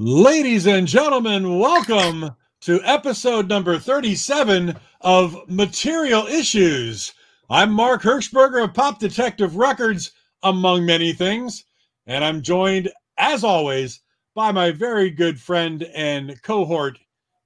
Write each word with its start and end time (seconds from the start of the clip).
Ladies 0.00 0.68
and 0.68 0.86
gentlemen, 0.86 1.58
welcome 1.58 2.30
to 2.60 2.80
episode 2.84 3.48
number 3.48 3.80
37 3.80 4.76
of 5.00 5.36
Material 5.48 6.24
Issues. 6.28 7.12
I'm 7.50 7.72
Mark 7.72 8.02
Hershberger 8.02 8.62
of 8.62 8.74
Pop 8.74 9.00
Detective 9.00 9.56
Records, 9.56 10.12
among 10.44 10.86
many 10.86 11.12
things, 11.12 11.64
and 12.06 12.24
I'm 12.24 12.42
joined, 12.42 12.92
as 13.18 13.42
always, 13.42 14.00
by 14.36 14.52
my 14.52 14.70
very 14.70 15.10
good 15.10 15.40
friend 15.40 15.82
and 15.92 16.40
cohort 16.42 16.96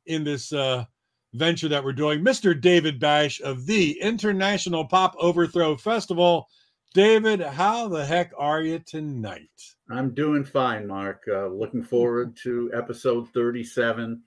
in 0.05 0.23
this 0.23 0.53
uh, 0.53 0.84
venture 1.32 1.69
that 1.69 1.82
we're 1.82 1.95
doing, 1.95 2.23
Mr. 2.23 2.61
David 2.61 3.00
Bash 3.00 3.41
of 3.41 3.64
the 3.64 3.98
International 3.98 4.84
Pop 4.84 5.16
Overthrow 5.19 5.79
Festival. 5.79 6.48
David, 6.95 7.40
how 7.40 7.88
the 7.88 8.04
heck 8.04 8.32
are 8.36 8.61
you 8.61 8.79
tonight? 8.79 9.48
I'm 9.91 10.12
doing 10.12 10.45
fine, 10.45 10.86
Mark. 10.86 11.22
Uh, 11.27 11.46
looking 11.46 11.82
forward 11.82 12.36
to 12.42 12.70
episode 12.74 13.29
37. 13.32 14.22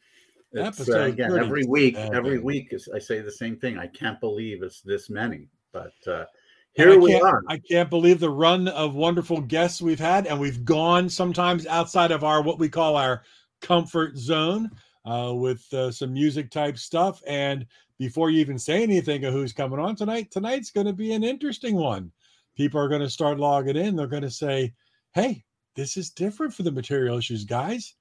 It's, 0.51 0.79
Episode 0.79 1.01
uh, 1.01 1.05
again, 1.05 1.37
every 1.37 1.65
week, 1.65 1.95
37. 1.95 2.17
every 2.17 2.39
week 2.39 2.69
is, 2.71 2.87
I 2.93 2.99
say 2.99 3.19
the 3.19 3.31
same 3.31 3.57
thing. 3.57 3.77
I 3.77 3.87
can't 3.87 4.19
believe 4.19 4.63
it's 4.63 4.81
this 4.81 5.09
many, 5.09 5.49
but 5.73 5.93
uh, 6.07 6.25
here 6.73 6.97
we 6.99 7.13
are. 7.19 7.43
I 7.49 7.57
can't 7.57 7.89
believe 7.89 8.19
the 8.19 8.29
run 8.29 8.69
of 8.69 8.95
wonderful 8.95 9.41
guests 9.41 9.81
we've 9.81 9.99
had, 9.99 10.27
and 10.27 10.39
we've 10.39 10.63
gone 10.63 11.09
sometimes 11.09 11.67
outside 11.67 12.11
of 12.11 12.23
our 12.23 12.41
what 12.41 12.57
we 12.57 12.69
call 12.69 12.95
our 12.95 13.23
comfort 13.61 14.17
zone 14.17 14.71
uh, 15.05 15.33
with 15.35 15.71
uh, 15.73 15.91
some 15.91 16.13
music 16.13 16.51
type 16.51 16.77
stuff. 16.77 17.21
And 17.27 17.65
before 17.99 18.29
you 18.29 18.39
even 18.39 18.57
say 18.57 18.81
anything 18.81 19.25
of 19.25 19.33
who's 19.33 19.53
coming 19.53 19.79
on 19.79 19.95
tonight, 19.95 20.31
tonight's 20.31 20.71
going 20.71 20.87
to 20.87 20.93
be 20.93 21.13
an 21.13 21.23
interesting 21.23 21.75
one. 21.75 22.11
People 22.55 22.79
are 22.79 22.87
going 22.87 23.01
to 23.01 23.09
start 23.09 23.39
logging 23.39 23.75
in. 23.75 23.95
They're 23.95 24.07
going 24.07 24.21
to 24.23 24.31
say, 24.31 24.73
"Hey, 25.13 25.43
this 25.75 25.97
is 25.97 26.09
different 26.09 26.53
for 26.53 26.63
the 26.63 26.71
material 26.71 27.17
issues, 27.17 27.43
guys. 27.43 27.95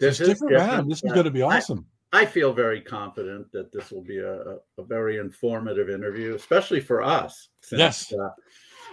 This 0.00 0.20
It's 0.20 0.20
is 0.20 0.28
different, 0.28 0.56
man. 0.56 0.68
different. 0.68 0.88
This 0.88 1.02
is 1.04 1.10
Uh, 1.10 1.14
going 1.14 1.24
to 1.24 1.30
be 1.30 1.42
awesome." 1.42 1.86
I 2.14 2.26
feel 2.26 2.52
very 2.52 2.80
confident 2.80 3.50
that 3.52 3.72
this 3.72 3.90
will 3.90 4.02
be 4.02 4.18
a, 4.18 4.58
a, 4.76 4.84
very 4.84 5.16
informative 5.16 5.88
interview, 5.88 6.34
especially 6.34 6.80
for 6.80 7.02
us. 7.02 7.48
Since, 7.62 7.78
Yes. 7.78 8.12
Uh, 8.12 8.28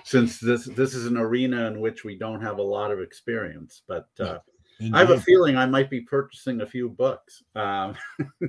since 0.06 0.40
this 0.40 0.64
this 0.66 0.94
is 0.96 1.06
an 1.06 1.18
arena 1.18 1.68
in 1.68 1.82
which 1.82 2.06
we 2.06 2.18
don't 2.18 2.42
have 2.42 2.60
a 2.60 2.64
lot 2.64 2.92
of 2.92 3.02
experience, 3.02 3.82
but 3.88 4.08
uh, 4.22 4.38
I 4.94 5.00
have 5.00 5.10
a 5.10 5.20
feeling 5.20 5.58
I 5.58 5.66
might 5.66 5.90
be 5.90 6.00
purchasing 6.02 6.62
a 6.62 6.66
few 6.66 6.88
books. 6.90 7.44
Um, 7.56 7.96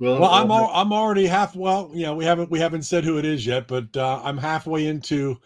well, 0.00 0.20
Well, 0.20 0.24
I'm 0.24 0.50
al- 0.50 0.72
I'm 0.74 0.92
already 0.92 1.26
half. 1.26 1.54
Well, 1.54 1.92
you 1.94 2.02
know, 2.02 2.16
we 2.16 2.24
haven't 2.24 2.50
we 2.50 2.58
haven't 2.58 2.82
said 2.82 3.04
who 3.04 3.18
it 3.18 3.24
is 3.24 3.46
yet, 3.46 3.68
but 3.68 3.96
uh, 3.96 4.20
I'm 4.24 4.36
halfway 4.38 4.86
into 4.88 5.36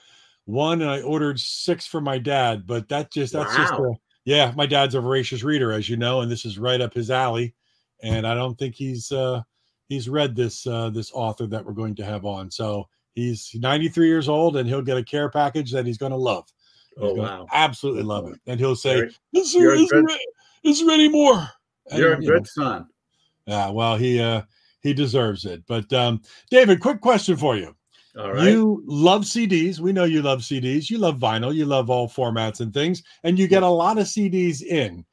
one, 0.45 0.83
and 0.83 0.91
I 0.91 1.01
ordered 1.03 1.39
six 1.41 1.87
for 1.87 2.01
my 2.01 2.19
dad. 2.19 2.67
But 2.67 2.89
that 2.89 3.13
just 3.13 3.33
that's 3.33 3.55
just 3.57 3.73
a, 3.73 3.93
yeah. 4.25 4.53
My 4.57 4.67
dad's 4.67 4.95
a 4.95 5.01
voracious 5.01 5.43
reader, 5.43 5.73
as 5.73 5.89
you 5.89 5.97
know, 5.97 6.21
and 6.21 6.31
this 6.31 6.45
is 6.45 6.59
right 6.59 6.81
up 6.81 6.95
his 6.95 7.11
alley. 7.11 7.55
And 8.03 8.27
I 8.27 8.35
don't 8.35 8.59
think 8.59 8.75
he's 8.75 9.13
uh, 9.13 9.43
he's 9.89 10.09
read 10.09 10.35
this 10.35 10.67
uh, 10.67 10.91
this 10.91 11.13
author 11.13 11.47
that 11.47 11.65
we're 11.65 11.73
going 11.73 11.95
to 11.97 12.05
have 12.05 12.25
on. 12.25 12.51
So 12.51 12.89
he's 13.15 13.51
93 13.55 14.07
years 14.09 14.29
old, 14.29 14.57
and 14.57 14.69
he'll 14.69 14.83
get 14.83 14.97
a 14.97 15.05
care 15.05 15.29
package 15.31 15.71
that 15.73 15.87
he's 15.87 15.99
going 15.99 16.13
to 16.13 16.19
love. 16.19 16.45
He's 16.97 17.05
Oh 17.05 17.15
gonna 17.17 17.23
wow! 17.23 17.47
absolutely 17.53 18.03
love 18.03 18.29
it, 18.31 18.39
and 18.47 18.61
he'll 18.61 18.77
say, 18.77 19.09
"Is 19.33 19.53
there, 19.55 19.73
is, 19.75 19.91
good- 19.91 20.07
there, 20.07 20.19
is 20.65 20.81
there 20.85 20.91
any 20.91 21.09
more?" 21.09 21.49
And, 21.91 21.99
You're 21.99 22.15
a 22.15 22.21
you 22.23 22.29
know, 22.29 22.35
good 22.39 22.47
son. 22.49 22.87
yeah, 23.47 23.71
well, 23.71 23.97
he 23.97 24.21
uh 24.21 24.43
he 24.83 24.93
deserves 24.93 25.47
it. 25.47 25.63
But 25.67 25.91
um 25.93 26.21
David, 26.51 26.81
quick 26.81 27.01
question 27.01 27.37
for 27.37 27.57
you. 27.57 27.75
All 28.19 28.33
right. 28.33 28.45
You 28.45 28.83
love 28.87 29.23
CDs. 29.23 29.79
We 29.79 29.93
know 29.93 30.05
you 30.05 30.23
love 30.23 30.41
CDs. 30.41 30.91
You 30.91 30.99
love 30.99 31.19
vinyl. 31.19 31.55
You 31.55 31.65
love 31.65 31.89
all 31.89 32.09
formats 32.09 32.61
and 32.61 32.73
things, 32.73 33.03
and 33.25 33.39
you 33.39 33.49
get 33.49 33.63
a 33.63 33.69
lot 33.69 33.99
of 33.99 34.07
CDs 34.07 34.63
in. 34.63 35.05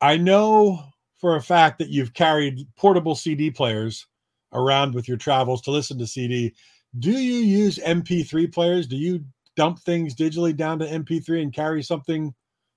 I 0.00 0.16
know 0.16 0.84
for 1.18 1.36
a 1.36 1.42
fact 1.42 1.78
that 1.78 1.90
you've 1.90 2.14
carried 2.14 2.66
portable 2.76 3.14
CD 3.14 3.50
players 3.50 4.06
around 4.52 4.94
with 4.94 5.08
your 5.08 5.16
travels 5.16 5.60
to 5.62 5.70
listen 5.70 5.98
to 5.98 6.06
CD. 6.06 6.54
Do 6.98 7.12
you 7.12 7.40
use 7.40 7.78
MP3 7.78 8.52
players? 8.52 8.86
Do 8.86 8.96
you 8.96 9.24
dump 9.56 9.80
things 9.80 10.14
digitally 10.14 10.56
down 10.56 10.78
to 10.78 10.86
MP3 10.86 11.42
and 11.42 11.52
carry 11.52 11.82
something 11.82 12.32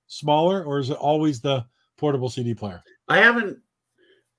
smaller, 0.06 0.64
or 0.64 0.78
is 0.78 0.90
it 0.90 0.98
always 0.98 1.40
the 1.40 1.64
portable 1.96 2.28
CD 2.28 2.54
player 2.54 2.82
I 3.08 3.18
haven't. 3.18 3.58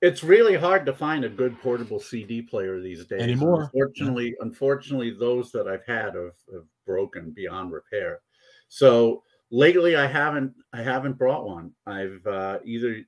It's 0.02 0.22
really 0.22 0.56
hard 0.56 0.84
to 0.86 0.92
find 0.92 1.24
a 1.24 1.28
good 1.28 1.58
portable 1.60 1.98
CD 1.98 2.42
player 2.42 2.80
these 2.80 3.06
days. 3.06 3.22
Anymore. 3.22 3.62
Unfortunately, 3.62 4.34
unfortunately, 4.40 5.16
those 5.18 5.50
that 5.52 5.66
I've 5.66 5.86
had 5.86 6.14
have, 6.14 6.34
have 6.52 6.64
broken 6.84 7.30
beyond 7.30 7.72
repair. 7.72 8.20
So 8.68 9.22
lately, 9.50 9.96
I 9.96 10.06
haven't. 10.06 10.52
I 10.72 10.82
haven't 10.82 11.18
brought 11.18 11.46
one. 11.46 11.72
I've 11.86 12.24
uh, 12.26 12.58
either. 12.64 13.02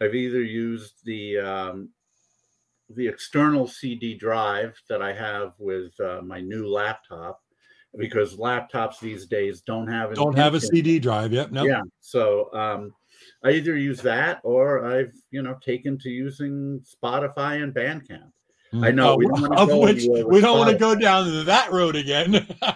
I've 0.00 0.14
either 0.14 0.42
used 0.42 1.04
the 1.04 1.38
um, 1.38 1.90
the 2.90 3.08
external 3.08 3.66
CD 3.66 4.16
drive 4.16 4.80
that 4.88 5.02
I 5.02 5.12
have 5.12 5.54
with 5.58 5.98
uh, 6.00 6.20
my 6.22 6.40
new 6.40 6.68
laptop, 6.68 7.40
because 7.96 8.36
laptops 8.36 9.00
these 9.00 9.26
days 9.26 9.62
don't 9.62 9.88
have 9.88 10.14
don't 10.14 10.36
have 10.36 10.54
a 10.54 10.60
CD 10.60 10.98
drive. 10.98 11.32
Yep. 11.32 11.50
No. 11.50 11.64
yeah. 11.64 11.82
So 12.00 12.52
um, 12.54 12.92
I 13.44 13.50
either 13.52 13.76
use 13.76 14.00
that 14.02 14.40
or 14.42 14.84
I've 14.86 15.14
you 15.30 15.42
know 15.42 15.56
taken 15.64 15.98
to 15.98 16.08
using 16.10 16.80
Spotify 16.80 17.62
and 17.62 17.74
Bandcamp. 17.74 18.30
I 18.82 18.90
know, 18.90 19.16
we 19.16 19.24
don't 19.26 19.40
wanna 19.40 19.56
of 19.56 19.68
go 19.68 19.80
which 19.80 20.06
we 20.06 20.40
don't 20.42 20.58
want 20.58 20.70
to 20.70 20.76
go 20.76 20.94
down 20.94 21.44
that 21.46 21.72
road 21.72 21.96
again. 21.96 22.46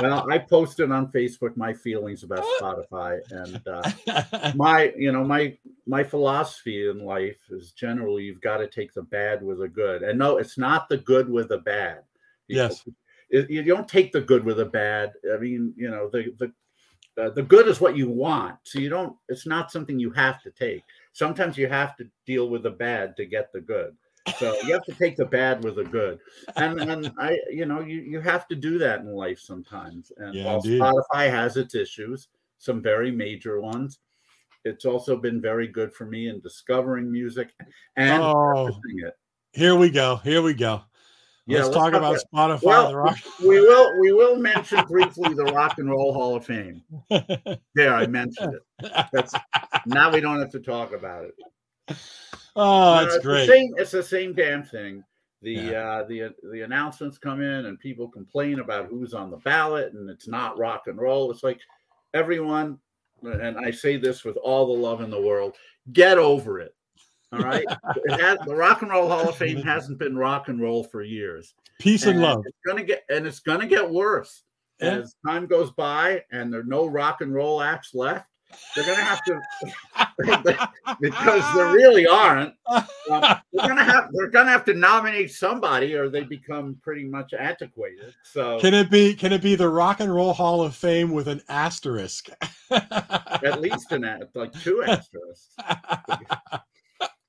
Well, 0.00 0.26
I 0.30 0.38
posted 0.38 0.90
on 0.90 1.10
Facebook 1.12 1.56
my 1.56 1.72
feelings 1.72 2.24
about 2.24 2.44
Spotify 2.60 3.20
and 3.30 3.62
uh, 3.66 4.52
my 4.56 4.92
you 4.96 5.12
know 5.12 5.22
my 5.24 5.56
my 5.86 6.02
philosophy 6.02 6.88
in 6.88 6.98
life 7.04 7.38
is 7.50 7.70
generally 7.72 8.24
you've 8.24 8.40
got 8.40 8.56
to 8.58 8.66
take 8.66 8.92
the 8.92 9.02
bad 9.02 9.40
with 9.42 9.60
the 9.60 9.68
good. 9.68 10.02
And 10.02 10.18
no, 10.18 10.38
it's 10.38 10.58
not 10.58 10.88
the 10.88 10.96
good 10.98 11.28
with 11.30 11.48
the 11.48 11.58
bad. 11.58 12.00
You- 12.48 12.56
Yes. 12.56 12.84
it- 13.30 13.48
you 13.48 13.62
don't 13.62 13.88
take 13.88 14.10
the 14.12 14.20
good 14.20 14.44
with 14.44 14.56
the 14.56 14.66
bad. 14.66 15.12
I 15.32 15.38
mean, 15.38 15.72
you 15.76 15.88
know, 15.90 16.10
the 16.12 16.34
the 16.38 16.52
uh, 17.18 17.30
the 17.30 17.42
good 17.42 17.68
is 17.68 17.80
what 17.80 17.96
you 17.96 18.08
want. 18.08 18.56
So 18.64 18.78
you 18.78 18.88
don't. 18.88 19.16
It's 19.28 19.46
not 19.46 19.70
something 19.70 19.98
you 19.98 20.10
have 20.12 20.42
to 20.42 20.50
take. 20.50 20.82
Sometimes 21.12 21.56
you 21.56 21.68
have 21.68 21.96
to 21.96 22.08
deal 22.26 22.48
with 22.48 22.62
the 22.62 22.70
bad 22.70 23.16
to 23.16 23.26
get 23.26 23.52
the 23.52 23.60
good. 23.60 23.96
So 24.38 24.56
you 24.62 24.72
have 24.72 24.84
to 24.84 24.94
take 24.94 25.16
the 25.16 25.26
bad 25.26 25.62
with 25.62 25.76
the 25.76 25.84
good, 25.84 26.18
and 26.56 26.80
and 26.80 27.12
I, 27.18 27.38
you 27.50 27.66
know, 27.66 27.80
you 27.80 28.00
you 28.00 28.20
have 28.20 28.48
to 28.48 28.56
do 28.56 28.78
that 28.78 29.00
in 29.00 29.14
life 29.14 29.38
sometimes. 29.38 30.12
And 30.16 30.34
Yeah, 30.34 30.44
while 30.44 30.56
indeed. 30.56 30.80
Spotify 30.80 31.30
has 31.30 31.56
its 31.56 31.74
issues, 31.74 32.28
some 32.58 32.80
very 32.80 33.10
major 33.10 33.60
ones, 33.60 33.98
it's 34.64 34.86
also 34.86 35.16
been 35.16 35.40
very 35.40 35.68
good 35.68 35.92
for 35.92 36.06
me 36.06 36.28
in 36.28 36.40
discovering 36.40 37.12
music 37.12 37.50
and 37.96 38.22
oh, 38.22 38.68
it. 38.68 39.14
here 39.52 39.76
we 39.76 39.90
go. 39.90 40.16
Here 40.16 40.42
we 40.42 40.54
go. 40.54 40.82
Yeah, 41.46 41.58
let's, 41.58 41.68
let's 41.68 41.76
talk 41.76 41.92
talk 41.92 41.98
about 42.00 42.22
about- 42.32 42.60
Spotify. 42.60 42.62
Well, 42.64 42.88
the 42.88 42.96
rock. 42.96 43.18
we 43.40 43.60
will 43.60 44.00
we 44.00 44.12
will 44.12 44.36
mention 44.36 44.84
briefly 44.86 45.34
the 45.34 45.44
Rock 45.44 45.78
and 45.78 45.90
Roll 45.90 46.12
Hall 46.14 46.36
of 46.36 46.46
Fame. 46.46 46.82
There, 47.74 47.94
I 47.94 48.06
mentioned 48.06 48.54
it. 48.54 48.92
That's 49.12 49.34
now 49.86 50.10
we 50.12 50.20
don't 50.20 50.38
have 50.40 50.50
to 50.52 50.60
talk 50.60 50.92
about 50.94 51.24
it. 51.24 51.34
oh, 52.56 53.00
that's 53.02 53.16
it's 53.16 53.24
great. 53.24 53.46
The 53.46 53.52
same, 53.52 53.74
it's 53.76 53.90
the 53.90 54.02
same 54.02 54.32
damn 54.32 54.62
thing. 54.64 55.04
The 55.42 55.52
Yeah. 55.52 55.90
uh, 55.90 56.04
the 56.06 56.30
the 56.50 56.62
announcements 56.62 57.18
come 57.18 57.42
in 57.42 57.66
and 57.66 57.78
people 57.78 58.08
complain 58.08 58.60
about 58.60 58.86
who's 58.88 59.12
on 59.12 59.30
the 59.30 59.36
ballot 59.38 59.92
and 59.92 60.08
it's 60.08 60.26
not 60.28 60.56
rock 60.58 60.84
and 60.86 60.98
roll. 60.98 61.30
It's 61.30 61.42
like 61.42 61.60
everyone, 62.14 62.78
and 63.22 63.58
I 63.58 63.70
say 63.70 63.96
this 63.98 64.24
with 64.24 64.36
all 64.38 64.66
the 64.66 64.80
love 64.82 65.02
in 65.02 65.10
the 65.10 65.20
world, 65.20 65.56
get 65.92 66.16
over 66.16 66.60
it. 66.60 66.74
All 67.32 67.40
right, 67.40 67.64
it 68.04 68.20
has, 68.20 68.38
the 68.46 68.54
Rock 68.54 68.82
and 68.82 68.90
Roll 68.90 69.08
Hall 69.08 69.28
of 69.28 69.36
Fame 69.36 69.62
hasn't 69.62 69.98
been 69.98 70.16
rock 70.16 70.48
and 70.48 70.60
roll 70.60 70.84
for 70.84 71.02
years. 71.02 71.54
Peace 71.80 72.06
and 72.06 72.20
love. 72.20 72.44
It's 72.46 72.56
gonna 72.66 72.84
get 72.84 73.04
and 73.08 73.26
it's 73.26 73.40
gonna 73.40 73.66
get 73.66 73.88
worse 73.90 74.42
Yeah. 74.80 74.98
as 74.98 75.16
time 75.26 75.46
goes 75.46 75.70
by 75.72 76.22
and 76.30 76.52
there 76.52 76.60
are 76.60 76.64
no 76.64 76.86
rock 76.86 77.20
and 77.22 77.34
roll 77.34 77.60
acts 77.60 77.94
left. 77.94 78.28
They're 78.76 78.84
gonna 78.84 79.02
have 79.02 79.20
to 79.24 79.40
because 81.00 81.54
there 81.56 81.72
really 81.72 82.06
aren't. 82.06 82.54
Um, 82.68 82.84
they're 83.10 83.66
gonna 83.68 83.82
have 83.82 84.10
they're 84.12 84.30
gonna 84.30 84.50
have 84.50 84.64
to 84.66 84.74
nominate 84.74 85.32
somebody 85.32 85.94
or 85.96 86.08
they 86.08 86.22
become 86.22 86.76
pretty 86.82 87.04
much 87.04 87.34
antiquated. 87.34 88.14
So 88.22 88.60
Can 88.60 88.74
it 88.74 88.90
be? 88.92 89.14
Can 89.14 89.32
it 89.32 89.42
be 89.42 89.56
the 89.56 89.68
Rock 89.68 89.98
and 89.98 90.14
Roll 90.14 90.32
Hall 90.32 90.62
of 90.62 90.76
Fame 90.76 91.10
with 91.10 91.26
an 91.26 91.42
asterisk? 91.48 92.28
at 92.70 93.60
least 93.60 93.90
an 93.90 94.24
like 94.34 94.52
two 94.62 94.82
asterisks. 94.86 95.56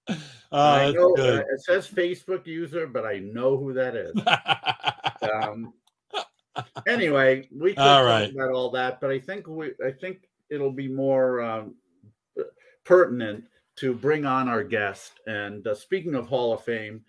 I 0.51 0.91
know, 0.91 1.13
uh, 1.13 1.15
good. 1.15 1.45
it 1.51 1.61
says 1.61 1.87
Facebook 1.87 2.45
user, 2.45 2.87
but 2.87 3.05
I 3.05 3.19
know 3.19 3.57
who 3.57 3.73
that 3.73 3.95
is. 3.95 4.15
Um, 5.25 5.73
anyway, 6.87 7.47
we 7.51 7.71
could 7.71 7.79
All 7.79 7.99
talk 8.01 8.05
right. 8.05 8.31
about 8.31 8.51
all 8.51 8.69
that, 8.71 9.01
but 9.01 9.09
I 9.09 9.17
think 9.17 9.47
we 9.47 9.71
I 9.83 9.91
think 9.91 10.29
it'll 10.49 10.71
be 10.71 10.87
more 10.87 11.41
um, 11.41 11.75
pertinent 12.83 13.45
to 13.77 13.93
bring 13.93 14.25
on 14.25 14.47
our 14.47 14.63
guest. 14.63 15.19
And 15.25 15.65
uh, 15.67 15.75
speaking 15.75 16.15
of 16.15 16.27
Hall 16.27 16.53
of 16.53 16.63
Fame, 16.63 17.03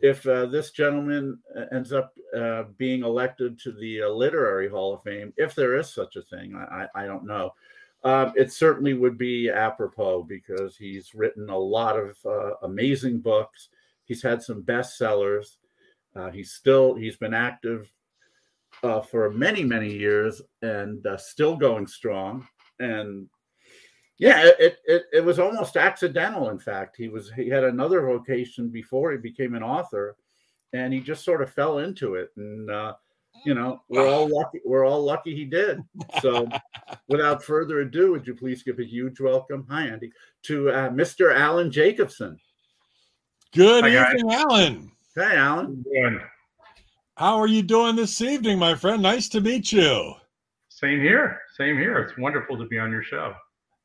if 0.00 0.26
uh, 0.26 0.46
this 0.46 0.70
gentleman 0.70 1.38
uh, 1.56 1.64
ends 1.72 1.92
up 1.92 2.12
uh, 2.36 2.64
being 2.76 3.04
elected 3.04 3.58
to 3.60 3.72
the 3.72 4.02
uh, 4.02 4.08
Literary 4.08 4.68
Hall 4.68 4.94
of 4.94 5.02
Fame, 5.02 5.32
if 5.36 5.54
there 5.54 5.76
is 5.76 5.92
such 5.92 6.16
a 6.16 6.22
thing, 6.22 6.54
I 6.54 6.86
I 6.94 7.06
don't 7.06 7.24
know. 7.24 7.54
Um, 8.04 8.32
it 8.34 8.52
certainly 8.52 8.94
would 8.94 9.16
be 9.16 9.48
apropos 9.48 10.24
because 10.24 10.76
he's 10.76 11.14
written 11.14 11.48
a 11.48 11.58
lot 11.58 11.96
of 11.96 12.16
uh, 12.26 12.54
amazing 12.62 13.20
books. 13.20 13.68
He's 14.04 14.22
had 14.22 14.42
some 14.42 14.62
bestsellers. 14.62 15.56
Uh, 16.16 16.30
he's 16.30 16.52
still 16.52 16.94
he's 16.94 17.16
been 17.16 17.34
active 17.34 17.90
uh, 18.82 19.00
for 19.00 19.30
many 19.30 19.62
many 19.64 19.92
years 19.92 20.42
and 20.62 21.06
uh, 21.06 21.16
still 21.16 21.56
going 21.56 21.86
strong. 21.86 22.46
And 22.80 23.28
yeah, 24.18 24.50
it, 24.58 24.78
it 24.84 25.04
it 25.12 25.24
was 25.24 25.38
almost 25.38 25.76
accidental. 25.76 26.50
In 26.50 26.58
fact, 26.58 26.96
he 26.96 27.08
was 27.08 27.30
he 27.32 27.48
had 27.48 27.64
another 27.64 28.02
vocation 28.02 28.68
before 28.68 29.12
he 29.12 29.18
became 29.18 29.54
an 29.54 29.62
author, 29.62 30.16
and 30.72 30.92
he 30.92 31.00
just 31.00 31.24
sort 31.24 31.42
of 31.42 31.52
fell 31.52 31.78
into 31.78 32.16
it. 32.16 32.30
And 32.36 32.70
uh, 32.70 32.94
you 33.44 33.54
know, 33.54 33.82
we're 33.88 34.08
all 34.08 34.28
lucky. 34.28 34.60
We're 34.64 34.86
all 34.86 35.02
lucky 35.02 35.34
he 35.34 35.44
did. 35.44 35.82
So, 36.20 36.48
without 37.08 37.42
further 37.42 37.80
ado, 37.80 38.12
would 38.12 38.26
you 38.26 38.34
please 38.34 38.62
give 38.62 38.78
a 38.78 38.84
huge 38.84 39.20
welcome? 39.20 39.66
Hi, 39.70 39.86
Andy, 39.86 40.12
to 40.44 40.70
uh, 40.70 40.90
Mr. 40.90 41.34
Alan 41.34 41.70
Jacobson. 41.70 42.38
Good 43.54 43.84
Hi, 43.84 44.10
evening, 44.10 44.28
guys. 44.28 44.40
Alan. 44.40 44.92
Hey, 45.14 45.36
Alan. 45.36 45.84
How 47.16 47.38
are 47.38 47.46
you 47.46 47.62
doing 47.62 47.96
this 47.96 48.20
evening, 48.22 48.58
my 48.58 48.74
friend? 48.74 49.02
Nice 49.02 49.28
to 49.30 49.40
meet 49.40 49.70
you. 49.70 50.14
Same 50.68 51.00
here. 51.00 51.40
Same 51.56 51.76
here. 51.76 51.98
It's 51.98 52.16
wonderful 52.16 52.56
to 52.58 52.64
be 52.66 52.78
on 52.78 52.90
your 52.90 53.02
show. 53.02 53.34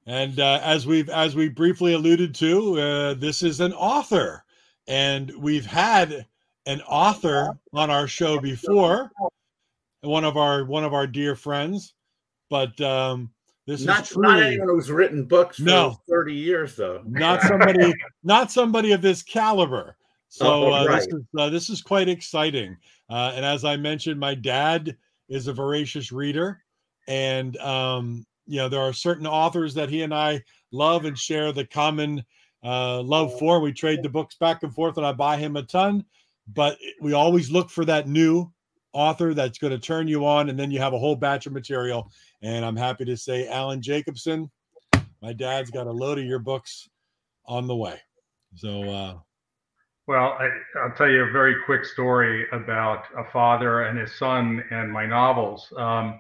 And 0.06 0.40
uh, 0.40 0.62
as 0.64 0.88
we've 0.88 1.10
as 1.10 1.36
we 1.36 1.50
briefly 1.50 1.94
alluded 1.94 2.34
to, 2.36 2.80
uh, 2.80 3.14
this 3.16 3.44
is 3.44 3.60
an 3.60 3.74
author, 3.74 4.46
and 4.88 5.32
we've 5.38 5.66
had 5.66 6.26
an 6.66 6.82
author 6.82 7.60
on 7.74 7.90
our 7.90 8.08
show 8.08 8.40
before 8.40 9.12
one 10.02 10.24
of 10.24 10.38
our 10.38 10.66
one 10.66 10.84
of 10.84 10.94
our 10.94 11.08
dear 11.08 11.36
friends. 11.36 11.94
But 12.50 12.80
um, 12.82 13.32
this 13.66 13.84
not, 13.84 14.04
is 14.04 14.10
truly, 14.10 14.28
not 14.28 14.44
anyone 14.44 14.70
who's 14.70 14.90
written 14.90 15.26
books 15.26 15.58
for 15.58 15.64
no, 15.64 15.98
30 16.10 16.34
years 16.34 16.76
though. 16.76 17.02
Not 17.06 17.42
somebody 17.48 17.94
not 18.24 18.52
somebody 18.52 18.94
of 18.94 19.02
this 19.02 19.22
caliber. 19.22 19.98
So 20.30 20.46
oh, 20.46 20.74
uh, 20.74 20.86
right. 20.86 20.96
this 20.96 21.08
is 21.08 21.24
uh, 21.38 21.50
this 21.50 21.70
is 21.70 21.82
quite 21.82 22.10
exciting. 22.10 22.78
Uh, 23.10 23.34
and 23.36 23.46
as 23.46 23.64
I 23.66 23.78
mentioned, 23.78 24.20
my 24.20 24.36
dad 24.36 24.96
is 25.30 25.48
a 25.48 25.54
voracious 25.54 26.12
reader, 26.12 26.62
and 27.08 27.58
um, 27.58 28.26
you 28.46 28.58
know 28.58 28.70
there 28.70 28.82
are 28.82 28.94
certain 28.94 29.28
authors 29.28 29.74
that 29.74 29.90
he 29.90 30.02
and 30.02 30.14
I 30.14 30.44
love 30.72 31.06
and 31.06 31.18
share 31.18 31.52
the 31.52 31.66
common 31.66 32.24
uh, 32.64 33.02
love 33.02 33.38
for. 33.40 33.60
We 33.60 33.74
trade 33.74 34.04
the 34.04 34.10
books 34.10 34.36
back 34.36 34.64
and 34.64 34.74
forth, 34.74 34.98
and 34.98 35.06
I 35.06 35.12
buy 35.12 35.38
him 35.38 35.56
a 35.56 35.64
ton. 35.64 36.06
But 36.54 36.78
we 37.02 37.12
always 37.12 37.52
look 37.52 37.70
for 37.70 37.84
that 37.86 38.08
new 38.08 38.52
author 38.98 39.36
that's 39.36 39.60
going 39.60 39.72
to 39.72 39.80
turn 39.80 40.08
you 40.08 40.26
on, 40.26 40.50
and 40.50 40.60
then 40.60 40.72
you 40.72 40.80
have 40.80 40.94
a 40.94 40.98
whole 40.98 41.16
batch 41.16 41.46
of 41.46 41.54
material. 41.54 42.12
And 42.42 42.66
I'm 42.66 42.76
happy 42.76 43.06
to 43.06 43.16
say, 43.16 43.48
Alan 43.48 43.80
Jacobson, 43.80 44.50
my 45.22 45.34
dad's 45.34 45.70
got 45.70 45.86
a 45.86 45.92
load 45.92 46.18
of 46.18 46.26
your 46.26 46.40
books 46.40 46.90
on 47.46 47.68
the 47.68 47.76
way. 47.76 48.00
So, 48.56 48.82
uh, 48.82 49.18
well, 50.08 50.36
I, 50.40 50.50
will 50.84 50.96
tell 50.98 51.10
you 51.10 51.26
a 51.26 51.32
very 51.32 51.56
quick 51.66 51.86
story 51.86 52.48
about 52.52 53.04
a 53.16 53.30
father 53.32 53.84
and 53.84 54.00
his 54.00 54.16
son 54.16 54.64
and 54.72 54.92
my 54.92 55.06
novels. 55.06 55.72
Um, 55.78 56.20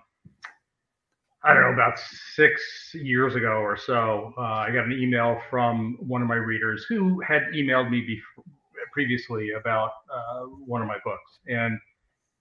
I 1.43 1.53
don't 1.53 1.63
know, 1.63 1.73
about 1.73 1.97
six 2.35 2.91
years 2.93 3.35
ago 3.35 3.57
or 3.61 3.77
so, 3.77 4.33
uh, 4.37 4.41
I 4.41 4.71
got 4.71 4.85
an 4.85 4.91
email 4.91 5.39
from 5.49 5.97
one 5.99 6.21
of 6.21 6.27
my 6.27 6.35
readers 6.35 6.85
who 6.87 7.21
had 7.21 7.43
emailed 7.55 7.89
me 7.89 8.01
before, 8.01 8.43
previously 8.91 9.51
about 9.51 9.91
uh, 10.13 10.41
one 10.41 10.81
of 10.81 10.87
my 10.87 10.97
books. 11.03 11.39
And 11.47 11.79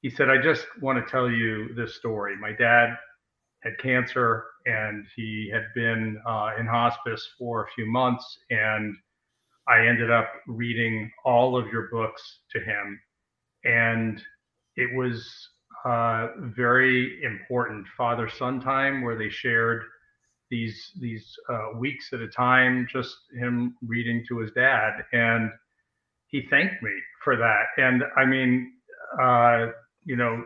he 0.07 0.11
said, 0.15 0.31
I 0.31 0.41
just 0.41 0.65
want 0.81 1.05
to 1.05 1.11
tell 1.11 1.29
you 1.29 1.75
this 1.75 1.97
story. 1.97 2.37
My 2.37 2.53
dad 2.53 2.91
had 3.65 3.77
cancer 3.83 4.45
and 4.65 5.05
he 5.17 5.51
had 5.53 5.65
been 5.75 6.23
uh, 6.25 6.51
in 6.61 6.65
hospice 6.65 7.29
for 7.37 7.65
a 7.65 7.69
few 7.75 7.87
months. 7.91 8.25
And 8.51 8.95
I 9.67 9.85
ended 9.85 10.13
up 10.13 10.29
reading 10.47 11.11
all 11.25 11.59
of 11.59 11.67
your 11.73 11.89
books 11.91 12.23
to 12.53 12.61
him. 12.61 13.01
And 13.65 14.23
it 14.77 14.97
was 14.97 15.29
uh, 15.85 16.29
very 16.55 17.21
important 17.25 17.89
father 17.99 18.29
son 18.29 18.61
time 18.61 19.03
where 19.03 19.19
they 19.19 19.29
shared 19.29 19.83
these 20.53 20.93
these 21.01 21.35
uh, 21.53 21.77
weeks 21.77 22.13
at 22.13 22.21
a 22.21 22.29
time 22.29 22.87
just 22.93 23.17
him 23.37 23.75
reading 23.83 24.25
to 24.29 24.39
his 24.39 24.53
dad 24.53 24.93
and 25.13 25.51
he 26.29 26.47
thanked 26.49 26.81
me 26.85 26.93
for 27.25 27.37
that 27.37 27.65
and 27.79 28.05
i 28.17 28.25
mean 28.25 28.73
uh, 29.21 29.67
you 30.07 30.17
know, 30.17 30.43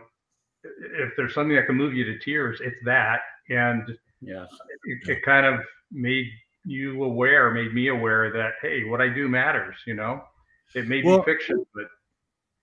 if 0.63 1.13
there's 1.15 1.33
something 1.33 1.55
that 1.55 1.67
can 1.67 1.75
move 1.75 1.93
you 1.93 2.03
to 2.03 2.19
tears, 2.19 2.59
it's 2.61 2.77
that. 2.85 3.19
And 3.49 3.83
yes, 4.21 4.47
it, 4.85 5.09
it 5.09 5.23
kind 5.23 5.45
of 5.45 5.61
made 5.91 6.25
you 6.65 7.03
aware, 7.03 7.51
made 7.51 7.73
me 7.73 7.87
aware 7.87 8.31
that 8.33 8.53
hey, 8.61 8.83
what 8.83 9.01
I 9.01 9.07
do 9.07 9.29
matters. 9.29 9.75
You 9.87 9.93
know, 9.93 10.21
it 10.75 10.87
may 10.87 11.01
well, 11.03 11.19
be 11.19 11.25
fiction, 11.25 11.63
but 11.73 11.85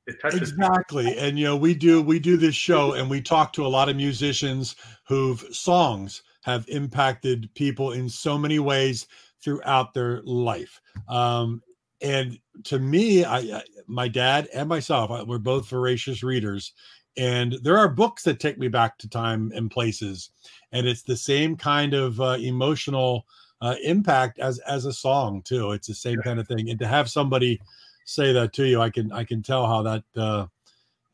it 0.07 0.21
touches 0.21 0.51
exactly. 0.53 1.07
Me. 1.07 1.19
And 1.19 1.39
you 1.39 1.45
know, 1.47 1.57
we 1.57 1.75
do 1.75 2.03
we 2.03 2.19
do 2.19 2.37
this 2.37 2.55
show, 2.55 2.93
and 2.93 3.09
we 3.09 3.21
talk 3.21 3.53
to 3.55 3.67
a 3.67 3.69
lot 3.69 3.89
of 3.89 3.97
musicians 3.97 4.77
who've 5.07 5.41
songs 5.53 6.23
have 6.43 6.69
impacted 6.69 7.51
people 7.55 7.93
in 7.93 8.09
so 8.09 8.39
many 8.39 8.59
ways 8.59 9.07
throughout 9.43 9.95
their 9.95 10.23
life. 10.23 10.81
Um, 11.09 11.63
and 12.01 12.39
to 12.65 12.79
me, 12.79 13.25
I, 13.25 13.39
I 13.39 13.63
my 13.87 14.09
dad 14.09 14.49
and 14.55 14.69
myself, 14.69 15.11
I, 15.11 15.23
we're 15.23 15.39
both 15.39 15.69
voracious 15.69 16.23
readers, 16.23 16.73
and 17.17 17.55
there 17.63 17.79
are 17.79 17.89
books 17.89 18.23
that 18.25 18.41
take 18.41 18.59
me 18.59 18.69
back 18.69 18.99
to 18.99 19.09
time 19.09 19.53
and 19.55 19.71
places, 19.71 20.31
and 20.73 20.87
it's 20.87 21.03
the 21.03 21.17
same 21.17 21.57
kind 21.57 21.95
of 21.95 22.21
uh, 22.21 22.37
emotional 22.41 23.27
uh, 23.61 23.75
impact 23.83 24.39
as 24.39 24.59
as 24.61 24.85
a 24.85 24.93
song 24.93 25.43
too. 25.43 25.73
It's 25.73 25.89
the 25.89 25.95
same 25.95 26.21
kind 26.23 26.39
of 26.39 26.47
thing, 26.47 26.71
and 26.71 26.79
to 26.79 26.87
have 26.87 27.11
somebody 27.11 27.61
say 28.05 28.33
that 28.33 28.53
to 28.55 28.67
you, 28.67 28.81
I 28.81 28.91
can 28.91 29.13
I 29.13 29.25
can 29.25 29.43
tell 29.43 29.67
how 29.67 29.83
that 29.83 30.05
uh, 30.17 30.47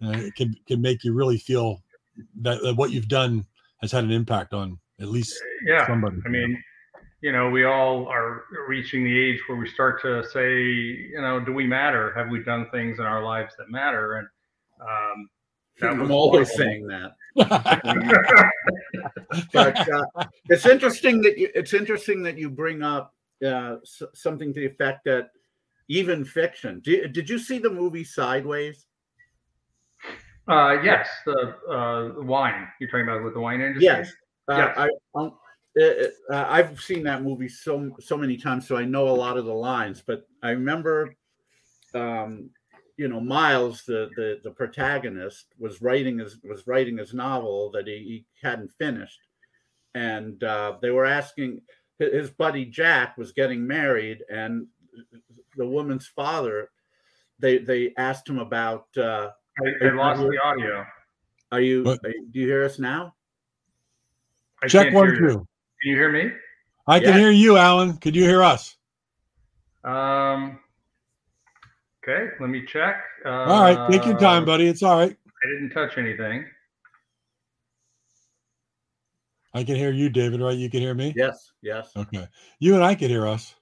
uh 0.05 0.23
can 0.37 0.55
can 0.67 0.81
make 0.81 1.05
you 1.05 1.13
really 1.13 1.39
feel 1.39 1.83
that, 2.43 2.63
that 2.63 2.77
what 2.77 2.91
you've 2.91 3.09
done 3.09 3.47
has 3.81 3.93
had 3.93 4.05
an 4.05 4.11
impact 4.11 4.53
on 4.53 4.79
at 5.01 5.09
least 5.09 5.43
yeah. 5.67 5.87
somebody. 5.87 6.19
I 6.25 6.29
mean, 6.29 6.63
you 7.25 7.33
know, 7.33 7.49
we 7.49 7.65
all 7.65 8.07
are 8.07 8.45
reaching 8.69 9.03
the 9.03 9.19
age 9.19 9.41
where 9.47 9.57
we 9.57 9.67
start 9.67 10.03
to 10.03 10.23
say, 10.29 10.61
you 10.61 11.23
know, 11.23 11.41
do 11.41 11.55
we 11.55 11.67
matter? 11.67 12.13
Have 12.15 12.29
we 12.29 12.45
done 12.45 12.69
things 12.71 12.99
in 12.99 13.07
our 13.07 13.25
lives 13.25 13.55
that 13.57 13.71
matter? 13.71 14.17
And 14.19 14.29
um, 14.83 16.01
I'm 16.03 16.11
always 16.11 16.55
saying 16.55 16.87
that. 16.87 17.13
but 19.55 19.89
uh, 19.89 20.05
it's 20.51 20.67
interesting 20.67 21.23
that 21.23 21.39
you, 21.39 21.49
it's 21.55 21.73
interesting 21.73 22.23
that 22.25 22.37
you 22.37 22.51
bring 22.51 22.83
up 22.83 23.15
uh, 23.43 23.77
something 24.13 24.53
to 24.53 24.61
the 24.61 24.67
effect 24.67 25.07
that 25.07 25.31
even 25.89 26.27
fiction. 26.27 26.83
Did, 26.85 27.15
did 27.15 27.31
you 27.31 27.39
see 27.39 27.57
the 27.59 27.71
movie 27.71 28.05
Sideways? 28.05 28.85
Uh, 30.47 30.77
yes, 30.83 31.09
the 31.25 31.57
uh, 31.73 32.23
wine. 32.23 32.69
You're 32.79 32.91
talking 32.91 33.09
about 33.09 33.25
with 33.25 33.33
the 33.33 33.41
wine 33.41 33.63
industry. 33.63 33.87
Yes. 33.87 34.13
Uh, 34.47 34.57
yes. 34.59 34.75
I, 34.77 34.91
um, 35.19 35.33
it, 35.75 36.15
uh, 36.31 36.47
I've 36.49 36.81
seen 36.81 37.03
that 37.05 37.23
movie 37.23 37.49
so 37.49 37.97
so 38.01 38.17
many 38.17 38.37
times, 38.37 38.67
so 38.67 38.77
I 38.77 38.85
know 38.85 39.09
a 39.09 39.11
lot 39.11 39.37
of 39.37 39.45
the 39.45 39.55
lines. 39.55 40.03
But 40.07 40.27
I 40.43 40.51
remember, 40.51 41.17
um, 41.95 42.51
you 42.97 43.09
know, 43.09 43.21
Miles, 43.21 43.83
the, 43.85 44.11
the 44.17 44.41
the 44.45 44.51
protagonist, 44.51 45.47
was 45.59 45.83
writing 45.83 46.19
his 46.19 46.39
was 46.45 46.67
writing 46.67 46.99
his 46.99 47.13
novel 47.13 47.71
that 47.73 47.87
he, 47.87 48.25
he 48.41 48.47
hadn't 48.47 48.71
finished, 48.79 49.21
and 49.95 50.43
uh, 50.45 50.75
they 50.81 50.91
were 50.91 51.07
asking 51.07 51.61
his 51.99 52.31
buddy 52.31 52.65
Jack 52.65 53.17
was 53.19 53.33
getting 53.33 53.67
married, 53.67 54.23
and 54.31 54.67
the 55.57 55.67
woman's 55.67 56.07
father, 56.07 56.71
they 57.39 57.59
they 57.59 57.93
asked 57.97 58.29
him 58.29 58.39
about. 58.39 58.87
Uh, 58.97 59.31
I, 59.61 59.87
I 59.87 59.91
lost 59.91 60.21
the 60.21 60.39
audio. 60.43 60.85
Are 61.51 61.61
you? 61.61 61.89
Are, 61.89 61.97
do 61.97 62.41
you 62.41 62.47
hear 62.47 62.65
us 62.65 62.79
now? 62.79 63.15
I 64.63 64.69
Check 64.69 64.93
one 64.93 65.17
two. 65.17 65.47
Can 65.85 65.91
you 65.91 65.99
hear 65.99 66.11
me? 66.11 66.33
I 66.87 66.99
can 66.99 67.13
hear 67.13 67.31
you, 67.31 67.59
Alan. 67.59 67.99
Could 67.99 68.17
you 68.17 68.25
hear 68.25 68.43
us? 68.43 68.75
Um. 69.85 70.59
Okay, 72.03 72.29
let 72.41 72.49
me 72.49 72.65
check. 72.65 73.03
Uh, 73.23 73.29
all 73.29 73.61
right, 73.61 73.91
take 73.91 74.07
your 74.07 74.19
time, 74.19 74.47
buddy. 74.47 74.67
It's 74.67 74.83
all 74.83 74.99
right. 74.99 75.11
I 75.11 75.49
didn't 75.53 75.75
touch 75.75 75.99
anything. 75.99 76.47
I 79.53 79.63
can 79.63 79.77
hear 79.77 79.93
you, 79.93 80.09
David. 80.09 80.41
Right? 80.41 80.57
You 80.57 80.71
can 80.71 80.81
hear 80.81 80.95
me. 80.95 81.13
Yes. 81.15 81.53
Yes. 81.61 81.91
Okay. 81.95 82.29
You 82.61 82.77
and 82.77 82.83
I 82.83 82.95
can 82.95 83.11
hear 83.11 83.27
us. 83.27 83.55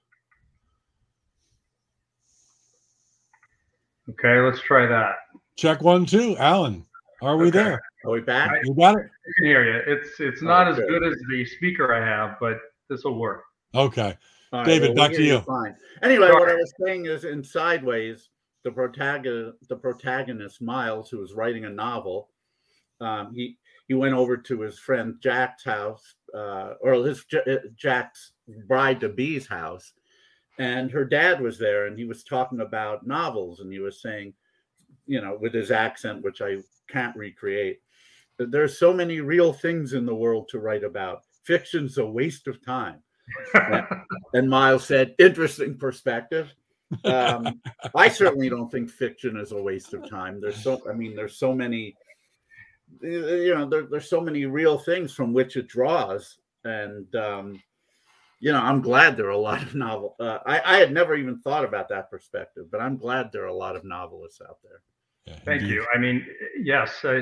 Okay, 4.09 4.39
let's 4.39 4.61
try 4.61 4.85
that. 4.85 5.15
Check 5.57 5.81
one, 5.81 6.05
two. 6.05 6.37
Alan, 6.37 6.85
are 7.21 7.35
we 7.35 7.49
okay. 7.49 7.63
there? 7.63 7.81
Are 8.05 8.11
we 8.11 8.21
back? 8.21 8.51
You 8.63 8.73
got 8.73 8.95
it. 8.95 9.05
I 9.05 9.31
can 9.37 9.45
hear 9.45 9.63
you. 9.65 9.81
It's 9.87 10.19
it's 10.19 10.41
not 10.41 10.67
as 10.67 10.77
good 10.77 11.03
as 11.03 11.15
the 11.29 11.45
speaker 11.45 11.93
I 11.93 12.05
have, 12.05 12.37
but 12.39 12.59
this 12.89 13.03
will 13.03 13.17
work. 13.17 13.43
Okay, 13.73 14.15
right, 14.51 14.65
David, 14.65 14.89
well, 14.89 15.07
back 15.07 15.15
to 15.15 15.23
you. 15.23 15.39
Fine. 15.41 15.75
Anyway, 16.01 16.27
Sorry. 16.27 16.39
what 16.39 16.49
I 16.49 16.55
was 16.55 16.73
saying 16.85 17.05
is, 17.05 17.23
in 17.23 17.43
Sideways, 17.43 18.29
the 18.63 18.71
protagonist, 18.71 19.57
the 19.69 19.75
protagonist 19.75 20.61
Miles, 20.61 21.09
who 21.09 21.19
was 21.19 21.33
writing 21.33 21.65
a 21.65 21.69
novel, 21.69 22.29
um, 22.99 23.33
he 23.33 23.57
he 23.87 23.93
went 23.93 24.15
over 24.15 24.37
to 24.37 24.61
his 24.61 24.79
friend 24.79 25.15
Jack's 25.21 25.63
house, 25.63 26.15
uh, 26.35 26.73
or 26.81 26.95
his 26.95 27.25
Jack's 27.75 28.33
bride 28.67 28.99
to 29.01 29.09
be's 29.09 29.47
house, 29.47 29.93
and 30.59 30.91
her 30.91 31.05
dad 31.05 31.41
was 31.41 31.57
there, 31.57 31.87
and 31.87 31.97
he 31.97 32.05
was 32.05 32.23
talking 32.23 32.61
about 32.61 33.07
novels, 33.07 33.59
and 33.59 33.71
he 33.71 33.79
was 33.79 34.01
saying, 34.01 34.33
you 35.05 35.21
know, 35.21 35.37
with 35.39 35.53
his 35.53 35.71
accent, 35.71 36.21
which 36.23 36.41
I 36.41 36.57
can't 36.89 37.15
recreate, 37.15 37.79
that 37.81 37.82
there's 38.49 38.77
so 38.77 38.93
many 38.93 39.21
real 39.21 39.53
things 39.53 39.93
in 39.93 40.05
the 40.05 40.15
world 40.15 40.47
to 40.49 40.59
write 40.59 40.83
about. 40.83 41.23
Fiction's 41.43 41.97
a 41.97 42.05
waste 42.05 42.47
of 42.47 42.63
time. 42.63 42.99
and, 43.53 43.85
and 44.33 44.49
Miles 44.49 44.85
said, 44.85 45.15
interesting 45.19 45.77
perspective. 45.77 46.53
Um, 47.05 47.61
I 47.95 48.09
certainly 48.09 48.49
don't 48.49 48.71
think 48.71 48.89
fiction 48.89 49.37
is 49.37 49.51
a 49.51 49.61
waste 49.61 49.93
of 49.93 50.09
time. 50.09 50.39
There's 50.41 50.61
so, 50.61 50.81
I 50.89 50.93
mean, 50.93 51.15
there's 51.15 51.37
so 51.37 51.53
many, 51.53 51.95
you 53.01 53.53
know, 53.53 53.67
there, 53.67 53.83
there's 53.83 54.09
so 54.09 54.21
many 54.21 54.45
real 54.45 54.77
things 54.77 55.13
from 55.13 55.33
which 55.33 55.57
it 55.57 55.67
draws, 55.67 56.37
and 56.63 57.13
um, 57.15 57.61
you 58.39 58.51
know, 58.51 58.59
I'm 58.59 58.81
glad 58.81 59.15
there 59.15 59.27
are 59.27 59.31
a 59.31 59.37
lot 59.37 59.61
of 59.61 59.73
novel. 59.73 60.15
Uh, 60.19 60.39
I, 60.45 60.61
I 60.65 60.77
had 60.77 60.91
never 60.91 61.15
even 61.15 61.39
thought 61.39 61.63
about 61.63 61.89
that 61.89 62.09
perspective, 62.09 62.65
but 62.69 62.81
I'm 62.81 62.97
glad 62.97 63.31
there 63.31 63.43
are 63.43 63.47
a 63.47 63.53
lot 63.53 63.75
of 63.75 63.85
novelists 63.85 64.41
out 64.41 64.57
there. 64.61 64.81
Yeah, 65.25 65.39
Thank 65.45 65.61
you. 65.63 65.85
I 65.95 65.97
mean, 65.97 66.25
yes, 66.61 67.05
uh, 67.05 67.21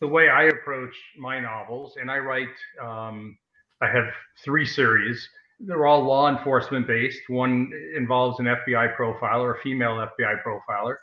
the 0.00 0.08
way 0.08 0.28
I 0.28 0.44
approach 0.44 0.94
my 1.18 1.40
novels, 1.40 1.96
and 2.00 2.10
I 2.10 2.18
write, 2.18 2.48
um, 2.82 3.36
I 3.82 3.86
have 3.88 4.04
three 4.44 4.66
series. 4.66 5.28
They're 5.60 5.86
all 5.86 6.04
law 6.04 6.28
enforcement 6.28 6.86
based. 6.86 7.20
One 7.28 7.70
involves 7.96 8.38
an 8.38 8.46
FBI 8.46 8.96
profiler, 8.96 9.58
a 9.58 9.60
female 9.60 10.06
FBI 10.20 10.42
profiler, 10.44 10.96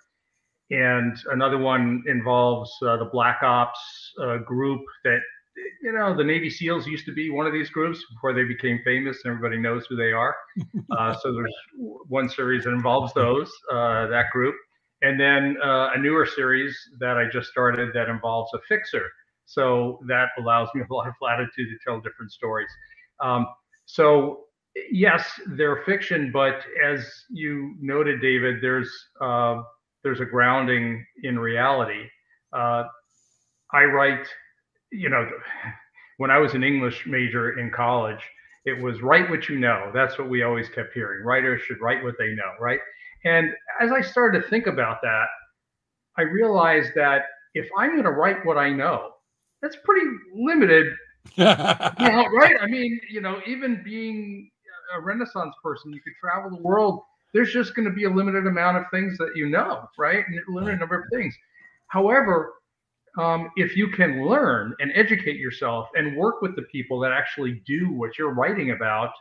and 0.71 1.17
another 1.31 1.57
one 1.57 2.03
involves 2.07 2.71
uh, 2.81 2.97
the 2.97 3.09
Black 3.11 3.43
Ops 3.43 3.79
uh, 4.23 4.37
group 4.37 4.81
that, 5.03 5.19
you 5.83 5.91
know, 5.91 6.15
the 6.15 6.23
Navy 6.23 6.49
SEALs 6.49 6.87
used 6.87 7.05
to 7.05 7.13
be 7.13 7.29
one 7.29 7.45
of 7.45 7.53
these 7.53 7.69
groups 7.69 8.03
before 8.13 8.33
they 8.33 8.45
became 8.45 8.79
famous 8.85 9.17
and 9.23 9.33
everybody 9.33 9.61
knows 9.61 9.85
who 9.87 9.95
they 9.95 10.11
are. 10.11 10.35
Uh, 10.97 11.13
so 11.21 11.33
there's 11.33 11.53
one 12.07 12.29
series 12.29 12.63
that 12.63 12.69
involves 12.69 13.11
those, 13.13 13.51
uh, 13.73 14.07
that 14.07 14.25
group 14.31 14.55
and 15.05 15.19
then 15.19 15.55
uh, 15.63 15.89
a 15.93 15.99
newer 15.99 16.25
series 16.25 16.75
that 16.99 17.15
I 17.15 17.25
just 17.31 17.49
started 17.49 17.91
that 17.93 18.09
involves 18.09 18.51
a 18.55 18.59
fixer. 18.67 19.07
So 19.45 19.99
that 20.07 20.29
allows 20.39 20.69
me 20.73 20.81
a 20.89 20.93
lot 20.93 21.07
of 21.07 21.13
latitude 21.21 21.67
to 21.69 21.77
tell 21.85 22.01
different 22.01 22.31
stories. 22.31 22.69
Um, 23.23 23.45
so 23.85 24.45
yes, 24.91 25.39
they're 25.45 25.83
fiction, 25.83 26.31
but 26.33 26.63
as 26.83 27.07
you 27.29 27.75
noted, 27.79 28.19
David, 28.19 28.55
there's 28.63 28.91
uh, 29.21 29.61
there's 30.03 30.21
a 30.21 30.25
grounding 30.25 31.05
in 31.23 31.37
reality. 31.37 32.03
Uh, 32.51 32.85
I 33.73 33.83
write, 33.83 34.25
you 34.91 35.09
know, 35.09 35.29
when 36.17 36.31
I 36.31 36.39
was 36.39 36.55
an 36.55 36.63
English 36.63 37.05
major 37.05 37.59
in 37.59 37.69
college, 37.69 38.23
it 38.65 38.81
was 38.81 39.03
write 39.03 39.29
what 39.29 39.49
you 39.49 39.59
know. 39.59 39.91
That's 39.93 40.17
what 40.17 40.29
we 40.29 40.41
always 40.41 40.67
kept 40.69 40.93
hearing. 40.93 41.23
Writers 41.23 41.61
should 41.61 41.79
write 41.79 42.03
what 42.03 42.15
they 42.17 42.29
know, 42.29 42.51
right? 42.59 42.79
And 43.25 43.51
as 43.81 43.91
I 43.91 44.01
started 44.01 44.41
to 44.41 44.49
think 44.49 44.67
about 44.67 45.01
that, 45.01 45.25
I 46.17 46.21
realized 46.21 46.91
that 46.95 47.23
if 47.55 47.67
I'm 47.77 47.91
going 47.91 48.03
to 48.03 48.11
write 48.11 48.45
what 48.45 48.57
I 48.57 48.69
know, 48.69 49.11
that's 49.61 49.77
pretty 49.83 50.05
limited. 50.33 50.93
right? 51.37 52.55
I 52.61 52.67
mean, 52.67 52.99
you 53.09 53.21
know, 53.21 53.41
even 53.47 53.81
being 53.83 54.49
a 54.95 55.01
Renaissance 55.01 55.55
person, 55.63 55.91
you 55.91 56.01
could 56.01 56.13
travel 56.21 56.55
the 56.55 56.61
world. 56.61 57.01
There's 57.33 57.51
just 57.51 57.75
going 57.75 57.87
to 57.87 57.93
be 57.93 58.05
a 58.05 58.09
limited 58.09 58.45
amount 58.45 58.77
of 58.77 58.83
things 58.91 59.17
that 59.17 59.31
you 59.35 59.49
know, 59.49 59.89
right? 59.97 60.23
And 60.25 60.39
a 60.47 60.51
limited 60.51 60.79
number 60.79 61.01
of 61.01 61.05
things. 61.11 61.35
However, 61.87 62.53
um, 63.17 63.49
if 63.55 63.75
you 63.75 63.87
can 63.87 64.27
learn 64.27 64.73
and 64.79 64.91
educate 64.93 65.37
yourself 65.37 65.89
and 65.95 66.15
work 66.15 66.41
with 66.41 66.55
the 66.55 66.63
people 66.63 66.99
that 66.99 67.11
actually 67.11 67.61
do 67.65 67.91
what 67.91 68.17
you're 68.17 68.33
writing 68.33 68.71
about, 68.71 69.11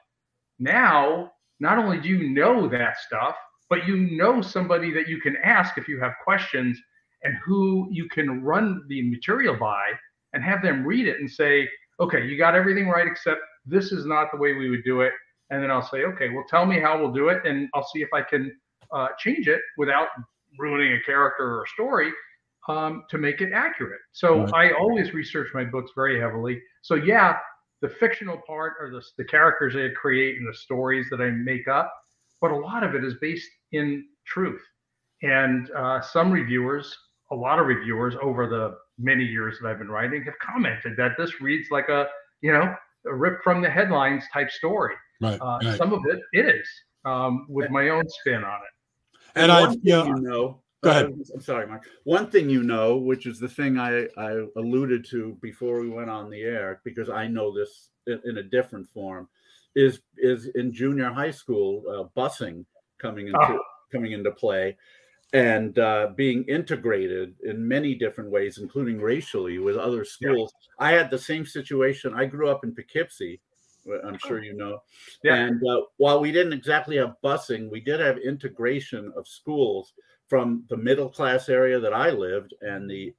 now 0.58 1.32
not 1.60 1.78
only 1.78 1.98
do 2.00 2.08
you 2.08 2.28
know 2.28 2.68
that 2.68 2.98
stuff, 2.98 3.36
but 3.74 3.88
you 3.88 3.96
know 3.96 4.40
somebody 4.40 4.92
that 4.92 5.08
you 5.08 5.20
can 5.20 5.36
ask 5.42 5.76
if 5.76 5.88
you 5.88 5.98
have 5.98 6.12
questions 6.22 6.80
and 7.24 7.34
who 7.44 7.88
you 7.90 8.08
can 8.08 8.40
run 8.40 8.80
the 8.88 9.02
material 9.10 9.56
by 9.56 9.90
and 10.32 10.44
have 10.44 10.62
them 10.62 10.86
read 10.86 11.08
it 11.08 11.18
and 11.18 11.28
say, 11.28 11.68
okay, 11.98 12.24
you 12.24 12.38
got 12.38 12.54
everything 12.54 12.86
right, 12.86 13.08
except 13.08 13.40
this 13.66 13.90
is 13.90 14.06
not 14.06 14.28
the 14.30 14.38
way 14.38 14.52
we 14.52 14.70
would 14.70 14.84
do 14.84 15.00
it. 15.00 15.12
And 15.50 15.60
then 15.60 15.72
I'll 15.72 15.82
say, 15.82 16.04
okay, 16.04 16.28
well, 16.28 16.44
tell 16.48 16.64
me 16.66 16.78
how 16.78 17.00
we'll 17.00 17.12
do 17.12 17.30
it, 17.30 17.44
and 17.44 17.68
I'll 17.74 17.86
see 17.92 18.00
if 18.00 18.10
I 18.14 18.22
can 18.22 18.56
uh, 18.92 19.08
change 19.18 19.48
it 19.48 19.60
without 19.76 20.06
ruining 20.56 20.92
a 20.92 21.00
character 21.00 21.42
or 21.42 21.64
a 21.64 21.68
story 21.70 22.12
um, 22.68 23.02
to 23.10 23.18
make 23.18 23.40
it 23.40 23.52
accurate. 23.52 24.02
So 24.12 24.44
right. 24.44 24.70
I 24.70 24.78
always 24.78 25.12
research 25.14 25.48
my 25.52 25.64
books 25.64 25.90
very 25.96 26.20
heavily. 26.20 26.62
So 26.82 26.94
yeah, 26.94 27.38
the 27.82 27.88
fictional 27.88 28.40
part 28.46 28.74
or 28.78 28.90
the, 28.90 29.02
the 29.18 29.24
characters 29.24 29.74
I 29.74 29.92
create 30.00 30.36
and 30.38 30.46
the 30.48 30.56
stories 30.56 31.08
that 31.10 31.20
I 31.20 31.30
make 31.30 31.66
up 31.66 31.92
but 32.44 32.52
a 32.52 32.56
lot 32.56 32.84
of 32.84 32.94
it 32.94 33.02
is 33.02 33.14
based 33.22 33.48
in 33.74 34.04
truth. 34.26 34.60
And 35.22 35.70
uh, 35.70 36.00
some 36.00 36.30
reviewers, 36.30 36.96
a 37.30 37.34
lot 37.34 37.58
of 37.58 37.66
reviewers 37.66 38.14
over 38.22 38.46
the 38.46 38.76
many 38.98 39.24
years 39.24 39.58
that 39.60 39.68
I've 39.68 39.78
been 39.78 39.90
writing 39.90 40.22
have 40.24 40.38
commented 40.38 40.96
that 40.96 41.12
this 41.18 41.40
reads 41.40 41.70
like 41.70 41.88
a, 41.88 42.06
you 42.40 42.52
know, 42.52 42.74
a 43.06 43.14
rip 43.14 43.42
from 43.42 43.62
the 43.62 43.70
headlines 43.70 44.24
type 44.32 44.50
story. 44.50 44.94
Right. 45.20 45.40
Uh, 45.40 45.58
right. 45.62 45.78
Some 45.78 45.92
of 45.92 46.02
it, 46.06 46.20
it 46.32 46.54
is 46.54 46.68
um, 47.04 47.46
with 47.48 47.70
my 47.70 47.88
own 47.88 48.04
spin 48.08 48.44
on 48.44 48.60
it. 48.60 49.20
And, 49.36 49.50
and 49.50 49.52
I, 49.52 49.70
you 49.70 49.92
know, 49.92 50.04
you 50.04 50.14
know 50.16 50.60
Go 50.84 50.90
ahead. 50.90 51.14
I'm 51.34 51.40
sorry, 51.40 51.66
Mark. 51.66 51.88
One 52.04 52.30
thing 52.30 52.50
you 52.50 52.62
know, 52.62 52.96
which 52.96 53.26
is 53.26 53.38
the 53.38 53.48
thing 53.48 53.78
I, 53.78 54.06
I 54.18 54.44
alluded 54.56 55.06
to 55.10 55.36
before 55.40 55.80
we 55.80 55.88
went 55.88 56.10
on 56.10 56.28
the 56.28 56.42
air, 56.42 56.82
because 56.84 57.08
I 57.08 57.26
know 57.26 57.56
this 57.56 57.88
in, 58.06 58.20
in 58.26 58.38
a 58.38 58.42
different 58.42 58.86
form, 58.90 59.28
is 59.74 60.00
is 60.18 60.50
in 60.54 60.72
junior 60.74 61.10
high 61.10 61.30
school 61.30 61.82
uh, 61.88 62.20
busing 62.20 62.66
coming 63.04 63.26
into 63.26 63.40
oh. 63.40 63.60
coming 63.92 64.12
into 64.12 64.30
play 64.30 64.76
and 65.32 65.78
uh, 65.78 66.08
being 66.16 66.44
integrated 66.44 67.34
in 67.44 67.66
many 67.66 67.94
different 67.94 68.30
ways, 68.30 68.58
including 68.58 69.00
racially 69.00 69.58
with 69.58 69.76
other 69.76 70.04
schools. 70.04 70.52
Yeah. 70.80 70.86
I 70.86 70.92
had 70.92 71.10
the 71.10 71.18
same 71.18 71.44
situation. 71.44 72.14
I 72.14 72.24
grew 72.24 72.48
up 72.48 72.62
in 72.62 72.72
Poughkeepsie, 72.72 73.40
I'm 74.06 74.18
sure 74.18 74.44
you 74.44 74.54
know. 74.54 74.78
Yeah. 75.24 75.34
And 75.34 75.60
uh, 75.68 75.82
while 75.96 76.20
we 76.20 76.30
didn't 76.30 76.52
exactly 76.52 76.96
have 76.98 77.16
busing, 77.24 77.68
we 77.68 77.80
did 77.80 77.98
have 77.98 78.18
integration 78.18 79.12
of 79.16 79.26
schools 79.26 79.94
from 80.28 80.64
the 80.68 80.76
middle 80.76 81.08
class 81.08 81.48
area 81.48 81.80
that 81.80 81.92
I 81.92 82.10
lived 82.10 82.54
and 82.60 82.88
the 82.88 83.12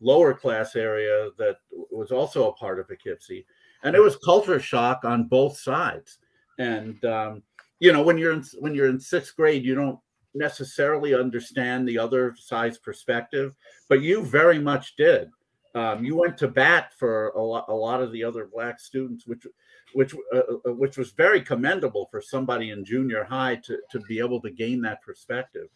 lower 0.00 0.34
class 0.34 0.76
area 0.76 1.30
that 1.38 1.56
was 1.90 2.12
also 2.12 2.50
a 2.50 2.54
part 2.54 2.80
of 2.80 2.88
Poughkeepsie 2.88 3.46
and 3.82 3.96
it 3.96 4.00
was 4.00 4.16
culture 4.16 4.60
shock 4.60 5.04
on 5.04 5.24
both 5.24 5.56
sides. 5.58 6.18
And 6.58 7.02
um, 7.04 7.42
you 7.82 7.92
know, 7.92 8.00
when 8.00 8.16
you're 8.16 8.32
in 8.32 8.44
when 8.60 8.76
you're 8.76 8.86
in 8.86 9.00
sixth 9.00 9.34
grade, 9.34 9.64
you 9.64 9.74
don't 9.74 9.98
necessarily 10.34 11.16
understand 11.16 11.86
the 11.86 11.98
other 11.98 12.32
side's 12.38 12.78
perspective, 12.78 13.56
but 13.88 14.00
you 14.00 14.22
very 14.24 14.60
much 14.60 14.94
did. 14.94 15.28
Um, 15.74 16.04
you 16.04 16.14
went 16.14 16.38
to 16.38 16.46
bat 16.46 16.92
for 16.96 17.30
a 17.30 17.42
lot, 17.42 17.64
a 17.68 17.74
lot 17.74 18.00
of 18.00 18.12
the 18.12 18.22
other 18.22 18.48
black 18.52 18.78
students, 18.78 19.26
which, 19.26 19.48
which, 19.94 20.14
uh, 20.32 20.42
uh, 20.64 20.74
which 20.74 20.96
was 20.96 21.10
very 21.10 21.40
commendable 21.40 22.06
for 22.08 22.20
somebody 22.20 22.70
in 22.70 22.84
junior 22.84 23.24
high 23.24 23.56
to 23.64 23.78
to 23.90 23.98
be 24.08 24.20
able 24.20 24.40
to 24.42 24.50
gain 24.50 24.80
that 24.82 25.02
perspective. 25.02 25.66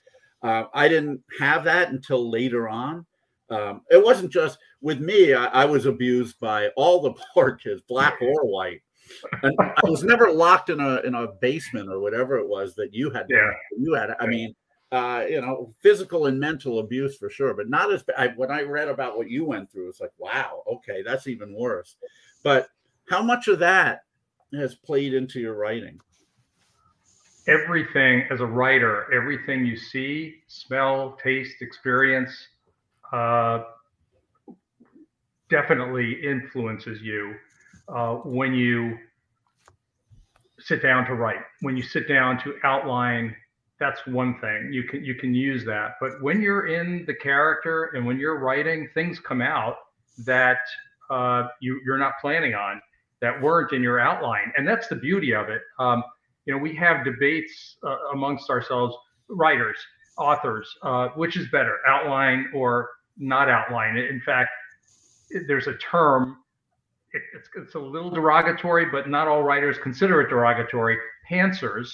Uh, 0.45 0.65
I 0.75 0.87
didn't 0.87 1.21
have 1.41 1.65
that 1.65 1.91
until 1.91 2.31
later 2.31 2.69
on, 2.69 3.05
um, 3.51 3.81
it 3.91 4.03
wasn't 4.03 4.31
just 4.31 4.59
with 4.81 5.01
me. 5.01 5.35
I, 5.35 5.47
I, 5.47 5.65
was 5.65 5.87
abused 5.87 6.39
by 6.39 6.69
all 6.77 7.01
the 7.01 7.15
poor 7.35 7.57
kids, 7.57 7.83
black 7.89 8.23
or 8.23 8.45
white. 8.45 8.83
And 9.43 9.55
I 9.61 9.89
was 9.89 10.03
never 10.03 10.31
locked 10.31 10.71
in 10.71 10.81
a 10.81 11.01
in 11.01 11.15
a 11.15 11.29
basement 11.41 11.91
or 11.91 12.01
whatever 12.01 12.39
it 12.39 12.49
was 12.49 12.75
that 12.75 12.93
you 12.93 13.11
had. 13.11 13.27
Yeah. 13.29 13.53
You 13.79 13.95
had. 13.95 14.11
I 14.21 14.27
mean, 14.27 14.55
uh, 14.93 15.25
you 15.29 15.41
know, 15.41 15.73
physical 15.81 16.27
and 16.27 16.39
mental 16.39 16.79
abuse 16.79 17.17
for 17.17 17.29
sure, 17.29 17.55
but 17.55 17.69
not 17.69 17.93
as 17.93 18.03
bad. 18.03 18.37
When 18.37 18.51
I 18.51 18.63
read 18.63 18.89
about 18.89 19.17
what 19.17 19.29
you 19.29 19.45
went 19.45 19.71
through, 19.71 19.89
it's 19.89 20.01
like, 20.01 20.13
wow, 20.19 20.63
okay, 20.71 21.03
that's 21.03 21.27
even 21.27 21.55
worse. 21.55 21.97
But 22.43 22.69
how 23.09 23.23
much 23.23 23.49
of 23.49 23.59
that 23.61 24.05
has 24.53 24.75
played 24.75 25.15
into 25.15 25.41
your 25.41 25.55
writing? 25.55 26.01
Everything 27.49 28.25
as 28.31 28.41
a 28.41 28.47
writer, 28.47 29.13
everything 29.13 29.65
you 29.65 29.77
see, 29.77 30.37
smell, 30.49 31.17
taste, 31.23 31.63
experience 31.63 32.49
uh, 33.13 33.63
definitely 35.49 36.13
influences 36.25 37.01
you 37.03 37.35
uh, 37.89 38.15
when 38.17 38.55
you 38.55 38.99
sit 40.59 40.83
down 40.83 41.07
to 41.07 41.15
write. 41.15 41.41
When 41.61 41.77
you 41.77 41.83
sit 41.83 42.09
down 42.09 42.43
to 42.43 42.55
outline, 42.65 43.35
that's 43.79 44.07
one 44.07 44.39
thing 44.41 44.71
you 44.73 44.85
can 44.85 45.05
you 45.05 45.15
can 45.15 45.35
use 45.35 45.65
that. 45.67 45.97
But 46.01 46.23
when 46.23 46.41
you're 46.41 46.67
in 46.67 47.05
the 47.07 47.15
character 47.15 47.91
and 47.95 48.07
when 48.07 48.19
you're 48.19 48.39
writing, 48.39 48.89
things 48.95 49.21
come 49.21 49.43
out 49.43 49.77
that 50.25 50.59
uh, 51.11 51.49
you 51.61 51.81
you're 51.85 51.99
not 51.99 52.15
planning 52.21 52.55
on 52.55 52.81
that 53.21 53.41
weren't 53.41 53.73
in 53.73 53.83
your 53.83 54.01
outline, 54.01 54.53
and 54.57 54.67
that's 54.67 54.89
the 54.89 54.97
beauty 54.97 55.35
of 55.35 55.49
it. 55.49 55.63
Um, 55.79 56.03
you 56.47 56.55
know, 56.55 56.59
we 56.59 56.75
have 56.77 57.05
debates 57.05 57.77
uh, 57.83 57.97
amongst 58.13 58.51
ourselves, 58.51 58.95
writers, 59.29 59.77
authors, 60.17 60.73
uh, 60.83 61.09
which 61.09 61.37
is 61.37 61.49
better, 61.49 61.79
outline 61.87 62.51
or 62.55 62.91
not 63.19 63.49
outline. 63.49 63.97
In 63.97 64.21
fact, 64.25 64.51
there's 65.47 65.67
a 65.67 65.77
term. 65.79 66.39
It, 67.17 67.23
it's 67.35 67.49
it's 67.57 67.75
a 67.75 67.79
little 67.79 68.11
derogatory, 68.11 68.87
but 68.87 69.09
not 69.09 69.27
all 69.27 69.43
writers 69.43 69.79
consider 69.79 70.21
it 70.21 70.29
derogatory. 70.29 70.99
Pantsers, 71.31 71.89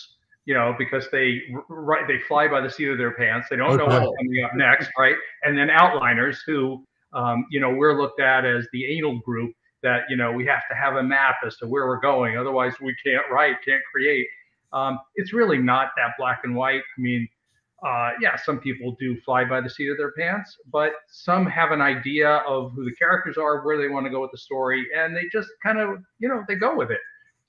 you 0.46 0.54
know, 0.54 0.74
because 0.76 1.06
they 1.12 1.42
right 1.68 2.06
they 2.08 2.18
fly 2.18 2.48
by 2.48 2.60
the 2.60 2.70
seat 2.70 2.88
of 2.88 2.98
their 2.98 3.12
pants. 3.12 3.48
They 3.48 3.56
don't 3.56 3.70
okay. 3.70 3.76
know 3.78 3.86
what's 3.86 4.16
coming 4.18 4.44
up 4.44 4.54
next, 4.54 4.90
right? 4.98 5.14
And 5.44 5.56
then 5.56 5.68
outliners 5.68 6.38
who, 6.44 6.84
um, 7.12 7.46
you 7.50 7.60
know, 7.60 7.70
we're 7.70 8.00
looked 8.00 8.20
at 8.20 8.44
as 8.44 8.66
the 8.72 8.84
anal 8.96 9.20
group 9.20 9.52
that 9.82 10.02
you 10.08 10.16
know 10.16 10.32
we 10.32 10.44
have 10.46 10.62
to 10.70 10.76
have 10.76 10.96
a 10.96 11.02
map 11.02 11.36
as 11.46 11.56
to 11.58 11.66
where 11.66 11.86
we're 11.86 12.00
going, 12.00 12.36
otherwise 12.36 12.74
we 12.80 12.94
can't 13.04 13.24
write, 13.30 13.56
can't 13.64 13.82
create. 13.92 14.26
Um, 14.72 14.98
it's 15.14 15.32
really 15.32 15.58
not 15.58 15.90
that 15.96 16.14
black 16.18 16.40
and 16.44 16.56
white. 16.56 16.80
I 16.80 17.00
mean, 17.00 17.28
uh, 17.84 18.10
yeah, 18.20 18.36
some 18.36 18.60
people 18.60 18.96
do 19.00 19.20
fly 19.22 19.44
by 19.44 19.60
the 19.60 19.68
seat 19.68 19.90
of 19.90 19.96
their 19.96 20.12
pants, 20.12 20.56
but 20.70 20.92
some 21.08 21.46
have 21.46 21.72
an 21.72 21.80
idea 21.80 22.36
of 22.46 22.72
who 22.72 22.84
the 22.84 22.94
characters 22.94 23.36
are, 23.36 23.64
where 23.64 23.76
they 23.76 23.88
want 23.88 24.06
to 24.06 24.10
go 24.10 24.20
with 24.20 24.30
the 24.30 24.38
story, 24.38 24.86
and 24.96 25.16
they 25.16 25.24
just 25.32 25.48
kind 25.62 25.78
of, 25.78 25.98
you 26.18 26.28
know, 26.28 26.44
they 26.46 26.54
go 26.54 26.76
with 26.76 26.90
it, 26.90 27.00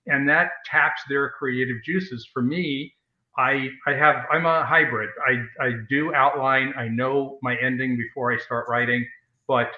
and 0.08 0.28
that 0.28 0.52
taps 0.66 1.02
their 1.08 1.30
creative 1.30 1.78
juices. 1.86 2.28
For 2.34 2.42
me, 2.42 2.94
I 3.38 3.70
I 3.88 3.94
have 3.94 4.26
I'm 4.32 4.46
a 4.46 4.66
hybrid. 4.66 5.10
I 5.28 5.64
I 5.64 5.72
do 5.90 6.14
outline. 6.14 6.74
I 6.78 6.88
know 6.88 7.38
my 7.44 7.56
ending 7.58 7.96
before 7.98 8.34
I 8.34 8.38
start 8.38 8.68
writing, 8.68 9.06
but 9.48 9.72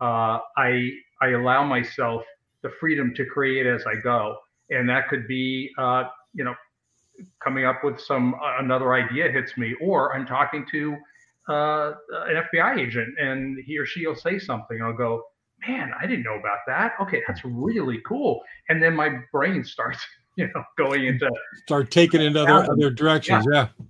uh, 0.00 0.38
I 0.56 0.90
I 1.20 1.28
allow 1.30 1.64
myself 1.64 2.22
the 2.62 2.70
freedom 2.80 3.14
to 3.14 3.24
create 3.24 3.66
as 3.66 3.84
I 3.86 4.00
go, 4.02 4.36
and 4.70 4.88
that 4.88 5.08
could 5.08 5.26
be, 5.28 5.70
uh, 5.78 6.04
you 6.34 6.44
know, 6.44 6.54
coming 7.42 7.64
up 7.64 7.84
with 7.84 8.00
some 8.00 8.34
uh, 8.34 8.58
another 8.58 8.94
idea 8.94 9.30
hits 9.30 9.56
me, 9.56 9.74
or 9.80 10.14
I'm 10.14 10.26
talking 10.26 10.66
to 10.70 10.96
uh, 11.48 11.92
an 12.10 12.42
FBI 12.52 12.78
agent 12.78 13.18
and 13.18 13.58
he 13.64 13.78
or 13.78 13.86
she 13.86 14.06
will 14.06 14.16
say 14.16 14.38
something. 14.38 14.82
I'll 14.82 14.92
go, 14.92 15.22
man, 15.66 15.92
I 15.98 16.06
didn't 16.06 16.24
know 16.24 16.38
about 16.38 16.58
that. 16.66 16.92
Okay, 17.00 17.22
that's 17.26 17.40
really 17.44 18.00
cool. 18.06 18.40
And 18.68 18.82
then 18.82 18.94
my 18.94 19.18
brain 19.32 19.64
starts, 19.64 20.00
you 20.36 20.46
know, 20.54 20.62
going 20.76 21.06
into 21.06 21.30
start 21.64 21.90
taking 21.90 22.20
in 22.20 22.36
other 22.36 22.70
other 22.70 22.90
directions. 22.90 23.46
Yeah. 23.52 23.68
yeah. 23.78 23.84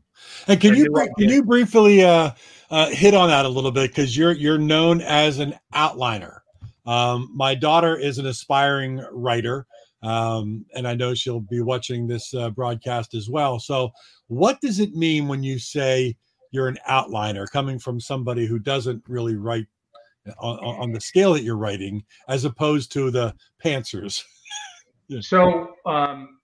And 0.47 0.61
can 0.61 0.75
you 0.75 0.92
can 1.18 1.28
you 1.28 1.42
briefly 1.42 2.04
uh, 2.04 2.32
uh, 2.70 2.90
hit 2.90 3.14
on 3.14 3.28
that 3.28 3.44
a 3.44 3.49
little 3.49 3.70
bit 3.70 3.90
because 3.90 4.16
you're 4.16 4.32
you're 4.32 4.58
known 4.58 5.00
as 5.00 5.38
an 5.38 5.54
outliner. 5.75 6.40
Um, 6.87 7.30
my 7.35 7.54
daughter 7.54 7.97
is 7.97 8.18
an 8.18 8.26
aspiring 8.26 9.04
writer 9.12 9.66
um, 10.02 10.64
and 10.75 10.87
I 10.87 10.95
know 10.95 11.14
she'll 11.14 11.40
be 11.40 11.61
watching 11.61 12.07
this 12.07 12.33
uh, 12.35 12.50
broadcast 12.50 13.14
as 13.14 13.28
well. 13.28 13.59
So, 13.59 13.90
what 14.28 14.61
does 14.61 14.78
it 14.78 14.95
mean 14.95 15.28
when 15.28 15.43
you 15.43 15.59
say 15.59 16.17
you're 16.50 16.69
an 16.69 16.78
outliner, 16.88 17.47
coming 17.50 17.78
from 17.78 18.00
somebody 18.00 18.47
who 18.47 18.59
doesn't 18.59 19.02
really 19.09 19.37
write 19.37 19.67
uh, 20.28 20.33
on, 20.40 20.81
on 20.81 20.93
the 20.93 21.00
scale 21.00 21.33
that 21.35 21.43
you're 21.43 21.57
writing, 21.57 22.05
as 22.28 22.45
opposed 22.45 22.93
to 22.93 23.11
the 23.11 23.35
pantsers? 23.64 24.23
so, 25.21 25.75
um, 25.85 26.38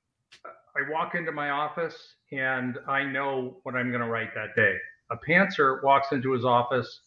I 0.76 0.90
walk 0.90 1.14
into 1.14 1.30
my 1.30 1.50
office 1.50 1.96
and 2.32 2.78
I 2.88 3.04
know 3.04 3.58
what 3.62 3.76
I'm 3.76 3.90
going 3.90 4.02
to 4.02 4.08
write 4.08 4.34
that 4.34 4.56
day. 4.56 4.74
A 5.10 5.16
pantser 5.16 5.82
walks 5.84 6.08
into 6.10 6.32
his 6.32 6.44
office, 6.44 7.02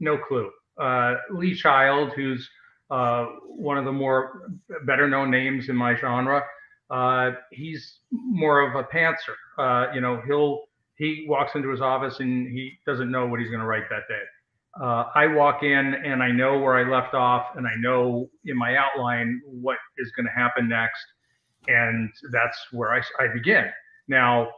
no 0.00 0.16
clue. 0.16 0.50
Uh, 0.80 1.16
Lee 1.32 1.54
Child, 1.54 2.12
who's 2.14 2.48
uh, 2.90 3.26
one 3.46 3.78
of 3.78 3.84
the 3.84 3.92
more 3.92 4.50
better 4.84 5.08
known 5.08 5.30
names 5.30 5.68
in 5.68 5.76
my 5.76 5.94
genre. 5.94 6.42
Uh, 6.90 7.32
he's 7.52 8.00
more 8.10 8.60
of 8.60 8.74
a 8.74 8.88
pantser. 8.88 9.36
Uh, 9.58 9.92
you 9.94 10.00
know, 10.00 10.20
he'll 10.26 10.64
he 10.96 11.24
walks 11.28 11.54
into 11.54 11.70
his 11.70 11.80
office 11.80 12.20
and 12.20 12.48
he 12.48 12.72
doesn't 12.86 13.10
know 13.10 13.26
what 13.26 13.40
he's 13.40 13.48
going 13.48 13.60
to 13.60 13.66
write 13.66 13.88
that 13.88 14.02
day. 14.08 14.22
Uh, 14.80 15.04
I 15.14 15.26
walk 15.26 15.62
in 15.62 15.94
and 15.94 16.22
I 16.22 16.30
know 16.30 16.58
where 16.58 16.76
I 16.76 16.88
left 16.88 17.14
off, 17.14 17.56
and 17.56 17.66
I 17.66 17.74
know 17.78 18.28
in 18.44 18.56
my 18.56 18.76
outline 18.76 19.40
what 19.44 19.78
is 19.98 20.12
going 20.12 20.26
to 20.26 20.32
happen 20.32 20.68
next, 20.68 21.04
and 21.66 22.10
that's 22.30 22.58
where 22.70 22.92
I, 22.92 23.00
I 23.18 23.32
begin. 23.32 23.66
Now, 24.06 24.48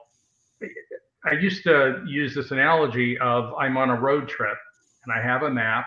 I 1.24 1.34
used 1.34 1.62
to 1.64 2.02
use 2.06 2.34
this 2.34 2.50
analogy 2.50 3.18
of 3.18 3.54
I'm 3.54 3.76
on 3.76 3.90
a 3.90 4.00
road 4.00 4.28
trip 4.28 4.56
and 5.04 5.12
I 5.16 5.22
have 5.22 5.42
a 5.42 5.50
map 5.50 5.86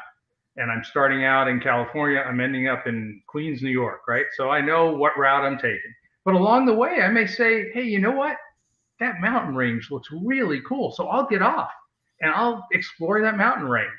and 0.57 0.71
I'm 0.71 0.83
starting 0.83 1.25
out 1.25 1.47
in 1.47 1.59
California. 1.59 2.19
I'm 2.19 2.39
ending 2.39 2.67
up 2.67 2.87
in 2.87 3.21
Queens, 3.27 3.61
New 3.61 3.69
York, 3.69 4.01
right? 4.07 4.25
So 4.35 4.49
I 4.49 4.61
know 4.61 4.91
what 4.91 5.17
route 5.17 5.43
I'm 5.43 5.57
taking. 5.57 5.93
But 6.23 6.35
along 6.35 6.65
the 6.65 6.73
way, 6.73 7.01
I 7.01 7.09
may 7.09 7.27
say, 7.27 7.71
hey, 7.73 7.83
you 7.83 7.99
know 7.99 8.11
what? 8.11 8.37
That 8.99 9.19
mountain 9.21 9.55
range 9.55 9.91
looks 9.91 10.09
really 10.23 10.61
cool. 10.67 10.91
So 10.91 11.07
I'll 11.07 11.27
get 11.27 11.41
off 11.41 11.71
and 12.21 12.31
I'll 12.31 12.65
explore 12.71 13.21
that 13.21 13.37
mountain 13.37 13.67
range. 13.67 13.89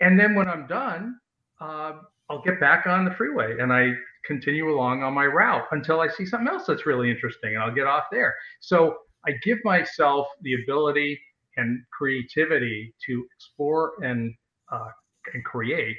And 0.00 0.18
then 0.18 0.34
when 0.34 0.48
I'm 0.48 0.66
done, 0.66 1.18
uh, 1.60 1.94
I'll 2.30 2.42
get 2.42 2.60
back 2.60 2.86
on 2.86 3.04
the 3.04 3.10
freeway 3.10 3.58
and 3.58 3.72
I 3.72 3.92
continue 4.24 4.72
along 4.72 5.02
on 5.02 5.14
my 5.14 5.24
route 5.26 5.64
until 5.72 6.00
I 6.00 6.08
see 6.08 6.26
something 6.26 6.48
else 6.48 6.66
that's 6.66 6.86
really 6.86 7.10
interesting 7.10 7.54
and 7.54 7.62
I'll 7.62 7.74
get 7.74 7.86
off 7.86 8.04
there. 8.12 8.34
So 8.60 8.96
I 9.26 9.32
give 9.42 9.58
myself 9.64 10.28
the 10.42 10.54
ability 10.62 11.18
and 11.56 11.82
creativity 11.90 12.94
to 13.06 13.26
explore 13.34 13.94
and 14.02 14.32
uh, 14.70 14.88
and 15.34 15.44
create 15.44 15.98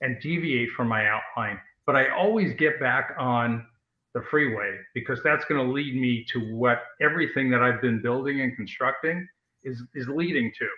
and 0.00 0.20
deviate 0.20 0.70
from 0.76 0.88
my 0.88 1.06
outline. 1.06 1.58
But 1.86 1.96
I 1.96 2.10
always 2.10 2.54
get 2.54 2.80
back 2.80 3.14
on 3.18 3.66
the 4.14 4.22
freeway 4.30 4.76
because 4.94 5.22
that's 5.22 5.44
going 5.46 5.64
to 5.64 5.72
lead 5.72 5.94
me 5.94 6.24
to 6.32 6.54
what 6.54 6.82
everything 7.00 7.50
that 7.50 7.62
I've 7.62 7.80
been 7.80 8.02
building 8.02 8.40
and 8.40 8.54
constructing 8.56 9.26
is 9.64 9.82
is 9.94 10.08
leading 10.08 10.52
to. 10.58 10.68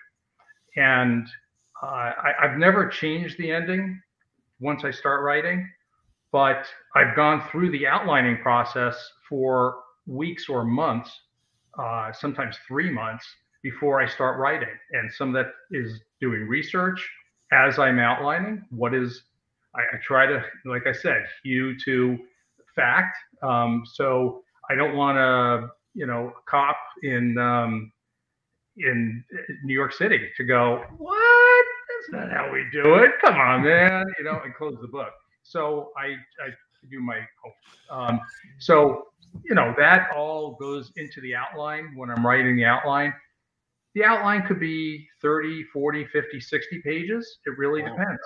And 0.80 1.26
uh, 1.82 1.86
I, 1.86 2.32
I've 2.42 2.58
never 2.58 2.88
changed 2.88 3.36
the 3.38 3.50
ending 3.50 4.00
once 4.60 4.84
I 4.84 4.90
start 4.90 5.22
writing, 5.22 5.68
but 6.32 6.66
I've 6.94 7.16
gone 7.16 7.42
through 7.50 7.70
the 7.70 7.86
outlining 7.86 8.38
process 8.38 8.96
for 9.28 9.80
weeks 10.06 10.48
or 10.48 10.64
months, 10.64 11.10
uh, 11.78 12.12
sometimes 12.12 12.56
three 12.68 12.90
months 12.90 13.26
before 13.62 14.00
I 14.00 14.06
start 14.06 14.38
writing. 14.38 14.68
And 14.92 15.12
some 15.12 15.34
of 15.34 15.44
that 15.44 15.52
is 15.76 16.00
doing 16.20 16.46
research, 16.46 17.08
as 17.52 17.78
I'm 17.78 17.98
outlining, 17.98 18.64
what 18.70 18.94
is 18.94 19.22
I, 19.74 19.80
I 19.80 19.98
try 20.02 20.26
to, 20.26 20.44
like 20.64 20.86
I 20.86 20.92
said, 20.92 21.24
hew 21.42 21.76
to 21.84 22.18
fact. 22.74 23.16
Um, 23.42 23.82
so 23.92 24.42
I 24.70 24.74
don't 24.74 24.96
want 24.96 25.16
to, 25.18 25.70
you 25.94 26.06
know, 26.06 26.32
cop 26.46 26.76
in 27.02 27.38
um, 27.38 27.92
in 28.76 29.24
New 29.62 29.74
York 29.74 29.92
City 29.92 30.20
to 30.36 30.44
go, 30.44 30.84
what? 30.96 31.66
That's 31.88 32.22
not 32.22 32.36
how 32.36 32.52
we 32.52 32.66
do 32.72 32.96
it. 32.96 33.12
Come 33.20 33.36
on, 33.36 33.62
man. 33.62 34.04
You 34.18 34.24
know, 34.24 34.40
and 34.44 34.54
close 34.54 34.76
the 34.80 34.88
book. 34.88 35.12
So 35.42 35.92
I, 35.96 36.06
I 36.44 36.50
do 36.90 37.00
my 37.00 37.20
Um, 37.90 38.20
so, 38.58 39.08
you 39.44 39.54
know, 39.54 39.74
that 39.78 40.08
all 40.16 40.56
goes 40.60 40.92
into 40.96 41.20
the 41.20 41.34
outline 41.34 41.92
when 41.96 42.10
I'm 42.10 42.26
writing 42.26 42.56
the 42.56 42.64
outline 42.64 43.12
the 43.94 44.04
outline 44.04 44.46
could 44.46 44.60
be 44.60 45.06
30 45.22 45.64
40 45.72 46.06
50 46.06 46.40
60 46.40 46.80
pages. 46.82 47.38
It 47.46 47.56
really 47.58 47.82
wow. 47.82 47.90
depends. 47.90 48.20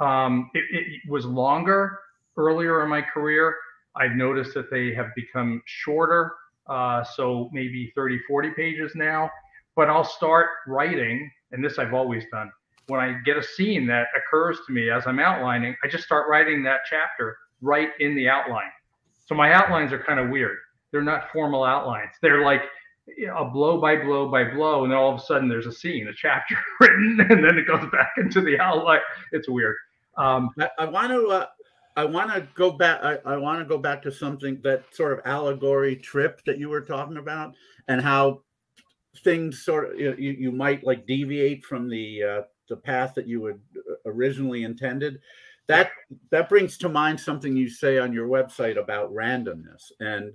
Um, 0.00 0.50
it, 0.54 0.64
it, 0.72 1.10
was 1.10 1.26
longer 1.26 1.98
earlier 2.36 2.82
in 2.82 2.88
my 2.88 3.02
career. 3.02 3.54
I've 3.96 4.12
noticed 4.12 4.54
that 4.54 4.70
they 4.70 4.94
have 4.94 5.08
become 5.14 5.62
shorter 5.66 6.32
uh, 6.68 7.02
so 7.02 7.50
maybe 7.52 7.92
30 7.94 8.20
40 8.26 8.50
pages 8.50 8.92
now. 8.94 9.30
But 9.76 9.88
i'll 9.88 10.04
start 10.04 10.48
writing 10.66 11.30
and 11.52 11.64
this 11.64 11.78
i've 11.78 11.94
always 11.94 12.24
done. 12.32 12.50
When 12.86 13.00
i 13.00 13.18
get 13.24 13.36
a 13.36 13.42
scene 13.42 13.86
that 13.86 14.06
occurs 14.16 14.58
to 14.66 14.72
me 14.72 14.90
as 14.90 15.06
i'm 15.06 15.20
outlining 15.20 15.76
i 15.84 15.88
just 15.88 16.04
start 16.04 16.28
writing 16.28 16.62
that 16.64 16.80
chapter 16.88 17.36
right 17.60 17.90
in 18.00 18.14
the 18.14 18.28
outline. 18.28 18.70
So 19.26 19.34
my 19.34 19.52
outlines 19.52 19.92
are 19.92 20.02
kind 20.02 20.18
of 20.18 20.30
weird. 20.30 20.56
They're 20.90 21.02
not 21.02 21.30
formal 21.32 21.62
outlines. 21.62 22.10
They're 22.20 22.44
like 22.44 22.62
a 23.08 23.44
blow 23.44 23.80
by 23.80 23.96
blow 23.96 24.30
by 24.30 24.44
blow, 24.44 24.84
and 24.84 24.92
then 24.92 24.98
all 24.98 25.14
of 25.14 25.20
a 25.20 25.24
sudden 25.24 25.48
there's 25.48 25.66
a 25.66 25.72
scene, 25.72 26.08
a 26.08 26.14
chapter 26.14 26.56
written, 26.80 27.26
and 27.28 27.44
then 27.44 27.58
it 27.58 27.66
goes 27.66 27.88
back 27.90 28.12
into 28.16 28.40
the 28.40 28.58
outline. 28.58 29.00
It's 29.32 29.48
weird. 29.48 29.76
Um, 30.16 30.50
I, 30.78 30.84
want 30.86 31.10
to. 31.10 31.26
Uh, 31.28 31.46
I 31.96 32.04
want 32.04 32.32
to 32.32 32.46
go 32.54 32.70
back. 32.70 33.00
I, 33.02 33.18
I 33.24 33.36
want 33.36 33.60
to 33.60 33.64
go 33.64 33.78
back 33.78 34.02
to 34.02 34.12
something 34.12 34.60
that 34.62 34.84
sort 34.92 35.12
of 35.12 35.20
allegory 35.24 35.96
trip 35.96 36.42
that 36.46 36.58
you 36.58 36.68
were 36.68 36.80
talking 36.80 37.16
about, 37.16 37.54
and 37.88 38.00
how 38.00 38.42
things 39.24 39.64
sort 39.64 39.92
of 39.92 39.98
you, 39.98 40.14
you 40.18 40.52
might 40.52 40.84
like 40.84 41.06
deviate 41.06 41.64
from 41.64 41.88
the 41.88 42.22
uh, 42.22 42.42
the 42.68 42.76
path 42.76 43.14
that 43.14 43.26
you 43.26 43.44
had 43.46 43.60
uh, 43.76 43.94
originally 44.06 44.64
intended. 44.64 45.20
That 45.66 45.90
that 46.30 46.48
brings 46.48 46.76
to 46.78 46.88
mind 46.88 47.18
something 47.18 47.56
you 47.56 47.68
say 47.68 47.98
on 47.98 48.12
your 48.12 48.28
website 48.28 48.78
about 48.78 49.12
randomness, 49.12 49.90
and 50.00 50.32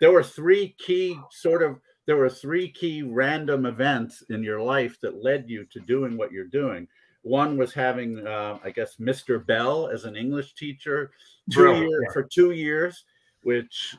there 0.00 0.12
were 0.12 0.22
three 0.22 0.74
key 0.78 1.18
sort 1.30 1.62
of 1.62 1.78
there 2.06 2.16
were 2.16 2.30
three 2.30 2.68
key 2.68 3.02
random 3.02 3.66
events 3.66 4.22
in 4.30 4.42
your 4.42 4.60
life 4.60 4.98
that 5.00 5.22
led 5.22 5.48
you 5.48 5.66
to 5.72 5.80
doing 5.80 6.16
what 6.16 6.32
you're 6.32 6.44
doing. 6.44 6.86
One 7.22 7.58
was 7.58 7.74
having, 7.74 8.24
uh, 8.24 8.58
I 8.62 8.70
guess, 8.70 8.96
Mr. 8.96 9.44
Bell 9.44 9.88
as 9.88 10.04
an 10.04 10.14
English 10.14 10.54
teacher 10.54 11.10
two 11.52 11.88
yeah. 11.90 12.12
for 12.12 12.22
two 12.22 12.52
years, 12.52 13.04
which 13.42 13.96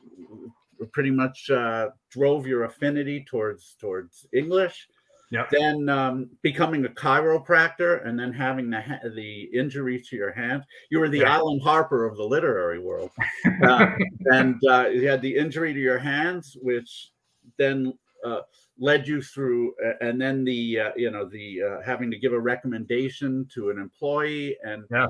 pretty 0.93 1.11
much 1.11 1.49
uh, 1.49 1.89
drove 2.09 2.47
your 2.47 2.63
affinity 2.63 3.25
towards 3.29 3.75
towards 3.79 4.25
English. 4.31 4.87
Yep. 5.29 5.49
Then 5.51 5.89
um, 5.89 6.29
becoming 6.41 6.85
a 6.85 6.89
chiropractor 6.89 8.07
and 8.07 8.17
then 8.17 8.31
having 8.31 8.69
the 8.69 8.81
the 9.13 9.49
injury 9.53 10.01
to 10.09 10.15
your 10.15 10.31
hand. 10.31 10.63
You 10.89 10.99
were 10.99 11.09
the 11.09 11.19
Yeah. 11.19 11.35
Alan 11.35 11.59
Harper 11.59 12.05
of 12.05 12.15
the 12.15 12.23
literary 12.23 12.79
world, 12.79 13.11
uh, 13.63 13.87
and 14.27 14.55
uh, 14.69 14.87
you 14.87 15.05
had 15.09 15.21
the 15.21 15.35
injury 15.35 15.73
to 15.73 15.79
your 15.81 15.99
hands, 15.99 16.55
which 16.61 17.11
then 17.57 17.93
uh, 18.25 18.41
led 18.79 19.07
you 19.07 19.21
through, 19.21 19.73
and 20.01 20.19
then 20.19 20.43
the 20.43 20.79
uh, 20.79 20.91
you 20.95 21.11
know 21.11 21.25
the 21.25 21.61
uh, 21.63 21.81
having 21.83 22.11
to 22.11 22.17
give 22.17 22.33
a 22.33 22.39
recommendation 22.39 23.47
to 23.53 23.69
an 23.69 23.77
employee, 23.79 24.57
and 24.63 24.83
Yeah. 24.91 25.07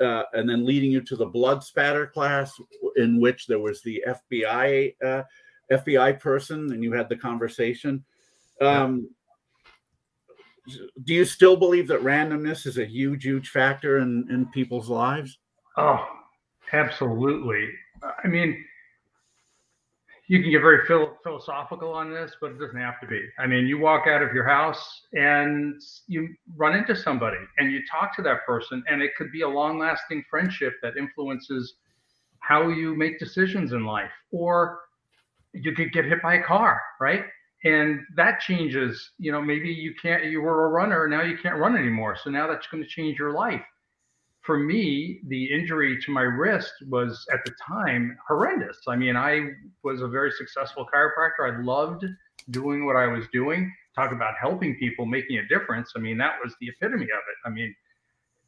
uh, 0.00 0.24
and 0.32 0.48
then 0.48 0.64
leading 0.64 0.90
you 0.90 1.00
to 1.02 1.16
the 1.16 1.26
blood 1.26 1.62
spatter 1.62 2.06
class, 2.06 2.52
in 2.96 3.20
which 3.20 3.46
there 3.46 3.58
was 3.58 3.82
the 3.82 4.02
FBI 4.06 4.94
uh, 5.04 5.22
FBI 5.70 6.20
person, 6.20 6.72
and 6.72 6.82
you 6.82 6.92
had 6.92 7.08
the 7.08 7.16
conversation. 7.16 8.04
Yeah. 8.60 8.82
Um, 8.84 9.10
do 11.04 11.14
you 11.14 11.24
still 11.24 11.56
believe 11.56 11.88
that 11.88 12.02
randomness 12.02 12.66
is 12.66 12.76
a 12.76 12.84
huge, 12.84 13.24
huge 13.24 13.48
factor 13.50 13.98
in 13.98 14.26
in 14.30 14.46
people's 14.46 14.88
lives? 14.88 15.38
Oh, 15.76 16.04
absolutely. 16.72 17.70
I 18.02 18.28
mean, 18.28 18.64
you 20.28 20.42
can 20.42 20.50
get 20.50 20.60
very 20.60 20.86
phil- 20.86 21.16
philosophical 21.22 21.90
on 21.90 22.12
this, 22.12 22.36
but 22.40 22.50
it 22.50 22.58
doesn't 22.58 22.78
have 22.78 23.00
to 23.00 23.06
be. 23.06 23.20
I 23.38 23.46
mean, 23.46 23.66
you 23.66 23.78
walk 23.78 24.06
out 24.06 24.22
of 24.22 24.34
your 24.34 24.46
house 24.46 25.02
and 25.14 25.80
you 26.06 26.28
run 26.54 26.76
into 26.76 26.94
somebody 26.94 27.38
and 27.56 27.72
you 27.72 27.80
talk 27.90 28.14
to 28.16 28.22
that 28.22 28.44
person, 28.46 28.84
and 28.88 29.02
it 29.02 29.12
could 29.16 29.32
be 29.32 29.40
a 29.40 29.48
long 29.48 29.78
lasting 29.78 30.22
friendship 30.30 30.74
that 30.82 30.98
influences 30.98 31.74
how 32.40 32.68
you 32.68 32.94
make 32.94 33.18
decisions 33.18 33.72
in 33.72 33.86
life. 33.86 34.10
Or 34.30 34.80
you 35.54 35.72
could 35.72 35.92
get 35.92 36.04
hit 36.04 36.22
by 36.22 36.34
a 36.34 36.42
car, 36.42 36.80
right? 37.00 37.24
And 37.64 38.00
that 38.14 38.40
changes, 38.40 39.12
you 39.18 39.32
know, 39.32 39.40
maybe 39.40 39.68
you 39.70 39.94
can't, 40.00 40.26
you 40.26 40.42
were 40.42 40.66
a 40.66 40.68
runner, 40.68 41.08
now 41.08 41.22
you 41.22 41.38
can't 41.38 41.56
run 41.56 41.74
anymore. 41.74 42.16
So 42.22 42.30
now 42.30 42.46
that's 42.46 42.66
going 42.68 42.82
to 42.82 42.88
change 42.88 43.18
your 43.18 43.32
life 43.32 43.62
for 44.48 44.56
me, 44.56 45.20
the 45.26 45.44
injury 45.52 46.00
to 46.00 46.10
my 46.10 46.22
wrist 46.22 46.72
was 46.88 47.26
at 47.30 47.44
the 47.44 47.52
time 47.68 48.16
horrendous. 48.26 48.78
I 48.88 48.96
mean, 48.96 49.14
I 49.14 49.50
was 49.84 50.00
a 50.00 50.08
very 50.08 50.32
successful 50.32 50.86
chiropractor. 50.90 51.52
I 51.52 51.62
loved 51.62 52.06
doing 52.48 52.86
what 52.86 52.96
I 52.96 53.08
was 53.08 53.26
doing. 53.30 53.70
Talk 53.94 54.10
about 54.10 54.32
helping 54.40 54.74
people, 54.76 55.04
making 55.04 55.36
a 55.36 55.46
difference. 55.48 55.92
I 55.94 55.98
mean, 55.98 56.16
that 56.16 56.36
was 56.42 56.54
the 56.62 56.68
epitome 56.68 57.04
of 57.04 57.08
it. 57.10 57.36
I 57.44 57.50
mean, 57.50 57.74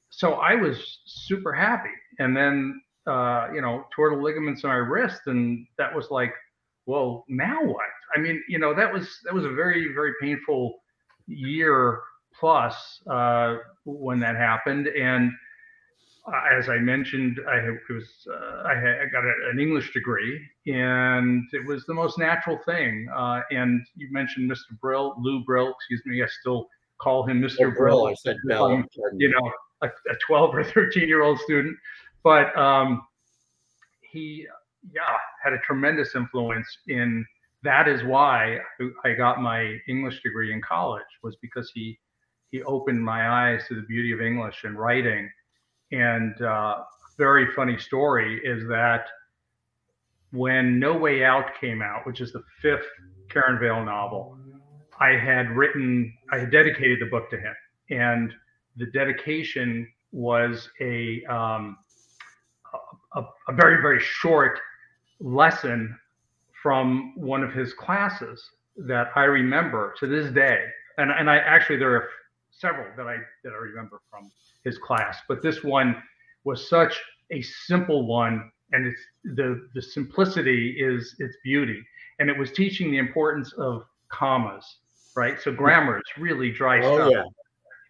so 0.08 0.36
I 0.36 0.54
was 0.54 1.00
super 1.04 1.52
happy. 1.52 1.92
And 2.18 2.34
then, 2.34 2.80
uh, 3.06 3.48
you 3.52 3.60
know, 3.60 3.84
tore 3.94 4.16
the 4.16 4.22
ligaments 4.22 4.64
in 4.64 4.70
my 4.70 4.76
wrist, 4.76 5.20
and 5.26 5.66
that 5.76 5.94
was 5.94 6.10
like, 6.10 6.32
well, 6.86 7.26
now 7.28 7.62
what? 7.62 7.84
I 8.16 8.20
mean, 8.20 8.42
you 8.48 8.58
know, 8.58 8.72
that 8.74 8.90
was 8.90 9.06
that 9.24 9.34
was 9.34 9.44
a 9.44 9.50
very 9.50 9.92
very 9.92 10.14
painful 10.18 10.80
year 11.26 12.00
plus 12.32 13.02
uh, 13.10 13.56
when 13.84 14.18
that 14.20 14.36
happened, 14.36 14.86
and 14.86 15.30
as 16.52 16.68
I 16.68 16.78
mentioned, 16.78 17.40
I 17.48 17.60
was 17.92 18.04
uh, 18.30 18.62
I, 18.66 18.74
had, 18.74 19.00
I 19.00 19.06
got 19.12 19.24
a, 19.24 19.50
an 19.50 19.58
English 19.58 19.92
degree, 19.92 20.40
and 20.66 21.44
it 21.52 21.66
was 21.66 21.84
the 21.86 21.94
most 21.94 22.18
natural 22.18 22.58
thing. 22.64 23.08
Uh, 23.14 23.40
and 23.50 23.84
you 23.96 24.08
mentioned 24.10 24.50
Mr. 24.50 24.78
Brill, 24.80 25.14
Lou 25.18 25.44
Brill, 25.44 25.72
excuse 25.72 26.02
me. 26.06 26.22
I 26.22 26.26
still 26.40 26.66
call 27.00 27.26
him 27.26 27.40
Mr. 27.40 27.66
Oh, 27.66 27.70
Brill. 27.70 28.06
I 28.06 28.14
said 28.14 28.36
Bell. 28.46 28.66
Um, 28.66 28.86
you 29.14 29.30
know, 29.30 29.52
a, 29.82 29.86
a 29.86 30.16
12 30.26 30.54
or 30.54 30.64
13 30.64 31.08
year 31.08 31.22
old 31.22 31.38
student, 31.40 31.76
but 32.22 32.56
um, 32.56 33.02
he, 34.10 34.46
yeah, 34.92 35.02
had 35.42 35.52
a 35.52 35.58
tremendous 35.58 36.14
influence 36.14 36.68
in. 36.86 37.24
That 37.62 37.88
is 37.88 38.02
why 38.04 38.58
I 39.04 39.12
got 39.12 39.42
my 39.42 39.76
English 39.86 40.22
degree 40.22 40.54
in 40.54 40.62
college 40.62 41.04
was 41.22 41.36
because 41.42 41.70
he 41.74 41.98
he 42.50 42.62
opened 42.62 43.04
my 43.04 43.28
eyes 43.28 43.62
to 43.68 43.74
the 43.74 43.82
beauty 43.82 44.12
of 44.12 44.22
English 44.22 44.64
and 44.64 44.78
writing 44.78 45.30
and 45.92 46.40
uh, 46.42 46.82
very 47.18 47.52
funny 47.54 47.78
story 47.78 48.40
is 48.44 48.66
that 48.68 49.06
when 50.32 50.78
No 50.78 50.96
Way 50.96 51.24
Out 51.24 51.46
came 51.60 51.82
out, 51.82 52.06
which 52.06 52.20
is 52.20 52.32
the 52.32 52.42
fifth 52.62 52.86
Karen 53.28 53.58
Vail 53.58 53.84
novel, 53.84 54.38
I 55.00 55.10
had 55.10 55.50
written, 55.50 56.12
I 56.30 56.38
had 56.38 56.50
dedicated 56.50 56.98
the 57.00 57.06
book 57.06 57.30
to 57.30 57.36
him, 57.36 57.54
and 57.90 58.32
the 58.76 58.86
dedication 58.86 59.88
was 60.12 60.68
a 60.80 61.24
um, 61.24 61.76
a, 63.14 63.22
a 63.48 63.52
very 63.52 63.80
very 63.82 64.00
short 64.00 64.58
lesson 65.20 65.96
from 66.62 67.14
one 67.16 67.42
of 67.42 67.52
his 67.52 67.72
classes 67.72 68.42
that 68.76 69.08
I 69.16 69.24
remember 69.24 69.94
to 70.00 70.06
this 70.06 70.32
day, 70.32 70.64
and 70.98 71.10
and 71.10 71.30
I 71.30 71.38
actually 71.38 71.78
there 71.78 71.94
are 71.94 72.08
several 72.50 72.86
that 72.96 73.06
I 73.06 73.16
that 73.44 73.50
I 73.52 73.56
remember 73.56 74.00
from 74.10 74.30
his 74.64 74.78
class, 74.78 75.18
but 75.28 75.42
this 75.42 75.62
one 75.62 75.96
was 76.44 76.68
such 76.68 77.00
a 77.30 77.42
simple 77.42 78.06
one, 78.06 78.50
and 78.72 78.86
it's 78.86 79.00
the 79.24 79.68
the 79.74 79.82
simplicity 79.82 80.76
is 80.78 81.14
its 81.18 81.36
beauty, 81.44 81.82
and 82.18 82.28
it 82.28 82.38
was 82.38 82.52
teaching 82.52 82.90
the 82.90 82.98
importance 82.98 83.52
of 83.54 83.84
commas, 84.08 84.64
right? 85.16 85.40
So 85.40 85.52
grammar 85.52 85.98
is 85.98 86.22
really 86.22 86.50
dry 86.50 86.84
Oh 86.84 86.94
stuff, 86.96 87.12
yeah. 87.12 87.22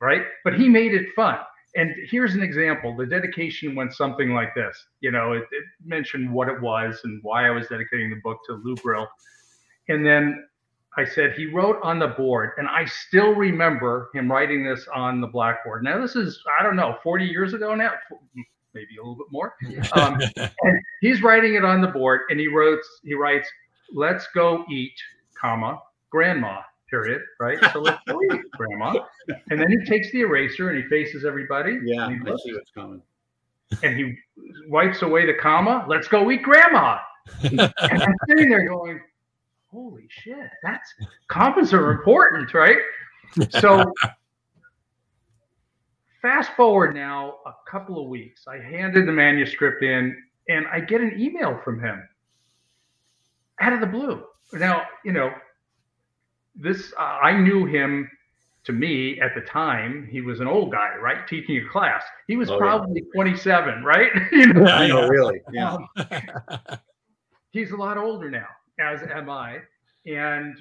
right? 0.01 0.23
But 0.45 0.55
he 0.55 0.69
made 0.69 0.95
it 0.95 1.09
fun. 1.15 1.39
And 1.77 1.95
here's 2.11 2.35
an 2.35 2.43
example. 2.43 2.97
The 2.97 3.07
dedication 3.07 3.77
went 3.77 3.95
something 3.95 4.35
like 4.35 4.55
this. 4.57 4.77
You 5.01 5.13
know, 5.13 5.33
it, 5.35 5.45
it 5.53 5.65
mentioned 5.85 6.33
what 6.33 6.49
it 6.49 6.61
was 6.61 7.01
and 7.05 7.21
why 7.23 7.47
I 7.47 7.51
was 7.51 7.69
dedicating 7.69 8.11
the 8.11 8.21
book 8.25 8.39
to 8.49 8.55
Lou 8.55 8.75
Brill. 8.77 9.09
And 9.89 10.05
then 10.05 10.45
I 10.97 11.05
said 11.05 11.33
he 11.35 11.47
wrote 11.47 11.79
on 11.83 11.99
the 11.99 12.09
board, 12.09 12.51
and 12.59 12.67
I 12.69 12.85
still 12.85 13.33
remember 13.35 14.11
him 14.13 14.31
writing 14.31 14.65
this 14.65 14.89
on 14.95 15.21
the 15.21 15.27
blackboard. 15.29 15.85
Now 15.85 16.01
this 16.01 16.17
is 16.17 16.43
I 16.59 16.63
don't 16.63 16.77
know, 16.77 16.97
40 17.03 17.25
years 17.27 17.55
ago 17.55 17.75
now, 17.75 17.93
maybe 18.75 18.97
a 18.99 19.01
little 19.01 19.17
bit 19.17 19.29
more. 19.31 19.55
Um, 19.93 20.19
and 20.37 20.81
he's 21.01 21.23
writing 21.23 21.55
it 21.55 21.65
on 21.65 21.81
the 21.81 21.89
board, 21.89 22.23
and 22.31 22.39
he 22.41 22.49
wrote 22.49 22.81
he 23.05 23.15
writes, 23.15 23.49
"Let's 23.93 24.27
go 24.35 24.65
eat, 24.71 24.95
comma 25.41 25.81
grandma." 26.11 26.61
Period. 26.91 27.23
Right. 27.39 27.57
So 27.73 27.81
let's 27.81 28.03
go 28.09 28.21
eat, 28.33 28.41
grandma. 28.57 29.05
And 29.49 29.61
then 29.61 29.71
he 29.71 29.85
takes 29.85 30.11
the 30.11 30.23
eraser 30.23 30.71
and 30.71 30.83
he 30.83 30.89
faces 30.89 31.25
everybody. 31.25 31.79
Yeah, 31.85 32.09
and 32.09 32.27
he 32.27 32.33
I 32.33 32.37
see 32.37 32.53
what's 32.53 32.73
coming. 32.73 33.01
and 33.85 33.97
he 33.97 34.17
wipes 34.69 35.03
away 35.03 35.25
the 35.25 35.35
comma. 35.35 35.87
Let's 35.89 36.09
go 36.09 36.31
eat, 36.33 36.43
grandma. 36.43 36.99
And 37.43 37.61
I'm 37.81 38.15
sitting 38.29 38.49
there 38.49 38.67
going, 38.67 39.01
holy 39.71 40.07
shit, 40.09 40.51
that's 40.63 40.93
commas 41.29 41.73
are 41.73 41.93
important, 41.93 42.53
right? 42.55 42.79
So 43.51 43.93
fast 46.23 46.51
forward 46.57 46.95
now 46.95 47.37
a 47.47 47.53
couple 47.71 48.01
of 48.03 48.09
weeks. 48.09 48.45
I 48.49 48.59
handed 48.59 49.07
the 49.07 49.13
manuscript 49.13 49.83
in 49.83 50.17
and 50.49 50.67
I 50.73 50.81
get 50.81 51.01
an 51.01 51.19
email 51.19 51.61
from 51.65 51.81
him 51.81 52.03
out 53.61 53.73
of 53.73 53.81
the 53.81 53.87
blue. 53.87 54.25
Now, 54.53 54.83
you 55.05 55.13
know, 55.13 55.31
this 56.57 56.93
uh, 56.99 57.03
I 57.03 57.39
knew 57.39 57.67
him 57.67 58.11
to 58.65 58.73
me 58.73 59.21
at 59.21 59.35
the 59.35 59.41
time, 59.43 60.07
he 60.11 60.21
was 60.21 60.41
an 60.41 60.47
old 60.47 60.73
guy, 60.73 60.97
right? 61.01 61.27
Teaching 61.27 61.65
a 61.65 61.69
class. 61.71 62.03
He 62.27 62.37
was 62.37 62.51
Oh, 62.51 62.55
yeah. 62.55 62.59
probably 62.59 63.01
27, 63.15 63.83
right? 63.85 64.11
you 64.33 64.53
know, 64.53 64.67
I 64.67 64.87
know, 64.89 65.09
really. 65.09 65.41
Yeah. 65.51 65.73
um, 65.73 65.89
he's 67.53 67.71
a 67.71 67.77
lot 67.77 67.97
older 67.97 68.29
now, 68.31 68.47
as 68.81 69.03
am 69.03 69.29
I. 69.31 69.59
And 70.07 70.57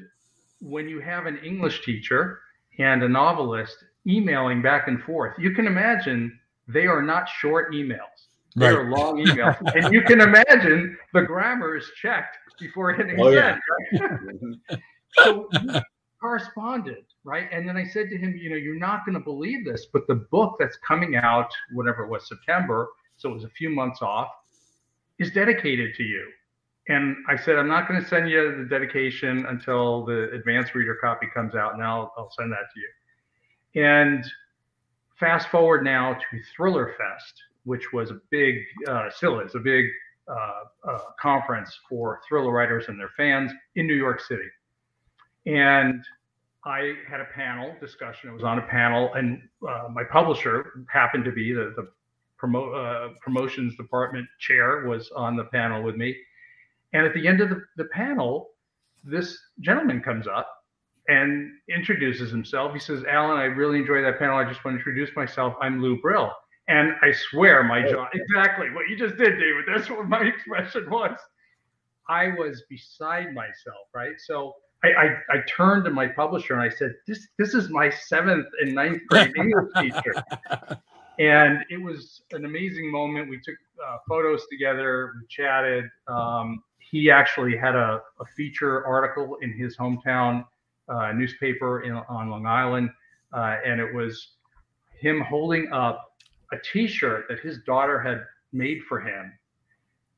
when 0.62 0.88
you 0.90 1.00
have 1.00 1.26
an 1.26 1.38
English 1.40 1.84
teacher 1.84 2.40
and 2.78 3.02
a 3.04 3.10
novelist 3.10 3.78
emailing 4.08 4.62
back 4.62 4.88
and 4.88 5.02
forth, 5.04 5.34
you 5.40 5.52
can 5.52 5.68
imagine 5.68 6.38
they 6.68 6.86
are 6.88 7.02
not 7.02 7.28
short 7.40 7.74
emails. 7.74 8.28
They 8.56 8.66
Right. 8.68 8.76
are 8.78 8.90
long 8.90 9.18
emails. 9.26 9.58
and 9.76 9.94
you 9.94 10.02
can 10.02 10.22
imagine 10.22 10.98
the 11.14 11.22
grammar 11.22 11.78
is 11.78 11.90
checked 12.02 12.38
before 12.60 12.94
hitting 12.94 13.16
Oh, 13.20 13.30
yeah. 13.30 13.58
send. 13.92 14.02
Right? 14.02 14.12
Mhm. 14.22 14.82
so 15.14 15.50
we 15.64 15.80
corresponded, 16.20 17.06
right? 17.24 17.48
And 17.52 17.68
then 17.68 17.78
I 17.78 17.86
said 17.86 18.10
to 18.10 18.18
him, 18.18 18.36
you 18.36 18.50
know, 18.50 18.56
you're 18.58 18.76
not 18.78 19.06
going 19.06 19.18
to 19.18 19.24
believe 19.24 19.66
this, 19.66 19.88
but 19.94 20.06
the 20.08 20.16
book 20.16 20.58
that's 20.60 20.78
coming 20.78 21.16
out, 21.16 21.50
whatever 21.72 22.04
it 22.04 22.10
was, 22.10 22.28
September, 22.28 22.90
so 23.18 23.30
it 23.30 23.34
was 23.34 23.44
a 23.46 23.50
few 23.50 23.70
months 23.70 24.02
off, 24.02 24.30
is 25.20 25.32
dedicated 25.32 25.96
to 25.96 26.04
you. 26.04 26.28
And 26.90 27.16
I 27.28 27.38
said, 27.38 27.56
I'm 27.56 27.68
not 27.68 27.88
going 27.88 28.02
to 28.02 28.08
send 28.08 28.30
you 28.30 28.56
the 28.58 28.66
dedication 28.66 29.46
until 29.46 30.06
the 30.06 30.32
advanced 30.32 30.74
reader 30.74 30.98
copy 31.00 31.28
comes 31.32 31.54
out, 31.54 31.76
and 31.76 31.84
I'll, 31.84 32.12
I'll 32.18 32.32
send 32.32 32.52
that 32.52 32.66
to 32.74 32.80
you. 32.80 33.86
And 33.86 34.26
fast 35.20 35.50
forward 35.50 35.84
now 35.84 36.14
to 36.14 36.40
Thriller 36.56 36.96
Fest, 36.98 37.34
which 37.64 37.94
was 37.94 38.10
a 38.10 38.20
big, 38.32 38.56
uh, 38.88 39.10
still 39.12 39.40
is 39.40 39.54
a 39.54 39.60
big 39.60 39.86
uh, 40.28 40.90
uh, 40.90 41.00
conference 41.20 41.78
for 41.88 42.22
thriller 42.28 42.52
writers 42.52 42.86
and 42.88 43.00
their 43.00 43.12
fans 43.16 43.52
in 43.76 43.86
New 43.86 43.96
York 43.96 44.20
City. 44.20 44.50
And 45.46 46.04
I 46.66 46.94
had 47.08 47.22
a 47.22 47.28
panel 47.36 47.76
discussion. 47.80 48.32
I 48.32 48.34
was 48.34 48.44
on 48.44 48.58
a 48.58 48.64
panel, 48.64 49.14
and 49.14 49.42
uh, 49.68 49.90
my 49.92 50.04
publisher 50.04 50.86
happened 50.92 51.26
to 51.26 51.32
be 51.32 51.54
the, 51.54 51.74
the 51.76 51.88
promo, 52.42 52.74
uh, 52.74 53.14
promotions 53.22 53.76
department 53.76 54.28
chair 54.40 54.86
was 54.88 55.12
on 55.16 55.36
the 55.36 55.46
panel 55.46 55.84
with 55.84 55.96
me. 55.96 56.16
And 56.94 57.06
at 57.06 57.14
the 57.14 57.28
end 57.28 57.42
of 57.42 57.50
the, 57.50 57.62
the 57.78 57.86
panel, 57.86 58.50
this 59.04 59.38
gentleman 59.60 60.02
comes 60.02 60.28
up 60.28 60.50
and 61.08 61.52
introduces 61.70 62.30
himself. 62.30 62.74
He 62.74 62.80
says, 62.80 63.04
Alan, 63.10 63.38
I 63.38 63.46
really 63.46 63.80
enjoyed 63.80 64.06
that 64.06 64.20
panel. 64.20 64.38
I 64.38 64.46
just 64.46 64.64
want 64.64 64.76
to 64.76 64.80
introduce 64.80 65.16
myself. 65.16 65.56
I'm 65.62 65.82
Lou 65.82 66.00
Brill. 66.02 66.32
And 66.68 66.94
I 67.02 67.12
swear 67.12 67.64
my 67.64 67.82
jaw, 67.82 68.08
exactly 68.14 68.70
what 68.70 68.88
you 68.88 68.96
just 68.96 69.18
did, 69.18 69.40
David. 69.40 69.66
That's 69.68 69.90
what 69.90 70.08
my 70.08 70.22
expression 70.36 70.90
was. 70.90 71.18
I 72.08 72.30
was 72.38 72.64
beside 72.70 73.34
myself, 73.34 73.88
right? 73.94 74.14
So 74.20 74.54
I, 74.84 74.88
I, 74.90 75.06
I, 75.32 75.42
turned 75.48 75.86
to 75.86 75.92
my 75.92 76.08
publisher 76.08 76.54
and 76.54 76.62
I 76.62 76.70
said, 76.74 76.94
"This 77.08 77.28
this 77.38 77.54
is 77.54 77.70
my 77.70 77.90
seventh 77.90 78.48
and 78.62 78.74
ninth 78.74 79.02
grade 79.10 79.32
English 79.36 79.72
teacher," 79.78 80.14
and 81.20 81.64
it 81.70 81.82
was 81.82 82.22
an 82.32 82.46
amazing 82.46 82.90
moment. 82.90 83.30
We 83.30 83.38
took 83.38 83.56
uh, 83.86 83.98
photos 84.08 84.44
together, 84.50 85.14
we 85.20 85.28
chatted. 85.28 85.86
Um, 86.08 86.64
he 86.90 87.12
actually 87.12 87.56
had 87.56 87.76
a, 87.76 88.02
a, 88.20 88.26
feature 88.36 88.86
article 88.86 89.38
in 89.42 89.54
his 89.54 89.78
hometown 89.78 90.46
uh, 90.88 91.12
newspaper 91.12 91.82
in, 91.82 91.92
on 91.92 92.30
Long 92.30 92.46
Island, 92.46 92.90
uh, 93.34 93.58
and 93.66 93.80
it 93.80 93.94
was 93.94 94.36
him 95.00 95.22
holding 95.22 95.72
up 95.72 96.14
a 96.52 96.58
T-shirt 96.72 97.26
that 97.30 97.40
his 97.40 97.60
daughter 97.66 98.00
had 98.00 98.24
made 98.52 98.82
for 98.88 99.00
him 99.00 99.32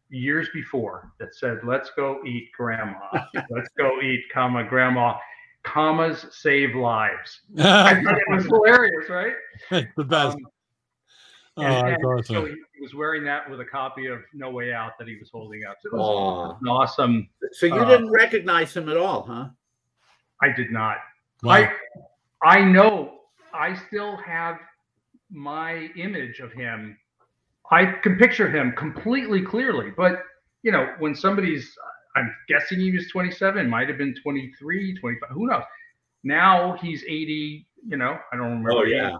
years 0.10 0.47
before 0.53 1.12
that 1.19 1.36
said, 1.36 1.60
"Let's 1.63 1.91
go 1.95 2.21
eat 2.25 2.51
grandma. 2.55 2.99
Let's 3.49 3.69
go 3.77 4.01
eat, 4.01 4.23
comma 4.34 4.63
grandma." 4.63 5.17
Commas 5.63 6.25
save 6.31 6.75
lives. 6.75 7.41
it 7.55 8.23
was 8.29 8.45
hilarious, 8.45 9.10
right? 9.10 9.34
the 9.95 10.03
best. 10.03 10.36
Um, 10.36 10.45
oh, 11.57 11.63
and, 11.63 12.05
awesome. 12.05 12.35
So 12.35 12.45
he 12.45 12.81
was 12.81 12.93
wearing 12.93 13.23
that 13.25 13.49
with 13.49 13.59
a 13.59 13.65
copy 13.65 14.07
of 14.07 14.19
No 14.33 14.49
Way 14.51 14.73
Out 14.73 14.93
that 14.99 15.07
he 15.07 15.17
was 15.17 15.29
holding 15.31 15.63
up. 15.65 15.77
So 15.81 15.89
it 15.89 15.97
was, 15.97 16.57
an 16.61 16.67
awesome. 16.67 17.29
So 17.53 17.65
you 17.65 17.75
uh, 17.75 17.89
didn't 17.89 18.11
recognize 18.11 18.75
him 18.75 18.89
at 18.89 18.97
all, 18.97 19.23
huh? 19.23 19.47
I 20.41 20.51
did 20.51 20.71
not. 20.71 20.97
Wow. 21.43 21.53
I 21.53 21.71
I 22.43 22.63
know 22.63 23.19
I 23.53 23.75
still 23.87 24.17
have 24.17 24.57
my 25.29 25.89
image 25.95 26.39
of 26.39 26.51
him 26.51 26.97
I 27.71 27.85
can 27.85 28.17
picture 28.17 28.49
him 28.49 28.73
completely 28.73 29.41
clearly. 29.41 29.91
But, 29.95 30.23
you 30.61 30.71
know, 30.71 30.93
when 30.99 31.15
somebody's, 31.15 31.73
I'm 32.15 32.31
guessing 32.49 32.79
he 32.79 32.91
was 32.91 33.07
27, 33.09 33.67
might 33.69 33.87
have 33.87 33.97
been 33.97 34.13
23, 34.21 34.97
25, 34.99 35.29
who 35.29 35.47
knows? 35.47 35.63
Now 36.23 36.77
he's 36.81 37.03
80, 37.03 37.65
you 37.86 37.98
know, 37.98 38.17
I 38.32 38.36
don't 38.36 38.50
remember. 38.50 38.72
Oh, 38.72 38.84
yeah. 38.84 39.17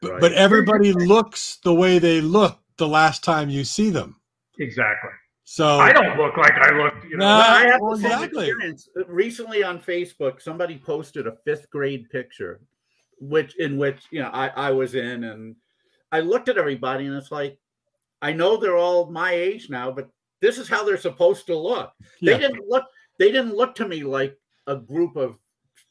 But, 0.00 0.20
but 0.20 0.32
everybody 0.32 0.92
looks 0.92 1.56
the 1.64 1.74
way 1.74 1.98
they 1.98 2.20
look 2.20 2.58
the 2.76 2.88
last 2.88 3.24
time 3.24 3.48
you 3.48 3.64
see 3.64 3.90
them. 3.90 4.20
Exactly. 4.58 5.10
So 5.44 5.78
I 5.78 5.92
don't 5.92 6.16
look 6.16 6.36
like 6.36 6.54
I 6.54 6.70
look. 6.70 6.94
You 7.08 7.18
know, 7.18 7.26
I 7.26 7.66
have 7.66 7.80
well, 7.80 7.96
the 7.96 8.06
exactly. 8.06 8.46
experience. 8.48 8.88
Uh, 8.98 9.04
recently 9.06 9.62
on 9.62 9.78
Facebook, 9.78 10.40
somebody 10.40 10.78
posted 10.78 11.26
a 11.26 11.36
fifth 11.44 11.68
grade 11.70 12.08
picture, 12.10 12.60
which 13.18 13.54
in 13.58 13.76
which 13.76 14.04
you 14.10 14.22
know 14.22 14.30
I, 14.32 14.48
I 14.48 14.70
was 14.70 14.94
in, 14.94 15.24
and 15.24 15.54
I 16.12 16.20
looked 16.20 16.48
at 16.48 16.56
everybody, 16.56 17.06
and 17.06 17.14
it's 17.14 17.30
like 17.30 17.58
I 18.22 18.32
know 18.32 18.56
they're 18.56 18.78
all 18.78 19.10
my 19.10 19.32
age 19.32 19.68
now, 19.68 19.90
but 19.90 20.08
this 20.40 20.56
is 20.56 20.66
how 20.66 20.82
they're 20.82 20.96
supposed 20.96 21.46
to 21.46 21.56
look. 21.56 21.92
Yeah. 22.20 22.34
They 22.34 22.38
didn't 22.40 22.66
look. 22.66 22.84
They 23.18 23.30
didn't 23.30 23.54
look 23.54 23.74
to 23.76 23.86
me 23.86 24.02
like 24.02 24.38
a 24.66 24.76
group 24.76 25.14
of 25.14 25.36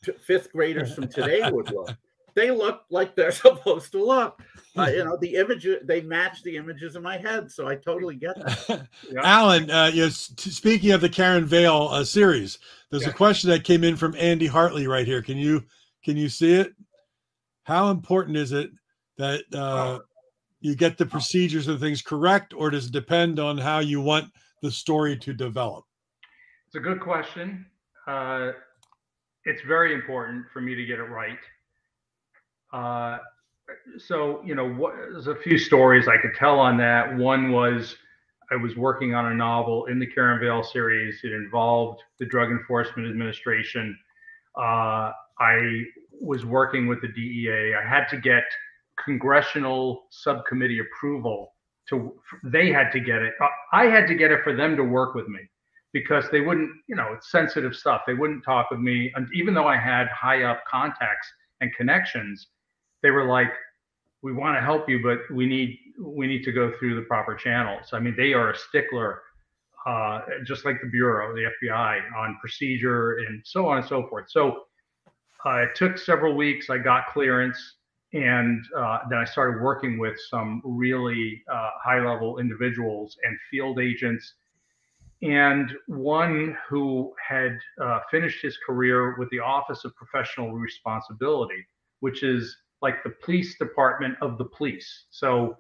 t- 0.04 0.14
fifth 0.14 0.52
graders 0.52 0.96
from 0.96 1.08
today 1.08 1.42
would 1.52 1.72
look. 1.72 1.96
They 2.36 2.52
look 2.52 2.84
like 2.90 3.16
they're 3.16 3.32
supposed 3.32 3.92
to 3.94 4.04
look. 4.04 4.42
Uh, 4.78 4.90
you 4.94 5.04
know, 5.06 5.18
the 5.18 5.36
image 5.36 5.68
they 5.84 6.02
match 6.02 6.44
the 6.44 6.58
images 6.58 6.96
in 6.96 7.04
my 7.04 7.18
head, 7.18 7.52
so 7.52 7.68
I 7.68 7.76
totally 7.76 8.16
get 8.16 8.36
that. 8.38 8.88
yeah. 9.12 9.22
Alan, 9.24 9.70
uh, 9.70 9.92
you 9.94 10.04
know, 10.04 10.10
speaking 10.10 10.92
of 10.92 11.02
the 11.02 11.10
Karen 11.10 11.46
Vail 11.46 11.90
uh, 11.92 12.04
series, 12.04 12.60
there's 12.90 13.04
yeah. 13.04 13.10
a 13.10 13.14
question 13.14 13.50
that 13.50 13.64
came 13.64 13.84
in 13.84 13.96
from 13.96 14.16
Andy 14.18 14.48
Hartley 14.48 14.88
right 14.88 15.06
here. 15.06 15.22
Can 15.22 15.38
you 15.38 15.64
can 16.04 16.18
you 16.18 16.30
see 16.30 16.54
it? 16.54 16.74
How 17.64 17.90
important 17.92 18.38
is 18.38 18.52
it 18.52 18.72
that 19.18 19.44
uh, 19.54 20.00
you 20.60 20.76
get 20.76 20.98
the 20.98 21.06
procedures 21.06 21.68
and 21.68 21.80
things 21.80 22.02
correct, 22.02 22.54
or 22.54 22.70
does 22.70 22.88
it 22.88 22.92
depend 22.92 23.40
on 23.40 23.58
how 23.58 23.80
you 23.80 24.02
want 24.02 24.32
the 24.62 24.72
story 24.72 25.18
to 25.18 25.34
develop? 25.34 25.86
It's 26.68 26.76
a 26.76 26.80
good 26.80 27.00
question. 27.00 27.66
Uh, 28.08 28.52
it's 29.46 29.62
very 29.62 29.94
important 29.94 30.46
for 30.52 30.62
me 30.62 30.74
to 30.76 30.86
get 30.86 31.00
it 31.00 31.04
right. 31.04 31.38
Uh, 32.74 33.20
so, 33.98 34.42
you 34.44 34.56
know, 34.56 34.68
what, 34.68 34.96
there's 34.96 35.28
a 35.28 35.36
few 35.36 35.58
stories 35.58 36.08
I 36.08 36.18
could 36.18 36.36
tell 36.36 36.60
on 36.60 36.78
that. 36.78 37.16
One 37.16 37.52
was 37.52 37.96
I 38.52 38.56
was 38.56 38.76
working 38.76 39.16
on 39.16 39.32
a 39.32 39.36
novel 39.36 39.86
in 39.86 40.00
the 40.00 40.08
Karen 40.08 40.40
Vail 40.40 40.64
series. 40.64 41.22
It 41.24 41.32
involved 41.32 42.02
the 42.20 42.26
Drug 42.26 42.52
Enforcement 42.52 43.08
Administration. 43.08 43.98
Uh, 44.58 45.12
I 45.40 45.84
was 46.20 46.46
working 46.46 46.88
with 46.88 47.02
the 47.02 47.08
DEA. 47.08 47.76
I 47.76 47.88
had 47.88 48.08
to 48.10 48.18
get 48.18 48.44
congressional 49.04 50.04
subcommittee 50.10 50.80
approval 50.80 51.54
to 51.90 52.14
they 52.44 52.72
had 52.72 52.92
to 52.92 53.00
get 53.00 53.22
it 53.22 53.34
i 53.72 53.86
had 53.86 54.08
to 54.08 54.16
get 54.16 54.32
it 54.32 54.44
for 54.44 54.56
them 54.56 54.76
to 54.76 54.84
work 54.84 55.16
with 55.16 55.28
me 55.28 55.40
because 55.92 56.26
they 56.32 56.42
wouldn't 56.42 56.70
you 56.88 56.96
know 56.96 57.10
it's 57.14 57.32
sensitive 57.32 57.76
stuff 57.76 58.02
they 58.06 58.14
wouldn't 58.14 58.44
talk 58.44 58.70
with 58.70 58.80
me 58.80 59.12
and 59.16 59.28
even 59.34 59.54
though 59.54 59.68
i 59.68 59.76
had 59.76 60.08
high 60.10 60.44
up 60.44 60.64
contacts 60.70 61.28
and 61.62 61.74
connections 61.76 62.48
they 63.04 63.12
were 63.12 63.26
like 63.26 63.52
we 64.24 64.34
want 64.34 64.58
to 64.58 64.62
help 64.62 64.90
you 64.90 65.02
but 65.04 65.20
we 65.36 65.46
need 65.46 65.78
we 66.00 66.26
need 66.26 66.44
to 66.44 66.52
go 66.52 66.72
through 66.80 66.96
the 66.96 67.04
proper 67.04 67.36
channels. 67.36 67.90
I 67.94 68.00
mean 68.00 68.16
they 68.18 68.34
are 68.34 68.52
a 68.52 68.58
stickler 68.58 69.22
uh, 69.86 70.22
just 70.46 70.66
like 70.66 70.82
the 70.82 70.90
bureau 70.90 71.36
the 71.36 71.50
fbi 71.62 72.02
on 72.18 72.38
procedure 72.42 73.18
and 73.20 73.42
so 73.46 73.68
on 73.68 73.78
and 73.80 73.86
so 73.86 74.08
forth. 74.08 74.26
So 74.30 74.64
uh, 75.46 75.58
it 75.58 75.76
took 75.76 75.98
several 75.98 76.36
weeks 76.36 76.70
i 76.70 76.78
got 76.78 77.08
clearance 77.08 77.76
and 78.14 78.64
uh, 78.78 79.00
then 79.10 79.18
I 79.20 79.26
started 79.26 79.62
working 79.62 79.98
with 79.98 80.20
some 80.30 80.62
really 80.64 81.42
uh, 81.52 81.72
high 81.84 82.00
level 82.00 82.38
individuals 82.38 83.18
and 83.24 83.38
field 83.50 83.80
agents, 83.80 84.36
and 85.24 85.72
one 85.88 86.56
who 86.70 87.12
had 87.28 87.58
uh, 87.82 88.02
finished 88.12 88.42
his 88.44 88.58
career 88.58 89.16
with 89.18 89.30
the 89.32 89.40
Office 89.40 89.84
of 89.84 89.96
Professional 89.96 90.52
Responsibility, 90.52 91.66
which 92.02 92.22
is 92.22 92.56
like 92.84 93.02
the 93.04 93.12
police 93.24 93.58
department 93.58 94.16
of 94.22 94.38
the 94.38 94.46
police. 94.46 95.06
So 95.10 95.58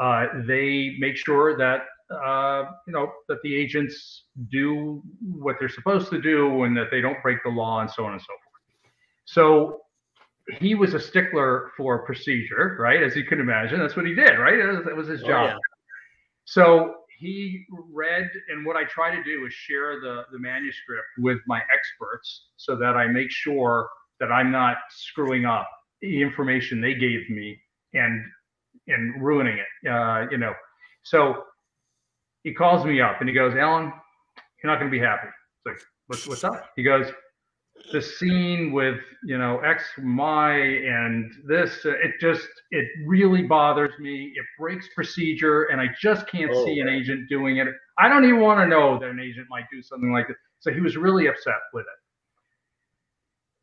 uh, 0.00 0.26
they 0.46 0.96
make 0.98 1.16
sure 1.16 1.56
that 1.56 1.82
uh, 2.10 2.64
you 2.86 2.92
know 2.92 3.12
that 3.28 3.38
the 3.44 3.54
agents 3.54 4.24
do 4.50 5.02
what 5.20 5.56
they're 5.60 5.68
supposed 5.68 6.10
to 6.10 6.20
do 6.20 6.64
and 6.64 6.76
that 6.76 6.88
they 6.90 7.00
don't 7.00 7.22
break 7.22 7.38
the 7.44 7.50
law 7.50 7.80
and 7.80 7.90
so 7.90 8.04
on 8.04 8.12
and 8.12 8.20
so 8.20 8.26
forth. 8.26 8.92
So 9.24 9.80
he 10.58 10.74
was 10.74 10.94
a 10.94 11.00
stickler 11.00 11.70
for 11.76 12.04
procedure, 12.04 12.76
right? 12.80 13.02
As 13.02 13.14
you 13.14 13.24
can 13.24 13.40
imagine, 13.40 13.78
that's 13.78 13.96
what 13.96 14.06
he 14.06 14.14
did, 14.14 14.38
right? 14.38 14.56
That 14.84 14.96
was, 14.96 15.06
his 15.06 15.22
oh, 15.22 15.26
job. 15.26 15.44
Oh, 15.44 15.52
yeah. 15.52 15.58
So 16.44 16.94
he 17.18 17.64
read, 17.70 18.28
and 18.48 18.66
what 18.66 18.76
I 18.76 18.84
try 18.84 19.14
to 19.14 19.22
do 19.22 19.46
is 19.46 19.52
share 19.52 20.00
the, 20.00 20.24
the 20.32 20.40
manuscript 20.40 21.06
with 21.18 21.38
my 21.46 21.60
experts 21.72 22.48
so 22.56 22.74
that 22.76 22.96
I 22.96 23.06
make 23.06 23.30
sure 23.30 23.88
that 24.18 24.32
I'm 24.32 24.50
not 24.50 24.78
screwing 24.90 25.44
up 25.44 25.68
the 26.02 26.20
information 26.20 26.80
they 26.80 26.94
gave 26.94 27.28
me 27.30 27.56
and 27.94 28.22
and 28.88 29.22
ruining 29.22 29.58
it. 29.58 29.88
Uh, 29.88 30.26
you 30.30 30.38
know, 30.38 30.52
so 31.04 31.44
he 32.42 32.52
calls 32.52 32.84
me 32.84 33.00
up 33.00 33.20
and 33.20 33.28
he 33.28 33.34
goes, 33.34 33.54
Alan, 33.54 33.92
you're 34.62 34.72
not 34.72 34.78
going 34.78 34.90
to 34.90 34.96
be 34.96 35.02
happy. 35.02 35.28
It's 35.28 35.66
like, 35.66 35.80
what's, 36.08 36.26
what's 36.26 36.44
up? 36.44 36.70
He 36.76 36.82
goes, 36.82 37.06
the 37.90 38.02
scene 38.02 38.72
with 38.72 39.00
you 39.24 39.38
know 39.38 39.58
X, 39.58 39.84
Y, 39.98 40.54
and 40.54 41.32
this, 41.46 41.84
uh, 41.84 41.90
it 41.90 42.12
just 42.20 42.46
it 42.70 42.86
really 43.06 43.42
bothers 43.42 43.92
me. 43.98 44.32
It 44.36 44.44
breaks 44.58 44.88
procedure, 44.94 45.64
and 45.64 45.80
I 45.80 45.86
just 46.00 46.28
can't 46.28 46.50
oh, 46.54 46.64
see 46.64 46.80
an 46.80 46.88
agent 46.88 47.28
doing 47.28 47.56
it. 47.56 47.68
I 47.98 48.08
don't 48.08 48.24
even 48.24 48.40
want 48.40 48.60
to 48.60 48.66
know 48.66 48.98
that 48.98 49.08
an 49.08 49.20
agent 49.20 49.46
might 49.50 49.64
do 49.72 49.82
something 49.82 50.12
like 50.12 50.28
this. 50.28 50.36
So 50.60 50.70
he 50.70 50.80
was 50.80 50.96
really 50.96 51.26
upset 51.26 51.54
with 51.72 51.86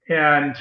it, 0.08 0.14
and 0.14 0.56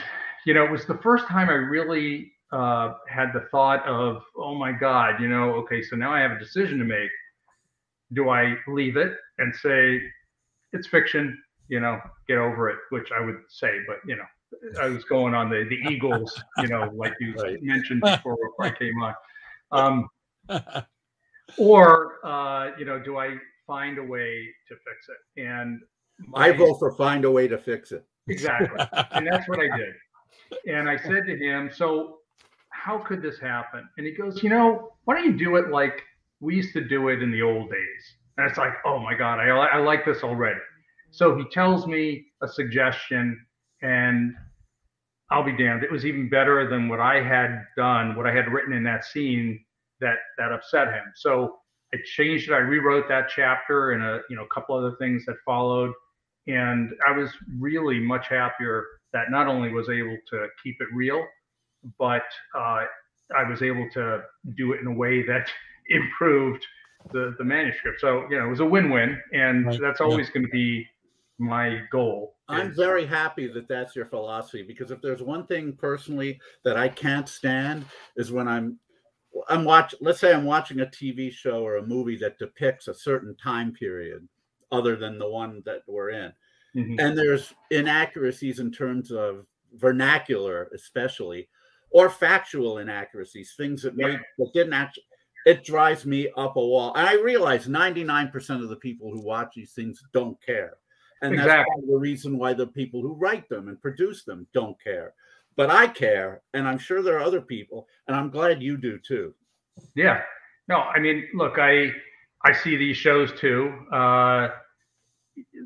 you 0.49 0.55
know 0.55 0.65
it 0.65 0.71
was 0.71 0.87
the 0.87 0.99
first 0.99 1.27
time 1.29 1.49
I 1.49 1.55
really 1.55 2.33
uh, 2.51 2.95
had 3.09 3.33
the 3.35 3.47
thought 3.51 3.87
of, 3.87 4.23
oh 4.37 4.55
my 4.55 4.73
God, 4.73 5.21
you 5.21 5.29
know, 5.29 5.51
okay, 5.61 5.83
so 5.83 5.97
now 5.97 6.13
I 6.13 6.21
have 6.21 6.33
a 6.33 6.39
decision 6.39 6.79
to 6.79 6.85
make. 6.85 7.11
Do 8.15 8.31
I 8.31 8.57
leave 8.67 8.97
it 8.97 9.13
and 9.39 9.55
say 9.55 10.01
it's 10.73 10.87
fiction? 10.87 11.39
you 11.69 11.81
know, 11.81 12.01
get 12.27 12.39
over 12.39 12.69
it, 12.69 12.79
which 12.91 13.11
I 13.13 13.25
would 13.25 13.39
say, 13.49 13.79
but 13.87 13.99
you 14.07 14.17
know, 14.17 14.81
I 14.81 14.87
was 14.87 15.05
going 15.05 15.35
on 15.35 15.51
the 15.51 15.67
the 15.69 15.93
Eagles, 15.93 16.43
you 16.59 16.69
know, 16.69 16.91
like 16.95 17.15
you 17.21 17.35
right. 17.43 17.63
mentioned 17.63 18.01
before, 18.01 18.37
before 18.37 18.67
I 18.67 18.71
came 18.71 18.95
on. 19.03 19.15
Um, 19.71 20.09
or 21.59 22.27
uh, 22.27 22.71
you 22.79 22.85
know, 22.85 22.99
do 22.99 23.19
I 23.19 23.37
find 23.67 23.99
a 23.99 24.03
way 24.03 24.49
to 24.69 24.75
fix 24.75 25.09
it? 25.09 25.43
And 25.43 25.81
my, 26.27 26.47
I 26.47 26.53
vote 26.53 26.79
for 26.79 26.93
find 26.93 27.25
a 27.25 27.31
way 27.31 27.47
to 27.49 27.59
fix 27.59 27.93
it. 27.93 28.05
Exactly, 28.29 28.87
and 29.13 29.27
that's 29.27 29.49
what 29.49 29.59
I 29.61 29.77
did. 29.77 29.95
And 30.67 30.89
I 30.89 30.97
said 30.97 31.27
to 31.27 31.37
him, 31.37 31.71
"So, 31.71 32.21
how 32.71 32.99
could 32.99 33.23
this 33.23 33.39
happen?" 33.39 33.89
And 33.97 34.07
he 34.07 34.13
goes, 34.13 34.43
"You 34.43 34.51
know, 34.51 34.97
why 35.05 35.15
don't 35.15 35.25
you 35.25 35.37
do 35.37 35.57
it 35.57 35.69
like 35.71 36.03
we 36.41 36.57
used 36.57 36.73
to 36.75 36.81
do 36.81 37.09
it 37.09 37.23
in 37.23 37.31
the 37.31 37.43
old 37.43 37.71
days?" 37.71 38.17
And 38.37 38.49
it's 38.49 38.59
like, 38.59 38.75
"Oh 38.85 38.99
my 38.99 39.15
God, 39.15 39.41
I 39.41 39.49
I 39.49 39.79
like 39.79 40.05
this 40.05 40.23
already." 40.23 40.61
So 41.11 41.37
he 41.37 41.45
tells 41.49 41.87
me 41.87 42.27
a 42.43 42.49
suggestion, 42.49 43.45
and 43.83 44.35
I'll 45.31 45.43
be 45.45 45.57
damned. 45.57 45.83
It 45.83 45.91
was 45.93 46.07
even 46.07 46.29
better 46.29 46.69
than 46.69 46.89
what 46.89 47.01
I 47.01 47.23
had 47.23 47.67
done, 47.77 48.15
what 48.15 48.27
I 48.27 48.33
had 48.33 48.53
written 48.53 48.73
in 48.73 48.83
that 48.85 49.05
scene 49.05 49.65
that 50.01 50.19
that 50.39 50.53
upset 50.53 50.89
him. 50.89 51.05
So 51.15 51.59
I 51.93 51.99
changed 52.05 52.51
it. 52.51 52.55
I 52.55 52.59
rewrote 52.59 53.09
that 53.09 53.29
chapter 53.29 53.93
and 53.93 54.03
a 54.03 54.23
you 54.31 54.37
know 54.37 54.45
a 54.45 54.49
couple 54.55 54.77
other 54.77 54.97
things 54.97 55.25
that 55.27 55.37
followed, 55.45 55.93
and 56.47 56.93
I 57.07 57.13
was 57.13 57.31
really 57.59 58.01
much 58.01 58.29
happier 58.29 58.87
that 59.13 59.31
not 59.31 59.47
only 59.47 59.71
was 59.71 59.89
able 59.89 60.17
to 60.31 60.47
keep 60.63 60.77
it 60.81 60.89
real, 60.95 61.25
but 61.99 62.25
uh, 62.55 62.85
I 63.37 63.49
was 63.49 63.63
able 63.63 63.89
to 63.95 64.23
do 64.57 64.73
it 64.73 64.81
in 64.81 64.87
a 64.87 64.93
way 64.93 65.23
that 65.27 65.49
improved 65.89 66.65
the 67.13 67.35
the 67.39 67.45
manuscript. 67.45 68.01
So 68.01 68.27
you 68.31 68.39
know 68.39 68.47
it 68.47 68.51
was 68.51 68.61
a 68.61 68.67
win-win, 68.67 69.21
and 69.33 69.67
right. 69.67 69.81
that's 69.81 70.01
always 70.01 70.27
yeah. 70.29 70.35
going 70.35 70.47
to 70.47 70.53
be 70.53 70.87
my 71.39 71.81
goal. 71.91 72.35
I'm 72.49 72.75
very 72.75 73.07
happy 73.07 73.47
that 73.47 73.69
that's 73.69 73.95
your 73.95 74.07
philosophy 74.07 74.63
because 74.63 74.91
if 74.91 75.01
there's 75.03 75.23
one 75.23 75.47
thing 75.47 75.75
personally 75.79 76.41
that 76.65 76.77
I 76.77 76.89
can't 76.89 77.29
stand 77.29 77.85
is 78.17 78.33
when 78.33 78.49
I'm 78.49 78.79
I'm 79.49 79.65
watch 79.65 79.95
let's 80.01 80.19
say 80.19 80.33
I'm 80.33 80.45
watching 80.45 80.81
a 80.81 80.87
TV 80.87 81.31
show 81.31 81.65
or 81.65 81.77
a 81.77 81.87
movie 81.87 82.17
that 82.17 82.39
depicts 82.39 82.89
a 82.89 82.95
certain 82.95 83.37
time 83.37 83.73
period 83.73 84.27
other 84.73 84.97
than 84.97 85.19
the 85.19 85.29
one 85.29 85.63
that 85.67 85.83
we're 85.87 86.11
in. 86.11 86.33
Mm-hmm. 86.77 87.01
And 87.01 87.17
there's 87.17 87.55
inaccuracies 87.71 88.59
in 88.59 88.71
terms 88.71 89.11
of 89.11 89.47
vernacular 89.75 90.71
especially 90.75 91.49
or 91.91 92.11
factual 92.11 92.79
inaccuracies, 92.79 93.55
things 93.57 93.83
that 93.83 93.97
made 93.97 94.21
that 94.39 94.53
didn't 94.53 94.75
actually 94.75 95.05
it 95.47 95.65
drives 95.65 96.05
me 96.05 96.29
up 96.37 96.57
a 96.57 96.61
wall. 96.61 96.93
And 96.95 97.07
I 97.07 97.15
realize 97.15 97.67
99% 97.67 98.63
of 98.63 98.69
the 98.69 98.77
people 98.77 99.11
who 99.11 99.25
watch 99.25 99.55
these 99.57 99.73
things 99.73 100.03
don't 100.13 100.37
care. 100.45 100.75
And 101.23 101.33
exactly. 101.33 101.65
that's 101.77 101.89
the 101.89 101.97
reason 101.97 102.39
why 102.39 102.53
the 102.53 102.67
people 102.67 103.01
who 103.01 103.15
write 103.15 103.49
them 103.49 103.69
and 103.69 103.81
produce 103.81 104.25
them 104.25 104.47
don't 104.53 104.77
care. 104.83 105.15
But 105.57 105.71
I 105.71 105.89
care, 105.89 106.43
and 106.55 106.69
I'm 106.69 106.79
sure 106.79 107.03
there 107.03 107.17
are 107.17 107.23
other 107.23 107.41
people, 107.41 107.89
and 108.07 108.17
I'm 108.17 108.31
glad 108.31 108.63
you 108.63 108.77
do 108.77 108.99
too. 108.99 109.35
Yeah. 109.97 110.21
No, 110.69 110.77
I 110.77 111.01
mean, 111.01 111.27
look, 111.35 111.59
I 111.59 111.93
I 112.45 112.53
see 112.53 112.77
these 112.77 112.97
shows 112.97 113.33
too. 113.41 113.73
Uh, 113.91 114.51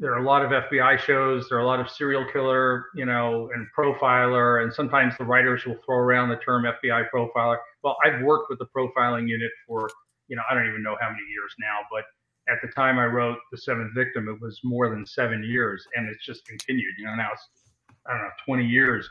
there 0.01 0.13
are 0.13 0.19
a 0.19 0.27
lot 0.27 0.45
of 0.45 0.51
FBI 0.51 0.99
shows. 0.99 1.49
There 1.49 1.59
are 1.59 1.63
a 1.63 1.67
lot 1.67 1.81
of 1.81 1.91
serial 1.91 2.25
killer, 2.33 2.87
you 2.95 3.05
know, 3.05 3.51
and 3.55 3.67
profiler, 3.77 4.63
and 4.63 4.73
sometimes 4.73 5.15
the 5.19 5.25
writers 5.25 5.65
will 5.65 5.77
throw 5.85 5.97
around 5.97 6.29
the 6.29 6.37
term 6.37 6.65
FBI 6.65 7.07
profiler. 7.15 7.59
Well, 7.83 7.97
I've 8.05 8.23
worked 8.23 8.51
with 8.51 8.59
the 8.59 8.67
profiling 8.77 9.29
unit 9.29 9.51
for, 9.67 9.89
you 10.29 10.37
know, 10.37 10.43
I 10.51 10.55
don't 10.55 10.69
even 10.69 10.83
know 10.83 10.97
how 11.01 11.09
many 11.09 11.23
years 11.31 11.55
now, 11.59 11.81
but 11.91 12.05
at 12.53 12.59
the 12.63 12.69
time 12.69 12.99
I 12.99 13.07
wrote 13.07 13.39
The 13.53 13.59
Seventh 13.59 13.95
Victim, 13.95 14.29
it 14.29 14.41
was 14.41 14.61
more 14.65 14.89
than 14.91 15.07
seven 15.07 15.45
years, 15.45 15.87
and 15.95 16.09
it's 16.09 16.25
just 16.25 16.45
continued. 16.47 16.95
You 16.99 17.07
know, 17.07 17.15
now 17.15 17.29
it's 17.33 17.49
I 18.07 18.13
don't 18.13 18.23
know, 18.23 18.31
20 18.47 18.67
years, 18.67 19.09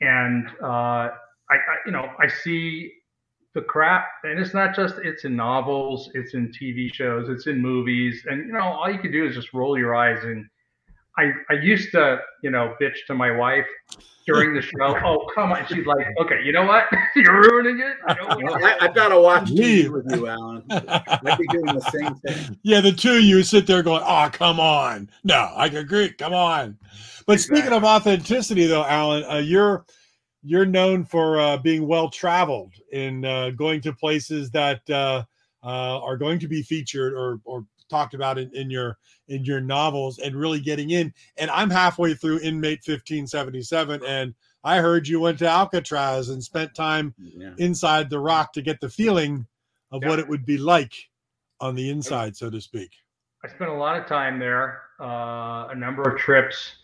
and 0.00 0.48
uh, 0.62 1.08
I, 1.50 1.54
I, 1.54 1.76
you 1.84 1.92
know, 1.92 2.08
I 2.20 2.28
see 2.28 2.92
the 3.56 3.62
crap, 3.62 4.06
and 4.22 4.38
it's 4.38 4.54
not 4.54 4.76
just 4.76 4.94
it's 5.02 5.24
in 5.24 5.34
novels, 5.34 6.10
it's 6.14 6.34
in 6.34 6.52
TV 6.52 6.94
shows, 6.94 7.28
it's 7.28 7.48
in 7.48 7.60
movies, 7.60 8.24
and 8.30 8.46
you 8.46 8.52
know, 8.52 8.60
all 8.60 8.88
you 8.88 9.00
can 9.00 9.10
do 9.10 9.26
is 9.26 9.34
just 9.34 9.52
roll 9.52 9.76
your 9.76 9.96
eyes 9.96 10.22
and 10.22 10.46
I, 11.18 11.32
I 11.50 11.54
used 11.54 11.92
to, 11.92 12.20
you 12.42 12.50
know, 12.50 12.74
bitch 12.80 13.06
to 13.06 13.14
my 13.14 13.30
wife 13.30 13.66
during 14.26 14.54
the 14.54 14.60
show. 14.60 14.96
Oh, 15.06 15.26
come 15.34 15.52
on. 15.52 15.66
She's 15.66 15.86
like, 15.86 16.06
okay, 16.20 16.42
you 16.44 16.52
know 16.52 16.64
what? 16.64 16.84
You're 17.16 17.40
ruining 17.40 17.80
it. 17.80 17.96
I, 18.06 18.76
have 18.80 18.94
got 18.94 19.08
to 19.08 19.20
watch 19.20 19.44
TV 19.50 19.88
with 19.88 20.06
you, 20.10 20.26
Alan. 20.26 20.62
I'd 20.70 21.38
be 21.38 21.46
doing 21.46 21.66
the 21.66 21.80
same 21.90 22.14
thing. 22.16 22.58
Yeah, 22.62 22.80
the 22.80 22.92
two 22.92 23.12
of 23.12 23.20
you 23.22 23.42
sit 23.42 23.66
there 23.66 23.82
going, 23.82 24.02
oh, 24.04 24.28
come 24.32 24.60
on. 24.60 25.08
No, 25.24 25.36
I 25.36 25.66
agree. 25.66 26.10
Come 26.10 26.34
on. 26.34 26.76
But 27.26 27.34
exactly. 27.34 27.56
speaking 27.56 27.76
of 27.76 27.84
authenticity, 27.84 28.66
though, 28.66 28.84
Alan, 28.84 29.24
uh, 29.24 29.36
you're 29.38 29.86
you're 30.46 30.64
known 30.64 31.04
for 31.04 31.40
uh, 31.40 31.56
being 31.56 31.88
well 31.88 32.08
traveled 32.08 32.72
in 32.92 33.24
uh, 33.24 33.50
going 33.50 33.80
to 33.80 33.92
places 33.92 34.48
that 34.52 34.88
uh, 34.88 35.24
uh, 35.64 36.00
are 36.00 36.16
going 36.16 36.38
to 36.38 36.46
be 36.46 36.62
featured 36.62 37.12
or 37.12 37.40
or 37.44 37.66
talked 37.90 38.14
about 38.14 38.38
in, 38.38 38.54
in 38.54 38.70
your 38.70 38.96
in 39.26 39.44
your 39.44 39.60
novels 39.60 40.20
and 40.20 40.36
really 40.36 40.60
getting 40.60 40.90
in. 40.90 41.12
And 41.36 41.50
I'm 41.50 41.68
halfway 41.68 42.14
through 42.14 42.40
Inmate 42.40 42.78
1577, 42.86 44.04
and 44.06 44.34
I 44.62 44.78
heard 44.78 45.08
you 45.08 45.18
went 45.18 45.40
to 45.40 45.48
Alcatraz 45.48 46.28
and 46.28 46.42
spent 46.42 46.74
time 46.74 47.12
yeah. 47.18 47.54
inside 47.58 48.08
the 48.08 48.20
rock 48.20 48.52
to 48.52 48.62
get 48.62 48.80
the 48.80 48.88
feeling 48.88 49.46
of 49.90 50.02
yeah. 50.02 50.08
what 50.08 50.20
it 50.20 50.28
would 50.28 50.46
be 50.46 50.58
like 50.58 50.94
on 51.60 51.74
the 51.74 51.90
inside, 51.90 52.36
so 52.36 52.50
to 52.50 52.60
speak. 52.60 52.90
I 53.44 53.48
spent 53.48 53.70
a 53.70 53.74
lot 53.74 53.98
of 53.98 54.06
time 54.06 54.38
there, 54.38 54.82
uh, 55.00 55.68
a 55.70 55.74
number 55.74 56.02
of 56.02 56.18
trips. 56.18 56.76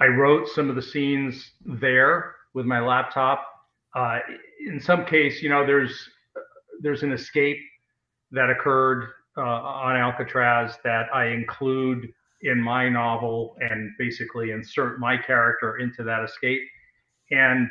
I 0.00 0.06
wrote 0.06 0.48
some 0.48 0.70
of 0.70 0.76
the 0.76 0.82
scenes 0.82 1.52
there 1.64 2.36
with 2.54 2.66
my 2.66 2.80
laptop. 2.80 3.46
Uh, 3.94 4.18
in 4.66 4.80
some 4.80 5.04
case, 5.04 5.42
you 5.42 5.48
know, 5.48 5.66
there's 5.66 6.08
there's 6.80 7.02
an 7.02 7.12
escape 7.12 7.58
that 8.32 8.50
occurred 8.50 9.08
uh, 9.36 9.40
on 9.42 9.96
Alcatraz 9.96 10.76
that 10.84 11.06
I 11.14 11.26
include 11.26 12.12
in 12.42 12.60
my 12.60 12.88
novel 12.88 13.56
and 13.60 13.90
basically 13.98 14.50
insert 14.50 14.98
my 14.98 15.16
character 15.16 15.78
into 15.78 16.02
that 16.02 16.24
escape. 16.24 16.62
And 17.30 17.70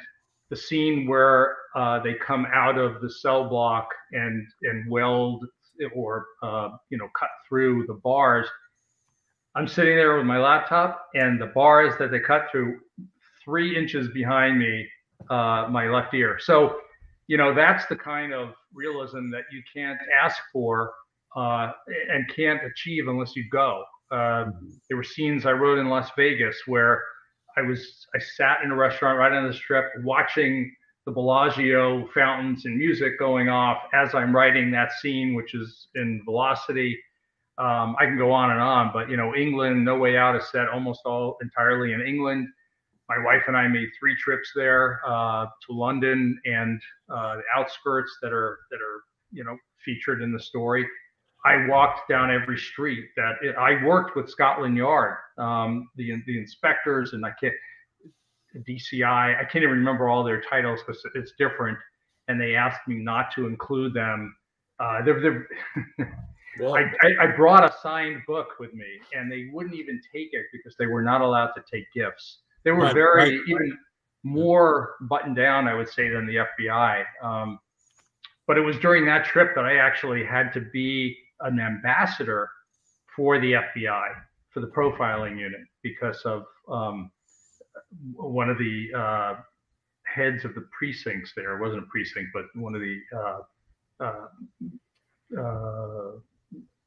the 0.49 0.55
scene 0.55 1.07
where 1.07 1.57
uh, 1.75 1.99
they 2.03 2.13
come 2.13 2.45
out 2.53 2.77
of 2.77 3.01
the 3.01 3.09
cell 3.09 3.47
block 3.49 3.87
and 4.11 4.45
and 4.63 4.89
weld 4.89 5.45
or 5.95 6.27
uh, 6.43 6.69
you 6.89 6.97
know 6.97 7.07
cut 7.17 7.29
through 7.47 7.85
the 7.87 7.95
bars. 7.95 8.47
I'm 9.55 9.67
sitting 9.67 9.95
there 9.95 10.17
with 10.17 10.25
my 10.25 10.37
laptop, 10.37 11.07
and 11.13 11.41
the 11.41 11.47
bars 11.47 11.93
that 11.99 12.11
they 12.11 12.19
cut 12.19 12.43
through, 12.51 12.79
three 13.51 13.77
inches 13.77 14.07
behind 14.13 14.57
me, 14.57 14.87
uh, 15.29 15.67
my 15.69 15.89
left 15.89 16.13
ear. 16.13 16.37
So, 16.39 16.77
you 17.27 17.35
know, 17.35 17.53
that's 17.53 17.85
the 17.87 17.97
kind 17.97 18.33
of 18.33 18.53
realism 18.73 19.29
that 19.31 19.43
you 19.51 19.61
can't 19.75 19.99
ask 20.23 20.37
for 20.53 20.93
uh, 21.35 21.71
and 22.09 22.23
can't 22.33 22.61
achieve 22.63 23.09
unless 23.09 23.35
you 23.35 23.43
go. 23.51 23.83
Uh, 24.09 24.45
there 24.87 24.95
were 24.95 25.03
scenes 25.03 25.45
I 25.45 25.51
wrote 25.51 25.79
in 25.79 25.89
Las 25.89 26.09
Vegas 26.15 26.57
where 26.65 27.03
I 27.57 27.61
was 27.61 28.07
I 28.15 28.19
sat 28.19 28.59
in 28.63 28.71
a 28.71 28.75
restaurant 28.75 29.19
right 29.19 29.33
on 29.33 29.47
the 29.47 29.53
strip 29.53 29.85
watching 30.03 30.73
the 31.05 31.11
Bellagio 31.11 32.07
fountains 32.13 32.65
and 32.65 32.77
music 32.77 33.19
going 33.19 33.49
off 33.49 33.79
as 33.93 34.15
I'm 34.15 34.33
writing 34.33 34.71
that 34.71 34.93
scene, 35.01 35.33
which 35.33 35.53
is 35.55 35.87
in 35.95 36.21
Velocity. 36.23 36.97
Um, 37.57 37.97
I 37.99 38.05
can 38.05 38.17
go 38.17 38.31
on 38.31 38.51
and 38.51 38.61
on, 38.61 38.91
but 38.93 39.09
you 39.09 39.17
know, 39.17 39.35
England, 39.35 39.83
No 39.83 39.97
Way 39.97 40.15
Out 40.15 40.37
is 40.37 40.49
set 40.49 40.69
almost 40.69 41.01
all 41.05 41.37
entirely 41.41 41.91
in 41.91 42.01
England. 42.01 42.47
My 43.09 43.23
wife 43.23 43.43
and 43.47 43.57
I 43.57 43.67
made 43.67 43.89
three 43.99 44.15
trips 44.15 44.51
there 44.55 45.01
uh, 45.05 45.45
to 45.67 45.73
London 45.73 46.39
and 46.45 46.81
uh, 47.13 47.37
the 47.37 47.43
outskirts 47.55 48.17
that 48.21 48.31
are 48.31 48.59
that 48.71 48.77
are 48.77 49.01
you 49.31 49.43
know 49.43 49.57
featured 49.83 50.21
in 50.21 50.31
the 50.31 50.39
story. 50.39 50.87
I 51.43 51.65
walked 51.67 52.07
down 52.07 52.29
every 52.29 52.57
street 52.57 53.05
that 53.17 53.33
it, 53.41 53.55
I 53.57 53.83
worked 53.83 54.15
with 54.15 54.29
Scotland 54.29 54.77
Yard, 54.77 55.15
um, 55.37 55.89
the 55.95 56.13
the 56.27 56.37
inspectors, 56.37 57.13
and 57.13 57.25
I 57.25 57.31
can't 57.39 57.55
DCI. 58.57 59.39
I 59.39 59.43
can't 59.43 59.63
even 59.63 59.77
remember 59.77 60.09
all 60.09 60.23
their 60.23 60.41
titles 60.41 60.81
because 60.85 61.01
it's 61.15 61.33
different, 61.37 61.77
and 62.27 62.39
they 62.39 62.55
asked 62.55 62.87
me 62.87 62.95
not 62.95 63.33
to 63.35 63.47
include 63.47 63.93
them. 63.93 64.35
Uh, 64.79 65.03
they're, 65.03 65.19
they're 65.19 65.47
well, 66.59 66.75
I, 66.75 66.81
I, 67.03 67.23
I 67.23 67.35
brought 67.35 67.63
a 67.63 67.73
signed 67.81 68.21
book 68.27 68.59
with 68.59 68.73
me, 68.73 68.99
and 69.13 69.31
they 69.31 69.49
wouldn't 69.51 69.75
even 69.75 70.01
take 70.13 70.29
it 70.33 70.45
because 70.51 70.75
they 70.77 70.87
were 70.87 71.01
not 71.01 71.21
allowed 71.21 71.51
to 71.53 71.63
take 71.71 71.85
gifts. 71.93 72.39
They 72.63 72.71
were 72.71 72.83
right, 72.83 72.93
very 72.93 73.37
right, 73.37 73.41
even 73.47 73.69
right. 73.69 73.79
more 74.23 74.95
buttoned 75.01 75.35
down, 75.35 75.67
I 75.67 75.73
would 75.73 75.89
say, 75.89 76.09
than 76.09 76.27
the 76.27 76.45
FBI. 76.59 77.03
Um, 77.23 77.59
but 78.47 78.57
it 78.57 78.61
was 78.61 78.77
during 78.79 79.05
that 79.05 79.25
trip 79.25 79.55
that 79.55 79.65
I 79.65 79.77
actually 79.77 80.25
had 80.25 80.51
to 80.53 80.61
be 80.61 81.17
an 81.41 81.59
ambassador 81.59 82.49
for 83.15 83.39
the 83.39 83.53
FBI 83.53 84.09
for 84.49 84.59
the 84.59 84.67
profiling 84.67 85.39
unit 85.39 85.61
because 85.81 86.21
of 86.25 86.45
um, 86.69 87.11
one 88.13 88.49
of 88.49 88.57
the 88.57 88.87
uh, 88.95 89.35
heads 90.03 90.45
of 90.45 90.53
the 90.55 90.67
precincts 90.77 91.31
there 91.35 91.57
it 91.57 91.61
wasn't 91.61 91.81
a 91.81 91.87
precinct 91.87 92.29
but 92.33 92.45
one 92.55 92.75
of 92.75 92.81
the 92.81 92.99
uh, 93.15 93.39
uh, 94.03 95.39
uh 95.39 96.11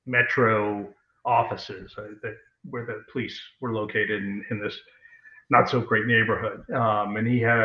metro 0.06 0.86
offices 1.24 1.94
uh, 1.96 2.02
that 2.22 2.36
where 2.68 2.84
the 2.84 3.02
police 3.10 3.40
were 3.60 3.72
located 3.72 4.22
in, 4.22 4.44
in 4.50 4.60
this 4.60 4.78
not 5.50 5.68
so 5.68 5.80
great 5.80 6.06
neighborhood. 6.06 6.68
Um, 6.70 7.16
and 7.16 7.26
he 7.26 7.40
had 7.40 7.58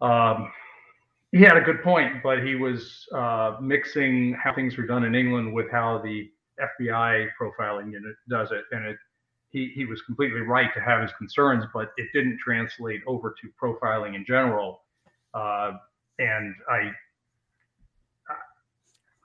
a 0.00 0.04
um, 0.04 0.52
he 1.32 1.40
had 1.40 1.56
a 1.56 1.60
good 1.60 1.82
point, 1.82 2.22
but 2.22 2.42
he 2.42 2.54
was 2.54 3.06
uh, 3.14 3.56
mixing 3.60 4.34
how 4.42 4.54
things 4.54 4.76
were 4.76 4.86
done 4.86 5.04
in 5.04 5.14
England 5.14 5.52
with 5.52 5.70
how 5.70 5.98
the 6.02 6.30
FBI 6.60 7.28
profiling 7.40 7.92
unit 7.92 8.16
does 8.28 8.52
it, 8.52 8.64
and 8.72 8.86
it 8.86 8.96
he 9.50 9.72
he 9.74 9.84
was 9.84 10.02
completely 10.02 10.40
right 10.40 10.72
to 10.74 10.80
have 10.80 11.02
his 11.02 11.12
concerns, 11.18 11.64
but 11.72 11.92
it 11.96 12.08
didn't 12.12 12.38
translate 12.38 13.00
over 13.06 13.34
to 13.40 13.48
profiling 13.62 14.14
in 14.14 14.24
general, 14.26 14.82
uh, 15.34 15.72
and 16.18 16.54
I, 16.70 16.90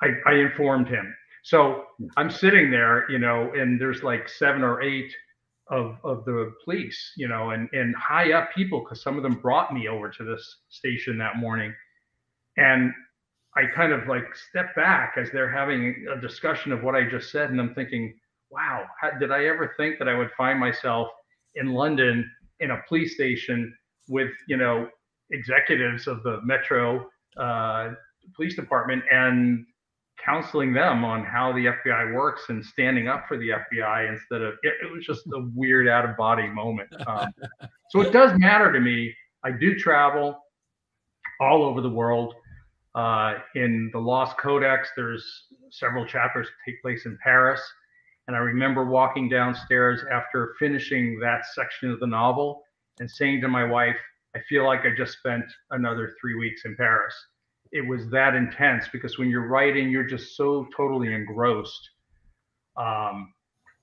I 0.01 0.09
I 0.25 0.33
informed 0.35 0.87
him. 0.87 1.13
So 1.43 1.85
I'm 2.17 2.29
sitting 2.29 2.69
there, 2.69 3.09
you 3.09 3.17
know, 3.17 3.51
and 3.55 3.79
there's 3.81 4.03
like 4.03 4.29
seven 4.29 4.63
or 4.63 4.81
eight 4.81 5.11
of 5.71 5.95
of 6.03 6.25
the 6.25 6.53
police, 6.63 7.13
you 7.15 7.27
know, 7.27 7.51
and 7.51 7.67
and 7.71 7.95
high 7.95 8.33
up 8.33 8.53
people 8.53 8.81
because 8.81 9.01
some 9.01 9.17
of 9.17 9.23
them 9.23 9.35
brought 9.35 9.73
me 9.73 9.87
over 9.87 10.09
to 10.09 10.23
this 10.23 10.57
station 10.69 11.17
that 11.17 11.37
morning, 11.37 11.73
and 12.57 12.93
I 13.55 13.63
kind 13.73 13.93
of 13.93 14.07
like 14.07 14.35
step 14.49 14.75
back 14.75 15.15
as 15.17 15.31
they're 15.31 15.51
having 15.51 16.05
a 16.13 16.19
discussion 16.19 16.71
of 16.71 16.83
what 16.83 16.95
I 16.95 17.09
just 17.09 17.31
said, 17.31 17.49
and 17.49 17.59
I'm 17.59 17.73
thinking, 17.73 18.13
wow, 18.49 18.85
how, 18.99 19.11
did 19.17 19.31
I 19.31 19.45
ever 19.45 19.73
think 19.77 19.97
that 19.99 20.07
I 20.07 20.17
would 20.17 20.31
find 20.37 20.59
myself 20.59 21.07
in 21.55 21.73
London 21.73 22.29
in 22.59 22.71
a 22.71 22.81
police 22.87 23.15
station 23.15 23.73
with 24.09 24.29
you 24.47 24.57
know 24.57 24.89
executives 25.31 26.05
of 26.07 26.21
the 26.23 26.41
Metro 26.43 27.07
uh, 27.37 27.91
Police 28.35 28.55
Department 28.55 29.03
and 29.09 29.65
counseling 30.23 30.73
them 30.73 31.03
on 31.03 31.23
how 31.23 31.51
the 31.51 31.65
FBI 31.65 32.13
works 32.13 32.43
and 32.49 32.63
standing 32.63 33.07
up 33.07 33.25
for 33.27 33.37
the 33.37 33.49
FBI 33.49 34.11
instead 34.11 34.41
of 34.41 34.53
it, 34.63 34.73
it 34.83 34.91
was 34.91 35.05
just 35.05 35.25
a 35.27 35.49
weird 35.55 35.87
out 35.87 36.07
of 36.07 36.15
body 36.17 36.47
moment. 36.47 36.89
Um, 37.07 37.33
so 37.89 38.01
it 38.01 38.11
does 38.11 38.37
matter 38.37 38.71
to 38.71 38.79
me. 38.79 39.13
I 39.43 39.51
do 39.51 39.77
travel 39.77 40.37
all 41.39 41.63
over 41.63 41.81
the 41.81 41.89
world. 41.89 42.35
Uh, 42.93 43.35
in 43.55 43.89
the 43.93 43.99
Lost 43.99 44.37
Codex, 44.37 44.89
there's 44.95 45.25
several 45.71 46.05
chapters 46.05 46.47
take 46.65 46.81
place 46.81 47.05
in 47.05 47.17
Paris. 47.23 47.61
And 48.27 48.35
I 48.35 48.39
remember 48.39 48.85
walking 48.85 49.29
downstairs 49.29 50.01
after 50.11 50.55
finishing 50.59 51.19
that 51.19 51.45
section 51.53 51.89
of 51.89 51.99
the 51.99 52.07
novel 52.07 52.63
and 52.99 53.09
saying 53.09 53.41
to 53.41 53.47
my 53.47 53.63
wife, 53.63 53.97
I 54.35 54.39
feel 54.47 54.65
like 54.65 54.81
I 54.81 54.95
just 54.95 55.17
spent 55.17 55.45
another 55.71 56.13
three 56.21 56.35
weeks 56.35 56.63
in 56.65 56.75
Paris 56.75 57.15
it 57.71 57.87
was 57.87 58.09
that 58.09 58.35
intense 58.35 58.85
because 58.91 59.17
when 59.17 59.29
you're 59.29 59.47
writing, 59.47 59.89
you're 59.89 60.07
just 60.07 60.35
so 60.35 60.67
totally 60.75 61.13
engrossed. 61.13 61.89
Um, 62.77 63.33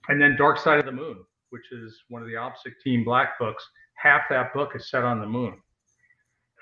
and 0.09 0.21
then 0.21 0.37
Dark 0.37 0.59
Side 0.59 0.79
of 0.79 0.87
the 0.87 0.93
Moon, 0.93 1.19
which 1.51 1.73
is 1.73 1.97
one 2.09 2.23
of 2.23 2.29
the 2.29 2.35
OPSIG 2.35 2.73
team 2.85 3.05
black 3.05 3.39
books, 3.39 3.67
half 3.97 4.23
that 4.31 4.53
book 4.53 4.73
is 4.75 4.91
set 4.91 5.05
on 5.05 5.21
the 5.21 5.27
moon. 5.27 5.57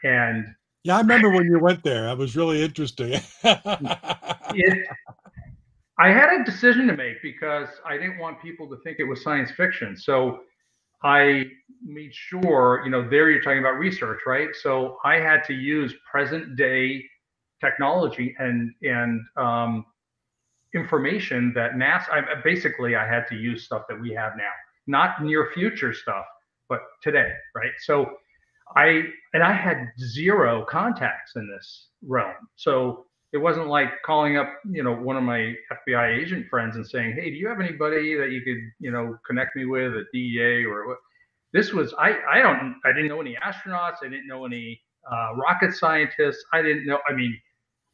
And 0.04 0.46
yeah, 0.84 0.96
I 0.96 1.00
remember 1.00 1.30
when 1.30 1.44
you 1.44 1.58
went 1.58 1.82
there. 1.82 2.02
That 2.04 2.18
was 2.18 2.36
really 2.36 2.62
interesting. 2.62 3.20
it, 3.44 4.86
I 5.98 6.10
had 6.10 6.40
a 6.40 6.44
decision 6.44 6.86
to 6.86 6.96
make 6.96 7.22
because 7.22 7.68
I 7.84 7.96
didn't 7.96 8.18
want 8.18 8.40
people 8.40 8.68
to 8.68 8.76
think 8.84 8.98
it 9.00 9.04
was 9.04 9.22
science 9.22 9.50
fiction. 9.50 9.96
So 9.96 10.40
I 11.02 11.44
made 11.84 12.14
sure, 12.14 12.82
you 12.84 12.90
know, 12.90 13.08
there 13.08 13.30
you're 13.30 13.42
talking 13.42 13.58
about 13.58 13.78
research, 13.78 14.20
right? 14.26 14.48
So 14.62 14.98
I 15.04 15.16
had 15.16 15.42
to 15.44 15.54
use 15.54 15.94
present 16.10 16.56
day 16.56 17.04
technology 17.60 18.34
and 18.38 18.72
and 18.82 19.20
um, 19.36 19.84
information 20.74 21.52
that 21.54 21.72
NASA. 21.72 22.10
I, 22.10 22.40
basically, 22.42 22.96
I 22.96 23.06
had 23.06 23.26
to 23.28 23.36
use 23.36 23.64
stuff 23.64 23.82
that 23.88 24.00
we 24.00 24.12
have 24.12 24.32
now, 24.36 24.52
not 24.86 25.22
near 25.22 25.50
future 25.54 25.92
stuff, 25.92 26.24
but 26.68 26.80
today, 27.02 27.32
right? 27.54 27.72
So 27.80 28.10
I 28.74 29.04
and 29.34 29.42
I 29.42 29.52
had 29.52 29.88
zero 29.98 30.64
contacts 30.68 31.36
in 31.36 31.48
this 31.48 31.88
realm, 32.06 32.34
so 32.56 33.06
it 33.32 33.38
wasn't 33.38 33.66
like 33.66 33.90
calling 34.04 34.36
up, 34.36 34.48
you 34.70 34.82
know, 34.82 34.92
one 34.92 35.16
of 35.16 35.22
my 35.22 35.54
FBI 35.70 36.18
agent 36.18 36.46
friends 36.48 36.76
and 36.76 36.86
saying, 36.86 37.14
"Hey, 37.14 37.30
do 37.30 37.36
you 37.36 37.48
have 37.48 37.60
anybody 37.60 38.14
that 38.14 38.30
you 38.30 38.42
could, 38.42 38.58
you 38.80 38.90
know, 38.90 39.18
connect 39.26 39.56
me 39.56 39.66
with 39.66 39.94
at 39.94 40.04
DEA 40.12 40.64
or 40.64 40.88
what?" 40.88 40.98
This 41.52 41.72
was 41.72 41.94
I 41.98 42.16
I 42.30 42.42
don't 42.42 42.76
I 42.84 42.92
didn't 42.92 43.08
know 43.08 43.20
any 43.20 43.36
astronauts, 43.36 43.96
I 44.02 44.08
didn't 44.08 44.26
know 44.26 44.44
any 44.46 44.80
uh, 45.10 45.34
rocket 45.36 45.74
scientists, 45.74 46.44
I 46.52 46.62
didn't 46.62 46.86
know. 46.86 46.98
I 47.08 47.12
mean, 47.12 47.38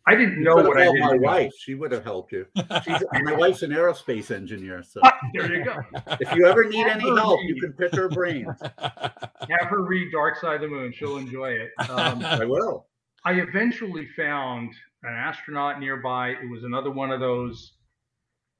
I 0.06 0.14
didn't 0.16 0.42
know 0.42 0.56
what 0.56 0.76
I 0.76 0.90
did. 0.90 1.00
My 1.00 1.14
wife, 1.14 1.52
she 1.58 1.74
would 1.74 1.92
have 1.92 2.02
helped 2.02 2.32
you. 2.32 2.46
my 2.56 3.34
wife's 3.34 3.62
an 3.62 3.70
aerospace 3.70 4.30
engineer, 4.30 4.82
so 4.82 5.00
there 5.32 5.54
you 5.54 5.64
go. 5.64 5.76
If 6.20 6.34
you 6.34 6.46
ever 6.46 6.64
need 6.64 6.86
any 6.86 7.08
help, 7.16 7.40
you 7.44 7.60
can 7.60 7.72
pick 7.72 7.94
her 7.94 8.08
brains. 8.08 8.60
Have 8.78 9.68
her 9.68 9.82
read 9.82 10.10
Dark 10.10 10.40
Side 10.40 10.56
of 10.56 10.62
the 10.62 10.68
Moon; 10.68 10.92
she'll 10.92 11.18
enjoy 11.18 11.52
it. 11.52 11.70
Um, 11.88 12.24
I 12.24 12.44
will. 12.44 12.86
I 13.24 13.34
eventually 13.34 14.08
found 14.16 14.72
an 15.04 15.14
astronaut 15.14 15.78
nearby. 15.78 16.30
It 16.30 16.50
was 16.50 16.64
another 16.64 16.90
one 16.90 17.12
of 17.12 17.20
those. 17.20 17.74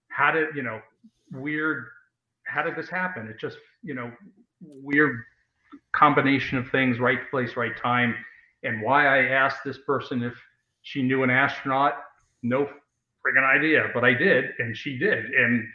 How 0.08 0.30
did 0.30 0.48
you 0.54 0.62
know? 0.62 0.80
Weird. 1.32 1.86
How 2.46 2.62
did 2.62 2.76
this 2.76 2.88
happen? 2.88 3.26
It 3.26 3.40
just 3.40 3.58
you 3.82 3.94
know, 3.94 4.12
weird 4.60 5.22
combination 5.92 6.58
of 6.58 6.70
things. 6.70 7.00
Right 7.00 7.28
place, 7.30 7.56
right 7.56 7.76
time. 7.76 8.14
And 8.62 8.80
why 8.80 9.06
I 9.06 9.24
asked 9.30 9.64
this 9.64 9.78
person 9.78 10.22
if 10.22 10.34
she 10.82 11.02
knew 11.02 11.22
an 11.22 11.30
astronaut. 11.30 11.94
No 12.42 12.68
friggin' 13.24 13.44
idea, 13.44 13.90
but 13.94 14.04
I 14.04 14.14
did, 14.14 14.50
and 14.58 14.76
she 14.76 14.98
did. 14.98 15.26
And 15.26 15.66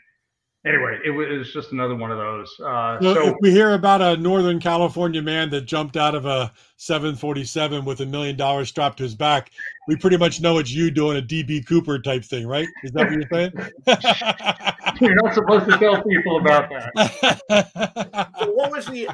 anyway, 0.66 1.00
it 1.04 1.12
was 1.12 1.54
just 1.54 1.72
another 1.72 1.96
one 1.96 2.12
of 2.12 2.18
those. 2.18 2.54
Uh, 2.60 3.00
so, 3.02 3.14
so, 3.14 3.28
if 3.28 3.36
we 3.42 3.52
hear 3.52 3.74
about 3.74 4.02
a 4.02 4.18
Northern 4.18 4.60
California 4.60 5.22
man 5.22 5.50
that 5.52 5.62
jumped 5.62 5.98
out 5.98 6.16
of 6.16 6.26
a 6.26 6.52
747 6.78 7.86
with 7.86 8.02
a 8.02 8.06
million 8.06 8.36
dollars 8.36 8.70
strapped 8.70 8.98
to 8.98 9.04
his 9.04 9.16
back, 9.16 9.52
we 9.88 9.96
pretty 9.96 10.18
much 10.18 10.42
know 10.42 10.58
it's 10.58 10.72
you 10.72 10.92
doing 10.92 11.18
a 11.18 11.22
DB 11.22 11.66
Cooper 11.66 12.00
type 12.00 12.24
thing, 12.24 12.48
right? 12.48 12.68
Is 12.84 12.92
that 12.92 13.10
what 13.10 13.14
you're 13.14 13.30
saying? 13.32 13.52
you're 15.02 15.16
not 15.24 15.34
supposed 15.34 15.70
to 15.70 15.78
tell 15.78 16.04
people 16.04 16.40
about 16.40 16.70
that. 16.70 18.32
so 18.40 18.52
what 18.52 18.72
was 18.72 18.86
the? 18.88 19.08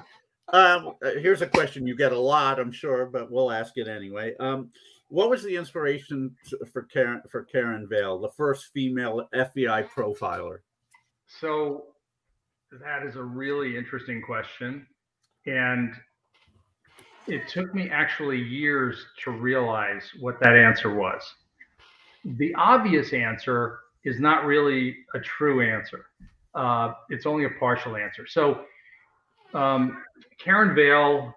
Um, 0.51 0.95
uh, 1.03 1.11
here's 1.19 1.41
a 1.41 1.47
question 1.47 1.87
you 1.87 1.95
get 1.95 2.11
a 2.11 2.19
lot, 2.19 2.59
I'm 2.59 2.71
sure, 2.71 3.07
but 3.07 3.31
we'll 3.31 3.51
ask 3.51 3.75
it 3.77 3.87
anyway. 3.87 4.35
Um, 4.39 4.69
what 5.13 5.29
was 5.29 5.43
the 5.43 5.55
inspiration 5.55 6.35
for 6.71 6.81
Karen 6.81 7.21
for 7.29 7.43
Karen 7.43 7.87
Vail, 7.87 8.17
the 8.17 8.29
first 8.29 8.71
female 8.73 9.29
FBI 9.35 9.87
profiler? 9.87 10.61
So 11.27 11.83
that 12.81 13.03
is 13.05 13.15
a 13.15 13.21
really 13.21 13.77
interesting 13.77 14.23
question, 14.23 14.87
and 15.45 15.93
it 17.27 17.47
took 17.47 17.75
me 17.75 17.91
actually 17.91 18.41
years 18.41 19.05
to 19.23 19.29
realize 19.29 20.01
what 20.19 20.39
that 20.39 20.55
answer 20.55 20.95
was. 20.95 21.21
The 22.25 22.55
obvious 22.55 23.13
answer 23.13 23.81
is 24.03 24.19
not 24.19 24.45
really 24.45 24.95
a 25.13 25.19
true 25.19 25.61
answer. 25.61 26.07
Uh, 26.55 26.93
it's 27.09 27.27
only 27.27 27.45
a 27.45 27.51
partial 27.59 27.97
answer. 27.97 28.25
So 28.25 28.65
um, 29.53 30.01
Karen 30.39 30.73
Vail 30.73 31.35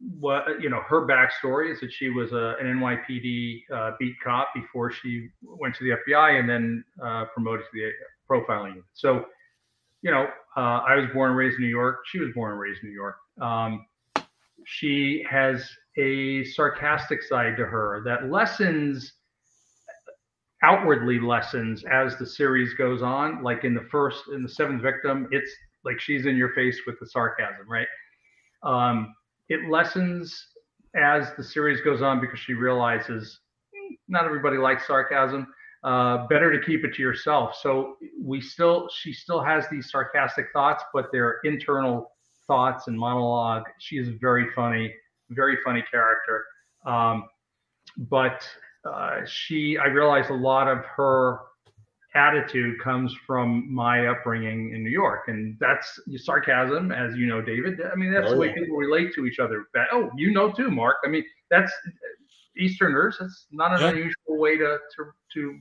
what 0.00 0.60
you 0.60 0.68
know 0.68 0.80
her 0.86 1.06
backstory 1.06 1.72
is 1.72 1.80
that 1.80 1.92
she 1.92 2.10
was 2.10 2.32
a, 2.32 2.56
an 2.60 2.66
NYPD 2.78 3.62
uh, 3.74 3.92
beat 3.98 4.14
cop 4.22 4.48
before 4.54 4.90
she 4.90 5.28
went 5.42 5.74
to 5.76 5.84
the 5.84 5.96
FBI 6.12 6.38
and 6.38 6.48
then 6.48 6.84
uh, 7.02 7.24
promoted 7.32 7.64
to 7.66 7.70
the 7.72 7.90
profiling 8.28 8.70
unit. 8.70 8.84
So, 8.94 9.24
you 10.02 10.10
know, 10.10 10.26
uh, 10.56 10.80
I 10.86 10.96
was 10.96 11.06
born 11.12 11.30
and 11.30 11.38
raised 11.38 11.56
in 11.56 11.62
New 11.62 11.70
York. 11.70 12.00
She 12.06 12.18
was 12.18 12.30
born 12.34 12.52
and 12.52 12.60
raised 12.60 12.82
in 12.82 12.90
New 12.90 12.94
York. 12.94 13.16
Um, 13.40 13.86
she 14.66 15.24
has 15.30 15.68
a 15.96 16.44
sarcastic 16.44 17.22
side 17.22 17.56
to 17.56 17.64
her 17.64 18.02
that 18.04 18.30
lessens 18.30 19.12
outwardly 20.62 21.20
lessens 21.20 21.84
as 21.90 22.16
the 22.18 22.26
series 22.26 22.74
goes 22.74 23.02
on. 23.02 23.42
Like 23.42 23.64
in 23.64 23.74
the 23.74 23.86
first, 23.90 24.24
in 24.34 24.42
the 24.42 24.48
seventh 24.48 24.82
victim, 24.82 25.28
it's 25.30 25.50
like 25.84 26.00
she's 26.00 26.26
in 26.26 26.36
your 26.36 26.52
face 26.54 26.80
with 26.86 26.98
the 27.00 27.06
sarcasm, 27.06 27.66
right? 27.68 27.86
Um, 28.62 29.14
it 29.48 29.70
lessens 29.70 30.48
as 30.94 31.32
the 31.36 31.44
series 31.44 31.80
goes 31.80 32.02
on 32.02 32.20
because 32.20 32.38
she 32.38 32.54
realizes 32.54 33.40
hmm, 33.74 33.94
not 34.08 34.24
everybody 34.24 34.56
likes 34.56 34.86
sarcasm. 34.86 35.46
Uh, 35.84 36.26
better 36.26 36.50
to 36.58 36.66
keep 36.66 36.84
it 36.84 36.92
to 36.94 37.02
yourself. 37.02 37.54
So 37.62 37.96
we 38.20 38.40
still, 38.40 38.88
she 38.92 39.12
still 39.12 39.40
has 39.40 39.68
these 39.70 39.88
sarcastic 39.88 40.46
thoughts, 40.52 40.82
but 40.92 41.06
they're 41.12 41.36
internal 41.44 42.10
thoughts 42.48 42.88
and 42.88 42.98
monologue. 42.98 43.62
She 43.78 43.96
is 43.96 44.08
a 44.08 44.14
very 44.20 44.46
funny, 44.52 44.92
very 45.30 45.58
funny 45.64 45.84
character. 45.88 46.44
Um, 46.84 47.28
but 47.98 48.48
uh, 48.84 49.20
she, 49.26 49.78
I 49.78 49.86
realized 49.86 50.30
a 50.30 50.34
lot 50.34 50.66
of 50.66 50.78
her 50.96 51.38
attitude 52.16 52.80
comes 52.80 53.14
from 53.26 53.72
my 53.72 54.06
upbringing 54.08 54.72
in 54.74 54.82
New 54.82 54.90
York, 54.90 55.24
and 55.28 55.56
that's 55.60 56.00
sarcasm, 56.16 56.90
as 56.90 57.14
you 57.16 57.26
know, 57.26 57.40
David. 57.40 57.78
I 57.80 57.94
mean, 57.94 58.12
that's 58.12 58.28
oh, 58.28 58.34
the 58.34 58.40
way 58.40 58.48
yeah. 58.48 58.54
people 58.54 58.76
relate 58.76 59.14
to 59.14 59.26
each 59.26 59.38
other. 59.38 59.66
Oh, 59.92 60.10
you 60.16 60.32
know 60.32 60.50
too, 60.50 60.70
Mark. 60.70 60.96
I 61.04 61.08
mean, 61.08 61.24
that's 61.50 61.72
Easterners. 62.56 63.16
That's 63.20 63.46
not 63.52 63.74
an 63.74 63.80
yeah. 63.82 63.90
unusual 63.90 64.38
way 64.38 64.56
to 64.56 64.78
to 64.96 65.04
to. 65.34 65.58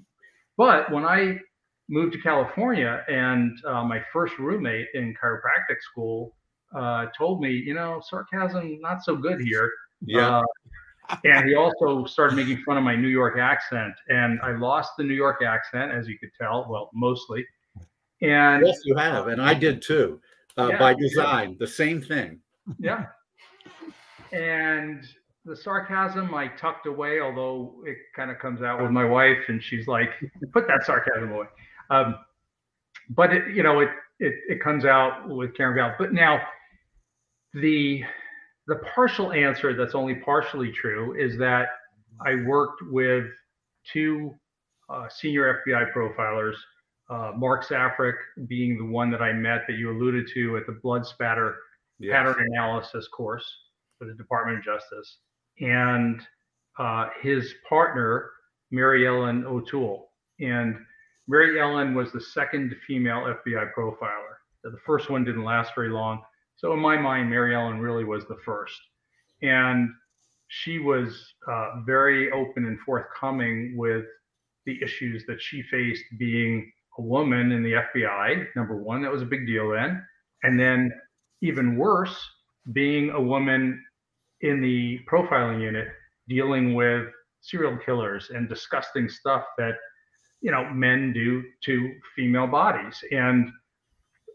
But 0.57 0.91
when 0.91 1.05
I 1.05 1.37
moved 1.89 2.13
to 2.13 2.19
California, 2.19 3.03
and 3.07 3.51
uh, 3.67 3.83
my 3.83 4.01
first 4.11 4.37
roommate 4.39 4.87
in 4.93 5.13
chiropractic 5.21 5.81
school 5.81 6.35
uh, 6.75 7.07
told 7.17 7.41
me, 7.41 7.51
you 7.51 7.73
know, 7.73 8.01
sarcasm 8.07 8.79
not 8.81 9.03
so 9.03 9.15
good 9.15 9.39
here. 9.39 9.69
Yeah. 10.01 10.39
Uh, 10.39 10.43
and 11.23 11.47
he 11.47 11.55
also 11.55 12.05
started 12.05 12.35
making 12.35 12.57
fun 12.63 12.77
of 12.77 12.83
my 12.83 12.95
New 12.95 13.07
York 13.07 13.37
accent, 13.37 13.93
and 14.09 14.39
I 14.41 14.51
lost 14.51 14.93
the 14.97 15.03
New 15.03 15.13
York 15.13 15.43
accent, 15.43 15.91
as 15.91 16.07
you 16.07 16.17
could 16.17 16.31
tell. 16.39 16.65
Well, 16.69 16.89
mostly. 16.93 17.45
And 18.21 18.65
yes, 18.65 18.79
you 18.85 18.95
have, 18.95 19.27
and 19.27 19.41
I 19.41 19.53
did 19.53 19.81
too, 19.81 20.21
uh, 20.57 20.69
yeah, 20.71 20.79
by 20.79 20.93
design. 20.93 21.51
Yeah. 21.51 21.55
The 21.59 21.67
same 21.67 22.01
thing. 22.01 22.39
Yeah. 22.79 23.05
And 24.31 25.03
the 25.45 25.55
sarcasm 25.55 26.33
I 26.33 26.47
tucked 26.47 26.87
away, 26.87 27.19
although 27.19 27.75
it 27.85 27.97
kind 28.15 28.31
of 28.31 28.39
comes 28.39 28.61
out 28.61 28.81
with 28.81 28.91
my 28.91 29.05
wife, 29.05 29.37
and 29.47 29.61
she's 29.61 29.87
like, 29.87 30.09
"Put 30.51 30.67
that 30.67 30.85
sarcasm 30.85 31.31
away." 31.31 31.47
Um, 31.89 32.15
but 33.09 33.31
it, 33.31 33.55
you 33.55 33.61
know, 33.61 33.81
it 33.81 33.89
it, 34.19 34.33
it 34.49 34.63
comes 34.63 34.85
out 34.85 35.29
with 35.29 35.53
Karen 35.55 35.75
Vail. 35.75 35.93
But 35.99 36.13
now 36.13 36.41
the 37.53 38.03
the 38.67 38.77
partial 38.93 39.31
answer 39.31 39.75
that's 39.75 39.95
only 39.95 40.15
partially 40.15 40.71
true 40.71 41.13
is 41.13 41.37
that 41.37 41.67
I 42.25 42.35
worked 42.45 42.81
with 42.89 43.25
two 43.91 44.33
uh, 44.89 45.07
senior 45.09 45.61
FBI 45.67 45.91
profilers, 45.93 46.55
uh, 47.09 47.31
Mark 47.35 47.65
Safarik 47.65 48.15
being 48.47 48.77
the 48.77 48.85
one 48.85 49.11
that 49.11 49.21
I 49.21 49.33
met 49.33 49.61
that 49.67 49.77
you 49.77 49.91
alluded 49.91 50.27
to 50.33 50.57
at 50.57 50.65
the 50.65 50.79
blood 50.83 51.05
spatter 51.05 51.57
yes. 51.99 52.13
pattern 52.13 52.47
analysis 52.51 53.07
course 53.07 53.45
for 53.97 54.05
the 54.05 54.13
Department 54.13 54.59
of 54.59 54.63
Justice, 54.63 55.17
and 55.59 56.21
uh, 56.79 57.07
his 57.21 57.53
partner, 57.67 58.31
Mary 58.71 59.07
Ellen 59.07 59.45
O'Toole. 59.45 60.09
And 60.39 60.75
Mary 61.27 61.59
Ellen 61.59 61.93
was 61.95 62.11
the 62.11 62.19
second 62.19 62.75
female 62.85 63.33
FBI 63.45 63.71
profiler. 63.77 64.35
The 64.63 64.77
first 64.85 65.09
one 65.09 65.23
didn't 65.23 65.43
last 65.43 65.73
very 65.75 65.89
long. 65.89 66.21
So 66.57 66.73
in 66.73 66.79
my 66.79 66.97
mind, 66.97 67.29
Mary 67.29 67.55
Ellen 67.55 67.79
really 67.79 68.03
was 68.03 68.25
the 68.27 68.37
first. 68.45 68.79
And 69.41 69.89
she 70.47 70.79
was 70.79 71.33
uh, 71.49 71.81
very 71.85 72.31
open 72.31 72.65
and 72.65 72.79
forthcoming 72.79 73.75
with 73.77 74.05
the 74.65 74.81
issues 74.81 75.25
that 75.27 75.41
she 75.41 75.61
faced 75.63 76.03
being 76.17 76.71
a 76.97 77.01
woman 77.01 77.51
in 77.51 77.63
the 77.63 77.73
FBI. 77.73 78.47
Number 78.55 78.77
one, 78.77 79.01
that 79.01 79.11
was 79.11 79.21
a 79.21 79.25
big 79.25 79.45
deal 79.45 79.71
then. 79.71 80.03
And 80.43 80.59
then 80.59 80.91
even 81.41 81.77
worse, 81.77 82.17
being 82.71 83.11
a 83.11 83.21
woman 83.21 83.83
in 84.41 84.61
the 84.61 84.99
profiling 85.09 85.61
unit 85.61 85.87
dealing 86.27 86.73
with 86.73 87.07
serial 87.41 87.77
killers 87.77 88.31
and 88.33 88.49
disgusting 88.49 89.07
stuff 89.07 89.43
that 89.57 89.75
you 90.41 90.51
know 90.51 90.67
men 90.71 91.13
do 91.13 91.43
to 91.63 91.93
female 92.15 92.47
bodies 92.47 93.03
and 93.11 93.49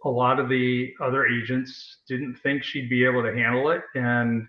a 0.04 0.08
lot 0.08 0.38
of 0.38 0.48
the 0.48 0.92
other 1.00 1.26
agents 1.26 1.98
didn't 2.08 2.36
think 2.42 2.62
she'd 2.62 2.88
be 2.88 3.04
able 3.04 3.22
to 3.22 3.34
handle 3.34 3.70
it 3.70 3.82
and 3.94 4.46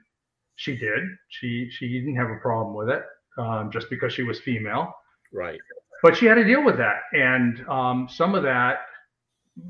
she 0.56 0.76
did. 0.78 1.04
She 1.30 1.70
she 1.72 1.88
didn't 1.90 2.16
have 2.16 2.30
a 2.30 2.38
problem 2.42 2.76
with 2.76 2.90
it 2.90 3.04
um, 3.38 3.72
just 3.72 3.90
because 3.90 4.14
she 4.14 4.24
was 4.24 4.40
female. 4.40 4.94
Right. 5.34 5.60
But 6.04 6.16
she 6.16 6.26
had 6.26 6.36
to 6.36 6.44
deal 6.44 6.64
with 6.64 6.78
that 6.78 7.02
and 7.14 7.68
um, 7.68 8.08
some 8.10 8.36
of 8.36 8.44
that 8.44 8.80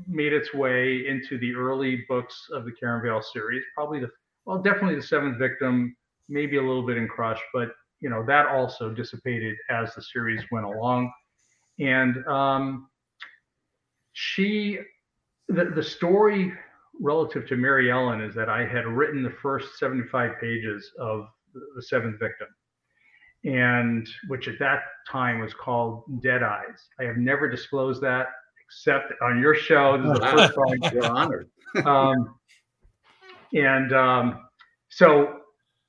made 0.06 0.32
its 0.32 0.54
way 0.54 1.06
into 1.08 1.38
the 1.38 1.54
early 1.54 2.04
books 2.08 2.48
of 2.52 2.64
the 2.64 2.72
karen 2.72 3.02
Vail 3.02 3.20
series 3.20 3.64
probably 3.74 3.98
the 3.98 4.08
well 4.46 4.58
definitely 4.58 4.94
the 4.94 5.02
seventh 5.02 5.38
victim 5.38 5.96
maybe 6.28 6.56
a 6.56 6.62
little 6.62 6.86
bit 6.86 6.96
in 6.96 7.08
crush 7.08 7.40
but 7.52 7.72
you 8.02 8.10
know 8.10 8.24
that 8.26 8.46
also 8.48 8.90
dissipated 8.90 9.56
as 9.70 9.94
the 9.94 10.02
series 10.02 10.42
went 10.50 10.66
along. 10.66 11.10
And 11.78 12.26
um, 12.26 12.88
she 14.12 14.78
the, 15.48 15.72
the 15.74 15.82
story 15.82 16.52
relative 17.00 17.46
to 17.48 17.56
mary 17.56 17.90
ellen 17.90 18.20
is 18.20 18.34
that 18.34 18.48
i 18.48 18.64
had 18.64 18.86
written 18.86 19.22
the 19.22 19.34
first 19.42 19.78
75 19.78 20.32
pages 20.40 20.92
of 20.98 21.26
the 21.74 21.82
seventh 21.82 22.18
victim. 22.18 22.48
And 23.44 24.08
which 24.28 24.46
at 24.48 24.58
that 24.60 24.82
time 25.10 25.40
was 25.40 25.52
called 25.52 26.04
dead 26.22 26.42
eyes. 26.42 26.88
I 27.00 27.04
have 27.04 27.16
never 27.16 27.48
disclosed 27.48 28.00
that 28.02 28.26
except 28.64 29.12
on 29.20 29.40
your 29.40 29.54
show. 29.54 29.98
This 29.98 30.12
is 30.12 30.20
the 30.20 30.26
first 30.26 30.54
time 30.82 30.92
you're 30.92 31.06
honored. 31.06 31.50
Um, 31.84 32.36
and 33.52 33.92
um, 33.92 34.48
so 34.90 35.40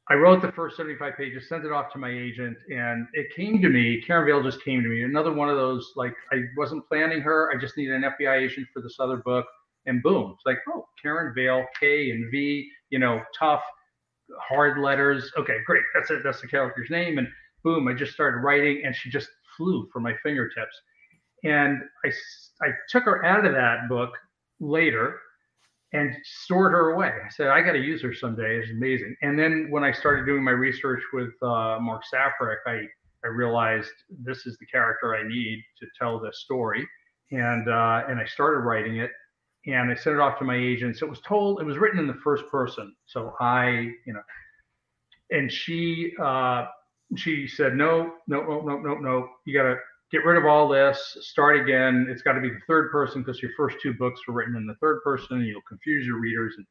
I 0.10 0.16
wrote 0.16 0.42
the 0.42 0.52
first 0.52 0.76
75 0.76 1.16
pages, 1.16 1.48
sent 1.48 1.64
it 1.64 1.72
off 1.72 1.92
to 1.94 1.98
my 1.98 2.10
agent, 2.10 2.58
and 2.70 3.08
it 3.14 3.28
came 3.34 3.62
to 3.62 3.70
me. 3.70 4.02
Karen 4.06 4.26
Vail 4.26 4.44
just 4.44 4.64
came 4.64 4.84
to 4.84 4.90
me. 4.90 5.04
Another 5.04 5.32
one 5.32 5.50
of 5.50 5.56
those, 5.56 5.94
like, 5.96 6.14
I 6.32 6.42
wasn't 6.58 6.86
planning 6.90 7.22
her. 7.22 7.50
I 7.54 7.60
just 7.60 7.78
needed 7.78 7.96
an 7.96 8.12
FBI 8.20 8.42
agent 8.42 8.68
for 8.74 8.82
this 8.82 8.98
other 9.00 9.18
book. 9.18 9.46
And 9.86 10.04
boom, 10.04 10.34
it's 10.36 10.46
like, 10.46 10.60
oh, 10.74 10.86
Karen 11.02 11.34
Vail, 11.34 11.66
K 11.80 12.12
and 12.12 12.30
V, 12.32 12.70
you 12.90 13.00
know, 13.00 13.22
tough, 13.38 13.62
hard 14.40 14.80
letters. 14.80 15.32
Okay, 15.38 15.58
great. 15.66 15.84
That's 15.96 16.12
it. 16.12 16.22
That's 16.24 16.42
the 16.42 16.48
character's 16.48 16.90
name. 16.90 17.18
And 17.18 17.28
boom, 17.64 17.88
I 17.88 17.94
just 17.94 18.14
started 18.14 18.40
writing, 18.40 18.82
and 18.86 18.94
she 18.94 19.10
just 19.10 19.30
flew 19.56 19.88
from 19.92 20.04
my 20.04 20.14
fingertips. 20.22 20.76
And 21.46 21.82
I, 22.06 22.12
I 22.62 22.72
took 22.90 23.04
her 23.04 23.24
out 23.24 23.46
of 23.46 23.54
that 23.54 23.88
book 23.88 24.12
later 24.60 25.18
and 25.94 26.16
stored 26.24 26.72
her 26.72 26.90
away. 26.90 27.12
I 27.24 27.30
said, 27.30 27.48
I 27.48 27.62
got 27.62 27.74
to 27.74 27.80
use 27.80 28.02
her 28.02 28.14
someday. 28.14 28.58
It's 28.58 28.72
amazing. 28.72 29.16
And 29.22 29.38
then 29.38 29.68
when 29.70 29.84
I 29.84 29.92
started 29.92 30.26
doing 30.26 30.44
my 30.44 30.52
research 30.52 31.04
with 31.14 31.32
uh, 31.44 31.78
Mark 31.80 32.02
Safarik, 32.12 32.58
I, 32.66 32.82
I 33.24 33.28
realized 33.28 33.92
this 34.10 34.46
is 34.48 34.58
the 34.58 34.66
character 34.66 35.16
I 35.16 35.28
need 35.28 35.64
to 35.80 35.88
tell 35.98 36.20
this 36.20 36.42
story. 36.44 36.86
And, 37.32 37.70
uh, 37.70 38.04
and 38.10 38.20
I 38.20 38.26
started 38.26 38.60
writing 38.62 38.98
it 38.98 39.12
and 39.68 39.92
I 39.92 39.96
sent 39.96 40.16
it 40.16 40.20
off 40.20 40.40
to 40.40 40.46
my 40.46 40.58
agents. 40.58 41.02
It 41.02 41.10
was 41.10 41.22
told, 41.22 41.62
it 41.62 41.66
was 41.66 41.78
written 41.78 42.00
in 42.00 42.08
the 42.08 42.20
first 42.24 42.44
person. 42.50 42.94
So 43.06 43.34
I, 43.40 43.92
you 44.06 44.14
know, 44.14 44.22
and 45.30 45.52
she, 45.52 46.14
uh, 46.22 46.66
she 47.16 47.48
said, 47.48 47.76
no, 47.76 48.14
no, 48.28 48.42
no, 48.42 48.62
no, 48.62 48.78
no, 48.80 48.96
no, 48.96 49.30
you 49.46 49.54
got 49.56 49.64
to 49.64 49.76
get 50.14 50.24
rid 50.24 50.38
of 50.38 50.46
all 50.46 50.68
this, 50.68 51.18
start 51.22 51.60
again. 51.60 52.06
It's 52.08 52.22
got 52.22 52.34
to 52.34 52.40
be 52.40 52.50
the 52.50 52.60
third 52.68 52.92
person 52.92 53.24
because 53.24 53.42
your 53.42 53.52
first 53.58 53.78
two 53.82 53.96
books 53.96 54.22
were 54.28 54.36
written 54.36 54.56
in 54.56 54.68
the 54.68 54.76
third 54.76 55.02
person 55.04 55.38
and 55.38 55.48
you'll 55.48 55.62
confuse 55.68 56.06
your 56.06 56.20
readers. 56.20 56.54
And 56.56 56.68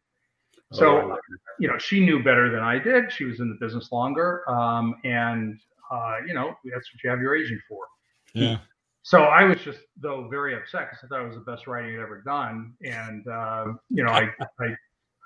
so, 0.73 1.13
oh, 1.13 1.17
you 1.59 1.67
know, 1.67 1.77
she 1.77 1.99
knew 1.99 2.23
better 2.23 2.53
than 2.53 2.61
I 2.61 2.79
did. 2.79 3.13
She 3.13 3.25
was 3.25 3.41
in 3.41 3.49
the 3.49 3.57
business 3.61 3.91
longer. 3.91 4.49
Um, 4.49 4.95
and, 5.03 5.59
uh, 5.91 6.19
you 6.25 6.35
know, 6.35 6.55
that's 6.65 6.95
what 6.95 7.03
you 7.03 7.11
have 7.11 7.21
your 7.21 7.35
agent 7.35 7.61
for. 7.69 7.85
Yeah. 8.33 8.59
So 9.03 9.25
I 9.25 9.43
was 9.43 9.59
just, 9.59 9.81
though, 9.97 10.29
very 10.29 10.55
upset 10.55 10.91
because 10.91 11.01
I 11.05 11.09
thought 11.09 11.25
it 11.25 11.27
was 11.27 11.35
the 11.35 11.51
best 11.51 11.67
writing 11.67 11.97
I'd 11.97 12.03
ever 12.03 12.23
done. 12.25 12.75
And, 12.85 13.27
uh, 13.27 13.65
you 13.91 14.05
know, 14.05 14.13
I, 14.13 14.31
I, 14.61 14.67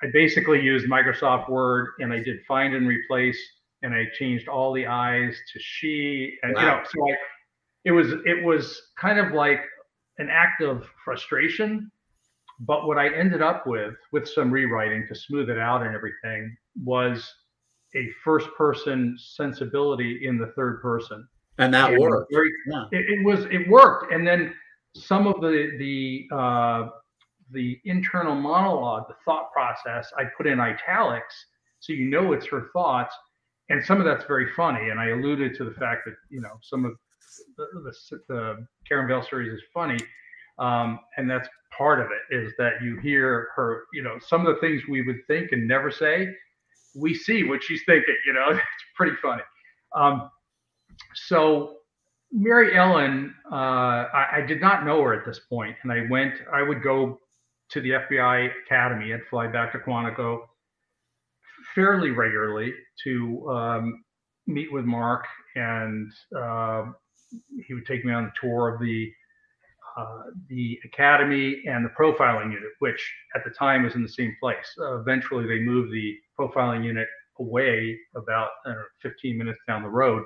I 0.02 0.06
basically 0.14 0.62
used 0.62 0.88
Microsoft 0.88 1.50
Word 1.50 1.90
and 2.00 2.14
I 2.14 2.20
did 2.20 2.38
find 2.48 2.74
and 2.74 2.88
replace 2.88 3.38
and 3.82 3.94
I 3.94 4.06
changed 4.18 4.48
all 4.48 4.72
the 4.72 4.86
I's 4.86 5.36
to 5.52 5.60
she. 5.60 6.38
And, 6.42 6.54
wow. 6.54 6.60
you 6.60 6.66
know, 6.66 6.82
so 6.82 7.12
I, 7.12 7.16
it 7.86 7.92
was 7.92 8.12
it 8.26 8.44
was 8.44 8.78
kind 9.00 9.18
of 9.18 9.32
like 9.32 9.60
an 10.18 10.28
act 10.30 10.60
of 10.62 10.86
frustration 11.02 11.90
but 12.60 12.86
what 12.86 12.98
i 12.98 13.08
ended 13.14 13.40
up 13.40 13.66
with 13.66 13.94
with 14.12 14.28
some 14.28 14.50
rewriting 14.50 15.06
to 15.08 15.14
smooth 15.14 15.48
it 15.48 15.58
out 15.58 15.82
and 15.82 15.94
everything 15.94 16.54
was 16.84 17.32
a 17.96 18.08
first 18.24 18.48
person 18.56 19.16
sensibility 19.18 20.26
in 20.26 20.38
the 20.38 20.52
third 20.56 20.80
person. 20.82 21.26
And 21.58 21.72
that 21.72 21.92
and 21.92 22.00
worked. 22.00 22.30
very, 22.30 22.50
yeah. 22.70 22.84
it, 22.92 23.06
it, 23.08 23.24
was 23.24 23.46
it 23.46 23.68
worked. 23.68 24.12
And 24.12 24.26
then 24.26 24.52
some 24.94 25.26
of 25.26 25.40
the 25.40 25.70
the 25.78 26.36
uh, 26.36 26.88
the 27.52 27.78
internal 27.84 28.34
monologue 28.34 29.06
the 29.08 29.14
thought 29.24 29.52
process 29.52 30.12
i 30.18 30.24
put 30.36 30.48
in 30.48 30.58
italics 30.58 31.46
so 31.78 31.92
you 31.92 32.06
know 32.06 32.32
it's 32.32 32.46
her 32.48 32.68
thoughts. 32.72 33.14
And 33.68 33.84
some 33.84 33.98
of 33.98 34.04
that's 34.04 34.24
very 34.24 34.52
funny. 34.54 34.90
And 34.90 35.00
i 35.00 35.10
alluded 35.10 35.54
to 35.56 35.64
the 35.64 35.72
fact 35.72 36.02
that 36.06 36.14
you 36.28 36.40
know 36.40 36.58
some 36.62 36.84
of 36.84 36.92
the, 37.56 37.92
the, 38.28 38.66
Karen 38.88 39.08
Vail 39.08 39.22
series 39.22 39.52
is 39.52 39.62
funny. 39.72 39.98
Um, 40.58 41.00
and 41.16 41.28
that's 41.28 41.48
part 41.76 42.00
of 42.00 42.06
it 42.06 42.34
is 42.34 42.52
that 42.58 42.82
you 42.82 42.98
hear 42.98 43.48
her, 43.56 43.84
you 43.92 44.02
know, 44.02 44.18
some 44.18 44.46
of 44.46 44.54
the 44.54 44.60
things 44.60 44.82
we 44.88 45.02
would 45.02 45.26
think 45.26 45.52
and 45.52 45.68
never 45.68 45.90
say, 45.90 46.28
we 46.94 47.14
see 47.14 47.44
what 47.44 47.62
she's 47.62 47.82
thinking, 47.84 48.16
you 48.26 48.32
know, 48.32 48.48
it's 48.50 48.62
pretty 48.96 49.16
funny. 49.20 49.42
Um, 49.94 50.30
so 51.14 51.76
Mary 52.32 52.76
Ellen, 52.76 53.34
uh, 53.50 53.54
I, 53.54 54.26
I, 54.36 54.40
did 54.46 54.60
not 54.60 54.84
know 54.84 55.02
her 55.02 55.14
at 55.14 55.24
this 55.24 55.40
point, 55.48 55.76
and 55.82 55.92
I 55.92 56.06
went. 56.10 56.34
I 56.52 56.62
would 56.62 56.82
go 56.82 57.20
to 57.70 57.80
the 57.80 57.90
FBI 57.90 58.50
Academy. 58.64 59.12
I'd 59.12 59.20
fly 59.30 59.46
back 59.46 59.72
to 59.72 59.78
Quantico 59.78 60.40
fairly 61.74 62.10
regularly 62.10 62.72
to 63.04 63.50
um, 63.50 64.04
meet 64.46 64.72
with 64.72 64.84
Mark 64.84 65.24
and 65.54 66.10
uh, 66.36 66.84
he 67.66 67.74
would 67.74 67.86
take 67.86 68.04
me 68.04 68.12
on 68.12 68.24
a 68.24 68.32
tour 68.40 68.74
of 68.74 68.80
the 68.80 69.10
uh, 69.96 70.24
the 70.50 70.78
academy 70.84 71.62
and 71.66 71.82
the 71.82 71.88
profiling 71.98 72.52
unit, 72.52 72.70
which 72.80 73.00
at 73.34 73.42
the 73.44 73.50
time 73.50 73.82
was 73.82 73.94
in 73.94 74.02
the 74.02 74.08
same 74.08 74.36
place. 74.40 74.74
Uh, 74.78 75.00
eventually, 75.00 75.46
they 75.46 75.58
moved 75.58 75.90
the 75.90 76.14
profiling 76.38 76.84
unit 76.84 77.08
away 77.40 77.98
about 78.14 78.50
know, 78.66 78.82
15 79.02 79.38
minutes 79.38 79.58
down 79.66 79.82
the 79.82 79.88
road. 79.88 80.22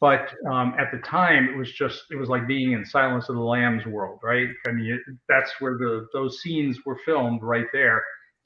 But 0.00 0.32
um, 0.50 0.74
at 0.78 0.90
the 0.92 0.98
time, 0.98 1.48
it 1.48 1.56
was 1.56 1.72
just 1.72 2.04
it 2.10 2.16
was 2.16 2.28
like 2.28 2.46
being 2.46 2.72
in 2.72 2.84
Silence 2.84 3.28
of 3.28 3.34
the 3.34 3.42
Lambs 3.42 3.84
world, 3.84 4.20
right? 4.22 4.48
I 4.66 4.72
mean, 4.72 4.92
it, 4.92 5.00
that's 5.28 5.52
where 5.58 5.76
the 5.76 6.06
those 6.14 6.40
scenes 6.40 6.78
were 6.86 6.98
filmed 7.04 7.42
right 7.42 7.66
there, 7.72 8.02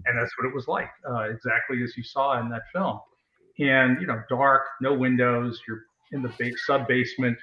and 0.06 0.18
that's 0.18 0.32
what 0.38 0.48
it 0.48 0.54
was 0.54 0.66
like, 0.66 0.88
uh, 1.08 1.24
exactly 1.30 1.82
as 1.82 1.94
you 1.96 2.02
saw 2.02 2.40
in 2.40 2.48
that 2.48 2.62
film. 2.72 3.00
And 3.58 4.00
you 4.00 4.06
know, 4.06 4.22
dark, 4.30 4.62
no 4.80 4.94
windows. 4.94 5.60
You're 5.68 5.82
in 6.12 6.22
the 6.22 6.54
sub 6.66 6.88
basement 6.88 7.36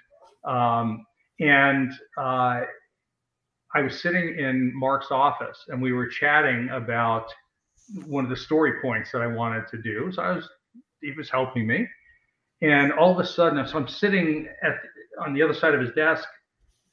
um, 0.46 1.06
and 1.40 1.92
uh, 2.18 2.62
I 3.76 3.82
was 3.82 4.02
sitting 4.02 4.38
in 4.38 4.72
Mark's 4.76 5.12
office 5.12 5.66
and 5.68 5.82
we 5.82 5.94
were 5.94 6.08
chatting 6.08 6.70
about 6.72 7.28
one 8.06 8.24
of 8.24 8.30
the 8.30 8.38
story 8.38 8.82
points 8.82 9.12
that 9.12 9.22
I 9.22 9.28
wanted 9.28 9.68
to 9.70 9.82
do. 9.82 10.12
So 10.12 10.22
I 10.22 10.32
was, 10.32 10.50
he 11.02 11.12
was 11.18 11.30
helping 11.30 11.66
me. 11.68 11.88
And 12.62 12.92
all 12.92 13.12
of 13.12 13.20
a 13.20 13.28
sudden, 13.28 13.66
so 13.66 13.78
I'm 13.78 13.88
sitting 13.88 14.48
at 14.64 14.74
on 15.20 15.34
the 15.34 15.42
other 15.42 15.54
side 15.54 15.74
of 15.74 15.82
his 15.82 15.92
desk. 15.92 16.28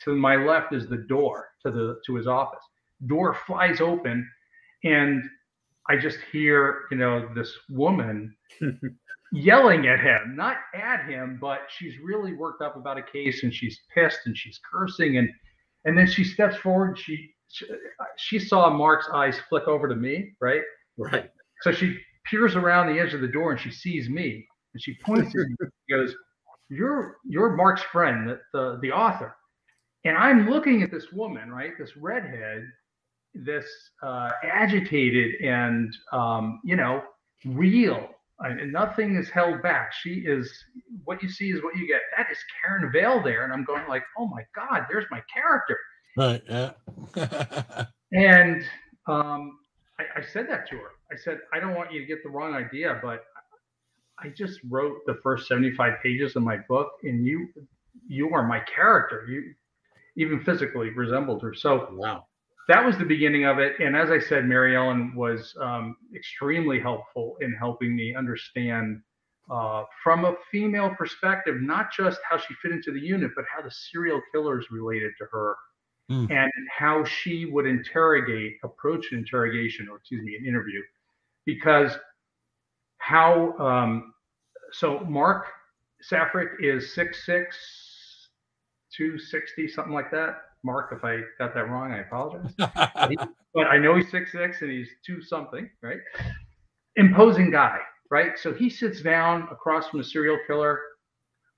To 0.04 0.14
my 0.14 0.36
left 0.36 0.74
is 0.74 0.88
the 0.88 1.04
door 1.08 1.48
to 1.64 1.70
the 1.70 2.00
to 2.06 2.14
his 2.14 2.26
office. 2.26 2.62
door 3.06 3.34
flies 3.46 3.80
open, 3.80 4.28
and 4.84 5.22
I 5.88 5.96
just 5.96 6.18
hear, 6.30 6.82
you 6.90 6.98
know, 6.98 7.28
this 7.34 7.52
woman 7.70 8.36
yelling 9.32 9.86
at 9.86 10.00
him, 10.00 10.34
not 10.36 10.56
at 10.74 11.06
him, 11.06 11.38
but 11.40 11.60
she's 11.68 11.94
really 12.02 12.32
worked 12.32 12.62
up 12.62 12.76
about 12.76 12.98
a 12.98 13.02
case 13.02 13.42
and 13.42 13.52
she's 13.52 13.80
pissed 13.94 14.20
and 14.26 14.36
she's 14.36 14.60
cursing 14.70 15.18
and 15.18 15.28
and 15.84 15.96
then 15.96 16.06
she 16.06 16.24
steps 16.24 16.56
forward. 16.56 16.98
She 16.98 17.30
she, 17.48 17.66
she 18.16 18.38
saw 18.38 18.70
Mark's 18.70 19.08
eyes 19.12 19.38
flick 19.48 19.68
over 19.68 19.88
to 19.88 19.94
me, 19.94 20.32
right? 20.40 20.62
Right. 20.98 21.30
So 21.62 21.72
she 21.72 21.96
peers 22.24 22.56
around 22.56 22.92
the 22.92 23.00
edge 23.00 23.14
of 23.14 23.20
the 23.20 23.28
door 23.28 23.52
and 23.52 23.60
she 23.60 23.70
sees 23.70 24.08
me 24.08 24.46
and 24.74 24.82
she 24.82 24.94
points 25.04 25.28
at 25.28 25.34
me. 25.34 25.54
She 25.88 25.94
goes, 25.94 26.14
"You're 26.68 27.16
you're 27.24 27.56
Mark's 27.56 27.82
friend, 27.82 28.28
the, 28.28 28.40
the 28.52 28.78
the 28.82 28.92
author." 28.92 29.34
And 30.04 30.16
I'm 30.16 30.48
looking 30.48 30.82
at 30.82 30.90
this 30.90 31.06
woman, 31.12 31.50
right? 31.50 31.72
This 31.78 31.96
redhead, 31.96 32.62
this 33.34 33.66
uh, 34.02 34.30
agitated 34.44 35.40
and 35.42 35.94
um, 36.12 36.60
you 36.64 36.76
know 36.76 37.02
real. 37.44 38.08
And 38.38 38.70
nothing 38.72 39.16
is 39.16 39.30
held 39.30 39.62
back. 39.62 39.92
She 39.94 40.24
is 40.26 40.52
what 41.04 41.22
you 41.22 41.28
see 41.28 41.50
is 41.50 41.62
what 41.62 41.74
you 41.76 41.86
get. 41.86 42.02
That 42.16 42.30
is 42.30 42.38
Karen 42.60 42.92
Vail 42.92 43.22
there, 43.22 43.44
and 43.44 43.52
I'm 43.52 43.64
going 43.64 43.88
like, 43.88 44.02
oh 44.18 44.26
my 44.26 44.42
god, 44.54 44.86
there's 44.90 45.06
my 45.10 45.22
character. 45.32 45.78
Right. 46.16 46.42
Yeah. 46.48 47.84
And 48.12 48.62
um, 49.08 49.58
I, 49.98 50.20
I 50.20 50.22
said 50.22 50.48
that 50.48 50.68
to 50.70 50.76
her. 50.76 50.90
I 51.12 51.16
said, 51.16 51.38
I 51.52 51.60
don't 51.60 51.74
want 51.74 51.92
you 51.92 52.00
to 52.00 52.06
get 52.06 52.22
the 52.22 52.30
wrong 52.30 52.54
idea, 52.54 53.00
but 53.02 53.24
I 54.18 54.28
just 54.28 54.60
wrote 54.68 54.98
the 55.06 55.18
first 55.22 55.48
75 55.48 55.94
pages 56.02 56.36
of 56.36 56.42
my 56.42 56.58
book, 56.68 56.92
and 57.02 57.26
you 57.26 57.48
you 58.08 58.32
are 58.32 58.46
my 58.46 58.60
character. 58.60 59.26
You 59.28 59.54
even 60.16 60.42
physically 60.44 60.90
resembled 60.90 61.42
her. 61.42 61.52
So 61.54 61.88
Wow. 61.92 62.26
That 62.68 62.84
was 62.84 62.98
the 62.98 63.04
beginning 63.04 63.44
of 63.44 63.58
it. 63.58 63.78
And 63.78 63.96
as 63.96 64.10
I 64.10 64.18
said, 64.18 64.44
Mary 64.44 64.76
Ellen 64.76 65.14
was 65.14 65.54
um, 65.60 65.96
extremely 66.14 66.80
helpful 66.80 67.36
in 67.40 67.52
helping 67.54 67.94
me 67.94 68.14
understand 68.14 69.00
uh, 69.48 69.84
from 70.02 70.24
a 70.24 70.34
female 70.50 70.90
perspective, 70.96 71.56
not 71.60 71.92
just 71.92 72.18
how 72.28 72.36
she 72.36 72.54
fit 72.60 72.72
into 72.72 72.92
the 72.92 73.00
unit, 73.00 73.30
but 73.36 73.44
how 73.54 73.62
the 73.62 73.70
serial 73.70 74.20
killers 74.32 74.66
related 74.70 75.12
to 75.18 75.26
her 75.30 75.56
Mm. 76.10 76.30
and 76.30 76.52
how 76.70 77.02
she 77.04 77.46
would 77.46 77.66
interrogate, 77.66 78.58
approach 78.62 79.10
an 79.10 79.18
interrogation, 79.18 79.88
or 79.88 79.96
excuse 79.96 80.22
me, 80.22 80.36
an 80.36 80.46
interview. 80.46 80.80
Because 81.44 81.98
how, 82.98 83.58
um, 83.58 84.14
so 84.70 85.00
Mark 85.00 85.46
Safarik 86.08 86.60
is 86.60 86.94
6'6, 86.94 87.46
260, 88.96 89.66
something 89.66 89.92
like 89.92 90.12
that. 90.12 90.42
Mark, 90.66 90.92
if 90.92 91.04
I 91.04 91.20
got 91.38 91.54
that 91.54 91.70
wrong, 91.70 91.92
I 91.92 92.00
apologize 92.00 92.52
but 92.58 93.66
I 93.68 93.78
know 93.78 93.96
he's 93.96 94.10
six 94.10 94.32
six 94.32 94.60
and 94.62 94.70
he's 94.70 94.88
two 95.06 95.22
something, 95.22 95.70
right? 95.80 95.98
Imposing 96.96 97.50
guy, 97.52 97.78
right? 98.10 98.36
So 98.36 98.52
he 98.52 98.68
sits 98.68 99.00
down 99.00 99.48
across 99.52 99.88
from 99.88 100.00
a 100.00 100.04
serial 100.04 100.38
killer. 100.46 100.80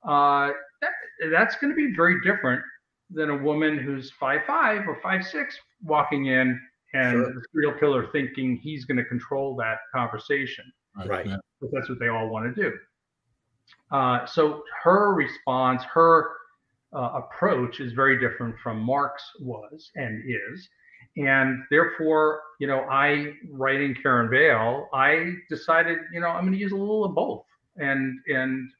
Uh, 0.06 0.50
that, 0.82 0.90
that's 1.32 1.56
going 1.56 1.70
to 1.70 1.76
be 1.76 1.94
very 1.96 2.20
different 2.20 2.62
than 3.10 3.30
a 3.30 3.36
woman 3.36 3.78
who's 3.78 4.12
five 4.20 4.42
five 4.46 4.86
or 4.86 5.00
five 5.02 5.24
six 5.24 5.56
walking 5.82 6.26
in 6.26 6.60
and 6.92 7.12
Sure. 7.12 7.32
the 7.32 7.42
serial 7.52 7.72
killer 7.78 8.06
thinking 8.12 8.56
he's 8.62 8.84
going 8.84 8.98
to 8.98 9.04
control 9.04 9.56
that 9.56 9.78
conversation 9.94 10.64
Right. 11.06 11.26
yeah. 11.26 11.36
that's 11.72 11.88
what 11.88 11.98
they 11.98 12.08
all 12.08 12.28
want 12.28 12.54
to 12.54 12.62
do. 12.62 12.76
Uh, 13.90 14.26
so 14.26 14.62
her 14.82 15.14
response, 15.14 15.82
her 15.84 16.30
uh, 16.94 17.20
approach 17.22 17.80
is 17.80 17.92
very 17.92 18.18
different 18.18 18.56
from 18.62 18.80
Mark's 18.80 19.24
was 19.40 19.90
and 19.96 20.22
is. 20.26 20.68
And 21.16 21.62
therefore, 21.70 22.40
you 22.60 22.66
know, 22.66 22.80
I 22.90 23.34
writing 23.50 23.94
Karen 24.00 24.30
Vail, 24.30 24.88
I 24.92 25.32
decided, 25.50 25.98
you 26.12 26.20
know, 26.20 26.28
I'm 26.28 26.42
going 26.42 26.52
to 26.52 26.58
use 26.58 26.72
a 26.72 26.76
little 26.76 27.04
of 27.04 27.14
both 27.14 27.44
and 27.76 28.18
and 28.28 28.70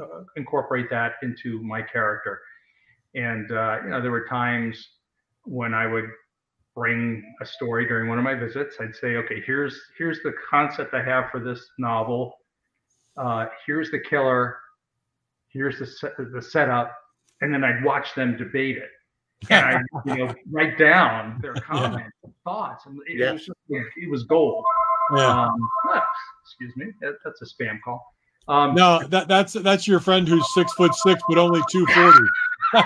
uh, 0.00 0.22
incorporate 0.36 0.88
that 0.90 1.14
into 1.22 1.62
my 1.62 1.82
character. 1.82 2.40
And 3.14 3.50
uh, 3.50 3.78
you 3.84 3.90
know, 3.90 4.00
there 4.00 4.10
were 4.10 4.26
times 4.26 4.88
when 5.44 5.74
I 5.74 5.86
would 5.86 6.06
bring 6.76 7.22
a 7.40 7.46
story 7.46 7.86
during 7.86 8.08
one 8.08 8.18
of 8.18 8.24
my 8.24 8.34
visits. 8.34 8.76
I'd 8.80 8.94
say, 8.94 9.16
okay, 9.16 9.42
here's 9.44 9.78
here's 9.98 10.22
the 10.22 10.32
concept 10.48 10.94
I 10.94 11.02
have 11.02 11.30
for 11.30 11.40
this 11.40 11.60
novel. 11.78 12.34
Uh, 13.16 13.46
here's 13.66 13.90
the 13.90 13.98
killer. 13.98 14.58
Here's 15.52 15.78
the 15.78 15.86
set, 15.86 16.12
the 16.16 16.40
setup, 16.42 16.92
and 17.40 17.52
then 17.52 17.64
I'd 17.64 17.82
watch 17.84 18.14
them 18.14 18.36
debate 18.36 18.76
it, 18.76 18.90
and 19.50 19.76
I 19.76 19.80
you 20.06 20.14
know 20.26 20.34
write 20.50 20.78
down 20.78 21.38
their 21.42 21.54
comments, 21.54 22.12
and 22.24 22.32
thoughts, 22.44 22.86
and 22.86 22.98
it, 23.06 23.18
Yeah. 23.18 23.32
was 23.32 23.46
just, 23.46 23.58
it 23.68 24.10
was 24.10 24.24
gold. 24.24 24.64
Yeah. 25.16 25.44
Um, 25.46 25.68
excuse 26.44 26.76
me, 26.76 26.92
that, 27.00 27.14
that's 27.24 27.42
a 27.42 27.44
spam 27.44 27.78
call. 27.84 28.04
Um, 28.48 28.74
No, 28.74 29.00
that 29.08 29.26
that's 29.28 29.52
that's 29.54 29.86
your 29.88 30.00
friend 30.00 30.26
who's 30.28 30.44
six 30.54 30.72
foot 30.74 30.94
six 30.94 31.20
but 31.28 31.38
only 31.38 31.60
two 31.70 31.86
forty. 31.86 32.18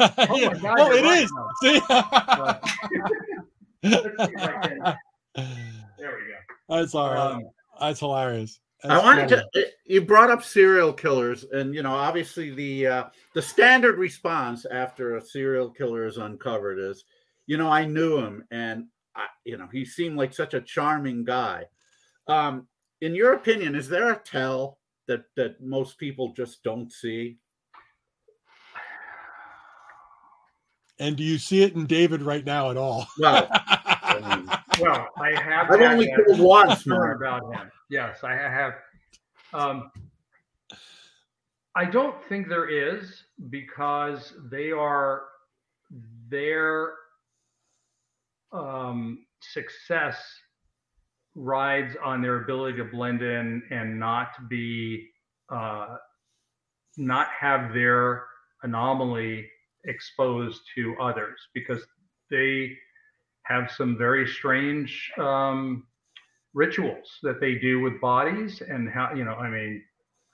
Oh 0.00 0.06
my 0.28 0.54
God, 0.60 0.76
oh, 0.78 0.92
you're 0.92 0.98
it 0.98 1.02
right 1.04 1.22
is. 1.22 1.30
See? 1.62 1.80
Let's 3.82 3.92
see 3.92 3.96
if 3.96 4.20
I 4.20 4.68
can- 4.68 4.96
there 5.98 6.16
we 6.16 6.22
go. 6.26 6.38
That's 6.68 6.94
all 6.94 7.08
right. 7.10 7.32
Um, 7.34 7.42
That's 7.80 8.00
hilarious. 8.00 8.60
I 8.84 8.98
wanted 8.98 9.30
funny. 9.30 9.42
to. 9.54 9.66
You 9.84 10.00
brought 10.02 10.30
up 10.30 10.42
serial 10.42 10.92
killers, 10.92 11.44
and 11.52 11.74
you 11.74 11.82
know, 11.82 11.92
obviously 11.92 12.50
the 12.50 12.86
uh, 12.86 13.04
the 13.34 13.42
standard 13.42 13.98
response 13.98 14.64
after 14.64 15.16
a 15.16 15.24
serial 15.24 15.70
killer 15.70 16.06
is 16.06 16.16
uncovered 16.16 16.78
is, 16.78 17.04
you 17.46 17.56
know, 17.56 17.68
I 17.68 17.84
knew 17.84 18.18
him, 18.18 18.44
and 18.50 18.86
I, 19.14 19.26
you 19.44 19.58
know, 19.58 19.68
he 19.70 19.84
seemed 19.84 20.16
like 20.16 20.32
such 20.32 20.54
a 20.54 20.60
charming 20.60 21.24
guy. 21.24 21.64
Um, 22.26 22.68
in 23.00 23.14
your 23.14 23.34
opinion, 23.34 23.74
is 23.74 23.88
there 23.88 24.12
a 24.12 24.18
tell 24.18 24.78
that 25.08 25.24
that 25.36 25.60
most 25.60 25.98
people 25.98 26.32
just 26.32 26.62
don't 26.62 26.90
see? 26.90 27.38
And 30.98 31.16
do 31.16 31.24
you 31.24 31.38
see 31.38 31.62
it 31.62 31.74
in 31.74 31.86
David 31.86 32.22
right 32.22 32.44
now 32.44 32.70
at 32.70 32.76
all? 32.76 33.06
Well, 33.18 33.48
I 33.52 34.36
mean, 34.36 34.50
Well, 34.78 35.08
I 35.18 35.40
have. 35.40 35.70
I've 35.70 35.80
only 35.80 36.06
killed 36.26 36.40
once, 36.40 36.86
Mark. 36.86 37.16
about 37.16 37.54
him. 37.54 37.70
Yes, 37.88 38.22
I 38.22 38.32
have. 38.32 38.74
Um, 39.52 39.90
I 41.74 41.84
don't 41.84 42.16
think 42.28 42.48
there 42.48 42.68
is 42.68 43.24
because 43.48 44.34
they 44.50 44.70
are 44.70 45.22
their 46.28 46.92
um, 48.52 49.26
success 49.40 50.22
rides 51.34 51.96
on 52.04 52.22
their 52.22 52.42
ability 52.42 52.76
to 52.78 52.84
blend 52.84 53.22
in 53.22 53.62
and 53.70 53.98
not 53.98 54.28
be 54.48 55.08
uh, 55.50 55.96
not 56.96 57.28
have 57.38 57.72
their 57.72 58.24
anomaly 58.62 59.48
exposed 59.84 60.60
to 60.74 60.94
others 61.00 61.38
because 61.54 61.82
they 62.30 62.76
have 63.50 63.70
some 63.70 63.98
very 63.98 64.26
strange 64.26 65.10
um, 65.18 65.84
rituals 66.54 67.18
that 67.22 67.40
they 67.40 67.56
do 67.56 67.80
with 67.80 68.00
bodies 68.00 68.62
and 68.66 68.88
how 68.88 69.12
you 69.14 69.24
know 69.24 69.34
i 69.34 69.48
mean 69.48 69.82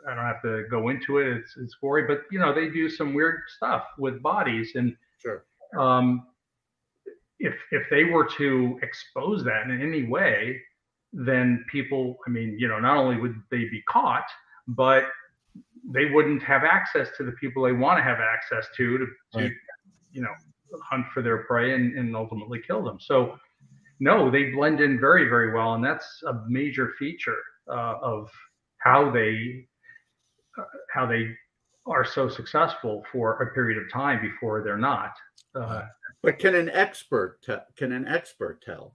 i 0.08 0.14
don't 0.14 0.24
have 0.24 0.42
to 0.42 0.64
go 0.70 0.88
into 0.88 1.18
it. 1.18 1.26
It's, 1.26 1.56
it's 1.56 1.74
gory 1.80 2.06
but 2.06 2.20
you 2.30 2.38
know 2.38 2.54
they 2.54 2.68
do 2.68 2.88
some 2.88 3.14
weird 3.14 3.40
stuff 3.56 3.84
with 3.98 4.22
bodies. 4.22 4.72
And 4.74 4.96
sure. 5.18 5.44
um, 5.78 6.26
if 7.38 7.54
if 7.70 7.84
they 7.90 8.04
were 8.04 8.26
to 8.38 8.78
expose 8.82 9.44
that 9.44 9.62
in 9.64 9.80
any 9.82 10.04
way 10.04 10.60
then 11.12 11.64
people 11.70 12.16
i 12.26 12.30
mean 12.30 12.56
you 12.58 12.68
know 12.68 12.78
not 12.78 12.96
only 12.96 13.16
would 13.18 13.36
they 13.50 13.64
be 13.76 13.82
caught 13.88 14.28
but 14.68 15.04
they 15.88 16.06
wouldn't 16.06 16.42
have 16.42 16.64
access 16.64 17.08
to 17.16 17.22
the 17.24 17.32
people 17.32 17.62
they 17.62 17.72
want 17.72 17.98
to 17.98 18.02
have 18.02 18.18
access 18.18 18.66
to 18.76 18.98
to, 18.98 19.06
to 19.34 19.50
you 20.12 20.22
know 20.22 20.34
hunt 20.90 21.06
for 21.12 21.22
their 21.22 21.44
prey 21.44 21.74
and, 21.74 21.96
and 21.98 22.14
ultimately 22.16 22.60
kill 22.66 22.82
them 22.82 22.98
so 23.00 23.38
no 24.00 24.30
they 24.30 24.50
blend 24.50 24.80
in 24.80 24.98
very 25.00 25.28
very 25.28 25.52
well 25.52 25.74
and 25.74 25.84
that's 25.84 26.22
a 26.26 26.42
major 26.48 26.92
feature 26.98 27.38
uh, 27.70 27.94
of 28.02 28.30
how 28.78 29.10
they 29.10 29.66
uh, 30.58 30.64
how 30.92 31.06
they 31.06 31.28
are 31.86 32.04
so 32.04 32.28
successful 32.28 33.04
for 33.12 33.42
a 33.42 33.54
period 33.54 33.78
of 33.80 33.90
time 33.92 34.20
before 34.20 34.62
they're 34.62 34.76
not 34.78 35.14
uh, 35.54 35.82
But 36.22 36.38
can 36.38 36.54
an 36.54 36.68
expert 36.70 37.40
te- 37.42 37.66
can 37.76 37.92
an 37.92 38.06
expert 38.08 38.62
tell? 38.62 38.94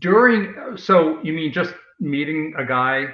during 0.00 0.76
so 0.76 1.22
you 1.22 1.32
mean 1.32 1.52
just 1.52 1.74
meeting 2.00 2.52
a 2.58 2.64
guy 2.64 3.06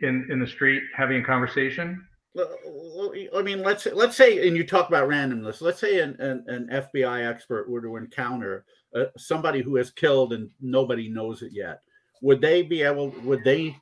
in 0.00 0.26
in 0.30 0.38
the 0.38 0.46
street 0.46 0.82
having 0.94 1.22
a 1.22 1.24
conversation 1.24 2.06
I 2.36 3.42
mean, 3.42 3.62
let's 3.62 3.86
let's 3.86 4.16
say, 4.16 4.46
and 4.46 4.56
you 4.56 4.66
talk 4.66 4.88
about 4.88 5.08
randomness. 5.08 5.60
Let's 5.60 5.80
say 5.80 6.00
an, 6.00 6.16
an, 6.20 6.44
an 6.46 6.68
FBI 6.72 7.28
expert 7.28 7.68
were 7.68 7.80
to 7.80 7.96
encounter 7.96 8.64
uh, 8.94 9.04
somebody 9.16 9.62
who 9.62 9.76
has 9.76 9.90
killed 9.90 10.32
and 10.32 10.50
nobody 10.60 11.08
knows 11.08 11.42
it 11.42 11.52
yet. 11.52 11.80
Would 12.22 12.40
they 12.40 12.62
be 12.62 12.82
able? 12.82 13.10
Would 13.22 13.44
they 13.44 13.76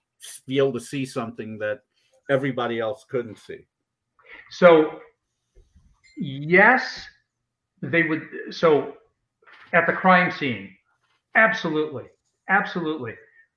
be 0.47 0.59
able 0.59 0.73
to 0.73 0.81
see 0.81 1.05
something 1.05 1.59
that 1.59 1.81
everybody 2.31 2.79
else 2.79 3.05
couldn't 3.09 3.39
see? 3.39 3.67
so 4.51 5.01
yes, 6.17 7.07
they 7.83 8.05
would. 8.05 8.23
So 8.51 8.95
at 9.73 9.87
the 9.87 9.93
crime 9.93 10.31
scene, 10.31 10.71
absolutely, 11.35 12.05
absolutely. 12.49 13.15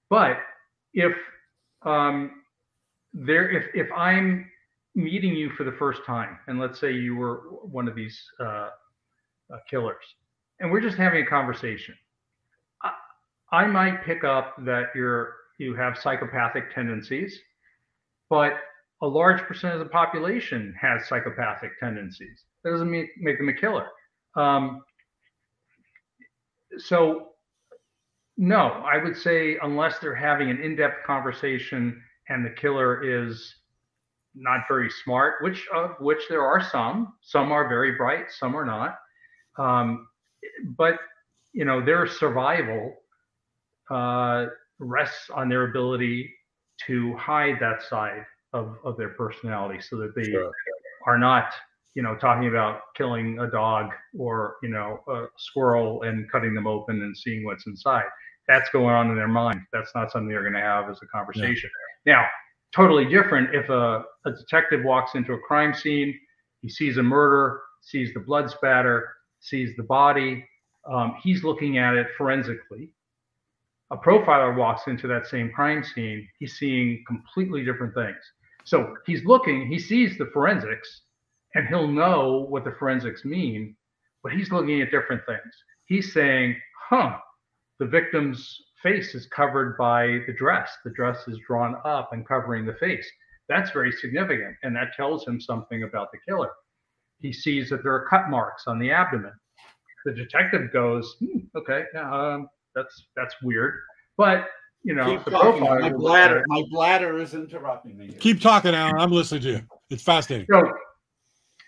But 0.09 0.39
if 0.93 1.15
um, 1.83 2.43
there, 3.13 3.49
if 3.49 3.65
if 3.73 3.91
I'm 3.91 4.49
meeting 4.95 5.35
you 5.35 5.49
for 5.51 5.63
the 5.63 5.71
first 5.73 6.01
time, 6.05 6.37
and 6.47 6.59
let's 6.59 6.79
say 6.79 6.91
you 6.91 7.15
were 7.15 7.41
one 7.63 7.87
of 7.87 7.95
these 7.95 8.21
uh, 8.39 8.69
uh, 9.53 9.57
killers, 9.69 10.03
and 10.59 10.71
we're 10.71 10.81
just 10.81 10.97
having 10.97 11.23
a 11.23 11.25
conversation, 11.25 11.95
I, 12.83 12.91
I 13.51 13.67
might 13.67 14.03
pick 14.03 14.23
up 14.23 14.55
that 14.65 14.87
you're 14.95 15.35
you 15.57 15.75
have 15.75 15.97
psychopathic 15.97 16.73
tendencies, 16.73 17.37
but 18.29 18.53
a 19.01 19.07
large 19.07 19.41
percent 19.41 19.73
of 19.73 19.79
the 19.79 19.89
population 19.89 20.73
has 20.79 21.07
psychopathic 21.07 21.71
tendencies. 21.79 22.45
That 22.63 22.71
doesn't 22.71 22.89
mean 22.89 23.07
make 23.17 23.37
them 23.37 23.49
a 23.49 23.53
killer. 23.53 23.87
Um, 24.35 24.81
so, 26.77 27.29
no, 28.37 28.57
I 28.57 29.03
would 29.03 29.17
say 29.17 29.57
unless 29.61 29.99
they're 29.99 30.15
having 30.15 30.49
an 30.49 30.61
in-depth 30.61 31.05
conversation 31.05 32.01
and 32.29 32.45
the 32.45 32.51
killer 32.51 33.03
is 33.03 33.55
not 34.39 34.61
very 34.67 34.89
smart, 35.03 35.35
which 35.41 35.67
of 35.73 35.91
which 35.99 36.23
there 36.29 36.43
are 36.43 36.61
some. 36.61 37.13
Some 37.21 37.51
are 37.51 37.67
very 37.67 37.93
bright, 37.95 38.31
some 38.31 38.55
are 38.55 38.65
not. 38.65 38.97
Um, 39.57 40.07
but 40.77 40.99
you 41.53 41.65
know, 41.65 41.83
their 41.83 42.07
survival 42.07 42.95
uh, 43.91 44.45
rests 44.79 45.29
on 45.29 45.49
their 45.49 45.69
ability 45.69 46.31
to 46.87 47.15
hide 47.17 47.57
that 47.59 47.81
side 47.83 48.25
of, 48.53 48.77
of 48.83 48.97
their 48.97 49.09
personality 49.09 49.81
so 49.81 49.97
that 49.97 50.15
they 50.15 50.23
sure. 50.23 50.51
are 51.05 51.17
not 51.17 51.53
you 51.95 52.03
know 52.03 52.15
talking 52.15 52.47
about 52.47 52.81
killing 52.95 53.39
a 53.39 53.49
dog 53.49 53.89
or 54.17 54.55
you 54.63 54.69
know 54.69 54.99
a 55.09 55.25
squirrel 55.37 56.03
and 56.03 56.31
cutting 56.31 56.53
them 56.53 56.67
open 56.67 57.01
and 57.01 57.15
seeing 57.17 57.43
what's 57.43 57.67
inside 57.67 58.05
that's 58.47 58.69
going 58.69 58.93
on 58.93 59.09
in 59.09 59.15
their 59.15 59.27
mind 59.27 59.59
that's 59.73 59.91
not 59.95 60.11
something 60.11 60.29
they're 60.29 60.41
going 60.41 60.53
to 60.53 60.61
have 60.61 60.89
as 60.89 60.99
a 61.03 61.07
conversation 61.07 61.69
yeah. 62.05 62.13
now 62.13 62.25
totally 62.75 63.05
different 63.05 63.53
if 63.53 63.69
a, 63.69 64.03
a 64.25 64.31
detective 64.31 64.83
walks 64.83 65.15
into 65.15 65.33
a 65.33 65.39
crime 65.39 65.73
scene 65.73 66.17
he 66.61 66.69
sees 66.69 66.97
a 66.97 67.03
murder 67.03 67.61
sees 67.81 68.13
the 68.13 68.19
blood 68.19 68.49
spatter 68.49 69.09
sees 69.39 69.75
the 69.77 69.83
body 69.83 70.45
um, 70.91 71.15
he's 71.21 71.43
looking 71.43 71.77
at 71.77 71.95
it 71.95 72.07
forensically 72.17 72.89
a 73.91 73.97
profiler 73.97 74.55
walks 74.55 74.83
into 74.87 75.07
that 75.07 75.25
same 75.25 75.51
crime 75.51 75.83
scene 75.83 76.27
he's 76.39 76.57
seeing 76.57 77.03
completely 77.07 77.63
different 77.63 77.93
things 77.93 78.21
so 78.69 78.95
he's 79.07 79.25
looking, 79.25 79.67
he 79.67 79.79
sees 79.79 80.17
the 80.17 80.27
forensics, 80.27 81.01
and 81.55 81.67
he'll 81.67 81.87
know 81.87 82.45
what 82.49 82.63
the 82.63 82.75
forensics 82.77 83.25
mean, 83.25 83.75
but 84.21 84.31
he's 84.31 84.51
looking 84.51 84.79
at 84.81 84.91
different 84.91 85.25
things. 85.25 85.53
He's 85.85 86.13
saying, 86.13 86.55
huh, 86.89 87.17
the 87.79 87.87
victim's 87.87 88.55
face 88.81 89.15
is 89.15 89.27
covered 89.27 89.77
by 89.77 90.19
the 90.27 90.33
dress. 90.37 90.71
The 90.83 90.91
dress 90.91 91.27
is 91.27 91.37
drawn 91.45 91.75
up 91.85 92.13
and 92.13 92.27
covering 92.27 92.65
the 92.65 92.73
face. 92.73 93.07
That's 93.47 93.71
very 93.71 93.91
significant, 93.91 94.55
and 94.63 94.75
that 94.75 94.93
tells 94.95 95.25
him 95.27 95.41
something 95.41 95.83
about 95.83 96.11
the 96.11 96.19
killer. 96.27 96.51
He 97.19 97.33
sees 97.33 97.69
that 97.69 97.83
there 97.83 97.93
are 97.93 98.07
cut 98.07 98.29
marks 98.29 98.63
on 98.67 98.79
the 98.79 98.91
abdomen. 98.91 99.33
The 100.05 100.13
detective 100.13 100.71
goes, 100.71 101.15
hmm, 101.19 101.39
okay, 101.57 101.83
um, 101.97 102.47
that's 102.75 103.07
that's 103.15 103.35
weird, 103.41 103.73
but 104.17 104.47
you 104.83 104.93
know, 104.93 105.17
Keep 105.17 105.25
talking. 105.25 105.61
My 105.61 105.89
bladder, 105.89 106.43
my 106.47 106.63
bladder 106.69 107.19
is 107.19 107.33
interrupting 107.33 107.97
me. 107.97 108.09
Keep 108.19 108.39
talking, 108.39 108.73
Alan. 108.73 108.95
I'm 108.97 109.11
listening 109.11 109.41
to 109.41 109.49
you. 109.49 109.61
It's 109.89 110.03
fascinating. 110.03 110.47
So, 110.49 110.71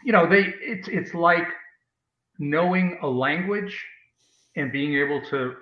you 0.05 0.13
know, 0.13 0.29
they 0.29 0.53
it's 0.61 0.87
it's 0.87 1.13
like 1.13 1.47
knowing 2.39 2.99
a 3.01 3.07
language 3.07 3.83
and 4.55 4.71
being 4.71 4.95
able 4.95 5.21
to 5.29 5.55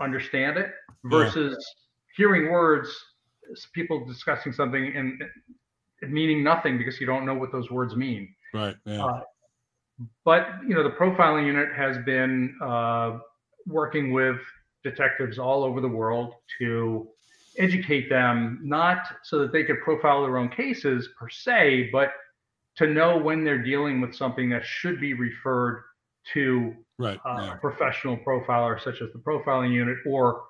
understand 0.00 0.56
it 0.56 0.72
versus 1.04 1.52
yeah. 1.52 2.16
hearing 2.16 2.50
words, 2.50 2.94
people 3.72 4.04
discussing 4.06 4.52
something 4.52 4.92
and, 4.96 5.22
meaning 6.02 6.42
nothing 6.44 6.76
because 6.76 7.00
you 7.00 7.06
don't 7.06 7.24
know 7.24 7.34
what 7.34 7.50
those 7.50 7.70
words 7.70 7.96
mean. 7.96 8.34
Right. 8.52 8.76
Yeah. 8.84 9.04
Uh, 9.04 9.20
but 10.24 10.48
you 10.66 10.74
know, 10.74 10.82
the 10.82 10.90
profiling 10.90 11.46
unit 11.46 11.68
has 11.74 11.96
been 12.04 12.56
uh, 12.62 13.18
working 13.66 14.12
with 14.12 14.36
detectives 14.82 15.38
all 15.38 15.64
over 15.64 15.80
the 15.80 15.88
world 15.88 16.34
to 16.58 17.08
educate 17.58 18.08
them, 18.08 18.60
not 18.62 18.98
so 19.22 19.38
that 19.38 19.52
they 19.52 19.64
could 19.64 19.80
profile 19.80 20.22
their 20.22 20.36
own 20.36 20.48
cases 20.48 21.08
per 21.18 21.28
se, 21.28 21.90
but 21.92 22.12
to 22.76 22.86
know 22.88 23.16
when 23.16 23.44
they're 23.44 23.62
dealing 23.62 24.00
with 24.00 24.14
something 24.14 24.50
that 24.50 24.64
should 24.64 25.00
be 25.00 25.14
referred 25.14 25.84
to 26.32 26.74
right, 26.98 27.20
uh, 27.24 27.38
yeah. 27.40 27.54
a 27.54 27.56
professional 27.58 28.16
profiler 28.16 28.82
such 28.82 29.00
as 29.00 29.12
the 29.12 29.18
profiling 29.18 29.72
unit 29.72 29.96
or 30.06 30.42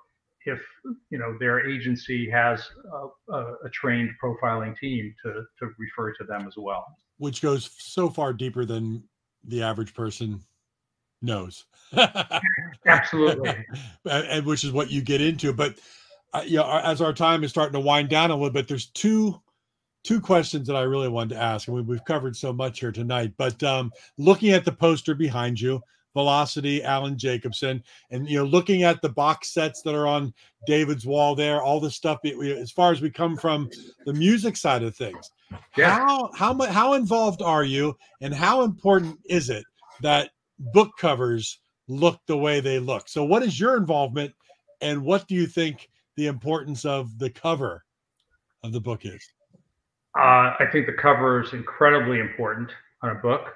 if 0.45 0.61
you 1.09 1.17
know 1.17 1.37
their 1.39 1.69
agency 1.69 2.29
has 2.29 2.61
a, 2.93 3.33
a, 3.33 3.53
a, 3.65 3.69
trained 3.71 4.09
profiling 4.23 4.77
team 4.77 5.13
to 5.23 5.43
to 5.59 5.71
refer 5.77 6.13
to 6.13 6.23
them 6.23 6.47
as 6.47 6.53
well 6.57 6.85
which 7.17 7.41
goes 7.41 7.69
so 7.77 8.09
far 8.09 8.33
deeper 8.33 8.65
than 8.65 9.03
the 9.47 9.63
average 9.63 9.93
person 9.93 10.43
knows. 11.21 11.65
Absolutely. 12.85 13.49
and, 14.05 14.27
and, 14.27 14.45
which 14.45 14.63
is 14.63 14.71
what 14.71 14.91
you 14.91 15.01
get 15.01 15.21
into. 15.21 15.53
But 15.53 15.75
uh, 16.33 16.43
you 16.45 16.57
know, 16.57 16.69
as 16.69 17.01
our 17.01 17.13
time 17.13 17.43
is 17.43 17.51
starting 17.51 17.73
to 17.73 17.79
wind 17.79 18.09
down 18.09 18.31
a 18.31 18.35
little 18.35 18.49
bit, 18.49 18.67
there's 18.67 18.87
two 18.87 19.41
two 20.03 20.21
questions 20.21 20.67
that 20.67 20.75
I 20.75 20.81
really 20.81 21.07
wanted 21.07 21.35
to 21.35 21.41
ask, 21.41 21.67
and 21.67 21.75
we, 21.75 21.81
we've 21.81 22.05
covered 22.05 22.35
so 22.35 22.53
much 22.53 22.79
here 22.79 22.91
tonight. 22.91 23.33
But 23.37 23.63
um, 23.63 23.91
looking 24.17 24.51
at 24.51 24.65
the 24.65 24.71
poster 24.71 25.15
behind 25.15 25.59
you, 25.59 25.81
Velocity, 26.15 26.81
Alan 26.81 27.17
Jacobson, 27.17 27.83
and 28.09 28.27
you 28.27 28.37
know, 28.37 28.45
looking 28.45 28.83
at 28.83 29.01
the 29.01 29.09
box 29.09 29.53
sets 29.53 29.81
that 29.81 29.93
are 29.93 30.07
on 30.07 30.33
David's 30.65 31.05
wall 31.05 31.35
there, 31.35 31.61
all 31.61 31.81
the 31.81 31.91
stuff. 31.91 32.19
As 32.23 32.71
far 32.71 32.91
as 32.93 33.01
we 33.01 33.11
come 33.11 33.35
from 33.35 33.69
the 34.05 34.13
music 34.13 34.55
side 34.55 34.81
of 34.81 34.95
things, 34.95 35.29
yeah. 35.77 35.93
how 35.93 36.31
how 36.33 36.53
much 36.53 36.69
how 36.69 36.93
involved 36.93 37.41
are 37.41 37.65
you, 37.65 37.95
and 38.21 38.33
how 38.33 38.63
important 38.63 39.19
is 39.25 39.49
it 39.49 39.65
that 40.01 40.31
book 40.57 40.91
covers 40.97 41.59
look 41.89 42.19
the 42.27 42.37
way 42.37 42.61
they 42.61 42.79
look. 42.79 43.09
So, 43.09 43.25
what 43.25 43.43
is 43.43 43.59
your 43.59 43.75
involvement, 43.75 44.33
and 44.81 45.03
what 45.03 45.27
do 45.27 45.35
you 45.35 45.47
think 45.47 45.89
the 46.15 46.27
importance 46.27 46.85
of 46.85 47.19
the 47.19 47.29
cover 47.29 47.83
of 48.63 48.71
the 48.71 48.79
book 48.79 49.05
is? 49.05 49.21
Uh, 50.17 50.55
I 50.59 50.65
think 50.71 50.85
the 50.85 50.93
cover 50.93 51.43
is 51.43 51.51
incredibly 51.51 52.19
important 52.19 52.71
on 53.01 53.09
a 53.11 53.15
book. 53.15 53.53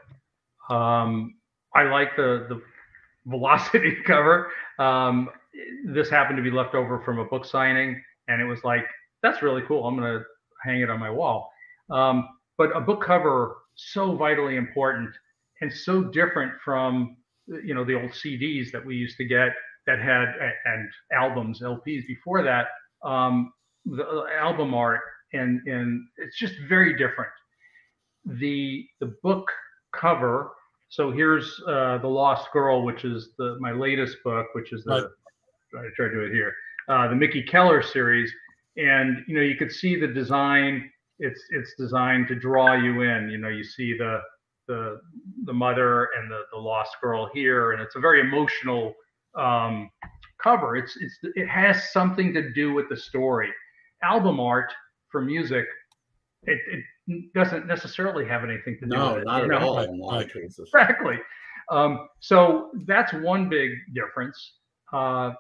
Um, 0.70 1.36
I 1.76 1.84
like 1.84 2.16
the 2.16 2.46
the 2.50 2.62
velocity 3.26 3.98
cover. 4.06 4.52
Um, 4.80 5.30
this 5.86 6.10
happened 6.10 6.38
to 6.38 6.44
be 6.44 6.52
left 6.52 6.76
over 6.76 7.02
from 7.02 7.20
a 7.20 7.26
book 7.26 7.46
signing, 7.46 8.02
and 8.28 8.42
it 8.42 8.46
was 8.46 8.64
like, 8.64 8.86
that's 9.24 9.42
really 9.42 9.62
cool. 9.68 9.86
I'm 9.86 9.98
to 10.20 10.24
hang 10.64 10.82
it 10.82 10.90
on 10.90 11.00
my 11.00 11.10
wall. 11.10 11.52
Um, 11.90 12.28
but 12.58 12.76
a 12.76 12.82
book 12.82 13.04
cover 13.04 13.58
so 13.76 14.16
vitally 14.16 14.58
important 14.58 15.10
and 15.62 15.72
so 15.72 16.04
different 16.04 16.54
from 16.64 17.18
you 17.64 17.74
know 17.74 17.84
the 17.84 17.96
old 18.00 18.12
CDs 18.12 18.72
that 18.72 18.86
we 18.86 18.96
used 18.96 19.18
to 19.18 19.26
get 19.26 19.50
that 19.88 20.00
had 20.00 20.36
and 20.66 20.90
albums, 21.14 21.62
LPs 21.62 22.06
before 22.08 22.44
that. 22.44 22.68
Um, 23.04 23.52
the 23.86 24.06
uh, 24.08 24.26
album 24.40 24.74
art 24.74 25.00
and 25.34 25.62
and 25.68 26.06
it's 26.18 26.38
just 26.38 26.54
very 26.68 26.94
different. 26.98 27.32
The 28.26 28.86
the 29.00 29.16
book 29.24 29.50
cover. 29.94 30.52
So 30.90 31.12
here's 31.12 31.62
uh, 31.68 32.00
the 32.00 32.08
Lost 32.08 32.52
Girl, 32.52 32.84
which 32.84 33.06
is 33.06 33.30
the 33.38 33.58
my 33.60 33.72
latest 33.72 34.18
book, 34.24 34.48
which 34.54 34.74
is 34.74 34.84
the 34.84 34.92
right. 35.74 35.84
I 35.86 35.88
try 35.96 36.08
to 36.08 36.14
do 36.14 36.22
it 36.22 36.32
here. 36.32 36.54
Uh, 36.88 37.08
the 37.08 37.16
Mickey 37.16 37.44
Keller 37.44 37.84
series, 37.84 38.32
and 38.76 39.24
you 39.28 39.36
know 39.36 39.42
you 39.42 39.56
could 39.56 39.72
see 39.72 40.00
the 40.00 40.08
design. 40.08 40.90
It's 41.20 41.42
it's 41.52 41.76
designed 41.78 42.28
to 42.30 42.36
draw 42.36 42.74
you 42.74 43.04
in. 43.04 43.30
You 43.30 43.38
know 43.38 43.50
you 43.50 43.64
see 43.64 43.96
the 43.96 44.20
the 44.68 45.00
the 45.46 45.54
mother 45.54 46.10
and 46.18 46.32
the 46.32 46.42
the 46.52 46.58
lost 46.58 46.96
girl 47.02 47.30
here, 47.34 47.74
and 47.74 47.82
it's 47.82 47.96
a 47.96 48.00
very 48.00 48.22
emotional 48.22 48.96
um, 49.38 49.92
cover. 50.42 50.76
It's 50.76 50.98
it's 51.00 51.20
it 51.36 51.48
has 51.48 51.92
something 51.92 52.34
to 52.34 52.52
do 52.54 52.74
with 52.74 52.90
the 52.90 52.98
story. 52.98 53.50
Album 54.02 54.40
art 54.40 54.74
for 55.12 55.22
music, 55.22 55.66
it, 56.44 56.60
it 56.72 56.84
doesn't 57.34 57.68
necessarily 57.68 58.28
have 58.28 58.44
anything 58.44 58.78
to 58.80 58.86
do 58.86 58.96
no, 58.96 59.14
with 59.14 59.24
it. 59.24 59.26
not 59.26 59.44
at 59.44 59.48
know? 59.50 59.60
all 59.60 59.80
in 59.80 59.90
a 59.90 59.94
lot 59.94 60.24
of 60.24 60.34
cases. 60.34 60.70
Exactly. 60.74 61.16
Um, 61.72 62.08
so 62.20 62.70
that's 62.86 63.14
one 63.14 63.50
big 63.50 63.72
difference. 63.94 64.54
Uh, 64.92 65.32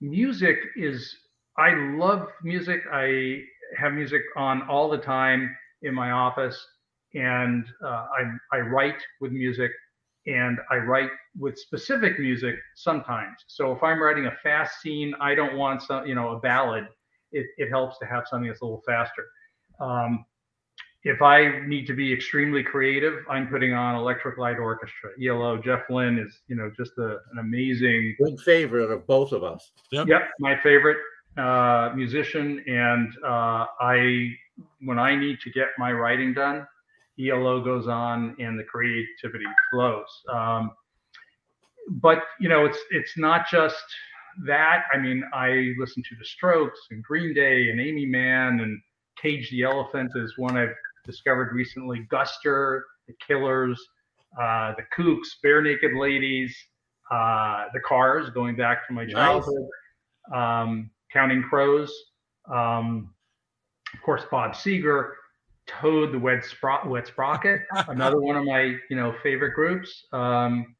music 0.00 0.56
is 0.76 1.14
I 1.58 1.74
love 1.96 2.26
music. 2.42 2.80
I 2.92 3.40
have 3.76 3.92
music 3.92 4.22
on 4.36 4.62
all 4.68 4.88
the 4.88 4.98
time 4.98 5.54
in 5.82 5.94
my 5.94 6.10
office 6.10 6.66
and 7.14 7.64
uh, 7.84 8.06
I, 8.18 8.56
I 8.56 8.60
write 8.60 9.02
with 9.20 9.32
music 9.32 9.70
and 10.26 10.58
I 10.70 10.76
write 10.76 11.10
with 11.38 11.58
specific 11.58 12.18
music 12.18 12.56
sometimes. 12.76 13.36
So 13.46 13.72
if 13.72 13.82
I'm 13.82 14.00
writing 14.00 14.26
a 14.26 14.36
fast 14.42 14.80
scene, 14.80 15.14
I 15.20 15.34
don't 15.34 15.56
want 15.56 15.82
some, 15.82 16.06
you 16.06 16.14
know, 16.14 16.30
a 16.30 16.40
ballad. 16.40 16.84
It, 17.32 17.46
it 17.58 17.68
helps 17.70 17.98
to 17.98 18.06
have 18.06 18.24
something 18.28 18.48
that's 18.48 18.60
a 18.60 18.64
little 18.64 18.82
faster. 18.86 19.26
Um, 19.80 20.24
if 21.04 21.22
I 21.22 21.60
need 21.66 21.86
to 21.86 21.94
be 21.94 22.12
extremely 22.12 22.62
creative, 22.62 23.24
I'm 23.28 23.48
putting 23.48 23.72
on 23.72 23.94
Electric 23.94 24.36
Light 24.36 24.58
Orchestra, 24.58 25.10
ELO. 25.22 25.56
Jeff 25.56 25.88
Lynne 25.88 26.18
is, 26.18 26.40
you 26.46 26.56
know, 26.56 26.70
just 26.76 26.92
a, 26.98 27.18
an 27.32 27.38
amazing, 27.38 28.16
big 28.22 28.38
favorite 28.40 28.90
of 28.90 29.06
both 29.06 29.32
of 29.32 29.42
us. 29.42 29.72
Yep, 29.92 30.08
yep 30.08 30.22
my 30.40 30.60
favorite 30.62 30.98
uh, 31.38 31.92
musician, 31.94 32.62
and 32.66 33.12
uh, 33.24 33.66
I, 33.80 34.30
when 34.80 34.98
I 34.98 35.16
need 35.16 35.40
to 35.40 35.50
get 35.50 35.68
my 35.78 35.90
writing 35.92 36.34
done, 36.34 36.66
ELO 37.18 37.62
goes 37.62 37.88
on 37.88 38.36
and 38.38 38.58
the 38.58 38.64
creativity 38.64 39.44
flows. 39.72 40.22
Um, 40.30 40.72
but 41.88 42.18
you 42.38 42.48
know, 42.48 42.66
it's 42.66 42.78
it's 42.90 43.16
not 43.16 43.46
just 43.50 43.82
that. 44.46 44.84
I 44.92 44.98
mean, 44.98 45.24
I 45.32 45.72
listen 45.78 46.02
to 46.02 46.16
the 46.18 46.24
Strokes 46.24 46.78
and 46.90 47.02
Green 47.02 47.34
Day 47.34 47.70
and 47.70 47.80
Aimee 47.80 48.06
Mann 48.06 48.60
and 48.60 48.80
Cage 49.20 49.50
the 49.50 49.62
Elephant 49.62 50.12
is 50.14 50.34
one 50.36 50.56
I've 50.56 50.74
discovered 51.04 51.52
recently. 51.52 52.06
Guster, 52.10 52.82
The 53.06 53.14
Killers, 53.26 53.80
uh, 54.40 54.74
The 54.76 54.84
Kooks, 54.96 55.28
Barenaked 55.44 55.98
Ladies, 55.98 56.56
uh, 57.10 57.66
The 57.72 57.80
Cars, 57.80 58.30
going 58.30 58.56
back 58.56 58.86
to 58.88 58.92
my 58.92 59.06
childhood. 59.06 59.68
Nice. 60.30 60.62
Um, 60.62 60.90
Counting 61.12 61.42
Crows, 61.42 61.92
um, 62.52 63.12
of 63.92 64.02
course, 64.02 64.22
Bob 64.30 64.52
Seger, 64.52 65.12
Toad 65.66 66.12
the 66.12 66.18
Wet, 66.18 66.44
Spro- 66.44 66.86
Wet 66.86 67.06
Sprocket, 67.06 67.62
another 67.88 68.20
one 68.20 68.36
of 68.36 68.44
my 68.44 68.76
you 68.88 68.96
know 68.96 69.14
favorite 69.22 69.54
groups. 69.54 70.06
Um, 70.12 70.74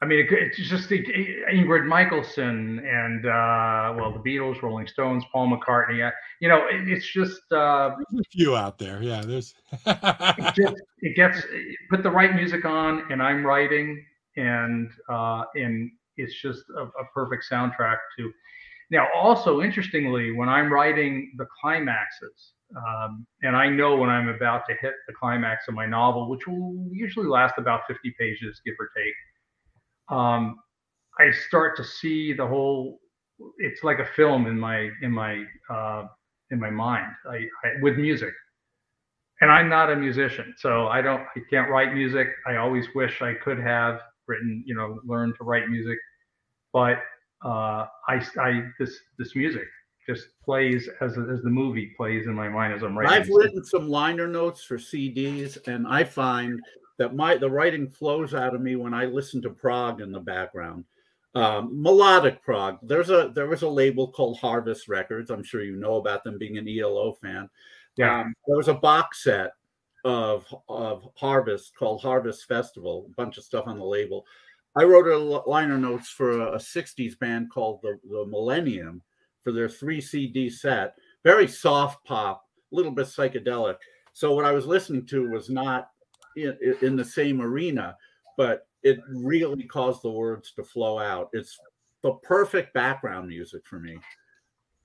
I 0.00 0.06
mean, 0.06 0.20
it, 0.20 0.26
it's 0.30 0.56
just 0.68 0.92
it, 0.92 1.06
Ingrid 1.52 1.86
Michaelson 1.86 2.78
and 2.78 3.26
uh, 3.26 3.94
well, 3.96 4.12
the 4.12 4.20
Beatles, 4.24 4.62
Rolling 4.62 4.86
Stones, 4.86 5.24
Paul 5.32 5.48
McCartney. 5.48 6.06
Uh, 6.06 6.12
you 6.40 6.48
know, 6.48 6.66
it, 6.70 6.88
it's 6.88 7.12
just 7.12 7.40
uh, 7.52 7.90
there's 8.10 8.20
a 8.20 8.30
few 8.30 8.56
out 8.56 8.78
there. 8.78 9.02
Yeah, 9.02 9.22
there's. 9.22 9.54
it, 9.86 10.54
just, 10.54 10.74
it 11.00 11.16
gets 11.16 11.42
put 11.90 12.02
the 12.02 12.10
right 12.10 12.34
music 12.34 12.64
on, 12.64 13.10
and 13.10 13.22
I'm 13.22 13.44
writing, 13.44 14.04
and 14.36 14.88
uh, 15.08 15.44
and 15.54 15.90
it's 16.16 16.40
just 16.40 16.62
a, 16.76 16.82
a 16.82 17.04
perfect 17.14 17.44
soundtrack 17.50 17.96
to 18.18 18.32
now, 18.90 19.06
also 19.14 19.60
interestingly, 19.60 20.32
when 20.32 20.48
I'm 20.48 20.72
writing 20.72 21.32
the 21.36 21.46
climaxes, 21.60 22.52
um, 22.74 23.26
and 23.42 23.54
I 23.54 23.68
know 23.68 23.96
when 23.96 24.08
I'm 24.08 24.28
about 24.28 24.62
to 24.68 24.74
hit 24.80 24.94
the 25.06 25.12
climax 25.12 25.68
of 25.68 25.74
my 25.74 25.84
novel, 25.84 26.30
which 26.30 26.46
will 26.46 26.88
usually 26.90 27.26
last 27.26 27.54
about 27.58 27.82
50 27.86 28.14
pages, 28.18 28.60
give 28.64 28.74
or 28.80 28.88
take, 28.96 29.14
um, 30.10 30.56
I 31.18 31.30
start 31.48 31.76
to 31.76 31.84
see 31.84 32.32
the 32.32 32.46
whole. 32.46 33.00
It's 33.58 33.84
like 33.84 33.98
a 33.98 34.06
film 34.16 34.46
in 34.46 34.58
my 34.58 34.90
in 35.02 35.12
my 35.12 35.44
uh, 35.70 36.06
in 36.50 36.58
my 36.58 36.70
mind 36.70 37.06
I, 37.30 37.36
I, 37.36 37.82
with 37.82 37.96
music, 37.96 38.32
and 39.40 39.50
I'm 39.50 39.68
not 39.68 39.90
a 39.90 39.96
musician, 39.96 40.54
so 40.58 40.88
I 40.88 41.00
don't 41.00 41.22
I 41.36 41.40
can't 41.50 41.70
write 41.70 41.94
music. 41.94 42.28
I 42.46 42.56
always 42.56 42.86
wish 42.94 43.22
I 43.22 43.34
could 43.34 43.58
have 43.58 44.00
written, 44.26 44.62
you 44.66 44.74
know, 44.74 44.98
learned 45.04 45.34
to 45.38 45.44
write 45.44 45.68
music, 45.68 45.98
but 46.72 46.98
uh, 47.44 47.86
I, 48.08 48.24
I 48.40 48.62
this 48.78 48.98
this 49.18 49.36
music 49.36 49.66
just 50.08 50.28
plays 50.44 50.88
as 51.00 51.12
as 51.12 51.42
the 51.42 51.50
movie 51.50 51.92
plays 51.96 52.26
in 52.26 52.34
my 52.34 52.48
mind 52.48 52.74
as 52.74 52.82
I'm 52.82 52.96
writing. 52.96 53.14
I've 53.14 53.28
written 53.28 53.64
some 53.64 53.88
liner 53.88 54.26
notes 54.26 54.64
for 54.64 54.78
CDs, 54.78 55.58
and 55.68 55.86
I 55.86 56.04
find 56.04 56.60
that 56.98 57.14
my 57.14 57.36
the 57.36 57.50
writing 57.50 57.88
flows 57.88 58.34
out 58.34 58.54
of 58.54 58.60
me 58.60 58.76
when 58.76 58.92
I 58.92 59.06
listen 59.06 59.40
to 59.42 59.50
prog 59.50 60.00
in 60.00 60.12
the 60.12 60.20
background. 60.20 60.84
Um, 61.34 61.82
melodic 61.82 62.42
prog. 62.42 62.78
There's 62.82 63.10
a 63.10 63.30
there 63.34 63.46
was 63.46 63.62
a 63.62 63.68
label 63.68 64.10
called 64.10 64.38
Harvest 64.38 64.88
Records. 64.88 65.30
I'm 65.30 65.44
sure 65.44 65.62
you 65.62 65.76
know 65.76 65.96
about 65.96 66.24
them 66.24 66.38
being 66.38 66.58
an 66.58 66.68
ELO 66.68 67.14
fan. 67.22 67.48
Yeah. 67.96 68.20
Um, 68.20 68.34
there 68.46 68.56
was 68.56 68.68
a 68.68 68.74
box 68.74 69.22
set 69.22 69.52
of 70.04 70.46
of 70.68 71.08
Harvest 71.16 71.74
called 71.76 72.02
Harvest 72.02 72.46
Festival. 72.46 73.06
A 73.08 73.14
bunch 73.14 73.38
of 73.38 73.44
stuff 73.44 73.66
on 73.66 73.78
the 73.78 73.84
label. 73.84 74.26
I 74.76 74.84
wrote 74.84 75.08
a 75.08 75.16
liner 75.50 75.78
notes 75.78 76.08
for 76.08 76.40
a, 76.40 76.52
a 76.52 76.58
60s 76.58 77.18
band 77.18 77.50
called 77.50 77.80
the, 77.82 77.98
the 78.08 78.24
Millennium 78.26 79.02
for 79.42 79.50
their 79.50 79.68
three 79.68 80.00
CD 80.00 80.48
set. 80.50 80.94
Very 81.24 81.48
soft 81.48 82.04
pop, 82.04 82.44
a 82.72 82.76
little 82.76 82.92
bit 82.92 83.06
psychedelic. 83.06 83.76
So 84.12 84.34
what 84.34 84.44
I 84.44 84.52
was 84.52 84.66
listening 84.66 85.06
to 85.06 85.30
was 85.30 85.50
not 85.50 85.90
in, 86.44 86.56
in 86.82 86.96
the 86.96 87.04
same 87.04 87.40
arena, 87.40 87.96
but 88.36 88.66
it 88.82 89.00
really 89.08 89.64
caused 89.64 90.02
the 90.02 90.10
words 90.10 90.52
to 90.52 90.64
flow 90.64 90.98
out. 90.98 91.28
It's 91.32 91.58
the 92.02 92.12
perfect 92.22 92.72
background 92.74 93.28
music 93.28 93.62
for 93.66 93.78
me. 93.80 93.98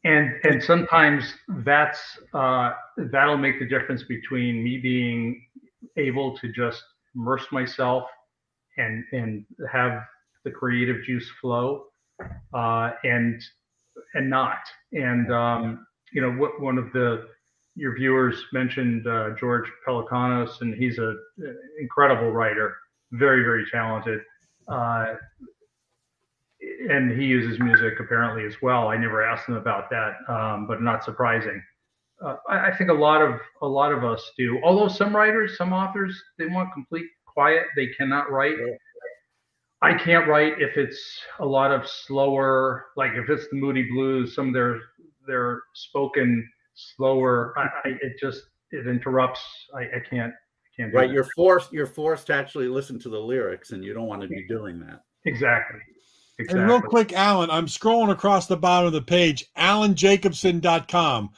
And 0.06 0.34
and 0.44 0.62
sometimes 0.62 1.34
that's 1.60 2.02
uh, 2.34 2.72
that'll 2.98 3.38
make 3.38 3.60
the 3.60 3.66
difference 3.66 4.04
between 4.04 4.62
me 4.62 4.78
being 4.78 5.46
able 5.96 6.38
to 6.40 6.52
just 6.52 6.84
immerse 7.16 7.46
myself 7.52 8.04
and 8.78 9.04
and 9.14 9.46
have 9.72 10.02
the 10.44 10.52
creative 10.52 11.04
juice 11.04 11.30
flow 11.40 11.86
uh, 12.54 12.92
and 13.04 13.42
and 14.14 14.30
not 14.30 14.60
and 14.92 15.32
um, 15.32 15.86
you 16.12 16.22
know 16.22 16.32
what 16.32 16.60
one 16.62 16.78
of 16.78 16.92
the 16.92 17.28
your 17.76 17.96
viewers 17.96 18.44
mentioned 18.54 19.08
uh, 19.08 19.32
George 19.40 19.70
Pelecanos 19.88 20.62
and 20.62 20.74
he's 20.76 20.98
an 21.00 21.18
incredible 21.80 22.32
writer 22.32 22.76
very 23.12 23.44
very 23.44 23.66
talented. 23.72 24.20
Uh, 24.68 25.16
and 26.90 27.20
he 27.20 27.26
uses 27.26 27.60
music 27.60 28.00
apparently 28.00 28.46
as 28.46 28.56
well. 28.62 28.88
I 28.88 28.98
never 28.98 29.24
asked 29.24 29.48
him 29.48 29.56
about 29.56 29.90
that 29.90 30.14
um, 30.30 30.68
but 30.68 30.82
not 30.82 31.04
surprising. 31.04 31.62
Uh, 32.24 32.36
I, 32.50 32.68
I 32.70 32.78
think 32.78 32.90
a 32.90 32.94
lot 32.94 33.22
of 33.22 33.40
a 33.62 33.68
lot 33.68 33.92
of 33.92 34.04
us 34.04 34.32
do. 34.38 34.60
Although 34.64 34.88
some 34.88 35.16
writers 35.16 35.58
some 35.58 35.74
authors 35.74 36.22
they 36.38 36.48
want 36.48 36.74
complete 36.74 37.06
quiet. 37.34 37.66
They 37.76 37.88
cannot 37.88 38.32
write. 38.32 38.56
I 39.82 39.96
can't 39.96 40.28
write 40.28 40.62
if 40.62 40.78
it's 40.78 41.20
a 41.40 41.46
lot 41.46 41.72
of 41.72 41.88
slower, 41.88 42.86
like 42.96 43.12
if 43.16 43.30
it's 43.30 43.48
the 43.50 43.58
Moody 43.58 43.90
Blues, 43.92 44.36
some 44.36 44.50
of 44.50 44.54
their 44.54 44.80
their 45.28 45.62
spoken 45.74 46.48
slower. 46.76 47.54
I, 47.58 47.90
I 47.90 47.92
it 48.02 48.14
just 48.20 48.44
it 48.72 48.88
interrupts. 48.88 49.42
I, 49.76 49.82
I 49.82 50.02
can't. 50.10 50.34
I 50.34 50.82
can't 50.82 50.94
right, 50.94 51.08
that. 51.08 51.14
you're 51.14 51.28
forced. 51.36 51.72
You're 51.72 51.86
forced 51.86 52.28
to 52.28 52.34
actually 52.34 52.68
listen 52.68 53.00
to 53.02 53.10
the 53.10 53.20
lyrics, 53.20 53.72
and 53.72 53.84
you 53.84 53.94
don't 53.94 54.08
want 54.08 54.22
to 54.22 54.28
be 54.28 54.46
doing 54.48 54.80
that. 54.80 55.02
Exactly. 55.26 55.80
Exactly. 56.40 56.62
And 56.62 56.70
real 56.70 56.82
quick, 56.82 57.14
Alan, 57.14 57.52
I'm 57.52 57.68
scrolling 57.68 58.12
across 58.12 58.48
the 58.48 58.58
bottom 58.58 58.88
of 58.88 58.94
the 58.94 59.02
page, 59.02 59.46
alanjacobson.com. 59.56 61.30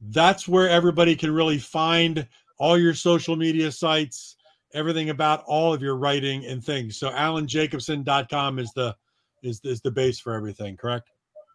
That's 0.00 0.48
where 0.48 0.68
everybody 0.68 1.14
can 1.14 1.32
really 1.32 1.58
find 1.58 2.26
all 2.58 2.76
your 2.76 2.94
social 2.94 3.36
media 3.36 3.70
sites, 3.70 4.36
everything 4.74 5.10
about 5.10 5.44
all 5.46 5.72
of 5.72 5.82
your 5.82 5.96
writing 5.96 6.46
and 6.46 6.64
things. 6.64 6.98
So 6.98 7.10
alanjacobson.com 7.10 8.58
is 8.58 8.72
the 8.72 8.96
is 9.42 9.60
is 9.64 9.80
the 9.80 9.90
base 9.90 10.18
for 10.18 10.34
everything, 10.34 10.76
correct? 10.76 11.08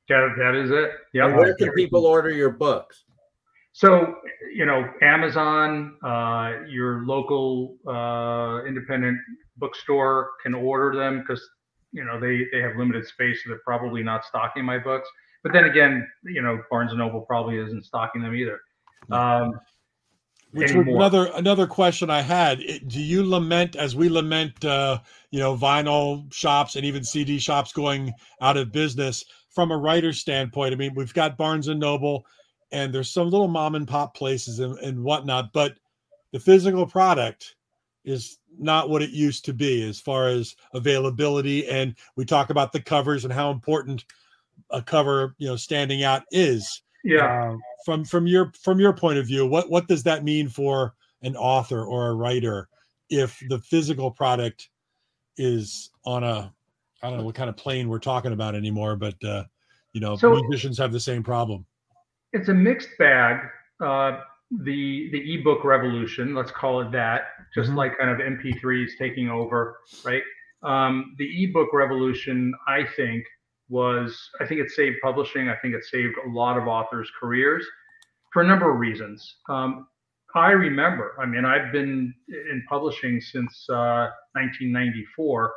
Yeah, 0.09 0.29
that 0.37 0.55
is 0.55 0.71
it. 0.71 0.91
Yeah. 1.13 1.35
Where 1.35 1.53
can 1.55 1.71
people 1.73 2.05
order 2.05 2.29
your 2.29 2.51
books? 2.51 3.03
So, 3.75 4.15
you 4.53 4.65
know, 4.65 4.89
Amazon, 5.01 5.97
uh, 6.01 6.63
your 6.65 7.05
local 7.05 7.75
uh, 7.85 8.65
independent 8.65 9.17
bookstore 9.57 10.31
can 10.41 10.53
order 10.53 10.97
them 10.97 11.19
because 11.19 11.45
you 11.91 12.05
know 12.05 12.17
they 12.17 12.45
they 12.53 12.61
have 12.61 12.77
limited 12.77 13.05
space, 13.05 13.43
so 13.43 13.49
they're 13.49 13.59
probably 13.65 14.01
not 14.01 14.23
stocking 14.23 14.63
my 14.63 14.77
books. 14.77 15.09
But 15.43 15.51
then 15.51 15.65
again, 15.65 16.07
you 16.23 16.41
know, 16.41 16.61
Barnes 16.71 16.91
and 16.91 16.99
Noble 16.99 17.19
probably 17.19 17.57
isn't 17.57 17.83
stocking 17.83 18.21
them 18.21 18.33
either. 18.33 18.61
Um, 19.11 19.59
which 20.53 20.73
was 20.73 20.87
another 20.87 21.29
another 21.35 21.67
question 21.67 22.09
I 22.09 22.21
had. 22.21 22.59
Do 22.87 23.01
you 23.01 23.29
lament, 23.29 23.75
as 23.75 23.93
we 23.93 24.07
lament, 24.07 24.63
uh, 24.63 24.99
you 25.31 25.39
know, 25.39 25.57
vinyl 25.57 26.33
shops 26.33 26.77
and 26.77 26.85
even 26.85 27.03
CD 27.03 27.39
shops 27.39 27.73
going 27.73 28.13
out 28.39 28.55
of 28.55 28.71
business 28.71 29.25
from 29.49 29.71
a 29.71 29.77
writer's 29.77 30.17
standpoint? 30.17 30.73
I 30.73 30.77
mean, 30.77 30.93
we've 30.95 31.13
got 31.13 31.35
Barnes 31.35 31.67
and 31.67 31.81
Noble, 31.81 32.25
and 32.75 32.93
there's 32.93 33.09
some 33.09 33.29
little 33.29 33.47
mom 33.47 33.75
and 33.75 33.87
pop 33.87 34.13
places 34.13 34.59
and, 34.59 34.77
and 34.79 35.01
whatnot, 35.01 35.53
but 35.53 35.77
the 36.33 36.39
physical 36.41 36.85
product 36.85 37.55
is 38.03 38.37
not 38.59 38.89
what 38.89 39.01
it 39.01 39.11
used 39.11 39.45
to 39.45 39.53
be 39.53 39.81
as 39.87 39.97
far 39.97 40.27
as 40.27 40.57
availability. 40.73 41.67
And 41.69 41.95
we 42.17 42.25
talk 42.25 42.49
about 42.49 42.73
the 42.73 42.81
covers 42.81 43.23
and 43.23 43.33
how 43.33 43.49
important 43.49 44.03
a 44.71 44.81
cover, 44.81 45.35
you 45.37 45.47
know, 45.47 45.55
standing 45.55 46.03
out 46.03 46.23
is. 46.31 46.81
Yeah. 47.05 47.53
Uh, 47.53 47.57
from 47.85 48.03
from 48.03 48.27
your 48.27 48.51
from 48.61 48.79
your 48.79 48.91
point 48.91 49.19
of 49.19 49.27
view, 49.27 49.47
what 49.47 49.69
what 49.69 49.87
does 49.87 50.03
that 50.03 50.25
mean 50.25 50.49
for 50.49 50.95
an 51.21 51.37
author 51.37 51.85
or 51.85 52.07
a 52.09 52.13
writer 52.13 52.67
if 53.09 53.41
the 53.47 53.59
physical 53.59 54.11
product 54.11 54.69
is 55.37 55.91
on 56.03 56.25
a 56.25 56.53
I 57.01 57.09
don't 57.09 57.19
know 57.19 57.23
what 57.23 57.35
kind 57.35 57.49
of 57.49 57.55
plane 57.55 57.87
we're 57.87 57.99
talking 57.99 58.33
about 58.33 58.53
anymore, 58.53 58.97
but 58.97 59.23
uh, 59.23 59.45
you 59.93 60.01
know, 60.01 60.17
so 60.17 60.33
musicians 60.33 60.77
have 60.77 60.91
the 60.91 60.99
same 60.99 61.23
problem. 61.23 61.65
It's 62.35 62.49
a 62.49 62.53
mixed 62.53 62.89
bag. 62.99 63.39
Uh, 63.81 64.19
the 64.51 65.09
the 65.11 65.35
ebook 65.35 65.63
revolution, 65.63 66.35
let's 66.35 66.51
call 66.51 66.81
it 66.81 66.91
that, 66.91 67.21
just 67.53 67.69
mm-hmm. 67.69 67.77
like 67.77 67.97
kind 67.97 68.09
of 68.11 68.17
MP3s 68.17 68.89
taking 68.99 69.29
over, 69.29 69.77
right? 70.03 70.21
Um, 70.61 71.15
the 71.17 71.43
ebook 71.43 71.73
revolution, 71.73 72.53
I 72.67 72.83
think, 72.97 73.23
was 73.69 74.19
I 74.41 74.45
think 74.45 74.59
it 74.59 74.69
saved 74.69 74.97
publishing. 75.01 75.47
I 75.47 75.55
think 75.61 75.75
it 75.75 75.85
saved 75.85 76.15
a 76.25 76.29
lot 76.29 76.57
of 76.57 76.67
authors' 76.67 77.09
careers 77.17 77.65
for 78.33 78.41
a 78.41 78.47
number 78.47 78.69
of 78.69 78.79
reasons. 78.79 79.37
Um, 79.49 79.87
I 80.35 80.51
remember. 80.51 81.15
I 81.21 81.25
mean, 81.25 81.45
I've 81.45 81.71
been 81.71 82.13
in 82.27 82.63
publishing 82.67 83.21
since 83.21 83.65
uh, 83.69 84.11
1994, 84.33 85.53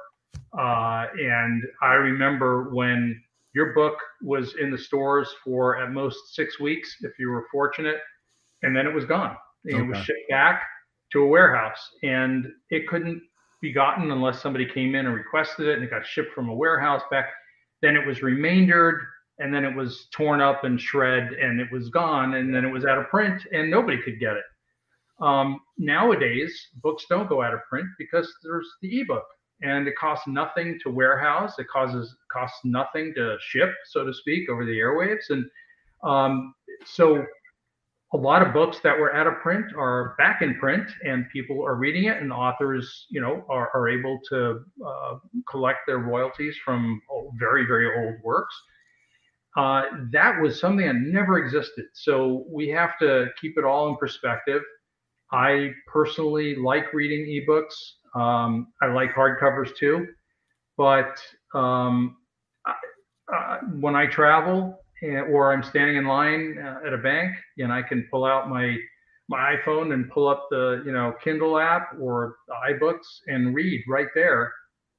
uh, 0.56 1.06
and 1.20 1.64
I 1.82 1.94
remember 1.94 2.70
when 2.72 3.20
your 3.54 3.72
book 3.74 3.98
was 4.22 4.54
in 4.60 4.70
the 4.70 4.78
stores 4.78 5.28
for 5.44 5.78
at 5.78 5.90
most 5.90 6.34
six 6.34 6.60
weeks, 6.60 6.96
if 7.00 7.12
you 7.18 7.30
were 7.30 7.46
fortunate, 7.50 7.98
and 8.62 8.76
then 8.76 8.86
it 8.86 8.94
was 8.94 9.04
gone. 9.04 9.36
Okay. 9.66 9.78
It 9.78 9.86
was 9.86 9.98
shipped 9.98 10.28
back 10.30 10.62
to 11.12 11.22
a 11.22 11.26
warehouse, 11.26 11.80
and 12.02 12.46
it 12.70 12.86
couldn't 12.86 13.22
be 13.60 13.72
gotten 13.72 14.10
unless 14.10 14.40
somebody 14.40 14.66
came 14.66 14.94
in 14.94 15.06
and 15.06 15.14
requested 15.14 15.66
it, 15.66 15.74
and 15.76 15.84
it 15.84 15.90
got 15.90 16.06
shipped 16.06 16.32
from 16.34 16.48
a 16.48 16.54
warehouse 16.54 17.02
back. 17.10 17.30
Then 17.82 17.96
it 17.96 18.06
was 18.06 18.22
remaindered, 18.22 19.00
and 19.38 19.52
then 19.52 19.64
it 19.64 19.74
was 19.74 20.08
torn 20.12 20.40
up 20.40 20.64
and 20.64 20.80
shred, 20.80 21.32
and 21.32 21.60
it 21.60 21.70
was 21.72 21.88
gone, 21.90 22.34
and 22.34 22.54
then 22.54 22.64
it 22.64 22.72
was 22.72 22.84
out 22.84 22.98
of 22.98 23.08
print, 23.08 23.42
and 23.52 23.70
nobody 23.70 24.00
could 24.02 24.20
get 24.20 24.34
it. 24.36 24.44
Um, 25.20 25.60
nowadays, 25.78 26.68
books 26.82 27.04
don't 27.08 27.28
go 27.28 27.42
out 27.42 27.54
of 27.54 27.60
print 27.68 27.88
because 27.98 28.32
there's 28.42 28.68
the 28.82 29.00
ebook, 29.00 29.24
and 29.62 29.88
it 29.88 29.94
costs 29.96 30.26
nothing 30.26 30.78
to 30.82 30.90
warehouse. 30.90 31.58
It 31.58 31.68
causes 31.68 32.14
costs 32.30 32.58
nothing 32.64 33.12
to 33.16 33.36
ship, 33.40 33.70
so 33.86 34.04
to 34.04 34.12
speak, 34.14 34.48
over 34.48 34.64
the 34.64 34.78
airwaves, 34.78 35.30
and 35.30 35.44
um, 36.04 36.54
so 36.84 37.24
a 38.14 38.16
lot 38.16 38.40
of 38.40 38.54
books 38.54 38.78
that 38.82 38.98
were 38.98 39.14
out 39.14 39.26
of 39.26 39.34
print 39.42 39.66
are 39.76 40.14
back 40.16 40.40
in 40.40 40.54
print 40.58 40.88
and 41.04 41.28
people 41.30 41.62
are 41.62 41.74
reading 41.74 42.04
it 42.04 42.22
and 42.22 42.32
authors 42.32 43.06
you 43.10 43.20
know 43.20 43.44
are, 43.50 43.70
are 43.74 43.88
able 43.88 44.18
to 44.30 44.64
uh, 44.86 45.16
collect 45.48 45.80
their 45.86 45.98
royalties 45.98 46.56
from 46.64 47.00
very 47.38 47.66
very 47.66 48.06
old 48.06 48.14
works. 48.22 48.54
Uh, 49.56 49.82
that 50.12 50.40
was 50.40 50.60
something 50.60 50.86
that 50.86 50.94
never 50.94 51.38
existed. 51.38 51.86
So 51.92 52.44
we 52.48 52.68
have 52.68 52.96
to 53.00 53.26
keep 53.40 53.58
it 53.58 53.64
all 53.64 53.88
in 53.88 53.96
perspective. 53.96 54.62
I 55.32 55.72
personally 55.86 56.54
like 56.54 56.92
reading 56.92 57.26
ebooks 57.26 57.74
um, 58.14 58.68
i 58.82 58.86
like 58.86 59.12
hardcovers 59.14 59.76
too 59.76 60.06
but 60.76 61.18
um, 61.54 62.16
I, 62.66 62.74
uh, 63.34 63.58
when 63.80 63.94
i 63.94 64.06
travel 64.06 64.78
or 65.02 65.52
I'm 65.52 65.62
standing 65.62 65.96
in 65.96 66.06
line 66.06 66.58
uh, 66.58 66.86
at 66.86 66.92
a 66.92 66.98
bank 66.98 67.36
and 67.58 67.72
I 67.72 67.82
can 67.82 68.06
pull 68.10 68.24
out 68.24 68.48
my 68.48 68.76
my 69.28 69.56
iPhone 69.56 69.92
and 69.92 70.10
pull 70.10 70.26
up 70.26 70.46
the 70.50 70.82
you 70.84 70.92
know 70.92 71.14
Kindle 71.22 71.58
app 71.58 71.90
or 72.00 72.36
iBooks 72.70 73.20
and 73.26 73.54
read 73.54 73.82
right 73.88 74.08
there 74.14 74.52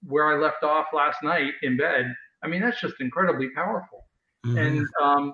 where 0.03 0.27
I 0.27 0.41
left 0.41 0.63
off 0.63 0.87
last 0.93 1.17
night 1.23 1.53
in 1.63 1.77
bed. 1.77 2.13
I 2.43 2.47
mean 2.47 2.61
that's 2.61 2.79
just 2.79 2.95
incredibly 2.99 3.49
powerful. 3.49 4.05
Mm-hmm. 4.45 4.57
And 4.57 4.87
um, 5.01 5.33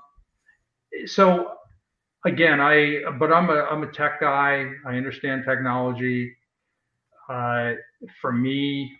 so 1.05 1.53
again, 2.25 2.59
I 2.59 3.01
but 3.19 3.31
I'm 3.31 3.49
a 3.49 3.67
I'm 3.69 3.83
a 3.83 3.91
tech 3.91 4.21
guy. 4.21 4.71
I 4.85 4.95
understand 4.95 5.43
technology. 5.45 6.35
Uh, 7.29 7.73
for 8.21 8.31
me, 8.31 8.91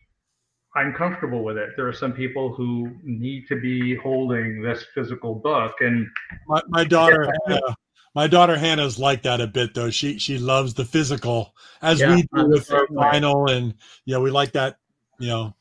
I'm 0.75 0.93
comfortable 0.93 1.43
with 1.43 1.57
it. 1.57 1.69
There 1.77 1.87
are 1.87 1.93
some 1.93 2.11
people 2.11 2.53
who 2.53 2.91
need 3.03 3.47
to 3.47 3.55
be 3.55 3.95
holding 3.95 4.61
this 4.61 4.85
physical 4.93 5.35
book, 5.35 5.75
and 5.79 6.07
my, 6.47 6.61
my 6.67 6.83
daughter, 6.83 7.31
yeah. 7.47 7.55
Hannah, 7.55 7.75
my 8.13 8.27
daughter 8.27 8.57
Hannah's 8.57 8.99
like 8.99 9.23
that 9.23 9.39
a 9.39 9.47
bit 9.47 9.73
though. 9.73 9.89
She 9.89 10.19
she 10.19 10.37
loves 10.37 10.73
the 10.73 10.83
physical, 10.83 11.55
as 11.81 12.01
yeah, 12.01 12.15
we 12.15 12.21
do 12.23 12.49
with 12.49 12.67
vinyl, 12.67 13.49
and 13.49 13.73
yeah, 14.05 14.17
we 14.17 14.31
like 14.31 14.51
that. 14.53 14.77
You 15.19 15.27
know, 15.27 15.55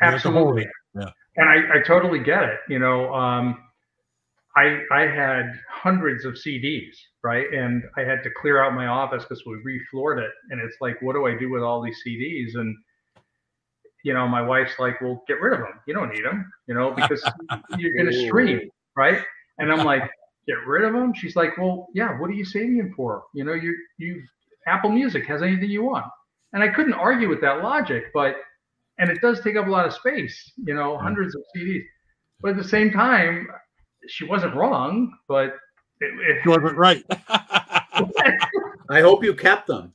absolutely. 0.00 0.66
Yeah, 0.94 1.10
and 1.36 1.48
I, 1.48 1.78
I 1.78 1.82
totally 1.86 2.18
get 2.18 2.42
it. 2.42 2.58
You 2.68 2.80
know, 2.80 3.14
um, 3.14 3.58
I 4.56 4.80
I 4.92 5.02
had 5.02 5.52
hundreds 5.68 6.24
of 6.24 6.34
CDs, 6.34 6.94
right, 7.22 7.46
and 7.52 7.82
I 7.96 8.00
had 8.02 8.22
to 8.24 8.30
clear 8.40 8.62
out 8.62 8.74
my 8.74 8.86
office 8.86 9.24
because 9.24 9.44
we 9.46 9.56
refloored 9.56 10.18
it, 10.18 10.30
and 10.50 10.60
it's 10.60 10.76
like, 10.80 11.00
what 11.02 11.14
do 11.14 11.26
I 11.26 11.36
do 11.36 11.50
with 11.50 11.62
all 11.62 11.82
these 11.82 11.98
CDs? 12.06 12.58
And 12.58 12.76
you 14.02 14.14
know, 14.14 14.26
my 14.26 14.42
wife's 14.42 14.78
like, 14.78 15.00
well, 15.00 15.22
get 15.28 15.40
rid 15.40 15.52
of 15.52 15.60
them. 15.60 15.78
You 15.86 15.94
don't 15.94 16.10
need 16.10 16.24
them, 16.24 16.50
you 16.66 16.74
know, 16.74 16.90
because 16.92 17.22
you're 17.78 17.92
going 17.92 18.10
to 18.10 18.26
stream, 18.26 18.70
right? 18.96 19.22
And 19.58 19.70
I'm 19.70 19.84
like, 19.84 20.10
get 20.46 20.66
rid 20.66 20.84
of 20.84 20.94
them. 20.94 21.12
She's 21.14 21.36
like, 21.36 21.56
well, 21.58 21.88
yeah. 21.94 22.18
What 22.18 22.30
are 22.30 22.34
you 22.34 22.44
saving 22.44 22.78
them 22.78 22.92
for? 22.96 23.24
You 23.34 23.44
know, 23.44 23.52
you 23.52 23.76
you 23.98 24.22
Apple 24.66 24.90
Music 24.90 25.26
has 25.26 25.42
anything 25.42 25.70
you 25.70 25.84
want. 25.84 26.06
And 26.52 26.62
I 26.62 26.68
couldn't 26.68 26.94
argue 26.94 27.28
with 27.28 27.40
that 27.42 27.62
logic, 27.62 28.04
but 28.12 28.36
and 28.98 29.10
it 29.10 29.20
does 29.20 29.40
take 29.40 29.56
up 29.56 29.66
a 29.66 29.70
lot 29.70 29.86
of 29.86 29.92
space, 29.92 30.52
you 30.56 30.74
know, 30.74 30.98
hundreds 30.98 31.34
of 31.34 31.42
CDs. 31.56 31.84
But 32.40 32.52
at 32.52 32.56
the 32.56 32.68
same 32.68 32.90
time, 32.90 33.46
she 34.08 34.24
wasn't 34.24 34.54
wrong, 34.54 35.12
but 35.28 35.56
it, 36.00 36.12
it 36.20 36.38
she 36.42 36.48
wasn't 36.48 36.76
right. 36.76 37.04
I 38.90 39.00
hope 39.00 39.22
you 39.22 39.34
kept 39.34 39.66
them. 39.66 39.92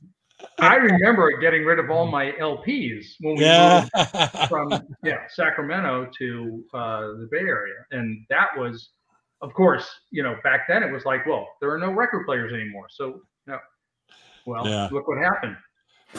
I 0.58 0.76
remember 0.76 1.36
getting 1.38 1.64
rid 1.64 1.78
of 1.78 1.90
all 1.90 2.06
my 2.06 2.32
LPs 2.32 3.06
when 3.20 3.36
we 3.36 3.42
yeah. 3.42 3.86
moved 3.94 4.48
from 4.48 4.70
yeah 5.02 5.26
Sacramento 5.28 6.10
to 6.18 6.64
uh, 6.72 7.00
the 7.00 7.28
Bay 7.30 7.40
Area, 7.40 7.74
and 7.90 8.24
that 8.30 8.48
was, 8.56 8.90
of 9.42 9.52
course, 9.52 9.88
you 10.10 10.22
know, 10.22 10.36
back 10.44 10.62
then 10.68 10.82
it 10.82 10.90
was 10.90 11.04
like, 11.04 11.26
well, 11.26 11.48
there 11.60 11.70
are 11.70 11.78
no 11.78 11.90
record 11.90 12.24
players 12.26 12.52
anymore, 12.52 12.86
so 12.90 13.20
no. 13.46 13.58
Well, 14.46 14.66
yeah. 14.66 14.88
look 14.92 15.08
what 15.08 15.18
happened. 15.18 15.56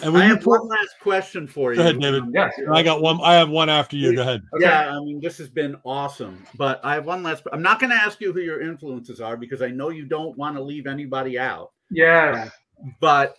And 0.04 0.18
I 0.18 0.26
have 0.26 0.46
one 0.46 0.68
last 0.68 0.96
question 1.02 1.48
for 1.48 1.72
you. 1.72 1.78
Go 1.78 1.84
ahead, 1.84 2.00
David. 2.00 2.24
Yes, 2.34 2.54
I 2.72 2.84
got 2.84 3.02
one. 3.02 3.20
I 3.24 3.36
have 3.36 3.50
one 3.50 3.70
after 3.70 3.96
you. 3.96 4.16
Go 4.16 4.22
ahead. 4.22 4.42
Okay. 4.54 4.66
Yeah, 4.66 4.92
I 4.92 5.00
mean, 5.00 5.20
this 5.20 5.38
has 5.38 5.50
been 5.50 5.76
awesome, 5.86 6.46
but 6.56 6.80
I 6.84 6.94
have 6.94 7.06
one 7.06 7.24
last. 7.24 7.44
I'm 7.52 7.62
not 7.62 7.80
going 7.80 7.90
to 7.90 7.96
ask 7.96 8.22
you 8.22 8.32
who 8.32 8.42
your 8.42 8.62
influences 8.62 9.22
are 9.22 9.38
because 9.38 9.62
I 9.62 9.70
know 9.70 9.90
you 9.90 10.06
don't 10.06 10.38
want 10.38 10.56
to 10.56 10.62
leave 10.62 10.88
anybody 10.88 11.40
out. 11.40 11.72
Yes, 11.90 12.52
but 13.00 13.38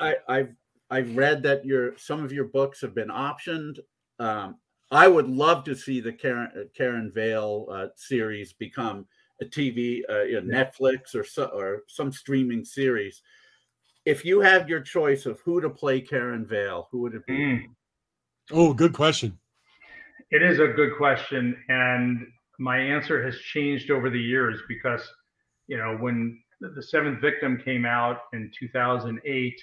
I, 0.00 0.16
I've 0.28 0.54
I've 0.90 1.16
read 1.16 1.42
that 1.44 1.64
your 1.64 1.96
some 1.96 2.22
of 2.22 2.32
your 2.32 2.44
books 2.44 2.80
have 2.82 2.94
been 2.94 3.08
optioned. 3.08 3.78
Um, 4.18 4.56
I 4.90 5.08
would 5.08 5.28
love 5.28 5.64
to 5.64 5.74
see 5.74 6.00
the 6.00 6.12
Karen 6.12 6.50
uh, 6.54 6.64
Karen 6.76 7.10
Vail 7.14 7.66
uh, 7.70 7.86
series 7.96 8.52
become 8.52 9.06
a 9.40 9.44
TV, 9.44 10.02
uh, 10.10 10.22
you 10.22 10.40
know, 10.40 10.54
Netflix 10.54 11.14
or 11.14 11.24
so, 11.24 11.46
or 11.46 11.84
some 11.88 12.12
streaming 12.12 12.64
series. 12.64 13.22
If 14.04 14.24
you 14.24 14.40
had 14.40 14.68
your 14.68 14.80
choice 14.80 15.26
of 15.26 15.40
who 15.40 15.60
to 15.60 15.70
play 15.70 16.00
Karen 16.00 16.44
Vail, 16.44 16.88
who 16.90 17.00
would 17.02 17.14
it 17.14 17.26
be? 17.26 17.34
Mm. 17.34 17.64
Oh, 18.50 18.74
good 18.74 18.92
question. 18.92 19.38
It 20.30 20.42
is 20.42 20.58
a 20.58 20.68
good 20.68 20.96
question, 20.96 21.56
and 21.68 22.26
my 22.58 22.78
answer 22.78 23.22
has 23.24 23.36
changed 23.38 23.90
over 23.90 24.10
the 24.10 24.20
years 24.20 24.60
because 24.68 25.02
you 25.66 25.76
know 25.76 25.96
when 25.98 26.40
the 26.60 26.82
seventh 26.82 27.20
victim 27.20 27.60
came 27.64 27.84
out 27.84 28.18
in 28.32 28.50
2008 28.58 29.54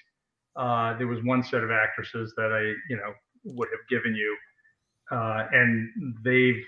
uh, 0.55 0.97
there 0.97 1.07
was 1.07 1.23
one 1.23 1.43
set 1.43 1.63
of 1.63 1.71
actresses 1.71 2.33
that 2.35 2.51
i 2.51 2.61
you 2.89 2.97
know 2.97 3.13
would 3.45 3.69
have 3.71 3.87
given 3.89 4.13
you 4.13 4.37
uh, 5.11 5.45
and 5.53 5.89
they've 6.23 6.63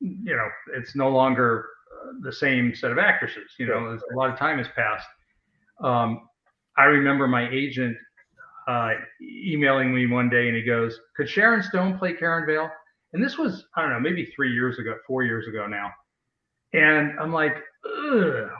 you 0.00 0.36
know 0.36 0.48
it's 0.74 0.94
no 0.94 1.08
longer 1.08 1.66
uh, 1.92 2.12
the 2.22 2.32
same 2.32 2.74
set 2.74 2.92
of 2.92 2.98
actresses 2.98 3.50
you 3.58 3.66
know 3.66 3.98
a 4.12 4.16
lot 4.16 4.30
of 4.30 4.38
time 4.38 4.58
has 4.58 4.68
passed 4.68 5.08
um, 5.82 6.28
i 6.80 6.84
remember 6.84 7.26
my 7.26 7.48
agent 7.50 7.96
uh, 8.68 8.92
emailing 9.20 9.92
me 9.92 10.06
one 10.06 10.28
day 10.28 10.46
and 10.46 10.56
he 10.56 10.62
goes 10.62 11.00
could 11.16 11.28
sharon 11.28 11.62
stone 11.62 11.98
play 11.98 12.12
karen 12.12 12.46
vail 12.46 12.70
and 13.12 13.24
this 13.24 13.36
was 13.36 13.64
i 13.76 13.82
don't 13.82 13.90
know 13.90 14.00
maybe 14.00 14.26
three 14.36 14.52
years 14.52 14.78
ago 14.78 14.94
four 15.06 15.22
years 15.22 15.48
ago 15.48 15.66
now 15.66 15.90
and 16.72 17.18
i'm 17.18 17.32
like 17.32 17.56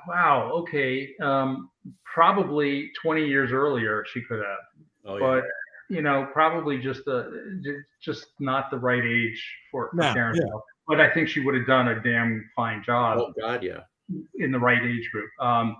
wow, 0.06 0.50
okay. 0.54 1.10
Um, 1.20 1.70
probably 2.04 2.90
20 3.00 3.26
years 3.26 3.52
earlier 3.52 4.04
she 4.12 4.22
could 4.22 4.38
have, 4.38 4.58
oh, 5.06 5.18
but 5.18 5.44
you 5.88 6.02
know, 6.02 6.28
probably 6.32 6.78
just 6.78 7.04
the 7.04 7.82
just 8.00 8.26
not 8.38 8.70
the 8.70 8.78
right 8.78 9.04
age 9.04 9.42
for, 9.70 9.90
for 9.90 10.02
Karen. 10.14 10.36
Yeah. 10.36 10.58
But 10.86 11.00
I 11.00 11.12
think 11.12 11.28
she 11.28 11.40
would 11.40 11.54
have 11.54 11.66
done 11.66 11.88
a 11.88 12.00
damn 12.00 12.48
fine 12.54 12.82
job. 12.84 13.18
Oh 13.18 13.32
God, 13.40 13.62
yeah. 13.62 13.80
In 14.38 14.50
the 14.52 14.58
right 14.58 14.82
age 14.82 15.08
group. 15.12 15.30
Um, 15.40 15.76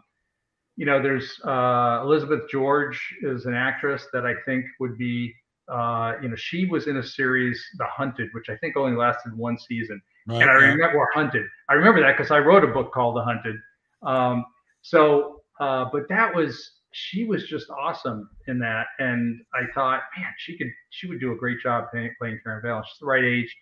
you 0.77 0.87
know, 0.87 1.03
there's 1.03 1.41
uh, 1.45 2.01
Elizabeth 2.03 2.49
George 2.51 3.01
is 3.23 3.47
an 3.47 3.55
actress 3.55 4.07
that 4.13 4.25
I 4.25 4.35
think 4.45 4.65
would 4.81 4.97
be. 4.97 5.35
Uh, 5.69 6.15
you 6.21 6.29
know, 6.29 6.35
she 6.35 6.67
was 6.67 6.89
in 6.89 6.97
a 6.97 7.03
series, 7.03 7.65
The 7.79 7.87
Hunted, 7.87 8.31
which 8.33 8.49
I 8.49 8.57
think 8.57 8.77
only 8.77 8.97
lasted 8.97 9.37
one 9.37 9.57
season 9.57 10.03
Right, 10.27 10.43
and 10.43 10.51
I 10.51 10.55
remember 10.55 11.09
hunted. 11.15 11.47
I 11.69 11.75
remember 11.75 12.01
that 12.03 12.17
because 12.17 12.31
I 12.31 12.39
wrote 12.39 12.63
a 12.63 12.69
book 12.69 12.93
called 12.93 13.17
The 13.17 13.23
Hunted. 13.23 13.57
Um, 14.03 14.45
so, 14.83 15.43
uh, 15.59 15.87
but 15.93 16.09
that 16.09 16.35
was 16.35 16.73
she 16.93 17.25
was 17.25 17.45
just 17.47 17.71
awesome 17.71 18.29
in 18.47 18.59
that, 18.59 18.87
and 18.99 19.41
I 19.55 19.65
thought, 19.75 20.01
man, 20.17 20.33
she 20.39 20.59
could 20.59 20.69
she 20.91 21.07
would 21.09 21.21
do 21.21 21.33
a 21.33 21.37
great 21.37 21.61
job 21.61 21.87
playing, 21.91 22.15
playing 22.19 22.41
Karen 22.45 22.63
Vail. 22.63 22.83
She's 22.87 22.99
the 23.01 23.07
right 23.07 23.25
age, 23.25 23.55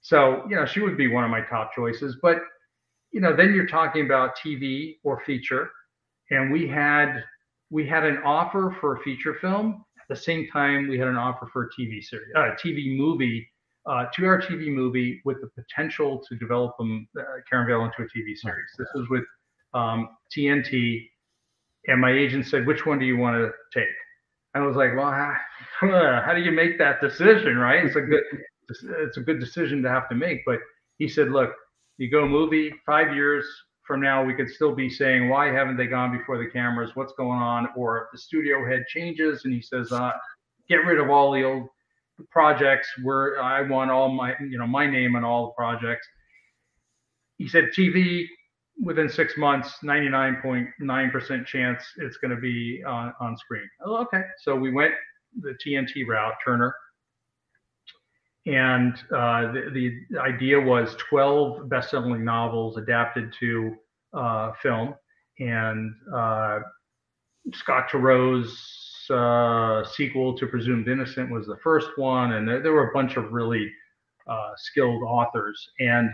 so 0.00 0.44
you 0.48 0.56
know 0.56 0.64
she 0.64 0.80
would 0.80 0.96
be 0.96 1.08
one 1.08 1.24
of 1.24 1.30
my 1.30 1.42
top 1.42 1.72
choices. 1.74 2.16
But 2.22 2.38
you 3.12 3.20
know, 3.20 3.36
then 3.36 3.54
you're 3.54 3.66
talking 3.66 4.04
about 4.04 4.36
TV 4.36 4.96
or 5.04 5.22
feature, 5.24 5.70
and 6.30 6.52
we 6.52 6.66
had 6.68 7.22
we 7.70 7.86
had 7.86 8.04
an 8.04 8.18
offer 8.24 8.76
for 8.80 8.96
a 8.96 9.00
feature 9.00 9.34
film. 9.40 9.84
At 9.98 10.16
the 10.16 10.16
same 10.16 10.48
time, 10.52 10.88
we 10.88 10.98
had 10.98 11.08
an 11.08 11.16
offer 11.16 11.48
for 11.52 11.64
a 11.64 11.68
TV 11.68 12.02
series, 12.02 12.28
a 12.34 12.40
uh, 12.40 12.56
TV 12.56 12.96
movie 12.96 13.46
uh, 13.88 14.04
two-hour 14.14 14.42
TV 14.42 14.72
movie 14.72 15.20
with 15.24 15.38
the 15.40 15.48
potential 15.48 16.22
to 16.28 16.36
develop 16.36 16.76
them, 16.76 17.08
uh, 17.18 17.22
Karen 17.48 17.66
Vail 17.66 17.84
into 17.84 18.02
a 18.02 18.04
TV 18.04 18.36
series. 18.36 18.68
This 18.78 18.88
was 18.94 19.08
with 19.08 19.24
um, 19.74 20.10
TNT, 20.36 21.08
And 21.86 22.00
my 22.00 22.12
agent 22.12 22.46
said, 22.46 22.66
"Which 22.66 22.84
one 22.84 22.98
do 22.98 23.06
you 23.06 23.16
want 23.16 23.36
to 23.36 23.50
take?" 23.72 23.88
I 24.54 24.60
was 24.60 24.76
like, 24.76 24.94
"Well, 24.94 25.10
how 25.80 26.32
do 26.34 26.42
you 26.42 26.52
make 26.52 26.78
that 26.78 27.00
decision, 27.00 27.56
right? 27.56 27.84
It's 27.84 27.96
a 27.96 28.02
good 28.02 28.24
it's 29.00 29.16
a 29.16 29.20
good 29.20 29.40
decision 29.40 29.82
to 29.82 29.88
have 29.88 30.08
to 30.10 30.14
make." 30.14 30.40
But 30.44 30.58
he 30.98 31.08
said, 31.08 31.30
"Look, 31.30 31.54
you 31.96 32.10
go 32.10 32.28
movie 32.28 32.74
five 32.84 33.14
years 33.14 33.46
from 33.88 34.02
now, 34.02 34.22
we 34.22 34.34
could 34.34 34.50
still 34.50 34.74
be 34.74 34.88
saying, 34.88 35.30
why 35.30 35.46
haven't 35.46 35.78
they 35.78 35.86
gone 35.86 36.16
before 36.16 36.38
the 36.38 36.48
cameras? 36.48 36.90
What's 36.94 37.14
going 37.14 37.40
on? 37.40 37.68
Or 37.74 38.08
the 38.12 38.18
studio 38.18 38.64
head 38.64 38.84
changes 38.86 39.44
and 39.44 39.52
he 39.52 39.62
says, 39.62 39.90
uh, 39.90 40.12
get 40.68 40.84
rid 40.84 41.00
of 41.00 41.08
all 41.08 41.32
the 41.32 41.42
old 41.42 41.68
projects 42.30 42.86
where 43.02 43.42
I 43.42 43.62
want 43.62 43.90
all 43.90 44.10
my, 44.10 44.34
you 44.40 44.58
know, 44.58 44.66
my 44.66 44.86
name 44.86 45.16
on 45.16 45.24
all 45.24 45.46
the 45.46 45.52
projects. 45.52 46.06
He 47.38 47.48
said, 47.48 47.70
TV 47.76 48.26
within 48.80 49.08
six 49.08 49.36
months, 49.38 49.72
99.9% 49.82 51.46
chance 51.46 51.82
it's 51.96 52.18
going 52.18 52.34
to 52.34 52.40
be 52.40 52.82
on, 52.86 53.14
on 53.20 53.36
screen. 53.38 53.68
Oh, 53.84 54.02
okay. 54.02 54.22
So 54.42 54.54
we 54.54 54.70
went 54.70 54.92
the 55.40 55.56
TNT 55.66 56.06
route, 56.06 56.34
Turner. 56.44 56.74
And 58.48 58.94
uh, 59.14 59.52
the, 59.52 60.00
the 60.10 60.18
idea 60.18 60.58
was 60.58 60.96
12 61.10 61.68
best-selling 61.68 62.24
novels 62.24 62.78
adapted 62.78 63.30
to 63.40 63.76
uh, 64.14 64.52
film, 64.62 64.94
and 65.38 65.94
uh, 66.14 66.60
Scott 67.52 67.90
Turow's 67.90 68.58
uh, 69.10 69.84
sequel 69.84 70.34
to 70.38 70.46
Presumed 70.46 70.88
Innocent 70.88 71.30
was 71.30 71.46
the 71.46 71.58
first 71.62 71.90
one, 71.96 72.32
and 72.32 72.48
there, 72.48 72.62
there 72.62 72.72
were 72.72 72.88
a 72.88 72.94
bunch 72.94 73.18
of 73.18 73.32
really 73.32 73.70
uh, 74.26 74.52
skilled 74.56 75.02
authors, 75.02 75.68
and 75.78 76.08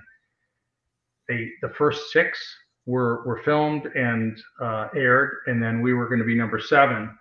they 1.29 1.51
the 1.63 1.71
first 1.71 2.11
six 2.11 2.39
were 2.85 3.25
were 3.25 3.43
filmed 3.45 3.87
and 3.95 4.37
uh, 4.61 4.89
aired, 4.97 5.39
and 5.47 5.63
then 5.63 5.81
we 5.83 5.95
were 5.95 6.09
going 6.09 6.19
to 6.19 6.27
be 6.27 6.35
number 6.35 6.59
seven, 6.59 7.17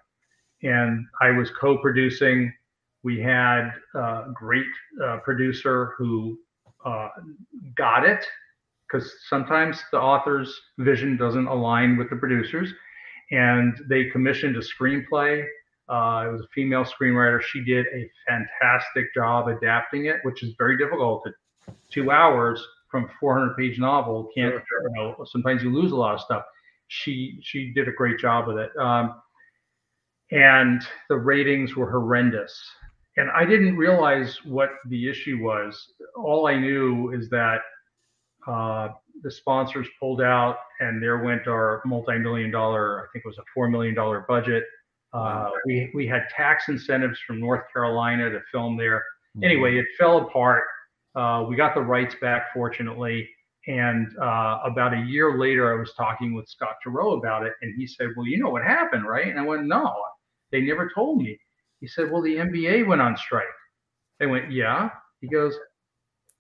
and 0.64 1.06
I 1.22 1.30
was 1.30 1.52
co-producing 1.52 2.52
we 3.04 3.20
had 3.20 3.72
a 3.96 4.26
great 4.34 4.66
uh, 5.04 5.18
producer 5.18 5.94
who 5.98 6.40
uh, 6.86 7.10
got 7.76 8.06
it 8.06 8.26
because 8.88 9.12
sometimes 9.30 9.84
the 9.92 10.00
author's 10.00 10.62
vision 10.78 11.18
doesn't 11.18 11.48
align 11.48 11.98
with 11.98 12.10
the 12.10 12.16
producer's. 12.16 12.72
And 13.32 13.76
they 13.90 14.06
commissioned 14.06 14.56
a 14.56 14.60
screenplay. 14.60 15.44
Uh, 15.90 16.26
it 16.28 16.32
was 16.32 16.42
a 16.42 16.48
female 16.54 16.86
screenwriter. 16.86 17.42
She 17.42 17.64
did 17.64 17.86
a 17.88 18.10
fantastic 18.28 19.14
job 19.14 19.48
adapting 19.48 20.06
it, 20.06 20.18
which 20.24 20.44
is 20.44 20.54
very 20.58 20.78
difficult. 20.78 21.28
Two 21.92 22.12
hours 22.12 22.66
from 22.90 23.06
a 23.06 23.10
400 23.20 23.58
page 23.58 23.80
novel 23.80 24.30
can't, 24.36 24.54
you 24.54 24.90
know, 24.96 25.16
sometimes 25.26 25.64
you 25.64 25.74
lose 25.74 25.92
a 25.92 25.96
lot 25.96 26.14
of 26.14 26.22
stuff. 26.22 26.44
She 26.90 27.40
she 27.42 27.74
did 27.74 27.88
a 27.88 27.92
great 27.92 28.20
job 28.20 28.48
with 28.48 28.58
it. 28.58 28.70
Um, 28.78 29.16
and 30.32 30.84
the 31.10 31.16
ratings 31.16 31.76
were 31.76 31.90
horrendous 31.90 32.54
and 33.18 33.30
I 33.32 33.46
didn't 33.46 33.78
realize 33.78 34.40
what 34.44 34.70
the 34.88 35.10
issue 35.10 35.40
was. 35.42 35.94
All 36.16 36.48
I 36.48 36.58
knew 36.58 37.12
is 37.12 37.30
that 37.30 37.60
uh, 38.48 38.90
the 39.22 39.32
sponsors 39.32 39.88
pulled 40.00 40.22
out, 40.22 40.58
and 40.80 41.02
there 41.02 41.20
went 41.20 41.48
our 41.48 41.82
multi-million 41.86 42.52
dollar. 42.52 43.02
I 43.02 43.06
think 43.14 43.24
it 43.26 43.28
was 43.28 43.38
a 43.38 43.44
four 43.54 43.70
million 43.70 43.96
dollar 43.96 44.26
budget. 44.28 44.64
Uh, 45.14 45.50
we 45.66 45.92
we 45.94 46.08
had 46.08 46.24
tax 46.36 46.66
incentives 46.70 47.20
from 47.26 47.40
North 47.40 47.62
Carolina 47.72 48.30
to 48.32 48.40
film 48.52 48.78
there. 48.78 49.04
Mm-hmm. 49.38 49.44
Anyway, 49.44 49.78
it 49.78 49.86
fell 49.98 50.18
apart. 50.18 50.64
Uh, 51.16 51.46
we 51.48 51.56
got 51.56 51.76
the 51.76 51.82
rights 51.82 52.16
back, 52.20 52.48
fortunately. 52.54 53.30
And 53.68 54.08
uh, 54.22 54.60
about 54.66 54.94
a 54.94 55.06
year 55.08 55.38
later, 55.38 55.72
I 55.72 55.80
was 55.80 55.94
talking 55.94 56.34
with 56.34 56.50
Scott 56.50 56.76
Turow 56.86 57.18
about 57.18 57.46
it, 57.46 57.54
and 57.62 57.74
he 57.78 57.88
said, 57.88 58.08
"Well, 58.18 58.26
you 58.26 58.40
know 58.40 58.50
what 58.50 58.64
happened, 58.64 59.08
right?" 59.08 59.28
And 59.28 59.40
I 59.40 59.44
went, 59.44 59.66
"No, 59.66 59.94
they 60.52 60.62
never 60.62 60.92
told 60.94 61.22
me." 61.22 61.40
He 61.84 61.88
said, 61.90 62.10
Well, 62.10 62.22
the 62.22 62.38
NBA 62.38 62.88
went 62.88 63.02
on 63.02 63.18
strike. 63.18 63.44
They 64.18 64.26
went, 64.26 64.50
Yeah. 64.50 64.90
He 65.20 65.28
goes, 65.28 65.54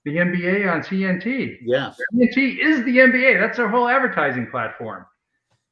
The 0.05 0.15
NBA 0.15 0.71
on 0.71 0.79
TNT. 0.79 1.57
Yeah. 1.61 1.91
TNT 2.15 2.59
is 2.63 2.77
the 2.85 2.97
NBA. 2.99 3.41
That's 3.41 3.57
their 3.57 3.67
whole 3.67 3.89
advertising 3.89 4.47
platform. 4.49 5.05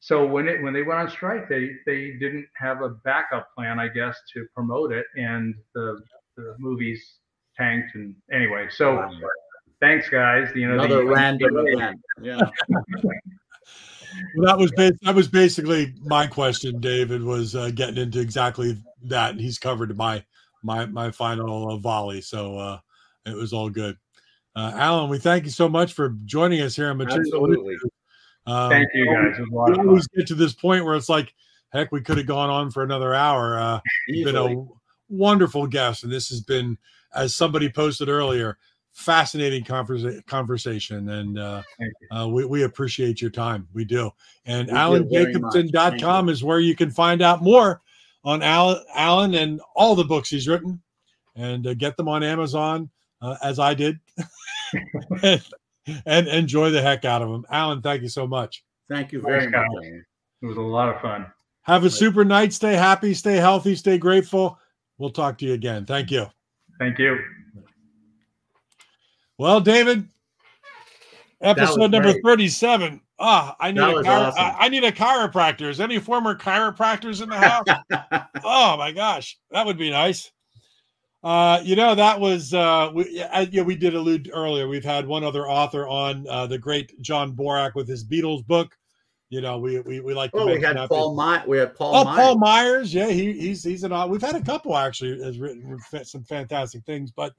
So 0.01 0.27
when 0.27 0.49
it 0.49 0.61
when 0.61 0.73
they 0.73 0.83
went 0.83 0.99
on 0.99 1.09
strike, 1.09 1.47
they 1.47 1.69
they 1.85 2.17
didn't 2.19 2.47
have 2.57 2.81
a 2.81 2.89
backup 3.05 3.47
plan, 3.55 3.79
I 3.79 3.87
guess, 3.87 4.17
to 4.33 4.45
promote 4.53 4.91
it, 4.91 5.05
and 5.15 5.55
the 5.73 6.01
the 6.35 6.55
movies 6.59 7.01
tanked. 7.55 7.95
And 7.95 8.13
anyway, 8.33 8.67
so 8.69 8.95
wow. 8.95 9.11
thanks, 9.79 10.09
guys. 10.09 10.49
You 10.53 10.67
know, 10.67 10.73
another 10.73 10.97
the, 10.97 11.05
random 11.05 11.55
event. 11.55 12.01
Yeah. 12.21 12.39
well, 14.35 14.47
that 14.47 14.57
was 14.57 14.71
that 15.03 15.15
was 15.15 15.29
basically 15.29 15.93
my 16.03 16.27
question. 16.27 16.81
David 16.81 17.23
was 17.23 17.55
uh, 17.55 17.69
getting 17.69 17.97
into 17.97 18.19
exactly 18.19 18.75
that. 19.03 19.39
He's 19.39 19.57
covered 19.57 19.95
my 19.95 20.23
my 20.63 20.85
my 20.85 21.11
final 21.11 21.71
uh, 21.71 21.77
volley, 21.77 22.21
so 22.21 22.57
uh, 22.57 22.79
it 23.25 23.35
was 23.35 23.53
all 23.53 23.69
good. 23.69 23.97
Uh, 24.55 24.73
Alan, 24.75 25.09
we 25.09 25.17
thank 25.17 25.45
you 25.45 25.51
so 25.51 25.69
much 25.69 25.93
for 25.93 26.15
joining 26.25 26.61
us 26.61 26.75
here 26.75 26.89
on 26.89 26.97
Material. 26.97 27.21
Absolutely. 27.21 27.77
Um, 28.45 28.69
thank 28.69 28.87
you 28.93 29.05
guys. 29.05 29.39
We 29.49 29.87
always 29.87 30.07
get 30.07 30.27
to 30.27 30.35
this 30.35 30.53
point 30.53 30.83
where 30.83 30.95
it's 30.95 31.07
like, 31.07 31.33
heck, 31.69 31.91
we 31.91 32.01
could 32.01 32.17
have 32.17 32.27
gone 32.27 32.49
on 32.49 32.69
for 32.69 32.83
another 32.83 33.13
hour. 33.13 33.57
Uh, 33.57 33.79
been 34.07 34.35
a 34.35 34.65
wonderful 35.09 35.67
guest, 35.67 36.03
and 36.03 36.11
this 36.11 36.27
has 36.29 36.41
been, 36.41 36.77
as 37.15 37.33
somebody 37.33 37.69
posted 37.69 38.09
earlier, 38.09 38.57
fascinating 38.91 39.63
conversa- 39.63 40.25
conversation 40.25 41.09
and 41.09 41.39
uh, 41.39 41.61
uh, 42.11 42.27
we, 42.27 42.43
we 42.43 42.63
appreciate 42.63 43.21
your 43.21 43.31
time 43.31 43.67
we 43.73 43.85
do 43.85 44.11
and 44.45 44.67
alanjacobson.com 44.67 46.27
is 46.27 46.43
where 46.43 46.59
you 46.59 46.75
can 46.75 46.91
find 46.91 47.21
out 47.21 47.41
more 47.41 47.81
on 48.23 48.41
alan, 48.41 48.83
alan 48.95 49.33
and 49.35 49.61
all 49.75 49.95
the 49.95 50.03
books 50.03 50.29
he's 50.29 50.47
written 50.47 50.81
and 51.35 51.65
uh, 51.67 51.73
get 51.73 51.97
them 51.97 52.07
on 52.07 52.23
amazon 52.23 52.89
uh, 53.21 53.35
as 53.43 53.59
i 53.59 53.73
did. 53.73 53.99
And, 56.05 56.27
and, 56.27 56.27
enjoy 56.27 56.69
the 56.69 56.81
heck 56.81 57.05
out 57.05 57.23
of 57.23 57.29
them 57.29 57.43
alan 57.49 57.81
thank 57.81 58.03
you 58.03 58.07
so 58.07 58.27
much. 58.27 58.63
Thank 58.87 59.11
you 59.11 59.19
very 59.19 59.49
much 59.49 59.65
it 60.41 60.45
was 60.45 60.57
a 60.57 60.61
lot 60.61 60.93
of 60.93 61.01
fun. 61.01 61.25
Have 61.63 61.83
a 61.83 61.89
super 61.89 62.25
night. 62.25 62.53
Stay 62.53 62.73
happy 62.73 63.13
stay 63.13 63.35
healthy 63.35 63.75
stay 63.75 63.97
grateful. 63.97 64.59
We'll 64.97 65.09
talk 65.09 65.37
to 65.39 65.45
you 65.45 65.53
again. 65.53 65.85
Thank 65.85 66.11
you. 66.11 66.27
Thank 66.79 66.99
you. 66.99 67.19
Well, 69.37 69.59
David, 69.59 70.07
episode 71.41 71.91
number 71.91 72.13
great. 72.13 72.23
37. 72.23 73.01
Ah, 73.23 73.55
I 73.59 73.71
need 73.71 73.81
a 73.81 73.83
chiro- 73.83 74.31
awesome. 74.31 74.55
I, 74.59 74.67
need 74.67 74.83
a 74.83 74.91
chiropractor. 74.91 75.69
Is 75.69 75.79
any 75.79 75.99
former 75.99 76.33
chiropractors 76.33 77.21
in 77.21 77.29
the 77.29 77.37
house? 77.37 77.65
oh 78.43 78.77
my 78.77 78.91
gosh, 78.91 79.37
that 79.51 79.63
would 79.65 79.77
be 79.77 79.91
nice. 79.91 80.31
Uh, 81.23 81.61
you 81.63 81.75
know, 81.75 81.93
that 81.93 82.19
was 82.19 82.51
uh, 82.51 82.89
we 82.95 83.05
yeah, 83.11 83.61
we 83.61 83.75
did 83.75 83.93
allude 83.93 84.31
earlier. 84.33 84.67
We've 84.67 84.83
had 84.83 85.05
one 85.05 85.23
other 85.23 85.47
author 85.47 85.87
on 85.87 86.25
uh, 86.27 86.47
the 86.47 86.57
great 86.57 86.99
John 87.01 87.33
Borack 87.33 87.75
with 87.75 87.87
his 87.87 88.03
Beatles 88.03 88.45
book. 88.45 88.75
You 89.29 89.41
know, 89.41 89.59
we 89.59 89.79
we, 89.81 89.99
we 89.99 90.15
like. 90.15 90.31
To 90.31 90.39
oh, 90.39 90.45
we 90.47 90.59
had 90.59 90.77
Paul 90.89 91.13
Myers. 91.13 91.47
We 91.47 91.59
had 91.59 91.75
Paul. 91.75 91.95
Oh, 91.95 92.03
Myers. 92.03 92.17
Paul 92.17 92.37
Myers. 92.39 92.93
Yeah, 92.93 93.07
he 93.07 93.33
he's 93.33 93.63
he's 93.63 93.83
an. 93.83 94.09
We've 94.09 94.21
had 94.21 94.35
a 94.35 94.41
couple 94.41 94.75
actually 94.75 95.21
has 95.23 95.37
written 95.37 95.79
some 96.03 96.23
fantastic 96.23 96.83
things, 96.85 97.11
but 97.11 97.33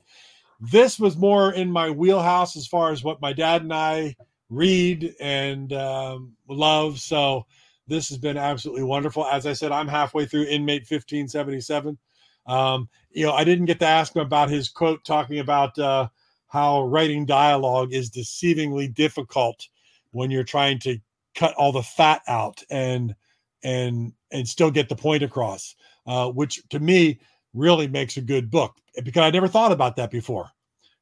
this 0.61 1.01
was 1.01 1.17
more 1.17 1.53
in 1.55 1.69
my 1.69 1.91
wheelhouse 1.91 2.57
as 2.57 2.69
far 2.69 2.93
as 2.93 3.03
what 3.03 3.21
my 3.21 3.33
dad 3.33 3.63
and 3.63 3.75
I 3.75 4.15
read 4.53 5.15
and 5.21 5.73
um, 5.73 6.33
love. 6.49 7.01
So 7.01 7.47
this 7.87 8.09
has 8.11 8.19
been 8.19 8.37
absolutely 8.37 8.85
wonderful. 8.85 9.27
As 9.27 9.47
I 9.47 9.55
said, 9.55 9.73
I'm 9.73 9.89
halfway 9.89 10.27
through 10.27 10.45
Inmate 10.45 10.83
1577. 10.83 11.99
Um, 12.47 12.89
you 13.11 13.27
know, 13.27 13.33
I 13.33 13.45
didn't 13.45 13.67
get 13.67 13.81
to 13.81 13.87
ask 13.87 14.15
him 14.15 14.23
about 14.23 14.51
his 14.51 14.69
quote 14.69 15.05
talking 15.05 15.39
about 15.39 15.79
uh, 15.79 16.09
how 16.49 16.83
writing 16.83 17.25
dialogue 17.25 17.93
is 17.93 18.11
deceivingly 18.11 18.93
difficult 18.93 19.69
when 20.11 20.31
you're 20.31 20.45
trying 20.45 20.79
to 20.81 20.99
cut 21.35 21.55
all 21.55 21.73
the 21.73 21.83
fat 21.83 22.21
out 22.29 22.63
and 22.71 23.15
and 23.65 24.13
and 24.33 24.47
still 24.47 24.71
get 24.71 24.89
the 24.89 24.97
point 24.97 25.23
across, 25.23 25.77
uh, 26.07 26.29
which 26.29 26.61
to 26.71 26.81
me 26.81 27.21
really 27.55 27.87
makes 27.87 28.17
a 28.17 28.23
good 28.23 28.51
book 28.51 28.77
because 29.05 29.23
I 29.23 29.31
never 29.31 29.49
thought 29.49 29.73
about 29.73 29.97
that 29.97 30.11
before. 30.11 30.51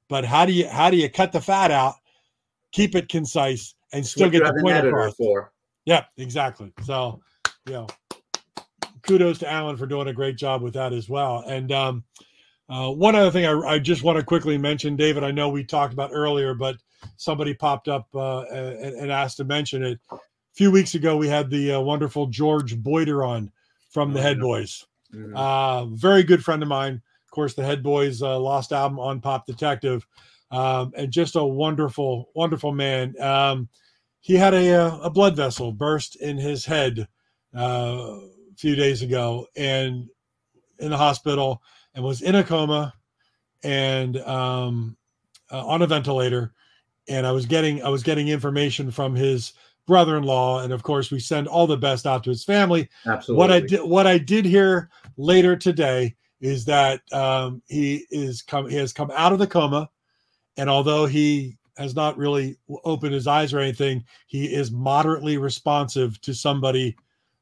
But 0.08 0.24
how 0.24 0.44
do 0.44 0.52
you 0.52 0.68
how 0.68 0.90
do 0.90 0.96
you 0.96 1.08
cut 1.08 1.32
the 1.32 1.40
fat 1.40 1.70
out, 1.70 1.94
keep 2.72 2.94
it 2.94 3.08
concise, 3.08 3.74
and 3.92 4.06
still 4.06 4.30
get 4.30 4.44
the 4.44 4.60
point 4.62 4.86
across? 4.86 5.14
For. 5.14 5.52
Yeah, 5.84 6.04
exactly. 6.16 6.72
So, 6.84 7.20
you 7.66 7.72
know, 7.72 7.86
kudos 9.02 9.38
to 9.38 9.50
Alan 9.50 9.76
for 9.76 9.86
doing 9.86 10.08
a 10.08 10.12
great 10.12 10.36
job 10.36 10.62
with 10.62 10.74
that 10.74 10.92
as 10.92 11.08
well. 11.08 11.42
And 11.46 11.72
um, 11.72 12.04
uh, 12.68 12.90
one 12.90 13.14
other 13.14 13.30
thing 13.30 13.46
I, 13.46 13.52
I, 13.52 13.78
just 13.78 14.02
want 14.02 14.18
to 14.18 14.24
quickly 14.24 14.56
mention, 14.56 14.94
David. 14.94 15.24
I 15.24 15.30
know 15.30 15.48
we 15.48 15.64
talked 15.64 15.92
about 15.92 16.10
earlier, 16.12 16.54
but 16.54 16.76
somebody 17.16 17.54
popped 17.54 17.88
up 17.88 18.06
uh, 18.14 18.42
and, 18.42 18.94
and, 18.94 19.10
asked 19.10 19.38
to 19.38 19.44
mention 19.44 19.82
it. 19.82 19.98
A 20.12 20.18
few 20.54 20.70
weeks 20.70 20.94
ago, 20.94 21.16
we 21.16 21.26
had 21.26 21.50
the 21.50 21.72
uh, 21.72 21.80
wonderful 21.80 22.26
George 22.26 22.76
Boyter 22.76 23.26
on 23.26 23.50
from 23.90 24.12
the 24.12 24.20
Headboys. 24.20 24.84
Mm-hmm. 25.12 25.36
Uh, 25.36 25.86
very 25.86 26.22
good 26.22 26.44
friend 26.44 26.62
of 26.62 26.68
mine. 26.68 27.02
Of 27.24 27.30
course, 27.30 27.54
the 27.54 27.62
Headboys 27.62 28.22
uh, 28.22 28.38
lost 28.38 28.72
album 28.72 29.00
on 29.00 29.20
Pop 29.20 29.46
Detective, 29.46 30.06
um, 30.50 30.92
and 30.96 31.12
just 31.12 31.36
a 31.36 31.44
wonderful, 31.44 32.30
wonderful 32.34 32.72
man. 32.72 33.20
Um, 33.20 33.68
he 34.20 34.34
had 34.34 34.54
a, 34.54 34.74
uh, 34.74 34.98
a 34.98 35.10
blood 35.10 35.36
vessel 35.36 35.72
burst 35.72 36.16
in 36.16 36.36
his 36.36 36.64
head 36.64 37.08
uh, 37.56 37.60
a 37.60 38.56
few 38.56 38.74
days 38.74 39.02
ago, 39.02 39.46
and 39.56 40.08
in 40.78 40.90
the 40.90 40.96
hospital, 40.96 41.62
and 41.94 42.04
was 42.04 42.22
in 42.22 42.34
a 42.34 42.44
coma, 42.44 42.94
and 43.62 44.16
um, 44.18 44.96
uh, 45.50 45.66
on 45.66 45.82
a 45.82 45.86
ventilator, 45.86 46.52
and 47.08 47.26
I 47.26 47.32
was 47.32 47.46
getting 47.46 47.82
I 47.82 47.88
was 47.88 48.02
getting 48.02 48.28
information 48.28 48.90
from 48.90 49.14
his 49.14 49.52
brother-in-law, 49.86 50.62
and 50.62 50.72
of 50.72 50.82
course 50.82 51.10
we 51.10 51.18
send 51.18 51.48
all 51.48 51.66
the 51.66 51.76
best 51.76 52.06
out 52.06 52.24
to 52.24 52.30
his 52.30 52.44
family. 52.44 52.88
Absolutely. 53.06 53.38
What 53.38 53.50
I 53.50 53.60
did 53.60 53.82
what 53.82 54.06
I 54.06 54.18
did 54.18 54.44
hear 54.44 54.90
later 55.16 55.56
today 55.56 56.16
is 56.40 56.64
that 56.66 57.00
um, 57.12 57.62
he 57.66 58.06
is 58.10 58.42
come 58.42 58.68
he 58.68 58.76
has 58.76 58.92
come 58.92 59.10
out 59.14 59.32
of 59.32 59.38
the 59.38 59.46
coma, 59.46 59.90
and 60.60 60.68
although 60.68 61.06
he 61.06 61.56
has 61.78 61.96
not 61.96 62.18
really 62.18 62.58
opened 62.84 63.14
his 63.14 63.26
eyes 63.26 63.54
or 63.54 63.60
anything, 63.60 64.04
he 64.26 64.44
is 64.44 64.70
moderately 64.70 65.38
responsive 65.38 66.20
to 66.20 66.34
somebody 66.34 66.94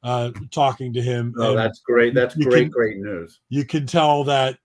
uh, 0.04 0.30
talking 0.52 0.92
to 0.92 1.02
him. 1.02 1.34
Oh, 1.36 1.48
and 1.48 1.58
that's 1.58 1.80
great. 1.80 2.14
That's 2.14 2.36
great, 2.36 2.52
can- 2.52 2.68
great 2.68 2.98
news. 2.98 3.40
you 3.48 3.64
can 3.64 3.86
tell 3.86 4.22
that 4.22 4.58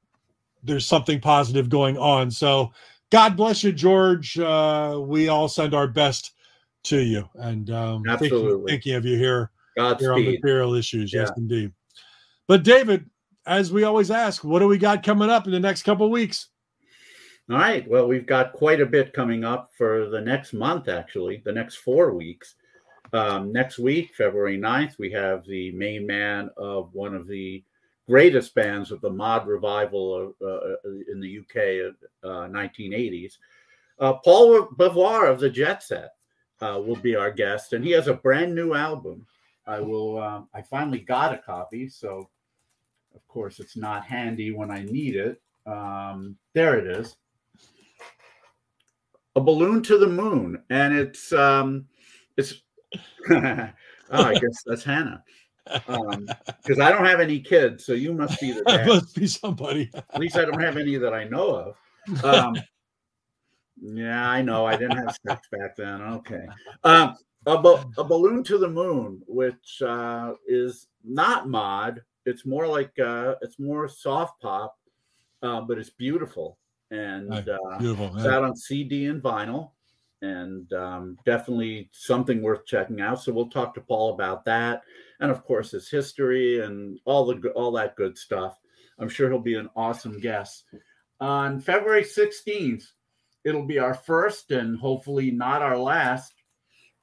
there's 0.64 0.86
something 0.86 1.20
positive 1.20 1.68
going 1.68 1.98
on. 1.98 2.30
So 2.30 2.72
God 3.10 3.36
bless 3.36 3.64
you, 3.64 3.72
George. 3.72 4.38
Uh, 4.38 5.00
we 5.02 5.30
all 5.30 5.48
send 5.48 5.74
our 5.74 5.88
best 5.88 6.34
to 6.84 7.00
you, 7.00 7.28
and 7.34 7.72
um, 7.72 8.04
thinking, 8.04 8.26
Absolutely. 8.26 8.72
thinking 8.72 8.94
of 8.94 9.04
you 9.04 9.18
here 9.18 9.50
here 9.98 10.14
on 10.14 10.24
material 10.24 10.76
issues. 10.76 11.12
Yes, 11.12 11.32
indeed. 11.38 11.72
But 12.48 12.62
David, 12.62 13.10
as 13.48 13.74
we 13.74 13.84
always 13.84 14.12
ask, 14.12 14.44
what 14.44 14.60
do 14.60 14.68
we 14.68 14.78
got 14.78 15.02
coming 15.02 15.32
up 15.32 15.48
in 15.48 15.52
the 15.52 15.60
next 15.60 15.82
couple 15.82 16.12
weeks? 16.12 16.50
All 17.50 17.58
right. 17.58 17.86
Well, 17.90 18.08
we've 18.08 18.26
got 18.26 18.54
quite 18.54 18.80
a 18.80 18.86
bit 18.86 19.12
coming 19.12 19.44
up 19.44 19.70
for 19.78 20.08
the 20.08 20.22
next 20.22 20.54
month, 20.54 20.88
actually, 20.88 21.42
the 21.44 21.52
next 21.52 21.76
four 21.76 22.14
weeks. 22.14 22.56
Um, 23.12 23.52
next 23.52 23.78
week, 23.78 24.16
February 24.16 24.58
9th, 24.58 24.98
we 24.98 25.12
have 25.12 25.46
the 25.46 25.72
main 25.74 26.08
man 26.08 26.50
of 26.56 26.94
one 26.94 27.14
of 27.14 27.28
the 27.28 27.62
greatest 28.08 28.56
bands 28.56 28.92
of 28.92 29.02
the 29.02 29.10
mod 29.10 29.46
revival 29.46 30.16
of, 30.16 30.34
uh, 30.42 30.90
in 31.12 31.20
the 31.20 31.40
UK, 31.40 31.94
uh, 32.24 32.48
1980s. 32.48 33.38
Uh, 34.00 34.14
Paul 34.14 34.70
Bevoir 34.78 35.28
of 35.28 35.42
the 35.42 35.50
Jet 35.50 35.84
Set 35.84 36.12
uh, 36.62 36.82
will 36.84 36.96
be 36.96 37.18
our 37.18 37.30
guest, 37.30 37.74
and 37.74 37.84
he 37.84 37.92
has 37.92 38.08
a 38.08 38.14
brand 38.14 38.56
new 38.56 38.74
album. 38.74 39.28
I 39.68 39.82
will. 39.82 40.18
Uh, 40.18 40.44
I 40.54 40.62
finally 40.62 41.00
got 41.00 41.34
a 41.34 41.38
copy, 41.38 41.90
so 41.90 42.30
of 43.14 43.28
course 43.28 43.60
it's 43.60 43.78
not 43.78 44.06
handy 44.06 44.52
when 44.52 44.72
I 44.72 44.84
need 44.84 45.16
it. 45.16 45.42
Um, 45.66 46.38
there 46.54 46.80
it 46.80 46.88
is 46.88 47.18
a 49.36 49.42
balloon 49.42 49.82
to 49.84 49.98
the 49.98 50.08
moon 50.08 50.62
and 50.70 50.96
it's 50.96 51.34
um 51.34 51.86
it's 52.38 52.62
oh, 53.32 53.70
i 54.12 54.34
guess 54.34 54.64
that's 54.66 54.84
hannah 54.84 55.24
um 55.88 56.28
because 56.62 56.80
i 56.80 56.92
don't 56.92 57.06
have 57.06 57.20
any 57.20 57.40
kids 57.40 57.86
so 57.86 57.94
you 57.94 58.14
must 58.14 58.40
be 58.40 58.52
the 58.52 58.64
dad. 58.68 58.88
must 58.88 59.16
be 59.16 59.26
somebody. 59.26 59.90
at 59.96 60.20
least 60.20 60.38
i 60.38 60.46
don't 60.46 60.62
have 60.62 60.78
any 60.78 60.98
that 60.98 61.14
i 61.14 61.24
know 61.24 61.74
of 62.14 62.24
um 62.26 62.56
yeah 63.82 64.30
i 64.30 64.42
know 64.42 64.66
i 64.66 64.76
didn't 64.76 64.98
have 64.98 65.18
sex 65.26 65.48
back 65.52 65.76
then 65.76 66.02
okay 66.02 66.46
um 66.84 67.16
a, 67.46 67.62
ba- 67.62 67.84
a 67.98 68.04
balloon 68.04 68.44
to 68.44 68.58
the 68.58 68.68
moon 68.68 69.22
which 69.28 69.82
uh 69.82 70.34
is 70.48 70.88
not 71.04 71.50
mod 71.50 72.02
it's 72.26 72.46
more 72.46 72.68
like 72.68 72.98
uh 73.00 73.36
it's 73.42 73.60
more 73.60 73.88
soft 73.88 74.40
pop 74.42 74.78
uh 75.42 75.62
but 75.62 75.78
it's 75.78 75.90
beautiful 75.90 76.58
and 76.94 77.50
uh 77.50 77.78
Beautiful. 77.80 78.16
it's 78.16 78.26
out 78.26 78.44
on 78.44 78.56
CD 78.56 79.08
and 79.08 79.22
vinyl, 79.22 79.72
and 80.22 80.72
um, 80.74 81.18
definitely 81.26 81.90
something 81.92 82.42
worth 82.42 82.66
checking 82.66 83.02
out. 83.02 83.22
So 83.22 83.34
we'll 83.34 83.50
talk 83.50 83.74
to 83.76 83.82
Paul 83.82 84.14
about 84.14 84.46
that, 84.46 84.84
and 85.20 85.32
of 85.32 85.44
course 85.44 85.72
his 85.72 85.90
history 85.90 86.62
and 86.62 87.00
all 87.06 87.26
the 87.26 87.50
all 87.50 87.72
that 87.74 87.96
good 87.96 88.18
stuff. 88.18 88.60
I'm 89.00 89.10
sure 89.10 89.30
he'll 89.30 89.40
be 89.40 89.56
an 89.56 89.70
awesome 89.76 90.20
guest. 90.20 90.66
On 91.20 91.60
February 91.60 92.04
16th, 92.04 92.84
it'll 93.44 93.66
be 93.66 93.80
our 93.80 93.96
first 93.96 94.52
and 94.52 94.78
hopefully 94.78 95.32
not 95.32 95.64
our 95.64 95.78
last, 95.78 96.34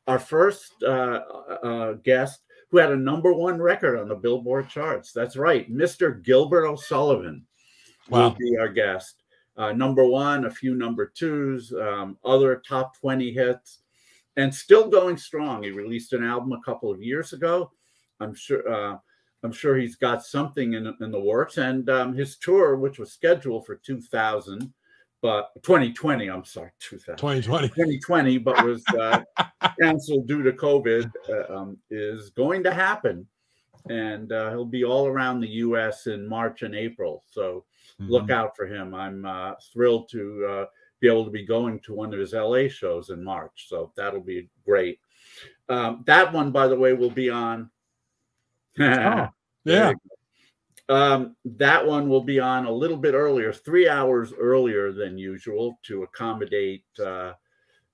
our 0.07 0.21
first 0.21 0.73
uh, 0.85 1.21
uh, 1.65 1.93
guest 2.05 2.41
who 2.71 2.79
had 2.79 2.93
a 2.93 2.97
number 2.97 3.33
one 3.33 3.61
record 3.61 3.99
on 3.99 4.09
the 4.09 4.15
Billboard 4.15 4.69
charts. 4.69 5.13
That's 5.13 5.37
right, 5.37 5.69
Mr. 5.69 6.23
Gilbert 6.23 6.67
O'Sullivan 6.67 7.45
will 8.09 8.31
be 8.31 8.57
our 8.57 8.69
guest 8.69 9.20
uh, 9.61 9.73
number 9.73 10.07
one, 10.07 10.47
a 10.47 10.51
few 10.51 10.75
number 10.75 11.13
twos, 11.15 11.71
um, 11.75 12.17
other 12.25 12.63
top 12.67 12.99
20 12.99 13.31
hits, 13.31 13.81
and 14.37 14.55
still 14.55 14.89
going 14.89 15.19
strong. 15.19 15.63
He 15.63 15.71
released 15.71 16.15
an 16.15 16.25
album 16.25 16.53
a 16.53 16.63
couple 16.63 16.91
of 16.91 17.03
years 17.03 17.35
ago. 17.35 17.71
I'm 18.21 18.35
sure. 18.35 18.67
Uh, 18.67 18.97
I'm 19.43 19.53
sure 19.53 19.77
he's 19.79 19.97
got 19.97 20.23
something 20.23 20.75
in, 20.75 20.95
in 21.01 21.11
the 21.11 21.21
works, 21.21 21.57
and 21.59 21.89
um, 21.89 22.15
his 22.15 22.37
tour, 22.37 22.77
which 22.77 22.99
was 22.99 23.13
scheduled 23.13 23.65
for 23.65 23.77
2000, 23.77 24.73
but 25.23 25.51
2020. 25.63 26.29
I'm 26.29 26.45
sorry, 26.45 26.71
2000. 26.81 27.17
2020. 27.17 27.69
2020, 27.69 28.39
but 28.39 28.65
was 28.65 28.83
uh, 28.99 29.23
canceled 29.81 30.27
due 30.27 30.43
to 30.43 30.53
COVID, 30.53 31.11
uh, 31.29 31.55
um, 31.55 31.79
is 31.91 32.31
going 32.31 32.63
to 32.65 32.73
happen. 32.73 33.27
And 33.89 34.31
uh, 34.31 34.51
he'll 34.51 34.67
be 34.67 34.85
all 34.85 35.07
around 35.07 35.41
the 35.41 35.49
U.S. 35.49 36.07
in 36.07 36.29
March 36.29 36.61
and 36.61 36.75
April. 36.75 37.23
So 37.31 37.65
look 38.01 38.25
Mhm. 38.25 38.31
out 38.33 38.57
for 38.57 38.67
him. 38.67 38.95
I'm 38.95 39.25
uh, 39.27 39.55
thrilled 39.73 40.09
to 40.11 40.47
uh, 40.47 40.67
be 41.01 41.09
able 41.09 41.25
to 41.25 41.31
be 41.31 41.45
going 41.45 41.81
to 41.81 41.95
one 41.95 42.13
of 42.13 42.21
his 42.21 42.33
LA 42.33 42.69
shows 42.69 43.11
in 43.11 43.23
March. 43.23 43.67
So 43.69 43.93
that'll 43.97 44.21
be 44.23 44.49
great. 44.65 45.01
Um, 45.69 46.03
that 46.07 46.33
one, 46.33 46.51
by 46.51 46.67
the 46.69 46.79
way, 46.79 46.93
will 46.95 47.11
be 47.11 47.31
on. 47.31 47.71
Oh, 48.81 49.29
Yeah. 49.65 49.93
Um, 50.89 51.37
that 51.45 51.87
one 51.87 52.09
will 52.09 52.23
be 52.25 52.41
on 52.41 52.67
a 52.67 52.73
little 52.73 52.97
bit 52.97 53.15
earlier, 53.15 53.53
three 53.53 53.89
hours 53.89 54.33
earlier 54.33 54.91
than 54.93 55.17
usual 55.17 55.79
to 55.85 56.03
accommodate 56.03 56.85
uh, 56.99 57.35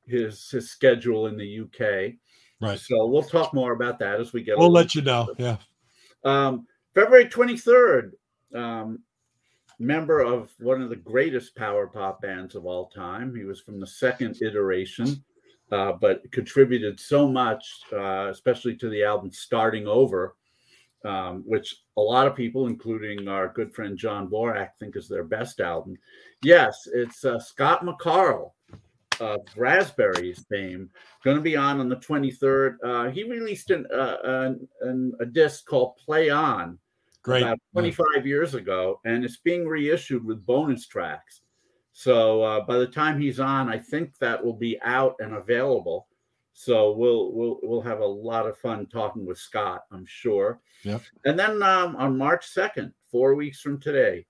his 0.06 0.48
his 0.50 0.70
schedule 0.70 1.26
in 1.26 1.36
the 1.36 1.60
UK. 1.60 2.14
Right. 2.60 2.78
So 2.78 3.06
we'll 3.06 3.22
talk 3.22 3.52
more 3.52 3.72
about 3.72 3.98
that 3.98 4.18
as 4.20 4.32
we 4.32 4.42
get. 4.42 4.56
We'll 4.58 4.70
let 4.72 4.94
you 4.94 5.02
know. 5.02 5.28
Yeah. 5.38 5.58
um, 6.24 6.66
February 6.94 7.26
23rd, 7.26 8.12
um, 8.54 9.00
member 9.78 10.20
of 10.20 10.50
one 10.58 10.82
of 10.82 10.88
the 10.88 10.96
greatest 10.96 11.54
power 11.54 11.86
pop 11.86 12.22
bands 12.22 12.54
of 12.54 12.66
all 12.66 12.88
time. 12.88 13.34
He 13.34 13.44
was 13.44 13.60
from 13.60 13.80
the 13.80 13.86
second 13.86 14.40
iteration, 14.42 15.22
uh, 15.70 15.92
but 15.92 16.30
contributed 16.32 16.98
so 16.98 17.28
much, 17.28 17.80
uh, 17.92 18.28
especially 18.30 18.76
to 18.76 18.88
the 18.88 19.04
album 19.04 19.30
Starting 19.32 19.86
Over, 19.86 20.34
um, 21.04 21.42
which 21.46 21.82
a 21.96 22.00
lot 22.00 22.26
of 22.26 22.34
people, 22.34 22.66
including 22.66 23.28
our 23.28 23.48
good 23.48 23.74
friend 23.74 23.96
John 23.98 24.28
Borack, 24.28 24.70
think 24.78 24.96
is 24.96 25.08
their 25.08 25.24
best 25.24 25.60
album. 25.60 25.96
Yes, 26.42 26.88
it's 26.92 27.24
uh, 27.24 27.38
Scott 27.38 27.84
McCarl 27.84 28.52
of 29.20 29.40
Raspberries 29.56 30.44
fame 30.48 30.90
going 31.24 31.36
to 31.36 31.42
be 31.42 31.56
on 31.56 31.80
on 31.80 31.88
the 31.88 31.96
23rd. 31.96 32.76
Uh, 32.84 33.10
he 33.10 33.24
released 33.24 33.70
an, 33.70 33.86
uh, 33.92 34.16
an, 34.24 34.68
an, 34.82 35.12
a 35.20 35.26
disc 35.26 35.66
called 35.66 35.96
Play 35.96 36.30
On 36.30 36.78
Great. 37.26 37.42
about 37.42 37.58
25 37.72 38.24
years 38.24 38.54
ago, 38.54 39.00
and 39.04 39.24
it's 39.24 39.38
being 39.38 39.66
reissued 39.66 40.24
with 40.24 40.46
bonus 40.46 40.86
tracks. 40.86 41.40
So 41.92 42.42
uh, 42.42 42.64
by 42.64 42.78
the 42.78 42.86
time 42.86 43.20
he's 43.20 43.40
on, 43.40 43.68
I 43.68 43.78
think 43.78 44.16
that 44.18 44.44
will 44.44 44.54
be 44.54 44.78
out 44.82 45.16
and 45.18 45.34
available. 45.34 46.06
So 46.52 46.92
we'll 46.92 47.32
we'll 47.32 47.58
we'll 47.64 47.80
have 47.80 47.98
a 47.98 48.06
lot 48.06 48.46
of 48.46 48.56
fun 48.58 48.86
talking 48.86 49.26
with 49.26 49.38
Scott, 49.38 49.82
I'm 49.90 50.06
sure. 50.06 50.60
Yep. 50.84 51.02
And 51.24 51.38
then 51.38 51.62
um, 51.62 51.96
on 51.96 52.16
March 52.16 52.46
2nd, 52.54 52.92
four 53.10 53.34
weeks 53.34 53.60
from 53.60 53.80
today, 53.80 54.24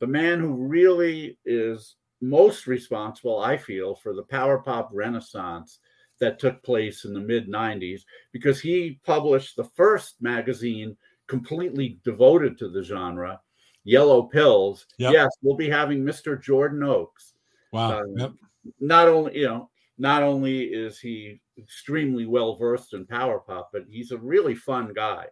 the 0.00 0.06
man 0.06 0.40
who 0.40 0.54
really 0.54 1.38
is 1.44 1.96
most 2.22 2.66
responsible, 2.66 3.40
I 3.40 3.58
feel, 3.58 3.94
for 3.94 4.14
the 4.14 4.22
power 4.22 4.58
pop 4.58 4.88
renaissance 4.92 5.80
that 6.18 6.38
took 6.38 6.62
place 6.62 7.04
in 7.04 7.12
the 7.12 7.20
mid 7.20 7.46
90s, 7.46 8.02
because 8.32 8.60
he 8.60 9.00
published 9.04 9.56
the 9.56 9.68
first 9.76 10.16
magazine 10.22 10.96
completely 11.32 11.98
devoted 12.04 12.58
to 12.58 12.68
the 12.68 12.82
genre, 12.82 13.40
Yellow 13.84 14.24
Pills. 14.24 14.84
Yep. 14.98 15.12
Yes, 15.14 15.30
we'll 15.40 15.56
be 15.56 15.70
having 15.70 16.04
Mr. 16.04 16.38
Jordan 16.38 16.82
Oakes. 16.82 17.32
Wow. 17.72 18.00
um, 18.00 18.14
Yep. 18.18 18.32
Not 18.80 19.08
only, 19.08 19.38
you 19.38 19.46
know, 19.46 19.70
not 19.96 20.22
only 20.22 20.64
is 20.64 21.00
he 21.00 21.40
extremely 21.56 22.26
well 22.26 22.56
versed 22.56 22.92
in 22.92 23.06
power 23.06 23.38
pop, 23.38 23.70
but 23.72 23.86
he's 23.88 24.10
a 24.12 24.18
really 24.18 24.54
fun 24.54 24.92
guy. 24.92 25.24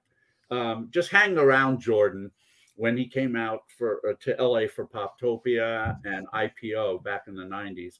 Um, 0.50 0.88
just 0.90 1.10
hang 1.10 1.36
around 1.36 1.82
Jordan 1.82 2.30
when 2.76 2.96
he 2.96 3.06
came 3.06 3.36
out 3.36 3.60
for 3.76 4.00
uh, 4.08 4.14
to 4.20 4.42
LA 4.42 4.68
for 4.74 4.86
Poptopia 4.86 5.98
and 6.06 6.26
IPO 6.28 7.04
back 7.04 7.24
in 7.28 7.34
the 7.34 7.44
90s. 7.44 7.98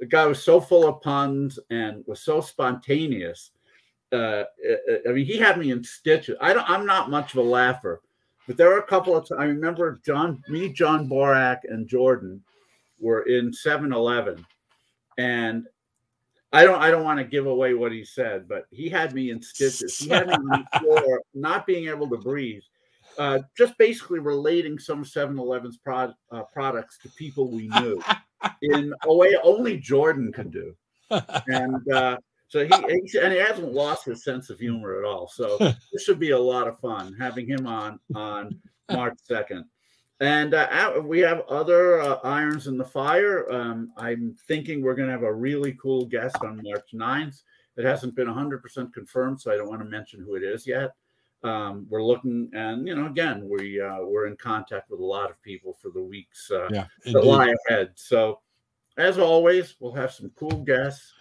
The 0.00 0.06
guy 0.06 0.26
was 0.26 0.42
so 0.42 0.60
full 0.60 0.88
of 0.88 1.00
puns 1.02 1.60
and 1.70 2.02
was 2.08 2.20
so 2.20 2.40
spontaneous. 2.40 3.52
Uh, 4.12 4.44
I 5.06 5.12
mean, 5.12 5.26
he 5.26 5.36
had 5.36 5.58
me 5.58 5.70
in 5.70 5.84
stitches. 5.84 6.36
I 6.40 6.52
don't. 6.52 6.68
I'm 6.68 6.86
not 6.86 7.10
much 7.10 7.32
of 7.32 7.38
a 7.38 7.48
laugher, 7.48 8.00
but 8.46 8.56
there 8.56 8.68
were 8.68 8.78
a 8.78 8.86
couple 8.86 9.16
of. 9.16 9.28
I 9.38 9.44
remember 9.44 10.00
John, 10.04 10.42
me, 10.48 10.72
John 10.72 11.08
Borack, 11.08 11.58
and 11.64 11.86
Jordan 11.86 12.42
were 13.00 13.22
in 13.22 13.52
7-Eleven, 13.52 14.44
and 15.18 15.66
I 16.52 16.64
don't 16.64 16.80
I 16.80 16.90
don't 16.90 17.04
want 17.04 17.18
to 17.18 17.24
give 17.24 17.46
away 17.46 17.74
what 17.74 17.92
he 17.92 18.04
said, 18.04 18.48
but 18.48 18.66
he 18.70 18.88
had 18.88 19.14
me 19.14 19.30
in 19.30 19.42
stitches. 19.42 19.98
He 19.98 20.08
had 20.08 20.28
me 20.28 20.34
on 20.34 20.66
the 20.72 20.78
floor, 20.80 21.22
not 21.34 21.66
being 21.66 21.88
able 21.88 22.08
to 22.08 22.16
breathe. 22.16 22.62
Uh, 23.18 23.40
just 23.56 23.76
basically 23.78 24.20
relating 24.20 24.78
some 24.78 25.02
7-Eleven's 25.02 25.76
pro- 25.78 26.12
uh, 26.30 26.42
products 26.52 26.98
to 26.98 27.08
people 27.18 27.50
we 27.50 27.66
knew 27.68 28.00
in 28.62 28.92
a 29.04 29.12
way 29.12 29.36
only 29.42 29.76
Jordan 29.76 30.32
could 30.32 30.52
do. 30.52 30.74
And 31.48 31.90
uh, 31.90 32.18
so 32.48 32.60
he, 32.60 32.72
he, 32.88 33.18
and 33.18 33.32
he 33.32 33.38
hasn't 33.38 33.72
lost 33.72 34.06
his 34.06 34.24
sense 34.24 34.50
of 34.50 34.58
humor 34.58 34.98
at 34.98 35.04
all. 35.04 35.28
So 35.28 35.56
this 35.92 36.02
should 36.04 36.18
be 36.18 36.30
a 36.30 36.38
lot 36.38 36.66
of 36.66 36.80
fun 36.80 37.14
having 37.18 37.46
him 37.46 37.66
on 37.66 38.00
on 38.14 38.58
March 38.90 39.18
second. 39.22 39.64
And 40.20 40.52
uh, 40.54 41.00
we 41.04 41.20
have 41.20 41.42
other 41.48 42.00
uh, 42.00 42.18
irons 42.24 42.66
in 42.66 42.76
the 42.76 42.84
fire. 42.84 43.50
Um, 43.52 43.92
I'm 43.96 44.34
thinking 44.48 44.82
we're 44.82 44.96
going 44.96 45.06
to 45.06 45.12
have 45.12 45.22
a 45.22 45.32
really 45.32 45.76
cool 45.80 46.06
guest 46.06 46.36
on 46.42 46.60
March 46.64 46.88
9th. 46.92 47.42
It 47.76 47.84
hasn't 47.84 48.16
been 48.16 48.26
100% 48.26 48.92
confirmed, 48.92 49.40
so 49.40 49.52
I 49.52 49.56
don't 49.56 49.68
want 49.68 49.80
to 49.80 49.88
mention 49.88 50.20
who 50.20 50.34
it 50.34 50.42
is 50.42 50.66
yet. 50.66 50.90
Um, 51.44 51.86
we're 51.88 52.02
looking, 52.02 52.50
and 52.52 52.88
you 52.88 52.96
know, 52.96 53.06
again, 53.06 53.48
we 53.48 53.80
uh, 53.80 53.98
we're 54.00 54.26
in 54.26 54.36
contact 54.36 54.90
with 54.90 54.98
a 54.98 55.04
lot 55.04 55.30
of 55.30 55.40
people 55.42 55.72
for 55.80 55.90
the 55.90 56.02
weeks 56.02 56.50
uh, 56.50 56.68
Yeah, 56.68 56.86
that 57.04 57.24
lie 57.24 57.54
ahead. 57.68 57.90
So, 57.94 58.40
as 58.96 59.18
always, 59.18 59.76
we'll 59.78 59.92
have 59.92 60.10
some 60.10 60.30
cool 60.30 60.64
guests. 60.64 61.12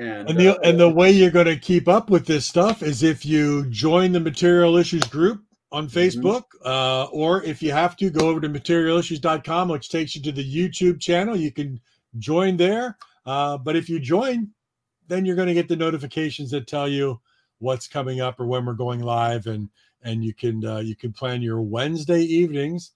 And, 0.00 0.30
And 0.30 0.38
the 0.38 0.56
uh, 0.56 0.58
and 0.64 0.80
the 0.80 0.88
way 0.88 1.10
you're 1.10 1.30
going 1.30 1.46
to 1.46 1.58
keep 1.58 1.86
up 1.86 2.08
with 2.08 2.24
this 2.24 2.46
stuff 2.46 2.82
is 2.82 3.02
if 3.02 3.26
you 3.26 3.66
join 3.66 4.12
the 4.12 4.20
Material 4.20 4.78
Issues 4.78 5.04
group 5.04 5.42
on 5.72 5.86
Mm-hmm. 5.88 5.98
Facebook, 6.26 6.44
uh, 6.64 7.04
or 7.12 7.42
if 7.44 7.62
you 7.62 7.70
have 7.70 7.96
to, 7.96 8.08
go 8.08 8.28
over 8.28 8.40
to 8.40 8.48
materialissues.com, 8.48 9.68
which 9.68 9.90
takes 9.90 10.16
you 10.16 10.22
to 10.22 10.32
the 10.32 10.42
YouTube 10.42 11.00
channel. 11.00 11.36
You 11.36 11.52
can 11.52 11.78
join 12.18 12.56
there. 12.56 12.96
Uh, 13.26 13.58
but 13.58 13.76
if 13.76 13.88
you 13.90 14.00
join, 14.00 14.48
then 15.06 15.26
you're 15.26 15.36
going 15.36 15.48
to 15.48 15.54
get 15.54 15.68
the 15.68 15.76
notifications 15.76 16.50
that 16.50 16.66
tell 16.66 16.88
you 16.88 17.20
what's 17.58 17.86
coming 17.86 18.22
up 18.22 18.40
or 18.40 18.46
when 18.46 18.64
we're 18.64 18.72
going 18.72 19.00
live, 19.00 19.46
and 19.46 19.68
and 20.02 20.24
you 20.24 20.32
can 20.32 20.64
uh, 20.64 20.78
you 20.78 20.96
can 20.96 21.12
plan 21.12 21.42
your 21.42 21.60
Wednesday 21.60 22.22
evenings, 22.22 22.92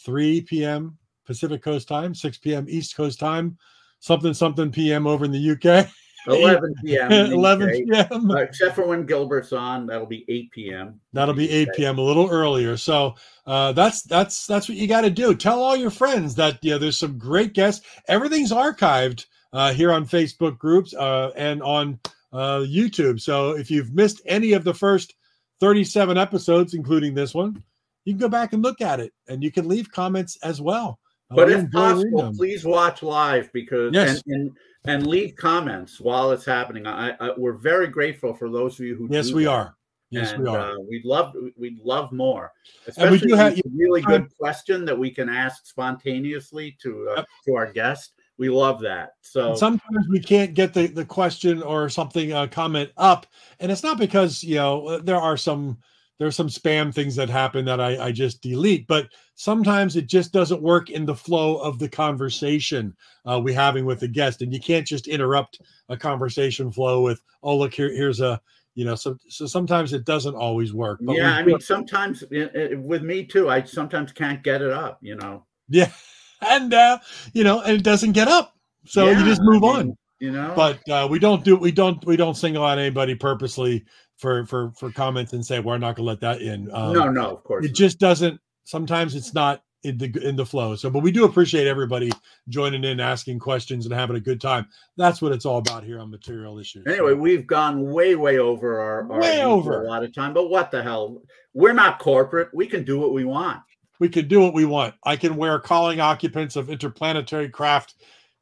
3 0.00 0.40
p.m. 0.40 0.98
Pacific 1.24 1.62
Coast 1.62 1.86
time, 1.86 2.12
6 2.12 2.38
p.m. 2.38 2.66
East 2.68 2.96
Coast 2.96 3.20
time, 3.20 3.56
something 4.00 4.34
something 4.34 4.72
p.m. 4.72 5.06
over 5.06 5.24
in 5.24 5.30
the 5.30 5.50
UK. 5.52 5.88
11 6.26 6.74
p.m. 6.84 7.12
11 7.32 7.70
p.m. 7.70 8.30
Uh, 8.30 8.36
except 8.36 8.74
for 8.74 8.86
when 8.86 9.06
Gilbert's 9.06 9.52
on, 9.52 9.86
that'll 9.86 10.06
be 10.06 10.24
8 10.28 10.50
p.m. 10.50 11.00
That'll 11.12 11.34
be 11.34 11.50
8 11.50 11.68
p.m. 11.74 11.98
a 11.98 12.02
little 12.02 12.28
earlier. 12.30 12.76
So 12.76 13.14
uh, 13.46 13.72
that's 13.72 14.02
that's 14.02 14.46
that's 14.46 14.68
what 14.68 14.78
you 14.78 14.86
got 14.86 15.02
to 15.02 15.10
do. 15.10 15.34
Tell 15.34 15.62
all 15.62 15.76
your 15.76 15.90
friends 15.90 16.34
that 16.36 16.58
yeah, 16.62 16.78
there's 16.78 16.98
some 16.98 17.18
great 17.18 17.54
guests. 17.54 17.86
Everything's 18.08 18.52
archived 18.52 19.26
uh, 19.52 19.72
here 19.72 19.92
on 19.92 20.06
Facebook 20.06 20.58
groups 20.58 20.94
uh, 20.94 21.30
and 21.36 21.62
on 21.62 21.98
uh, 22.32 22.60
YouTube. 22.60 23.20
So 23.20 23.56
if 23.56 23.70
you've 23.70 23.92
missed 23.92 24.22
any 24.26 24.52
of 24.52 24.64
the 24.64 24.74
first 24.74 25.14
37 25.60 26.16
episodes, 26.16 26.74
including 26.74 27.14
this 27.14 27.34
one, 27.34 27.62
you 28.04 28.12
can 28.14 28.20
go 28.20 28.28
back 28.28 28.52
and 28.52 28.62
look 28.62 28.80
at 28.80 29.00
it, 29.00 29.12
and 29.28 29.42
you 29.42 29.52
can 29.52 29.68
leave 29.68 29.90
comments 29.90 30.38
as 30.42 30.60
well. 30.60 30.98
Uh, 31.30 31.36
But 31.36 31.50
if 31.50 31.70
possible, 31.70 32.32
please 32.36 32.64
watch 32.64 33.02
live 33.02 33.52
because 33.52 33.92
Yes. 33.94 34.22
and, 34.26 34.34
and 34.34 34.56
and 34.86 35.06
leave 35.06 35.36
comments 35.36 36.00
while 36.00 36.30
it's 36.32 36.44
happening. 36.46 36.86
I, 36.86 37.10
I 37.20 37.32
we're 37.36 37.52
very 37.52 37.86
grateful 37.88 38.32
for 38.34 38.48
those 38.50 38.80
of 38.80 38.86
you 38.86 38.96
who 38.96 39.08
yes, 39.10 39.30
we 39.32 39.44
that. 39.44 39.50
are. 39.50 39.76
Yes, 40.10 40.32
and, 40.32 40.42
we 40.42 40.48
are. 40.48 40.72
Uh, 40.72 40.76
we'd 40.88 41.04
love 41.04 41.34
we'd 41.56 41.78
love 41.84 42.10
more. 42.12 42.50
And 42.96 43.10
we 43.10 43.16
Especially 43.18 43.28
do 43.28 43.34
have- 43.36 43.58
a 43.58 43.62
really 43.74 44.00
good 44.00 44.26
question 44.38 44.84
that 44.86 44.98
we 44.98 45.10
can 45.10 45.28
ask 45.28 45.66
spontaneously 45.66 46.76
to 46.82 47.08
uh, 47.16 47.24
to 47.46 47.54
our 47.54 47.70
guest. 47.72 48.12
We 48.38 48.48
love 48.48 48.80
that. 48.80 49.10
So 49.20 49.50
And 49.50 49.58
sometimes 49.58 50.08
we 50.08 50.18
can't 50.18 50.54
get 50.54 50.72
the, 50.72 50.86
the 50.86 51.04
question 51.04 51.62
or 51.62 51.90
something 51.90 52.32
uh, 52.32 52.46
comment 52.46 52.90
up 52.96 53.26
and 53.60 53.70
it's 53.70 53.82
not 53.82 53.98
because 53.98 54.42
you 54.42 54.54
know 54.54 54.98
there 54.98 55.20
are 55.20 55.36
some 55.36 55.76
there's 56.20 56.36
some 56.36 56.48
spam 56.48 56.94
things 56.94 57.16
that 57.16 57.30
happen 57.30 57.64
that 57.64 57.80
I, 57.80 58.06
I 58.06 58.12
just 58.12 58.42
delete 58.42 58.86
but 58.86 59.08
sometimes 59.34 59.96
it 59.96 60.06
just 60.06 60.32
doesn't 60.32 60.62
work 60.62 60.90
in 60.90 61.06
the 61.06 61.14
flow 61.14 61.56
of 61.56 61.78
the 61.80 61.88
conversation 61.88 62.94
uh, 63.24 63.40
we 63.42 63.52
having 63.52 63.86
with 63.86 64.00
the 64.00 64.08
guest 64.08 64.42
and 64.42 64.52
you 64.52 64.60
can't 64.60 64.86
just 64.86 65.08
interrupt 65.08 65.60
a 65.88 65.96
conversation 65.96 66.70
flow 66.70 67.00
with 67.00 67.20
oh 67.42 67.56
look 67.56 67.74
here 67.74 67.90
here's 67.90 68.20
a 68.20 68.40
you 68.74 68.84
know 68.84 68.94
so 68.94 69.16
so 69.28 69.46
sometimes 69.46 69.92
it 69.92 70.04
doesn't 70.04 70.34
always 70.34 70.72
work 70.72 71.00
but 71.02 71.16
yeah, 71.16 71.34
I 71.34 71.42
mean 71.42 71.60
sometimes 71.60 72.22
uh, 72.22 72.48
uh, 72.54 72.78
with 72.78 73.02
me 73.02 73.24
too. 73.24 73.50
I 73.50 73.62
sometimes 73.62 74.12
can't 74.12 74.42
get 74.42 74.62
it 74.62 74.70
up. 74.70 74.98
You 75.00 75.16
know. 75.16 75.46
yeah 75.68 75.90
and 76.42 76.72
uh 76.72 76.98
you 77.32 77.44
know 77.44 77.60
and 77.62 77.76
it 77.76 77.82
doesn't 77.82 78.12
get 78.12 78.28
up 78.28 78.54
so 78.86 79.06
Yeah, 79.06 79.18
you 79.18 79.24
just 79.24 79.40
I 79.40 79.44
move 79.44 79.62
mean, 79.62 79.76
on 79.76 79.96
You 80.20 80.30
know. 80.32 80.52
but 80.54 80.88
uh, 80.88 81.08
we 81.10 81.18
don't 81.18 81.44
do 81.44 81.56
we 81.56 81.72
don't 81.72 82.04
we 82.06 82.16
don't 82.16 82.36
single 82.36 82.64
out 82.64 82.78
anybody 82.78 83.14
purposely 83.14 83.84
for 84.20 84.44
for 84.46 84.70
for 84.76 84.92
comments 84.92 85.32
and 85.32 85.44
say 85.44 85.58
we're 85.60 85.78
not 85.78 85.96
going 85.96 86.04
to 86.06 86.10
let 86.10 86.20
that 86.20 86.42
in. 86.42 86.70
Um, 86.72 86.92
no, 86.92 87.08
no, 87.10 87.30
of 87.30 87.42
course. 87.42 87.64
it 87.64 87.68
not. 87.68 87.74
just 87.74 87.98
doesn't. 87.98 88.40
Sometimes 88.64 89.14
it's 89.14 89.32
not 89.34 89.62
in 89.82 89.96
the 89.96 90.12
in 90.22 90.36
the 90.36 90.44
flow. 90.44 90.76
So, 90.76 90.90
but 90.90 91.02
we 91.02 91.10
do 91.10 91.24
appreciate 91.24 91.66
everybody 91.66 92.12
joining 92.50 92.84
in, 92.84 93.00
asking 93.00 93.38
questions, 93.38 93.86
and 93.86 93.94
having 93.94 94.16
a 94.16 94.20
good 94.20 94.38
time. 94.40 94.66
That's 94.98 95.22
what 95.22 95.32
it's 95.32 95.46
all 95.46 95.56
about 95.58 95.84
here 95.84 95.98
on 95.98 96.10
Material 96.10 96.58
Issues. 96.58 96.86
Anyway, 96.86 97.14
we've 97.14 97.46
gone 97.46 97.90
way, 97.90 98.14
way 98.14 98.38
over 98.38 98.78
our, 98.78 99.10
our 99.10 99.20
Way 99.20 99.42
over. 99.42 99.82
a 99.82 99.88
lot 99.88 100.04
of 100.04 100.14
time. 100.14 100.34
But 100.34 100.50
what 100.50 100.70
the 100.70 100.82
hell? 100.82 101.22
We're 101.54 101.72
not 101.72 101.98
corporate. 101.98 102.50
We 102.52 102.66
can 102.66 102.84
do 102.84 102.98
what 103.00 103.12
we 103.14 103.24
want. 103.24 103.60
we 103.98 104.10
can 104.10 104.28
do 104.28 104.40
what 104.40 104.52
we 104.52 104.66
want. 104.66 104.94
I 105.04 105.16
can 105.16 105.34
wear 105.36 105.58
calling 105.58 105.98
occupants 105.98 106.56
of 106.56 106.68
interplanetary 106.68 107.48
craft 107.48 107.94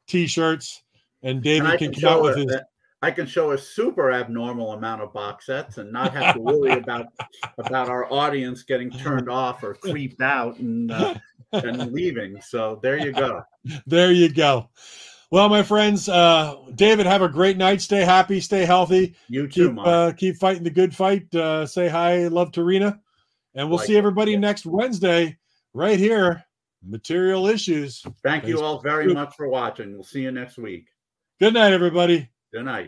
T-shirts, 0.07 0.83
and 1.23 1.41
David 1.41 1.69
and 1.69 1.79
can, 1.79 1.91
can 1.93 2.01
come 2.01 2.13
out 2.13 2.21
with 2.21 2.35
his. 2.37 2.45
that- 2.47 2.65
I 3.01 3.11
can 3.11 3.25
show 3.25 3.51
a 3.51 3.57
super 3.57 4.11
abnormal 4.11 4.73
amount 4.73 5.01
of 5.01 5.13
box 5.13 5.45
sets 5.45 5.77
and 5.77 5.91
not 5.91 6.13
have 6.13 6.35
to 6.35 6.41
worry 6.41 6.71
about 6.73 7.07
about 7.57 7.89
our 7.89 8.11
audience 8.11 8.63
getting 8.63 8.91
turned 8.91 9.29
off 9.29 9.63
or 9.63 9.73
creeped 9.73 10.21
out 10.21 10.57
and 10.59 10.91
uh, 10.91 11.15
and 11.53 11.91
leaving. 11.93 12.41
So 12.41 12.79
there 12.83 12.97
you 12.97 13.13
go. 13.13 13.43
There 13.85 14.11
you 14.11 14.33
go. 14.33 14.69
Well, 15.31 15.47
my 15.47 15.61
friends, 15.61 16.09
uh, 16.09 16.55
David, 16.75 17.05
have 17.05 17.21
a 17.21 17.29
great 17.29 17.55
night. 17.55 17.81
Stay 17.81 18.03
happy, 18.03 18.39
stay 18.41 18.65
healthy. 18.65 19.15
You 19.27 19.47
too, 19.47 19.67
keep 19.67 19.75
Mark. 19.75 19.87
uh, 19.87 20.11
keep 20.13 20.37
fighting 20.37 20.63
the 20.63 20.71
good 20.71 20.93
fight. 20.95 21.33
Uh, 21.33 21.65
say 21.67 21.87
hi, 21.87 22.27
love 22.27 22.51
to 22.53 22.63
Rena, 22.63 22.99
and 23.53 23.69
we'll 23.69 23.77
Like 23.77 23.87
see 23.87 23.97
everybody 23.97 24.31
yeah. 24.31 24.39
next 24.39 24.65
Wednesday 24.65 25.37
right 25.73 25.99
here. 25.99 26.43
Material 26.81 27.47
issues. 27.47 28.03
Thank 28.23 28.47
you 28.47 28.61
all 28.61 28.79
very 28.79 29.13
much 29.13 29.35
for 29.35 29.49
watching. 29.49 29.93
We'll 29.93 30.03
see 30.03 30.21
you 30.21 30.31
next 30.31 30.57
week. 30.57 30.87
Good 31.39 31.53
night, 31.53 31.73
everybody. 31.73 32.29
Good 32.53 32.65
night. 32.65 32.87